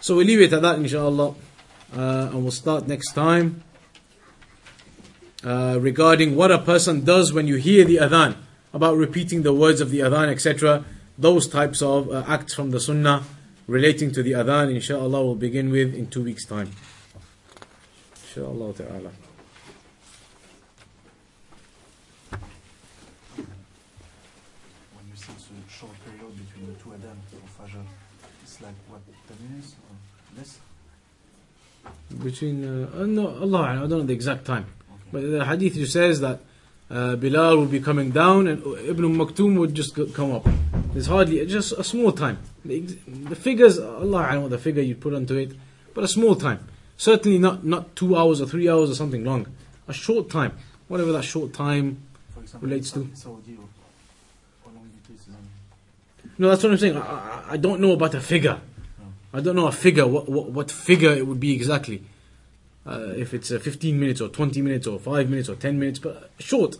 So 0.00 0.16
we 0.16 0.24
leave 0.24 0.40
it 0.40 0.52
at 0.52 0.62
that 0.62 0.76
inshallah. 0.76 1.34
Uh, 1.96 2.28
and 2.30 2.42
we'll 2.42 2.52
start 2.52 2.86
next 2.86 3.12
time 3.14 3.64
uh, 5.42 5.78
regarding 5.80 6.36
what 6.36 6.50
a 6.50 6.58
person 6.58 7.04
does 7.04 7.32
when 7.32 7.46
you 7.46 7.56
hear 7.56 7.84
the 7.84 7.96
adhan, 7.96 8.36
about 8.72 8.96
repeating 8.96 9.42
the 9.42 9.52
words 9.52 9.80
of 9.80 9.90
the 9.90 10.00
adhan, 10.00 10.28
etc. 10.28 10.84
Those 11.18 11.48
types 11.48 11.82
of 11.82 12.10
uh, 12.10 12.24
acts 12.28 12.54
from 12.54 12.70
the 12.70 12.78
sunnah 12.78 13.24
relating 13.66 14.12
to 14.12 14.22
the 14.22 14.32
adhan, 14.32 14.72
inshallah, 14.74 15.24
we'll 15.24 15.34
begin 15.34 15.70
with 15.70 15.94
in 15.94 16.06
two 16.08 16.22
weeks' 16.22 16.44
time. 16.44 16.70
Inshallah 18.28 18.74
ta'ala. 18.74 19.10
When 24.94 25.06
you 25.08 25.16
say 25.16 25.32
it's 25.32 25.48
a 25.48 25.70
short 25.70 25.92
period 26.04 26.36
between 26.46 26.66
the 26.66 26.78
two 26.78 26.90
adhan 26.90 27.18
of 27.32 27.50
Fajr, 27.58 27.84
it's 28.42 28.60
like 28.60 28.74
what, 28.88 29.00
10 29.26 29.48
minutes 29.50 29.74
or 29.88 30.38
less? 30.38 30.60
Between, 32.22 32.64
uh, 32.64 33.06
no, 33.06 33.28
Allah, 33.40 33.62
I 33.62 33.74
don't 33.76 33.90
know 33.90 34.02
the 34.02 34.12
exact 34.12 34.44
time. 34.44 34.66
Okay. 34.92 35.02
But 35.12 35.22
the 35.30 35.44
hadith 35.44 35.74
just 35.74 35.92
says 35.92 36.20
that 36.20 36.40
uh, 36.90 37.16
Bilal 37.16 37.56
will 37.56 37.66
be 37.66 37.80
coming 37.80 38.10
down 38.10 38.46
and 38.46 38.62
Ibn 38.62 39.16
Maktoum 39.16 39.58
would 39.58 39.74
just 39.74 39.94
go- 39.94 40.06
come 40.06 40.32
up. 40.32 40.46
There's 40.92 41.06
hardly, 41.06 41.44
just 41.46 41.72
a 41.72 41.84
small 41.84 42.12
time. 42.12 42.38
The, 42.64 42.82
ex- 42.82 42.94
the 43.06 43.36
figures, 43.36 43.78
Allah, 43.78 44.18
I 44.28 44.32
don't 44.34 44.42
know 44.44 44.48
the 44.48 44.58
figure 44.58 44.82
you 44.82 44.96
put 44.96 45.14
onto 45.14 45.36
it, 45.36 45.52
but 45.94 46.04
a 46.04 46.08
small 46.08 46.34
time. 46.36 46.66
Certainly 46.96 47.38
not, 47.38 47.64
not 47.64 47.96
two 47.96 48.16
hours 48.16 48.40
or 48.40 48.46
three 48.46 48.68
hours 48.68 48.90
or 48.90 48.94
something 48.94 49.24
long. 49.24 49.46
A 49.88 49.92
short 49.94 50.28
time. 50.28 50.52
Whatever 50.88 51.12
that 51.12 51.22
short 51.24 51.52
time. 51.54 52.02
For 52.34 52.40
example, 52.42 52.68
Relates 52.68 52.90
to- 52.92 53.08
Saudi 53.14 53.56
or 53.56 53.64
how 54.64 54.72
long 54.76 54.90
it 55.08 55.14
is. 55.14 55.26
No, 56.38 56.48
that's 56.50 56.62
what 56.62 56.72
I'm 56.72 56.78
saying. 56.78 56.96
I, 56.96 57.00
I, 57.00 57.44
I 57.52 57.56
don't 57.56 57.80
know 57.80 57.92
about 57.92 58.14
a 58.14 58.20
figure. 58.20 58.60
I 59.32 59.40
don't 59.40 59.54
know 59.56 59.66
a 59.66 59.72
figure, 59.72 60.06
what, 60.06 60.28
what, 60.28 60.50
what 60.50 60.70
figure 60.70 61.12
it 61.12 61.26
would 61.26 61.40
be 61.40 61.52
exactly. 61.52 62.02
Uh, 62.86 63.12
if 63.16 63.32
it's 63.34 63.50
uh, 63.52 63.58
15 63.58 63.98
minutes 64.00 64.20
or 64.20 64.28
20 64.28 64.62
minutes 64.62 64.86
or 64.86 64.98
5 64.98 65.30
minutes 65.30 65.48
or 65.48 65.54
10 65.54 65.78
minutes, 65.78 65.98
but 65.98 66.30
short. 66.38 66.76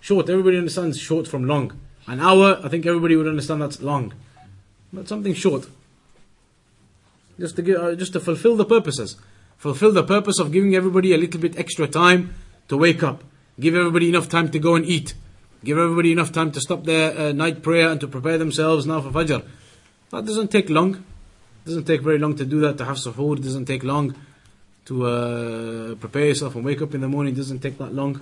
Short. 0.00 0.28
Everybody 0.28 0.58
understands 0.58 0.98
short 0.98 1.26
from 1.26 1.44
long. 1.44 1.78
An 2.06 2.20
hour, 2.20 2.60
I 2.62 2.68
think 2.68 2.86
everybody 2.86 3.16
would 3.16 3.26
understand 3.26 3.62
that's 3.62 3.80
long. 3.80 4.12
But 4.92 5.08
something 5.08 5.34
short. 5.34 5.68
Just 7.38 7.56
to, 7.56 7.62
give, 7.62 7.80
uh, 7.80 7.94
just 7.94 8.12
to 8.14 8.20
fulfill 8.20 8.56
the 8.56 8.64
purposes. 8.64 9.16
Fulfill 9.56 9.92
the 9.92 10.02
purpose 10.02 10.38
of 10.38 10.52
giving 10.52 10.74
everybody 10.74 11.14
a 11.14 11.18
little 11.18 11.40
bit 11.40 11.58
extra 11.58 11.86
time 11.86 12.34
to 12.68 12.76
wake 12.76 13.02
up. 13.02 13.24
Give 13.58 13.74
everybody 13.74 14.08
enough 14.08 14.28
time 14.28 14.50
to 14.50 14.58
go 14.58 14.74
and 14.74 14.84
eat. 14.84 15.14
Give 15.64 15.78
everybody 15.78 16.12
enough 16.12 16.32
time 16.32 16.52
to 16.52 16.60
stop 16.60 16.84
their 16.84 17.16
uh, 17.18 17.32
night 17.32 17.62
prayer 17.62 17.90
and 17.90 18.00
to 18.00 18.08
prepare 18.08 18.38
themselves 18.38 18.86
now 18.86 19.00
for 19.00 19.10
Fajr. 19.10 19.44
That 20.10 20.24
doesn't 20.24 20.50
take 20.50 20.70
long. 20.70 21.04
Doesn't 21.68 21.84
take 21.84 22.00
very 22.00 22.18
long 22.18 22.34
to 22.36 22.44
do 22.44 22.60
that, 22.60 22.78
to 22.78 22.84
have 22.84 22.96
suhoor. 22.96 23.36
Doesn't 23.36 23.66
take 23.66 23.84
long 23.84 24.14
to 24.86 25.06
uh, 25.06 25.94
prepare 25.96 26.26
yourself 26.26 26.54
and 26.56 26.64
wake 26.64 26.80
up 26.80 26.94
in 26.94 27.02
the 27.02 27.08
morning. 27.08 27.34
Doesn't 27.34 27.60
take 27.60 27.76
that 27.78 27.92
long. 27.94 28.20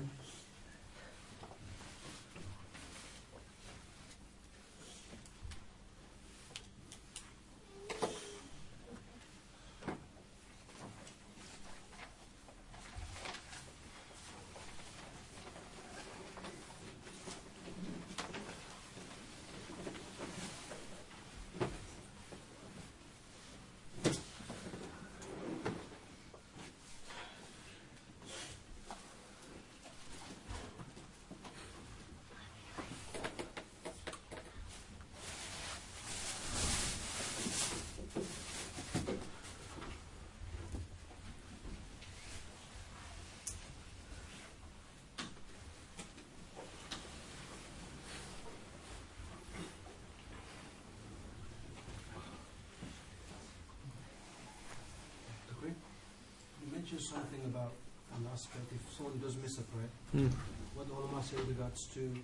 Mentioned 56.87 57.01
something 57.01 57.41
about 57.47 57.73
an 58.17 58.25
aspect 58.33 58.63
if 58.73 58.97
someone 58.97 59.19
does 59.19 59.37
miss 59.43 59.59
a 59.59 59.63
prayer. 59.63 59.89
Hmm. 60.13 60.29
What 60.75 60.87
the 60.87 60.95
ulama 60.95 61.21
say 61.21 61.35
with 61.37 61.49
regards 61.49 61.87
to 61.95 62.15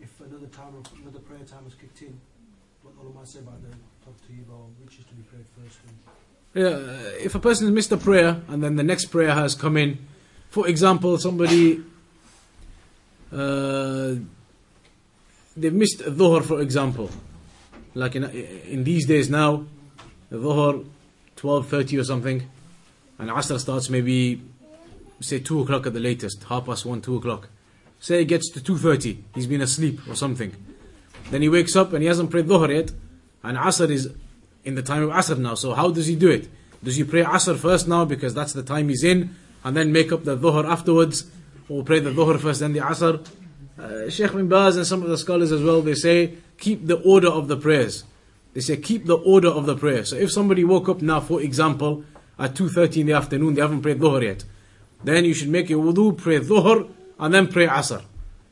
if 0.00 0.20
another 0.20 0.46
time 0.46 0.74
of 0.74 0.90
another 1.00 1.20
prayer 1.20 1.44
time 1.46 1.64
is 1.68 1.74
kicked 1.74 2.02
in, 2.02 2.18
what 2.82 2.96
the 2.96 3.02
ulama 3.02 3.24
say 3.24 3.38
about 3.38 3.60
the 3.62 3.68
tartib 4.04 4.50
or 4.50 4.66
which 4.82 4.98
is 4.98 5.04
to 5.04 5.14
be 5.14 5.22
prayed 5.22 5.44
first. 5.54 5.78
And 5.86 6.64
Yeah, 6.64 7.24
if 7.24 7.36
a 7.36 7.38
person 7.38 7.68
has 7.68 7.74
missed 7.74 7.92
a 7.92 7.96
prayer 7.96 8.42
and 8.48 8.60
then 8.60 8.74
the 8.74 8.82
next 8.82 9.04
prayer 9.04 9.32
has 9.32 9.54
come 9.54 9.76
in, 9.76 9.98
for 10.50 10.66
example, 10.66 11.16
somebody 11.18 11.80
uh, 13.32 14.14
they've 15.56 15.72
missed 15.72 16.00
dhuhr, 16.00 16.44
for 16.44 16.60
example, 16.60 17.08
like 17.94 18.16
in, 18.16 18.24
in 18.24 18.82
these 18.82 19.06
days 19.06 19.30
now, 19.30 19.64
the 20.28 20.38
dhuhr 20.38 20.84
twelve 21.36 21.68
thirty 21.68 21.96
or 21.96 22.02
something, 22.02 22.50
and 23.18 23.30
asr 23.30 23.58
starts 23.58 23.90
maybe 23.90 24.42
say 25.20 25.38
two 25.38 25.60
o'clock 25.60 25.86
at 25.86 25.92
the 25.92 26.00
latest, 26.00 26.44
half 26.44 26.66
past 26.66 26.86
one, 26.86 27.00
two 27.00 27.16
o'clock. 27.16 27.48
Say 28.00 28.22
it 28.22 28.26
gets 28.26 28.50
to 28.50 28.62
two 28.62 28.78
thirty, 28.78 29.24
he's 29.34 29.46
been 29.46 29.60
asleep 29.60 30.00
or 30.08 30.14
something. 30.14 30.54
Then 31.30 31.42
he 31.42 31.48
wakes 31.48 31.76
up 31.76 31.92
and 31.92 32.02
he 32.02 32.08
hasn't 32.08 32.30
prayed 32.30 32.46
dhuhr 32.46 32.68
yet, 32.74 32.92
and 33.42 33.58
asr 33.58 33.90
is 33.90 34.10
in 34.64 34.74
the 34.74 34.82
time 34.82 35.02
of 35.02 35.10
Asr 35.10 35.38
now. 35.38 35.54
So 35.54 35.72
how 35.72 35.90
does 35.90 36.06
he 36.06 36.14
do 36.14 36.30
it? 36.30 36.48
Does 36.84 36.96
he 36.96 37.04
pray 37.04 37.22
Asr 37.22 37.56
first 37.56 37.88
now 37.88 38.04
because 38.04 38.34
that's 38.34 38.52
the 38.52 38.62
time 38.62 38.88
he's 38.88 39.02
in, 39.02 39.34
and 39.64 39.76
then 39.76 39.92
make 39.92 40.12
up 40.12 40.24
the 40.24 40.36
Dhuhr 40.36 40.64
afterwards, 40.64 41.24
or 41.68 41.82
pray 41.82 42.00
the 42.00 42.10
Dhuhr 42.10 42.38
first 42.38 42.60
then 42.60 42.72
the 42.72 42.80
Asr? 42.80 43.26
Uh, 43.78 44.10
Sheikh 44.10 44.32
bin 44.32 44.48
Baz 44.48 44.76
and 44.76 44.86
some 44.86 45.02
of 45.02 45.08
the 45.08 45.16
scholars 45.16 45.52
as 45.52 45.62
well, 45.62 45.80
they 45.80 45.94
say 45.94 46.34
keep 46.58 46.86
the 46.86 46.96
order 46.96 47.28
of 47.28 47.48
the 47.48 47.56
prayers. 47.56 48.04
They 48.52 48.60
say 48.60 48.76
keep 48.76 49.06
the 49.06 49.16
order 49.16 49.48
of 49.48 49.66
the 49.66 49.76
prayer. 49.76 50.04
So 50.04 50.16
if 50.16 50.32
somebody 50.32 50.64
woke 50.64 50.88
up 50.88 51.00
now, 51.00 51.20
for 51.20 51.40
example, 51.40 52.04
at 52.38 52.54
2.30 52.54 53.00
in 53.00 53.06
the 53.06 53.12
afternoon, 53.12 53.54
they 53.54 53.60
haven't 53.60 53.82
prayed 53.82 53.98
Dhuhr 53.98 54.22
yet, 54.22 54.44
then 55.02 55.24
you 55.24 55.34
should 55.34 55.48
make 55.48 55.68
your 55.68 55.84
wudu, 55.84 56.16
pray 56.16 56.40
Dhuhr, 56.40 56.90
and 57.18 57.34
then 57.34 57.48
pray 57.48 57.66
Asr. 57.66 58.02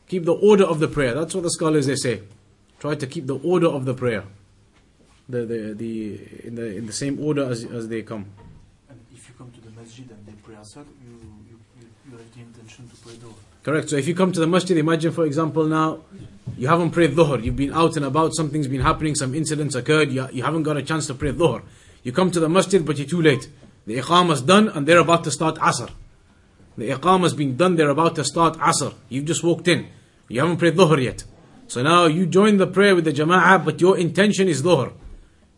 Keep 0.08 0.24
the 0.24 0.34
order 0.34 0.64
of 0.64 0.78
the 0.78 0.88
prayer. 0.88 1.14
That's 1.14 1.34
what 1.34 1.42
the 1.42 1.50
scholars 1.50 1.86
they 1.86 1.96
say. 1.96 2.22
Try 2.78 2.94
to 2.94 3.06
keep 3.06 3.26
the 3.26 3.38
order 3.38 3.66
of 3.66 3.84
the 3.84 3.94
prayer 3.94 4.24
the, 5.28 5.44
the, 5.44 5.74
the, 5.74 6.20
in, 6.44 6.54
the, 6.54 6.76
in 6.76 6.86
the 6.86 6.92
same 6.92 7.18
order 7.20 7.50
as, 7.50 7.64
as 7.64 7.88
they 7.88 8.02
come. 8.02 8.26
And 8.88 9.00
if 9.12 9.28
you 9.28 9.34
come 9.36 9.50
to 9.50 9.60
the 9.60 9.70
masjid 9.70 10.08
and 10.10 10.26
they 10.26 10.32
pray 10.42 10.54
Asr, 10.54 10.84
you, 11.04 11.10
you, 11.10 11.58
you, 11.80 11.88
you 12.10 12.16
have 12.16 12.34
the 12.34 12.40
intention 12.40 12.88
to 12.88 12.96
pray 12.96 13.14
Dhuhr. 13.14 13.34
Correct. 13.62 13.90
So 13.90 13.96
if 13.96 14.06
you 14.06 14.14
come 14.14 14.30
to 14.30 14.40
the 14.40 14.46
masjid, 14.46 14.76
imagine 14.78 15.12
for 15.12 15.26
example 15.26 15.64
now, 15.66 16.00
you 16.56 16.68
haven't 16.68 16.92
prayed 16.92 17.10
dhuhr, 17.16 17.42
you've 17.42 17.56
been 17.56 17.72
out 17.72 17.96
and 17.96 18.06
about, 18.06 18.32
something's 18.34 18.68
been 18.68 18.80
happening, 18.80 19.16
some 19.16 19.34
incidents 19.34 19.74
occurred, 19.74 20.12
you, 20.12 20.26
you 20.32 20.44
haven't 20.44 20.62
got 20.62 20.76
a 20.76 20.82
chance 20.82 21.08
to 21.08 21.14
pray 21.14 21.32
dhuhr. 21.32 21.62
You 22.04 22.12
come 22.12 22.30
to 22.30 22.38
the 22.38 22.48
masjid, 22.48 22.86
but 22.86 22.96
you're 22.96 23.08
too 23.08 23.20
late. 23.20 23.48
The 23.86 23.98
iqamah's 23.98 24.42
done 24.42 24.68
and 24.68 24.86
they're 24.86 24.98
about 24.98 25.24
to 25.24 25.30
start 25.30 25.56
asr. 25.56 25.90
The 26.76 26.90
iqamah's 26.90 27.34
been 27.34 27.56
done, 27.56 27.76
they're 27.76 27.90
about 27.90 28.16
to 28.16 28.24
start 28.24 28.58
asr. 28.58 28.94
You've 29.08 29.24
just 29.24 29.42
walked 29.42 29.68
in. 29.68 29.88
You 30.28 30.40
haven't 30.40 30.58
prayed 30.58 30.76
dhuhr 30.76 31.02
yet. 31.02 31.24
So 31.68 31.82
now 31.82 32.06
you 32.06 32.26
join 32.26 32.58
the 32.58 32.66
prayer 32.66 32.94
with 32.94 33.04
the 33.04 33.12
jama'ah, 33.12 33.64
but 33.64 33.80
your 33.80 33.96
intention 33.96 34.48
is 34.48 34.62
dhuhr. 34.62 34.92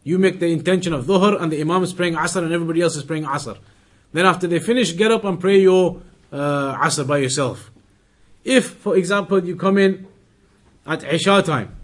You 0.05 0.19
make 0.19 0.41
the 0.41 0.47
intention 0.47 0.93
of 0.93 1.07
dhuhr 1.07 1.41
and 1.41 1.51
the 1.51 1.61
imam 1.61 1.83
is 1.83 1.93
praying 1.93 2.15
asr 2.15 2.43
and 2.43 2.53
everybody 2.53 2.83
else 2.83 2.97
is 2.97 3.05
praying 3.05 3.25
asr. 3.25 3.59
Then 4.13 4.27
after 4.27 4.47
they 4.47 4.59
finish, 4.59 4.97
get 4.97 5.11
up 5.11 5.25
and 5.25 5.41
pray 5.41 5.61
your 5.61 6.01
uh, 6.33 6.77
asr 6.77 7.07
by 7.07 7.19
yourself. 7.19 7.71
If, 8.45 8.71
for 8.77 8.97
example, 8.97 9.45
you 9.45 9.57
come 9.57 9.79
in 9.79 10.07
at 10.87 11.05
Isha 11.05 11.43
time 11.43 11.77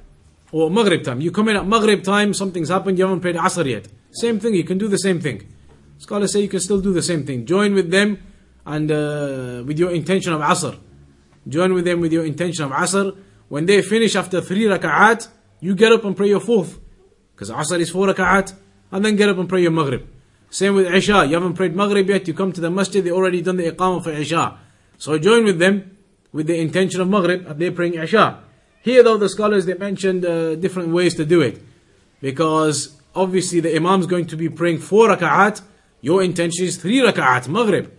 or 0.53 0.71
Maghrib 0.71 1.03
time, 1.03 1.21
you 1.21 1.31
come 1.31 1.49
in 1.49 1.57
at 1.57 1.67
Maghrib 1.67 2.03
time, 2.03 2.33
something's 2.33 2.69
happened, 2.69 2.99
you 2.99 3.05
haven't 3.05 3.21
prayed 3.21 3.37
Asr 3.37 3.67
yet. 3.67 3.89
Same 4.13 4.41
thing, 4.41 4.55
you 4.55 4.65
can 4.65 4.79
do 4.79 4.89
the 4.89 4.97
same 4.97 5.21
thing. 5.21 5.54
Scholars 6.05 6.35
say 6.35 6.43
you 6.43 6.51
can 6.51 6.61
still 6.61 6.83
do 6.83 6.93
the 6.93 7.01
same 7.01 7.25
thing. 7.25 7.47
Join 7.47 7.73
with 7.73 7.91
them 7.91 8.19
and 8.67 8.93
uh, 8.93 9.65
with 9.67 9.79
your 9.79 9.91
intention 9.91 10.35
of 10.35 10.43
Asr. 10.43 10.79
Join 11.49 11.73
with 11.73 11.87
them 11.87 12.01
with 12.03 12.13
your 12.13 12.27
intention 12.27 12.67
of 12.67 12.73
Asr. 12.73 13.17
When 13.49 13.65
they 13.65 13.81
finish 13.81 14.15
after 14.15 14.43
three 14.43 14.65
raka'at, 14.65 15.29
you 15.61 15.75
get 15.75 15.93
up 15.93 16.05
and 16.05 16.15
pray 16.15 16.29
your 16.29 16.41
fourth. 16.41 16.79
Because 17.35 17.49
Asr 17.49 17.81
is 17.81 17.89
four 17.89 18.07
raka'at, 18.07 18.53
and 18.93 19.03
then 19.03 19.17
get 19.17 19.31
up 19.31 19.39
and 19.39 19.49
pray 19.49 19.63
your 19.63 19.71
Maghrib. 19.71 20.07
Same 20.51 20.75
with 20.75 20.93
Isha. 20.93 21.25
You 21.25 21.37
haven't 21.37 21.55
prayed 21.55 21.75
Maghrib 21.75 22.07
yet, 22.07 22.29
you 22.29 22.35
come 22.35 22.53
to 22.53 22.61
the 22.61 22.71
masjid, 22.71 23.03
they 23.03 23.11
already 23.11 23.41
done 23.41 23.57
the 23.57 23.73
Iqamah 23.73 24.05
for 24.05 24.11
Isha. 24.11 24.59
So 24.99 25.19
join 25.19 25.47
with 25.47 25.59
them 25.59 25.97
with 26.33 26.49
the 26.49 26.61
intention 26.61 27.01
of 27.01 27.09
Maghrib, 27.09 27.47
and 27.47 27.59
they're 27.59 27.73
praying 27.73 27.95
Isha. 27.95 28.43
Here 28.83 29.03
though, 29.03 29.17
the 29.17 29.31
scholars, 29.31 29.65
they 29.65 29.73
mentioned 29.73 30.27
uh, 30.27 30.57
different 30.57 30.91
ways 30.91 31.15
to 31.15 31.25
do 31.25 31.41
it. 31.41 31.63
Because 32.21 33.01
obviously 33.15 33.61
the 33.61 33.75
Imam's 33.75 34.05
going 34.05 34.27
to 34.27 34.37
be 34.37 34.51
praying 34.51 34.81
four 34.81 35.09
raka'at, 35.09 35.63
your 36.05 36.23
intention 36.23 36.67
is 36.67 36.77
three 36.77 37.01
raka'at, 37.01 37.49
Maghrib. 37.49 37.91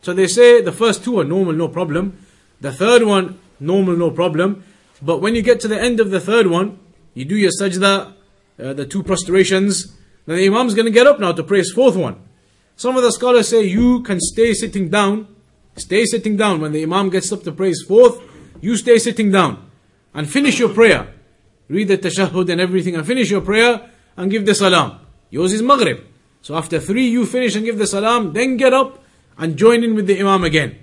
So 0.00 0.14
they 0.14 0.28
say 0.28 0.62
the 0.62 0.70
first 0.70 1.02
two 1.02 1.18
are 1.18 1.24
normal, 1.24 1.54
no 1.54 1.66
problem. 1.66 2.24
The 2.60 2.70
third 2.70 3.02
one, 3.02 3.40
normal, 3.58 3.96
no 3.96 4.12
problem. 4.12 4.62
But 5.02 5.20
when 5.20 5.34
you 5.34 5.42
get 5.42 5.58
to 5.62 5.68
the 5.68 5.80
end 5.80 5.98
of 5.98 6.12
the 6.12 6.20
third 6.20 6.46
one, 6.46 6.78
you 7.14 7.24
do 7.24 7.34
your 7.34 7.50
sajda, 7.50 8.14
uh, 8.62 8.72
the 8.74 8.86
two 8.86 9.02
prostrations, 9.02 9.96
then 10.26 10.36
the 10.36 10.46
Imam's 10.46 10.74
going 10.74 10.86
to 10.86 10.92
get 10.92 11.08
up 11.08 11.18
now 11.18 11.32
to 11.32 11.42
pray 11.42 11.58
his 11.58 11.72
fourth 11.72 11.96
one. 11.96 12.20
Some 12.76 12.96
of 12.96 13.02
the 13.02 13.10
scholars 13.10 13.48
say 13.48 13.64
you 13.64 14.04
can 14.04 14.20
stay 14.20 14.54
sitting 14.54 14.88
down, 14.88 15.26
stay 15.74 16.04
sitting 16.04 16.36
down. 16.36 16.60
When 16.60 16.70
the 16.70 16.84
Imam 16.84 17.10
gets 17.10 17.32
up 17.32 17.42
to 17.42 17.50
pray 17.50 17.70
his 17.70 17.82
fourth, 17.82 18.22
you 18.60 18.76
stay 18.76 18.98
sitting 18.98 19.32
down 19.32 19.68
and 20.14 20.30
finish 20.30 20.60
your 20.60 20.68
prayer. 20.68 21.12
Read 21.66 21.88
the 21.88 21.98
tashahhud 21.98 22.48
and 22.50 22.60
everything 22.60 22.94
and 22.94 23.04
finish 23.04 23.32
your 23.32 23.40
prayer 23.40 23.90
and 24.16 24.30
give 24.30 24.46
the 24.46 24.54
salam. 24.54 25.00
Yours 25.30 25.52
is 25.52 25.60
Maghrib. 25.60 26.07
So 26.40 26.56
after 26.56 26.80
three, 26.80 27.08
you 27.08 27.26
finish 27.26 27.56
and 27.56 27.64
give 27.64 27.78
the 27.78 27.86
salam, 27.86 28.32
then 28.32 28.56
get 28.56 28.72
up 28.72 29.02
and 29.36 29.56
join 29.56 29.84
in 29.84 29.94
with 29.94 30.06
the 30.06 30.18
Imam 30.20 30.44
again. 30.44 30.78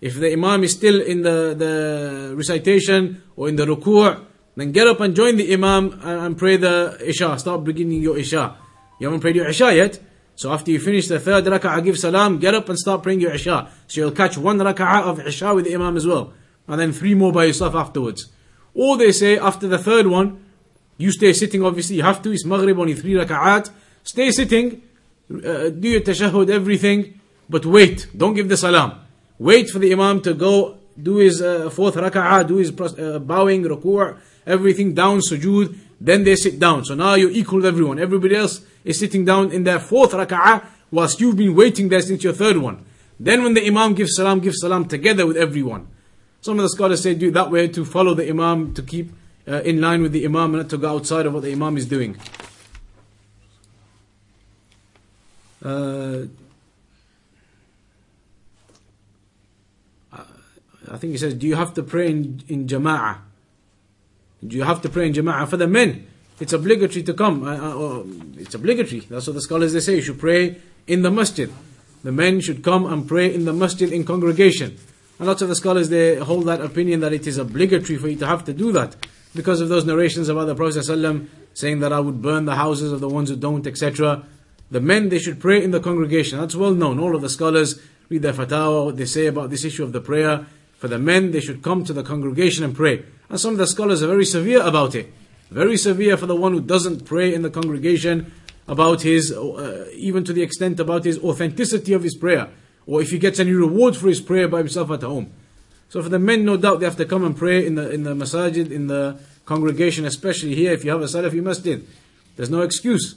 If 0.00 0.14
the 0.18 0.32
Imam 0.32 0.64
is 0.64 0.72
still 0.72 1.00
in 1.00 1.22
the, 1.22 1.54
the 1.56 2.34
recitation 2.36 3.22
or 3.36 3.48
in 3.48 3.56
the 3.56 3.66
ruku', 3.66 4.24
then 4.56 4.72
get 4.72 4.86
up 4.86 5.00
and 5.00 5.14
join 5.14 5.36
the 5.36 5.52
Imam 5.52 6.00
and, 6.02 6.36
pray 6.36 6.56
the 6.56 6.98
Isha. 7.00 7.38
Start 7.38 7.64
beginning 7.64 8.02
your 8.02 8.18
Isha. 8.18 8.56
You 8.98 9.06
haven't 9.06 9.20
prayed 9.20 9.36
your 9.36 9.48
Isha 9.48 9.74
yet. 9.74 10.00
So 10.36 10.52
after 10.52 10.70
you 10.70 10.80
finish 10.80 11.08
the 11.08 11.20
third 11.20 11.44
rak'ah, 11.44 11.84
give 11.84 11.98
salam, 11.98 12.38
get 12.38 12.54
up 12.54 12.68
and 12.68 12.78
start 12.78 13.02
praying 13.02 13.20
your 13.20 13.32
Isha. 13.32 13.70
So 13.86 14.00
you'll 14.00 14.12
catch 14.12 14.38
one 14.38 14.58
rak'ah 14.58 15.02
of 15.02 15.26
Isha 15.26 15.54
with 15.54 15.66
the 15.66 15.74
Imam 15.74 15.96
as 15.96 16.06
well. 16.06 16.32
And 16.66 16.80
then 16.80 16.92
three 16.92 17.14
more 17.14 17.32
by 17.32 17.44
yourself 17.44 17.74
afterwards. 17.74 18.30
Or 18.74 18.96
they 18.96 19.12
say 19.12 19.38
after 19.38 19.68
the 19.68 19.78
third 19.78 20.06
one, 20.06 20.44
you 20.96 21.12
stay 21.12 21.32
sitting, 21.32 21.62
obviously 21.62 21.96
you 21.96 22.02
have 22.02 22.22
to, 22.22 22.30
it's 22.30 22.44
Maghrib, 22.44 22.78
only 22.78 22.94
three 22.94 23.14
rak'at. 23.14 23.70
Stay 24.02 24.30
sitting, 24.30 24.82
uh, 25.30 25.70
do 25.70 25.88
your 25.88 26.00
tashahhud, 26.00 26.50
everything, 26.50 27.20
but 27.48 27.64
wait, 27.64 28.08
don't 28.16 28.34
give 28.34 28.48
the 28.48 28.56
salam. 28.56 29.00
Wait 29.38 29.70
for 29.70 29.78
the 29.78 29.92
Imam 29.92 30.20
to 30.22 30.34
go, 30.34 30.76
do 31.00 31.16
his 31.16 31.40
uh, 31.40 31.70
fourth 31.70 31.94
raka'ah, 31.94 32.46
do 32.46 32.56
his 32.56 32.70
uh, 32.70 33.18
bowing, 33.18 33.62
ruku', 33.62 34.18
everything 34.46 34.94
down, 34.94 35.20
sujood, 35.20 35.76
then 36.00 36.24
they 36.24 36.36
sit 36.36 36.58
down. 36.58 36.84
So 36.84 36.94
now 36.94 37.14
you're 37.14 37.30
equal 37.30 37.58
with 37.58 37.66
everyone. 37.66 37.98
Everybody 37.98 38.36
else 38.36 38.60
is 38.84 38.98
sitting 38.98 39.24
down 39.24 39.52
in 39.52 39.64
their 39.64 39.78
fourth 39.78 40.12
raka'ah, 40.12 40.64
whilst 40.90 41.20
you've 41.20 41.36
been 41.36 41.54
waiting 41.54 41.88
there 41.88 42.02
since 42.02 42.24
your 42.24 42.32
third 42.32 42.56
one. 42.56 42.84
Then 43.18 43.42
when 43.42 43.54
the 43.54 43.66
Imam 43.66 43.94
gives 43.94 44.16
salam, 44.16 44.40
give 44.40 44.54
salam 44.54 44.86
together 44.86 45.26
with 45.26 45.36
everyone. 45.36 45.88
Some 46.40 46.58
of 46.58 46.62
the 46.62 46.70
scholars 46.70 47.02
say 47.02 47.14
do 47.14 47.28
it 47.28 47.34
that 47.34 47.50
way 47.50 47.68
to 47.68 47.84
follow 47.84 48.14
the 48.14 48.28
Imam, 48.28 48.72
to 48.74 48.82
keep 48.82 49.12
uh, 49.46 49.60
in 49.62 49.80
line 49.80 50.02
with 50.02 50.12
the 50.12 50.24
Imam, 50.24 50.54
and 50.54 50.62
not 50.62 50.70
to 50.70 50.78
go 50.78 50.88
outside 50.96 51.26
of 51.26 51.34
what 51.34 51.42
the 51.42 51.52
Imam 51.52 51.76
is 51.76 51.86
doing. 51.86 52.16
Uh, 55.62 56.26
I 60.90 60.96
think 60.96 61.12
he 61.12 61.18
says, 61.18 61.34
do 61.34 61.46
you 61.46 61.54
have 61.54 61.74
to 61.74 61.82
pray 61.82 62.10
in, 62.10 62.42
in 62.48 62.66
Jama'ah? 62.66 63.18
Do 64.44 64.56
you 64.56 64.64
have 64.64 64.82
to 64.82 64.88
pray 64.88 65.06
in 65.06 65.12
Jama'ah? 65.12 65.48
For 65.48 65.56
the 65.56 65.68
men, 65.68 66.06
it's 66.40 66.52
obligatory 66.52 67.02
to 67.04 67.14
come. 67.14 67.44
Uh, 67.44 67.54
uh, 67.54 68.02
it's 68.38 68.54
obligatory. 68.54 69.00
That's 69.00 69.26
what 69.26 69.34
the 69.34 69.42
scholars 69.42 69.72
they 69.72 69.80
say. 69.80 69.96
You 69.96 70.02
should 70.02 70.18
pray 70.18 70.56
in 70.86 71.02
the 71.02 71.10
masjid. 71.10 71.52
The 72.02 72.12
men 72.12 72.40
should 72.40 72.64
come 72.64 72.86
and 72.86 73.06
pray 73.06 73.32
in 73.32 73.44
the 73.44 73.52
masjid 73.52 73.92
in 73.92 74.04
congregation. 74.04 74.78
And 75.18 75.28
lots 75.28 75.42
of 75.42 75.48
the 75.48 75.54
scholars 75.54 75.90
they 75.90 76.16
hold 76.16 76.46
that 76.46 76.62
opinion 76.62 77.00
that 77.00 77.12
it 77.12 77.26
is 77.26 77.36
obligatory 77.36 77.98
for 77.98 78.08
you 78.08 78.16
to 78.16 78.26
have 78.26 78.44
to 78.46 78.54
do 78.54 78.72
that 78.72 78.96
because 79.34 79.60
of 79.60 79.68
those 79.68 79.84
narrations 79.84 80.28
about 80.28 80.46
the 80.46 80.54
Prophet 80.54 80.82
saying 81.52 81.80
that 81.80 81.92
I 81.92 82.00
would 82.00 82.22
burn 82.22 82.46
the 82.46 82.54
houses 82.54 82.90
of 82.90 83.00
the 83.00 83.08
ones 83.08 83.28
who 83.28 83.36
don't, 83.36 83.66
etc. 83.66 84.24
The 84.70 84.80
men 84.80 85.08
they 85.08 85.18
should 85.18 85.40
pray 85.40 85.62
in 85.62 85.70
the 85.70 85.80
congregation. 85.80 86.38
That's 86.38 86.54
well 86.54 86.74
known. 86.74 86.98
All 86.98 87.14
of 87.16 87.22
the 87.22 87.28
scholars 87.28 87.80
read 88.08 88.22
their 88.22 88.32
fatwa, 88.32 88.86
what 88.86 88.96
they 88.96 89.04
say 89.04 89.26
about 89.26 89.50
this 89.50 89.64
issue 89.64 89.82
of 89.82 89.92
the 89.92 90.00
prayer. 90.00 90.46
For 90.78 90.88
the 90.88 90.98
men, 90.98 91.32
they 91.32 91.40
should 91.40 91.62
come 91.62 91.84
to 91.84 91.92
the 91.92 92.02
congregation 92.02 92.64
and 92.64 92.74
pray. 92.74 93.04
And 93.28 93.38
some 93.38 93.52
of 93.52 93.58
the 93.58 93.66
scholars 93.66 94.02
are 94.02 94.06
very 94.06 94.24
severe 94.24 94.62
about 94.62 94.94
it. 94.94 95.12
Very 95.50 95.76
severe 95.76 96.16
for 96.16 96.26
the 96.26 96.36
one 96.36 96.52
who 96.52 96.60
doesn't 96.60 97.04
pray 97.04 97.34
in 97.34 97.42
the 97.42 97.50
congregation 97.50 98.32
about 98.68 99.02
his, 99.02 99.32
uh, 99.32 99.88
even 99.94 100.24
to 100.24 100.32
the 100.32 100.42
extent 100.42 100.78
about 100.78 101.04
his 101.04 101.18
authenticity 101.18 101.92
of 101.92 102.02
his 102.02 102.16
prayer 102.16 102.48
or 102.86 103.02
if 103.02 103.10
he 103.10 103.18
gets 103.18 103.38
any 103.38 103.52
reward 103.52 103.96
for 103.96 104.08
his 104.08 104.20
prayer 104.20 104.48
by 104.48 104.58
himself 104.58 104.90
at 104.90 105.02
home. 105.02 105.32
So 105.88 106.02
for 106.02 106.08
the 106.08 106.18
men, 106.18 106.44
no 106.44 106.56
doubt 106.56 106.80
they 106.80 106.86
have 106.86 106.96
to 106.96 107.04
come 107.04 107.24
and 107.24 107.36
pray 107.36 107.66
in 107.66 107.74
the 107.74 107.90
in 107.90 108.04
the 108.04 108.14
masajid, 108.14 108.70
in 108.70 108.86
the 108.86 109.18
congregation, 109.44 110.04
especially 110.04 110.54
here. 110.54 110.72
If 110.72 110.84
you 110.84 110.92
have 110.92 111.00
a 111.00 111.06
Salafi 111.06 111.42
masjid, 111.42 111.84
there's 112.36 112.50
no 112.50 112.62
excuse. 112.62 113.16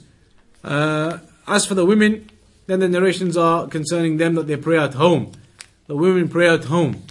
Uh, 0.62 1.18
as 1.47 1.65
for 1.65 1.75
the 1.75 1.85
women, 1.85 2.29
then 2.67 2.79
the 2.79 2.87
narrations 2.87 3.35
are 3.35 3.67
concerning 3.67 4.17
them 4.17 4.35
that 4.35 4.47
they 4.47 4.57
pray 4.57 4.77
at 4.77 4.93
home. 4.93 5.31
The 5.87 5.95
women 5.95 6.29
pray 6.29 6.47
at 6.47 6.65
home. 6.65 7.03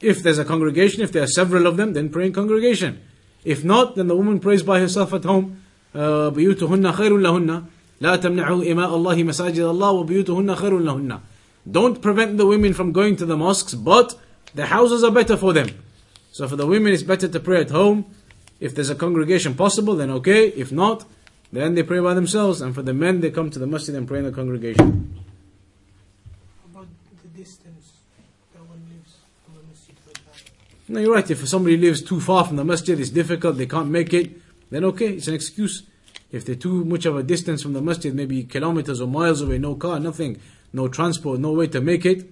If 0.00 0.22
there's 0.22 0.38
a 0.38 0.44
congregation, 0.44 1.02
if 1.02 1.12
there 1.12 1.22
are 1.22 1.34
several 1.40 1.66
of 1.66 1.76
them, 1.76 1.92
then 1.92 2.08
pray 2.08 2.26
in 2.26 2.32
congregation. 2.32 3.00
If 3.44 3.64
not, 3.64 3.96
then 3.96 4.06
the 4.06 4.16
woman 4.16 4.38
prays 4.38 4.62
by 4.62 4.78
herself 4.80 5.12
at 5.12 5.24
home. 5.24 5.62
Uh, 5.92 6.30
بيوتهن 6.30 6.92
خير 6.92 7.16
لهن 7.18 7.64
لا 8.00 8.16
تمنعوا 8.16 8.72
إماء 8.72 8.94
الله 8.94 9.22
مساجد 9.22 9.60
الله 9.60 9.90
وبيوتهن 9.90 10.54
خير 10.54 10.78
لهن 10.78 11.20
Don't 11.68 12.00
prevent 12.00 12.38
the 12.38 12.46
women 12.46 12.72
from 12.72 12.92
going 12.92 13.16
to 13.16 13.26
the 13.26 13.36
mosques, 13.36 13.74
but 13.74 14.14
the 14.54 14.66
houses 14.66 15.02
are 15.02 15.10
better 15.10 15.36
for 15.36 15.52
them. 15.52 15.68
So 16.32 16.46
for 16.46 16.56
the 16.56 16.66
women, 16.66 16.92
it's 16.92 17.02
better 17.02 17.26
to 17.26 17.40
pray 17.40 17.60
at 17.60 17.70
home. 17.70 18.06
If 18.60 18.74
there's 18.74 18.90
a 18.90 18.94
congregation 18.94 19.54
possible, 19.54 19.96
then 19.96 20.10
okay. 20.10 20.48
If 20.48 20.70
not, 20.70 21.04
then 21.51 21.75
they 21.75 21.83
pray 21.83 21.99
by 21.99 22.13
themselves. 22.13 22.61
And 22.61 22.73
for 22.73 22.81
the 22.81 22.93
men, 22.93 23.21
they 23.21 23.31
come 23.31 23.49
to 23.49 23.59
the 23.59 23.67
masjid 23.67 23.95
and 23.95 24.07
pray 24.07 24.19
in 24.19 24.25
the 24.25 24.31
congregation. 24.31 25.15
About 26.65 26.87
the 27.21 27.27
distance 27.29 27.93
that 28.53 28.63
one 28.67 28.81
lives 28.89 29.15
from 29.45 29.55
a 29.57 29.67
masjid. 29.67 29.95
No, 30.87 30.99
you're 30.99 31.13
right. 31.13 31.29
If 31.29 31.47
somebody 31.47 31.77
lives 31.77 32.01
too 32.01 32.19
far 32.19 32.45
from 32.45 32.57
the 32.57 32.65
masjid, 32.65 32.99
it's 32.99 33.09
difficult, 33.09 33.57
they 33.57 33.67
can't 33.67 33.89
make 33.89 34.13
it, 34.13 34.31
then 34.69 34.83
okay, 34.85 35.13
it's 35.13 35.27
an 35.27 35.33
excuse. 35.33 35.83
If 36.31 36.45
they're 36.45 36.55
too 36.55 36.83
much 36.83 37.05
of 37.05 37.15
a 37.15 37.23
distance 37.23 37.61
from 37.61 37.73
the 37.73 37.81
masjid, 37.81 38.13
maybe 38.13 38.43
kilometers 38.43 38.99
or 38.99 39.07
miles 39.07 39.41
away, 39.41 39.57
no 39.57 39.75
car, 39.75 39.99
nothing, 39.99 40.41
no 40.73 40.87
transport, 40.87 41.39
no 41.39 41.53
way 41.53 41.67
to 41.67 41.79
make 41.79 42.05
it, 42.05 42.29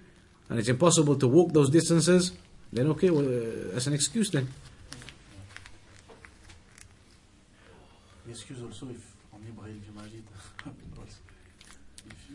and 0.49 0.59
it's 0.59 0.67
impossible 0.67 1.15
to 1.15 1.27
walk 1.27 1.53
those 1.53 1.69
distances, 1.69 2.33
then 2.71 2.87
okay, 2.87 3.09
well, 3.09 3.25
uh, 3.25 3.71
that's 3.73 3.87
an 3.87 3.93
excuse 3.93 4.29
then. 4.31 4.49
Excuse 8.29 8.61
also 8.63 8.87
if. 8.89 9.13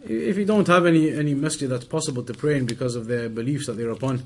If 0.04 0.36
you 0.36 0.44
don't 0.44 0.66
have 0.68 0.86
any, 0.86 1.10
any 1.10 1.34
masjid 1.34 1.68
that's 1.68 1.84
possible 1.84 2.22
to 2.22 2.32
pray 2.32 2.56
in 2.56 2.66
because 2.66 2.94
of 2.94 3.06
their 3.08 3.28
beliefs 3.28 3.66
that 3.66 3.72
they're 3.76 3.90
upon, 3.90 4.22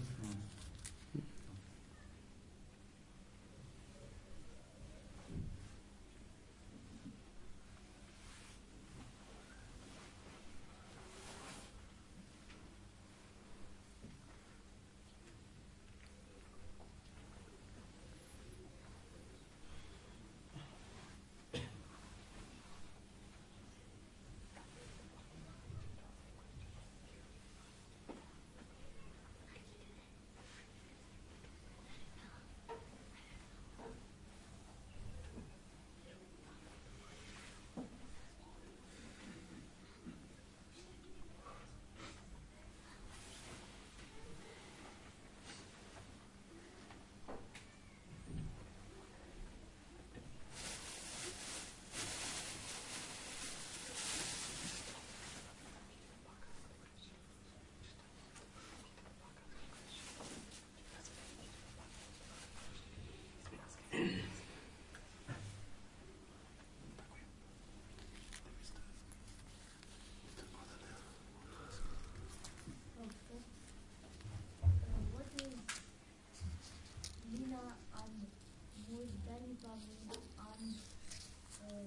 What 75.13 75.27
is 75.43 75.55
Mina 77.33 77.61
and 78.01 78.27
Muzdalifah 78.89 79.77
mean 79.85 80.09
and 80.39 80.75
uh, 81.61 81.85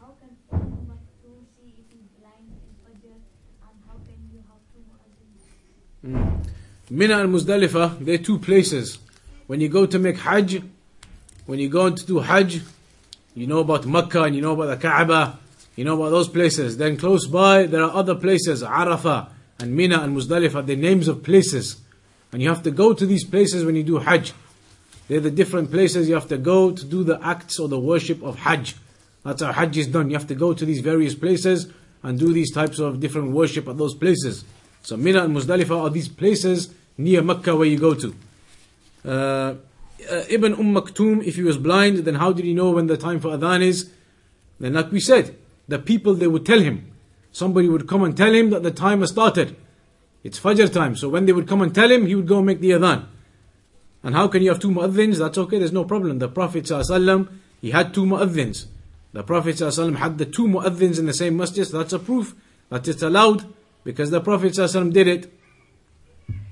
how 0.00 0.10
can 0.20 0.36
Ibn 0.52 0.90
Maktoum 0.90 1.46
see 1.56 1.72
if 1.78 1.86
he's 1.90 2.08
blind 2.18 2.50
in 2.50 2.72
Fajr 2.84 3.16
and 3.16 3.76
how 3.86 3.96
can 4.04 4.20
you 4.32 4.42
have 4.50 4.62
two 4.74 4.82
muazzins? 4.90 6.66
Mina 6.88 7.18
and 7.18 7.34
Muzdalifah, 7.34 8.04
they're 8.04 8.18
two 8.18 8.38
places. 8.38 8.98
When 9.48 9.60
you 9.60 9.68
go 9.68 9.86
to 9.86 9.98
make 9.98 10.18
Hajj, 10.18 10.62
when 11.46 11.58
you 11.58 11.68
go 11.68 11.90
to 11.90 12.06
do 12.06 12.20
Hajj, 12.20 12.62
you 13.34 13.48
know 13.48 13.58
about 13.58 13.86
Makkah 13.86 14.22
and 14.22 14.36
you 14.36 14.42
know 14.42 14.52
about 14.52 14.66
the 14.66 14.76
Kaaba, 14.76 15.38
you 15.74 15.84
know 15.84 15.96
about 15.96 16.10
those 16.10 16.28
places. 16.28 16.76
Then 16.76 16.96
close 16.96 17.26
by, 17.26 17.66
there 17.66 17.82
are 17.82 17.92
other 17.92 18.14
places, 18.14 18.62
Arafah 18.62 19.28
and 19.58 19.74
Mina 19.74 20.00
and 20.00 20.16
Muzdalifah, 20.16 20.64
they're 20.64 20.76
names 20.76 21.08
of 21.08 21.24
places. 21.24 21.80
And 22.32 22.40
you 22.40 22.48
have 22.48 22.62
to 22.62 22.70
go 22.70 22.92
to 22.92 23.04
these 23.04 23.24
places 23.24 23.64
when 23.64 23.74
you 23.74 23.82
do 23.82 23.98
Hajj. 23.98 24.32
They're 25.08 25.20
the 25.20 25.30
different 25.30 25.72
places 25.72 26.08
you 26.08 26.14
have 26.14 26.28
to 26.28 26.38
go 26.38 26.70
to 26.70 26.84
do 26.84 27.02
the 27.02 27.18
acts 27.20 27.58
or 27.58 27.68
the 27.68 27.80
worship 27.80 28.22
of 28.22 28.38
Hajj. 28.38 28.76
That's 29.24 29.42
how 29.42 29.52
Hajj 29.52 29.76
is 29.78 29.86
done. 29.88 30.08
You 30.08 30.16
have 30.16 30.28
to 30.28 30.36
go 30.36 30.54
to 30.54 30.64
these 30.64 30.80
various 30.80 31.16
places 31.16 31.66
and 32.04 32.16
do 32.16 32.32
these 32.32 32.52
types 32.52 32.78
of 32.78 33.00
different 33.00 33.32
worship 33.32 33.66
at 33.66 33.76
those 33.76 33.94
places. 33.94 34.44
So 34.86 34.96
Mina 34.96 35.24
and 35.24 35.36
Muzdalifah 35.36 35.82
are 35.82 35.90
these 35.90 36.08
places 36.08 36.72
near 36.96 37.20
Mecca 37.20 37.56
where 37.56 37.66
you 37.66 37.76
go 37.76 37.94
to. 37.94 38.14
Uh, 39.04 39.10
uh, 40.08 40.22
Ibn 40.28 40.54
Umm 40.54 40.74
Maktoum, 40.74 41.24
if 41.24 41.34
he 41.34 41.42
was 41.42 41.58
blind, 41.58 41.98
then 42.04 42.14
how 42.14 42.32
did 42.32 42.44
he 42.44 42.54
know 42.54 42.70
when 42.70 42.86
the 42.86 42.96
time 42.96 43.18
for 43.18 43.30
adhan 43.36 43.62
is? 43.62 43.90
Then, 44.60 44.74
like 44.74 44.92
we 44.92 45.00
said, 45.00 45.34
the 45.66 45.80
people 45.80 46.14
they 46.14 46.28
would 46.28 46.46
tell 46.46 46.60
him. 46.60 46.92
Somebody 47.32 47.68
would 47.68 47.88
come 47.88 48.04
and 48.04 48.16
tell 48.16 48.32
him 48.32 48.50
that 48.50 48.62
the 48.62 48.70
time 48.70 49.00
has 49.00 49.10
started. 49.10 49.56
It's 50.22 50.38
Fajr 50.38 50.72
time. 50.72 50.94
So 50.94 51.08
when 51.08 51.26
they 51.26 51.32
would 51.32 51.48
come 51.48 51.62
and 51.62 51.74
tell 51.74 51.90
him, 51.90 52.06
he 52.06 52.14
would 52.14 52.28
go 52.28 52.40
make 52.40 52.60
the 52.60 52.70
adhan. 52.70 53.06
And 54.04 54.14
how 54.14 54.28
can 54.28 54.40
you 54.40 54.50
have 54.50 54.60
two 54.60 54.70
mu'adhins? 54.70 55.18
That's 55.18 55.36
okay, 55.36 55.58
there's 55.58 55.72
no 55.72 55.84
problem. 55.84 56.20
The 56.20 56.28
Prophet 56.28 56.62
ﷺ, 56.62 57.26
he 57.60 57.72
had 57.72 57.92
two 57.92 58.04
mu'adhins. 58.04 58.66
The 59.12 59.24
Prophet 59.24 59.56
ﷺ 59.56 59.96
had 59.96 60.18
the 60.18 60.26
two 60.26 60.46
mu'adhins 60.46 61.00
in 61.00 61.06
the 61.06 61.12
same 61.12 61.36
masjid. 61.36 61.66
That's 61.66 61.92
a 61.92 61.98
proof 61.98 62.36
that 62.68 62.86
it's 62.86 63.02
allowed 63.02 63.52
because 63.86 64.10
the 64.10 64.20
Prophet 64.20 64.52
ﷺ 64.52 64.92
did 64.92 65.06
it. 65.14 65.22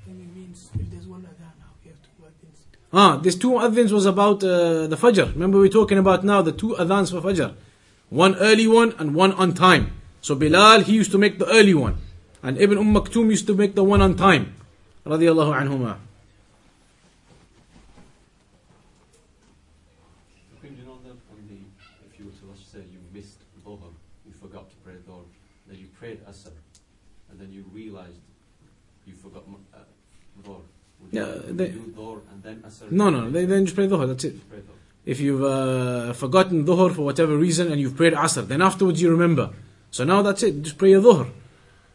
Then 0.06 0.16
it 0.24 0.36
means 0.38 0.70
if 0.78 0.88
there's 0.92 1.06
one 1.14 1.22
adhan, 1.22 1.52
how 1.64 1.72
you 1.84 1.90
have 1.90 2.00
two 2.06 2.14
muaddins. 2.22 2.58
Ah, 2.92 3.16
this 3.24 3.34
two 3.34 3.50
mu'adhins 3.50 3.92
was 3.98 4.06
about 4.06 4.42
uh, 4.44 4.86
the 4.86 4.96
Fajr. 4.96 5.26
Remember 5.34 5.58
we're 5.58 5.68
talking 5.80 5.98
about 5.98 6.24
now 6.24 6.40
the 6.42 6.52
two 6.52 6.72
adhans 6.78 7.10
for 7.10 7.20
Fajr. 7.28 7.54
One 8.10 8.36
early 8.36 8.68
one 8.68 8.94
and 8.98 9.14
one 9.14 9.32
on 9.32 9.52
time. 9.54 9.90
So 10.20 10.34
Bilal, 10.34 10.80
he 10.88 10.92
used 10.94 11.10
to 11.10 11.18
make 11.18 11.38
the 11.38 11.48
early 11.58 11.74
one. 11.74 11.96
And 12.42 12.56
Ibn 12.58 12.78
Umm 12.78 12.94
Maktoum 12.94 13.30
used 13.30 13.46
to 13.48 13.54
make 13.54 13.74
the 13.74 13.82
one 13.84 14.00
on 14.00 14.14
time. 14.16 14.54
Radiallahu 15.04 15.52
anhuma. 15.60 15.96
Couldn't 20.60 20.78
you 20.78 20.84
know 20.84 20.98
that 21.04 21.16
on 21.34 21.40
the, 21.50 21.58
if 22.08 22.18
you 22.18 22.26
were 22.26 22.36
to 22.40 22.44
let's 22.48 22.64
say 22.72 22.80
you 22.94 23.00
missed 23.12 23.40
Dhuhr, 23.66 23.80
you 24.26 24.32
forgot 24.40 24.70
to 24.70 24.76
pray 24.84 24.94
Dhuhr, 25.08 25.24
then 25.68 25.78
you 25.78 25.88
prayed 25.98 26.24
Asr, 26.26 26.52
and 27.30 27.40
then 27.40 27.50
you 27.52 27.64
realized 27.72 28.20
you 29.06 29.14
forgot 29.14 29.48
mu- 29.48 29.64
uh, 29.74 29.78
Dhuhr. 30.42 30.60
Would 30.60 30.60
you, 30.60 31.02
Yeah, 31.14 31.26
they- 31.58 31.70
you 31.70 31.72
do 31.72 31.94
Dhuhr 31.96 32.18
and 32.32 32.42
then 32.42 32.56
Asr? 32.66 32.90
No, 32.90 33.10
no, 33.10 33.30
they 33.30 33.44
then 33.44 33.64
just 33.66 33.76
pray 33.76 33.86
Dhuhr, 33.88 34.06
that's 34.08 34.24
it. 34.24 34.34
Just 34.34 34.48
pray 34.50 34.58
Dhuhr. 34.58 34.78
If 35.06 35.20
you've 35.20 35.44
uh, 35.44 36.12
forgotten 36.14 36.64
Dhuhr 36.64 36.94
for 36.94 37.02
whatever 37.02 37.36
reason 37.36 37.70
and 37.70 37.80
you've 37.80 37.96
prayed 37.96 38.14
Asr, 38.14 38.46
then 38.46 38.60
afterwards 38.62 39.00
you 39.02 39.10
remember. 39.10 39.50
So 39.90 40.04
now 40.04 40.22
that's 40.22 40.42
it, 40.42 40.62
just 40.62 40.78
pray 40.78 40.90
your 40.90 41.02
Dhuhr. 41.02 41.30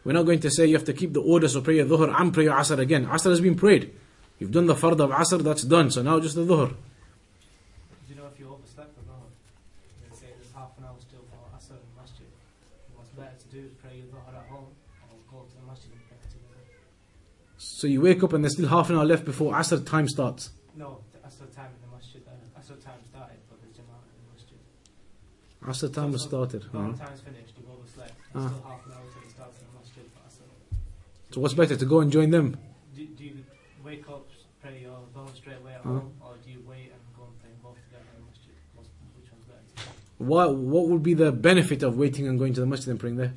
We're 0.04 0.12
not 0.14 0.24
going 0.24 0.40
to 0.40 0.50
say 0.50 0.64
you 0.66 0.76
have 0.76 0.86
to 0.86 0.94
keep 0.94 1.12
the 1.12 1.20
order, 1.20 1.48
so 1.48 1.60
pray 1.60 1.76
your 1.76 1.86
Dhuhr 1.86 2.08
and 2.18 2.32
pray 2.32 2.44
your 2.44 2.54
Asr 2.54 2.78
again. 2.78 3.06
Asr 3.06 3.30
has 3.30 3.40
been 3.42 3.56
prayed. 3.56 3.92
You've 4.38 4.52
done 4.52 4.66
the 4.66 4.74
fard 4.74 4.98
of 5.00 5.10
Asr, 5.10 5.42
that's 5.42 5.62
done. 5.64 5.90
So 5.90 6.00
now 6.02 6.18
just 6.20 6.34
the 6.36 6.46
Dhuhr. 6.46 6.68
Do 6.70 6.74
you 8.08 8.14
know 8.16 8.26
if 8.32 8.40
you 8.40 8.46
overslept 8.48 8.96
or 8.96 9.04
not? 9.12 9.28
They 10.08 10.16
say 10.16 10.28
there's 10.38 10.52
half 10.56 10.72
an 10.78 10.84
hour 10.88 10.96
still 11.00 11.20
for 11.28 11.36
Asr 11.58 11.76
in 11.76 11.84
the 11.92 12.00
masjid. 12.00 12.30
What's 12.96 13.10
better 13.20 13.36
to 13.36 13.48
do 13.52 13.60
is 13.68 13.72
pray 13.82 13.94
your 14.00 14.08
Dhuhr 14.08 14.24
at 14.32 14.48
home 14.48 14.72
or 15.12 15.18
go 15.28 15.44
to 15.44 15.54
the 15.60 15.66
masjid 15.68 15.92
and 15.92 16.00
pray 16.08 16.16
it 16.24 16.30
together. 16.32 16.64
So 17.80 17.86
you 17.86 18.02
wake 18.02 18.22
up 18.22 18.34
and 18.34 18.44
there's 18.44 18.52
still 18.52 18.68
half 18.68 18.90
an 18.90 18.96
hour 18.96 19.06
left 19.06 19.24
before 19.24 19.54
Asr 19.54 19.80
time 19.86 20.06
starts. 20.06 20.50
No, 20.76 20.98
the 21.14 21.18
Asr 21.26 21.48
time 21.56 21.70
in 21.72 21.80
the 21.88 21.96
masjid. 21.96 22.20
Uh, 22.28 22.60
Asr 22.60 22.76
time 22.84 23.00
started, 23.08 23.38
but 23.48 23.56
there's 23.62 23.72
Jama'at 23.72 24.04
in 24.04 24.20
the 24.20 24.28
masjid. 24.36 24.58
Asr 25.64 25.94
time 25.94 26.12
So- 26.12 26.18
started. 26.28 26.62
No, 26.74 26.80
Uh-huh. 26.80 26.92
time's 27.06 27.20
finished, 27.22 27.54
you've 27.56 27.70
overslept. 27.70 28.12
Ah. 28.34 28.40
There's 28.40 28.52
still 28.52 28.62
half 28.68 28.84
an 28.84 28.92
hour 28.92 29.00
till 29.14 29.22
it 29.24 29.30
starts 29.30 29.56
in 29.60 29.64
the 29.72 29.78
masjid 29.80 30.04
for 30.12 30.20
Asr. 30.28 30.44
So 31.32 31.40
what's 31.40 31.54
better, 31.54 31.74
to 31.74 31.86
go 31.86 32.00
and 32.00 32.12
join 32.12 32.28
them? 32.28 32.58
Do, 32.94 33.06
do 33.06 33.24
you 33.24 33.36
wake 33.82 34.06
up, 34.10 34.28
pray 34.60 34.82
your 34.82 35.00
Dhuhr 35.16 35.34
straight 35.34 35.56
away 35.64 35.72
at 35.72 35.80
Uh-huh. 35.80 36.00
home, 36.04 36.12
or 36.20 36.34
do 36.44 36.50
you 36.52 36.60
wait 36.68 36.92
and 36.92 37.00
go 37.16 37.24
and 37.32 37.40
pray 37.40 37.48
both 37.64 37.80
together 37.88 38.04
in 38.12 38.20
the 38.20 38.26
masjid? 38.28 38.56
Which 39.16 39.32
one's 39.32 39.46
better? 39.48 39.88
What, 40.18 40.54
what 40.54 40.88
would 40.88 41.02
be 41.02 41.14
the 41.14 41.32
benefit 41.32 41.82
of 41.82 41.96
waiting 41.96 42.28
and 42.28 42.38
going 42.38 42.52
to 42.52 42.60
the 42.60 42.66
masjid 42.66 42.88
and 42.92 43.00
praying 43.00 43.16
there? 43.16 43.32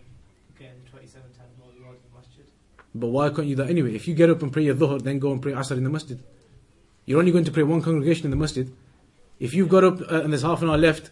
Getting 0.59 0.83
27 0.91 1.31
times 1.31 1.55
more 1.57 1.71
reward 1.79 1.95
But 2.95 3.07
why 3.07 3.29
can't 3.29 3.47
you 3.47 3.55
do 3.55 3.63
that 3.63 3.69
anyway? 3.69 3.95
If 3.95 4.07
you 4.07 4.13
get 4.13 4.29
up 4.29 4.41
and 4.43 4.53
pray 4.53 4.63
your 4.63 4.75
dhuhr, 4.75 5.01
then 5.01 5.19
go 5.19 5.31
and 5.31 5.41
pray 5.41 5.53
asr 5.53 5.77
in 5.77 5.83
the 5.83 5.89
masjid. 5.89 6.19
You're 7.05 7.19
only 7.19 7.31
going 7.31 7.43
to 7.45 7.51
pray 7.51 7.63
one 7.63 7.81
congregation 7.81 8.25
in 8.25 8.31
the 8.31 8.37
masjid. 8.37 8.71
If 9.39 9.53
you've 9.53 9.69
got 9.69 9.83
up 9.83 9.99
uh, 10.01 10.21
and 10.21 10.31
there's 10.31 10.43
half 10.43 10.61
an 10.61 10.69
hour 10.69 10.77
left, 10.77 11.09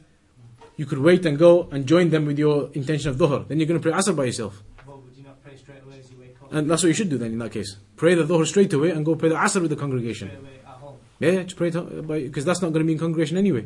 you 0.78 0.86
could 0.86 0.99
wait 0.99 1.26
and 1.26 1.38
go 1.38 1.68
and 1.72 1.86
join 1.86 2.10
them 2.10 2.26
with 2.26 2.38
your 2.38 2.70
intention 2.74 3.10
of 3.10 3.18
dhuhr. 3.18 3.48
Then 3.48 3.60
you're 3.60 3.68
going 3.68 3.82
to 3.82 3.90
pray 3.90 3.98
asr 3.98 4.16
by 4.16 4.26
yourself. 4.26 4.64
But 4.86 5.02
would 5.03 5.16
you 5.18 5.24
not 5.24 5.41
pray 5.44 5.58
straight 5.58 5.84
away 5.84 5.99
as 5.99 6.12
you 6.12 6.20
wake 6.20 6.36
up? 6.41 6.53
And 6.53 6.70
that's 6.70 6.84
what 6.84 6.90
you 6.90 6.94
should 6.94 7.10
do 7.10 7.18
then 7.18 7.32
in 7.34 7.40
that 7.40 7.52
case. 7.52 7.78
Pray 7.95 8.14
the 8.14 8.24
dhuhr 8.24 8.45
straight 8.45 8.72
away 8.74 8.91
and 8.91 9.03
go 9.06 9.16
pray 9.16 9.30
the 9.30 9.36
asr 9.36 9.62
with 9.62 9.72
the 9.72 9.76
congregation. 9.76 10.30
straight 10.30 10.40
away 10.40 10.60
at 10.66 10.78
home. 10.78 10.98
Yeah, 11.20 11.32
yeah, 11.32 11.44
just 11.44 11.58
pray 11.58 11.72
because 11.72 12.45
that's 12.45 12.62
not 12.62 12.72
going 12.74 12.86
to 12.86 12.88
be 12.88 12.94
in 12.94 12.99
congregation 12.99 13.38
anyway. 13.38 13.66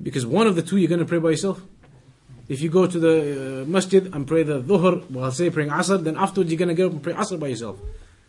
Because 0.00 0.26
one 0.26 0.46
of 0.46 0.56
the 0.56 0.62
two 0.62 0.76
you're 0.76 0.88
going 0.88 1.00
to 1.00 1.06
pray 1.06 1.18
by 1.18 1.30
yourself. 1.30 1.62
If 2.52 2.60
you 2.60 2.68
go 2.68 2.86
to 2.86 2.98
the 3.06 3.14
uh, 3.62 3.64
masjid 3.64 4.02
and 4.14 4.26
pray 4.26 4.42
the 4.42 4.60
dhuhr, 4.60 5.08
well, 5.10 5.30
say 5.32 5.48
praying 5.48 5.70
asr, 5.70 5.96
then 6.04 6.16
afterwards 6.18 6.50
you're 6.50 6.58
going 6.58 6.68
to 6.68 6.74
get 6.74 6.86
up 6.86 6.92
and 6.92 7.02
pray 7.02 7.14
asr 7.14 7.40
by 7.40 7.46
yourself. 7.48 7.78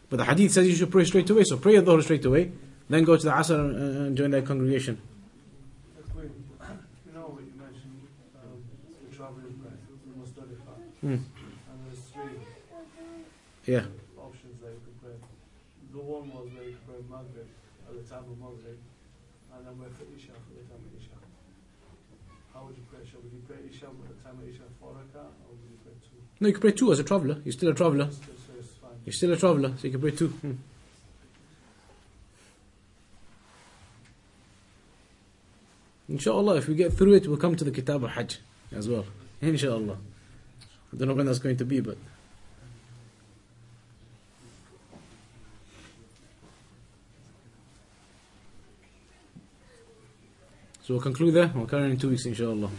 But 0.09 0.17
the 0.17 0.25
hadith 0.25 0.51
says 0.53 0.65
you 0.65 0.75
should 0.75 0.91
pray 0.91 1.03
straight 1.03 1.29
away, 1.29 1.43
so 1.43 1.57
pray 1.57 1.73
your 1.73 1.81
dhuhr 1.83 2.01
straight 2.01 2.23
away, 2.23 2.43
then 2.89 3.03
go 3.03 3.17
to 3.17 3.25
the 3.29 3.31
asr 3.31 3.59
and, 3.59 3.75
and 3.75 4.17
join 4.17 4.31
that 4.31 4.45
congregation. 4.45 4.95
Wait, 6.15 6.31
you 7.05 7.11
know 7.13 7.35
what 7.35 7.43
you 7.43 7.51
mentioned, 7.59 7.99
um, 8.39 8.63
the 9.03 9.11
traveling 9.17 9.59
breath, 9.59 9.81
the 9.91 10.13
Muzdalifah, 10.15 10.77
Hmm. 11.03 11.19
and 11.19 11.77
there's 11.83 12.03
three 12.15 12.39
Yeah. 13.73 13.85
options 14.15 14.55
that 14.63 14.71
you 14.71 14.81
could 14.87 14.97
pray. 15.03 15.17
The 15.91 15.99
one 15.99 16.25
was 16.31 16.47
where 16.55 16.63
you 16.63 16.79
could 16.79 16.87
pray 16.87 16.99
Maghrib 17.11 17.49
at 17.89 17.93
the 17.99 18.03
time 18.07 18.23
of 18.31 18.37
Maghrib, 18.39 18.79
and 19.51 19.59
then 19.67 19.75
wait 19.83 19.91
for 19.99 20.07
Isha 20.15 20.31
for 20.47 20.53
the 20.55 20.63
time 20.71 20.79
of 20.79 20.95
Isha. 20.95 21.11
How 22.53 22.61
would 22.69 22.77
you 22.77 22.85
pray 22.85 23.01
Isha? 23.01 23.17
Would 23.17 23.33
you 23.33 23.41
pray 23.49 23.59
Isha 23.65 23.89
at 23.89 24.09
the 24.13 24.19
time 24.21 24.37
of 24.37 24.45
Isha 24.45 24.61
four 24.79 24.93
rakah, 24.93 25.25
or 25.49 25.57
would 25.57 25.69
you 25.73 25.79
pray 25.81 25.97
two? 26.05 26.21
No, 26.43 26.49
you 26.49 26.53
can 26.55 26.61
pray 26.61 26.73
two 26.73 26.91
as 26.91 26.99
a 26.99 27.05
traveller. 27.05 27.37
You're 27.45 27.53
still 27.53 27.69
a 27.69 27.73
fine. 27.73 28.09
You're 29.05 29.13
still 29.13 29.31
a 29.31 29.37
traveller, 29.37 29.71
so 29.77 29.87
you 29.87 29.91
can 29.91 30.01
pray 30.01 30.11
two. 30.11 30.27
Hmm. 30.27 30.51
Inshallah, 36.09 36.57
if 36.57 36.67
we 36.67 36.75
get 36.75 36.91
through 36.91 37.13
it, 37.13 37.27
we'll 37.27 37.37
come 37.37 37.55
to 37.55 37.63
the 37.63 37.71
Kitab 37.71 38.03
al 38.03 38.09
Hajj 38.09 38.39
as 38.73 38.89
well. 38.89 39.05
Inshallah. 39.41 39.95
I 40.91 40.97
don't 40.97 41.07
know 41.07 41.13
when 41.13 41.27
that's 41.27 41.39
going 41.39 41.55
to 41.55 41.63
be, 41.63 41.79
but. 41.79 41.97
So 50.81 50.95
we'll 50.95 51.01
conclude 51.01 51.35
there. 51.35 51.49
We'll 51.55 51.67
carry 51.67 51.83
on 51.83 51.91
in 51.91 51.97
two 51.97 52.09
weeks, 52.09 52.25
inshallah. 52.25 52.69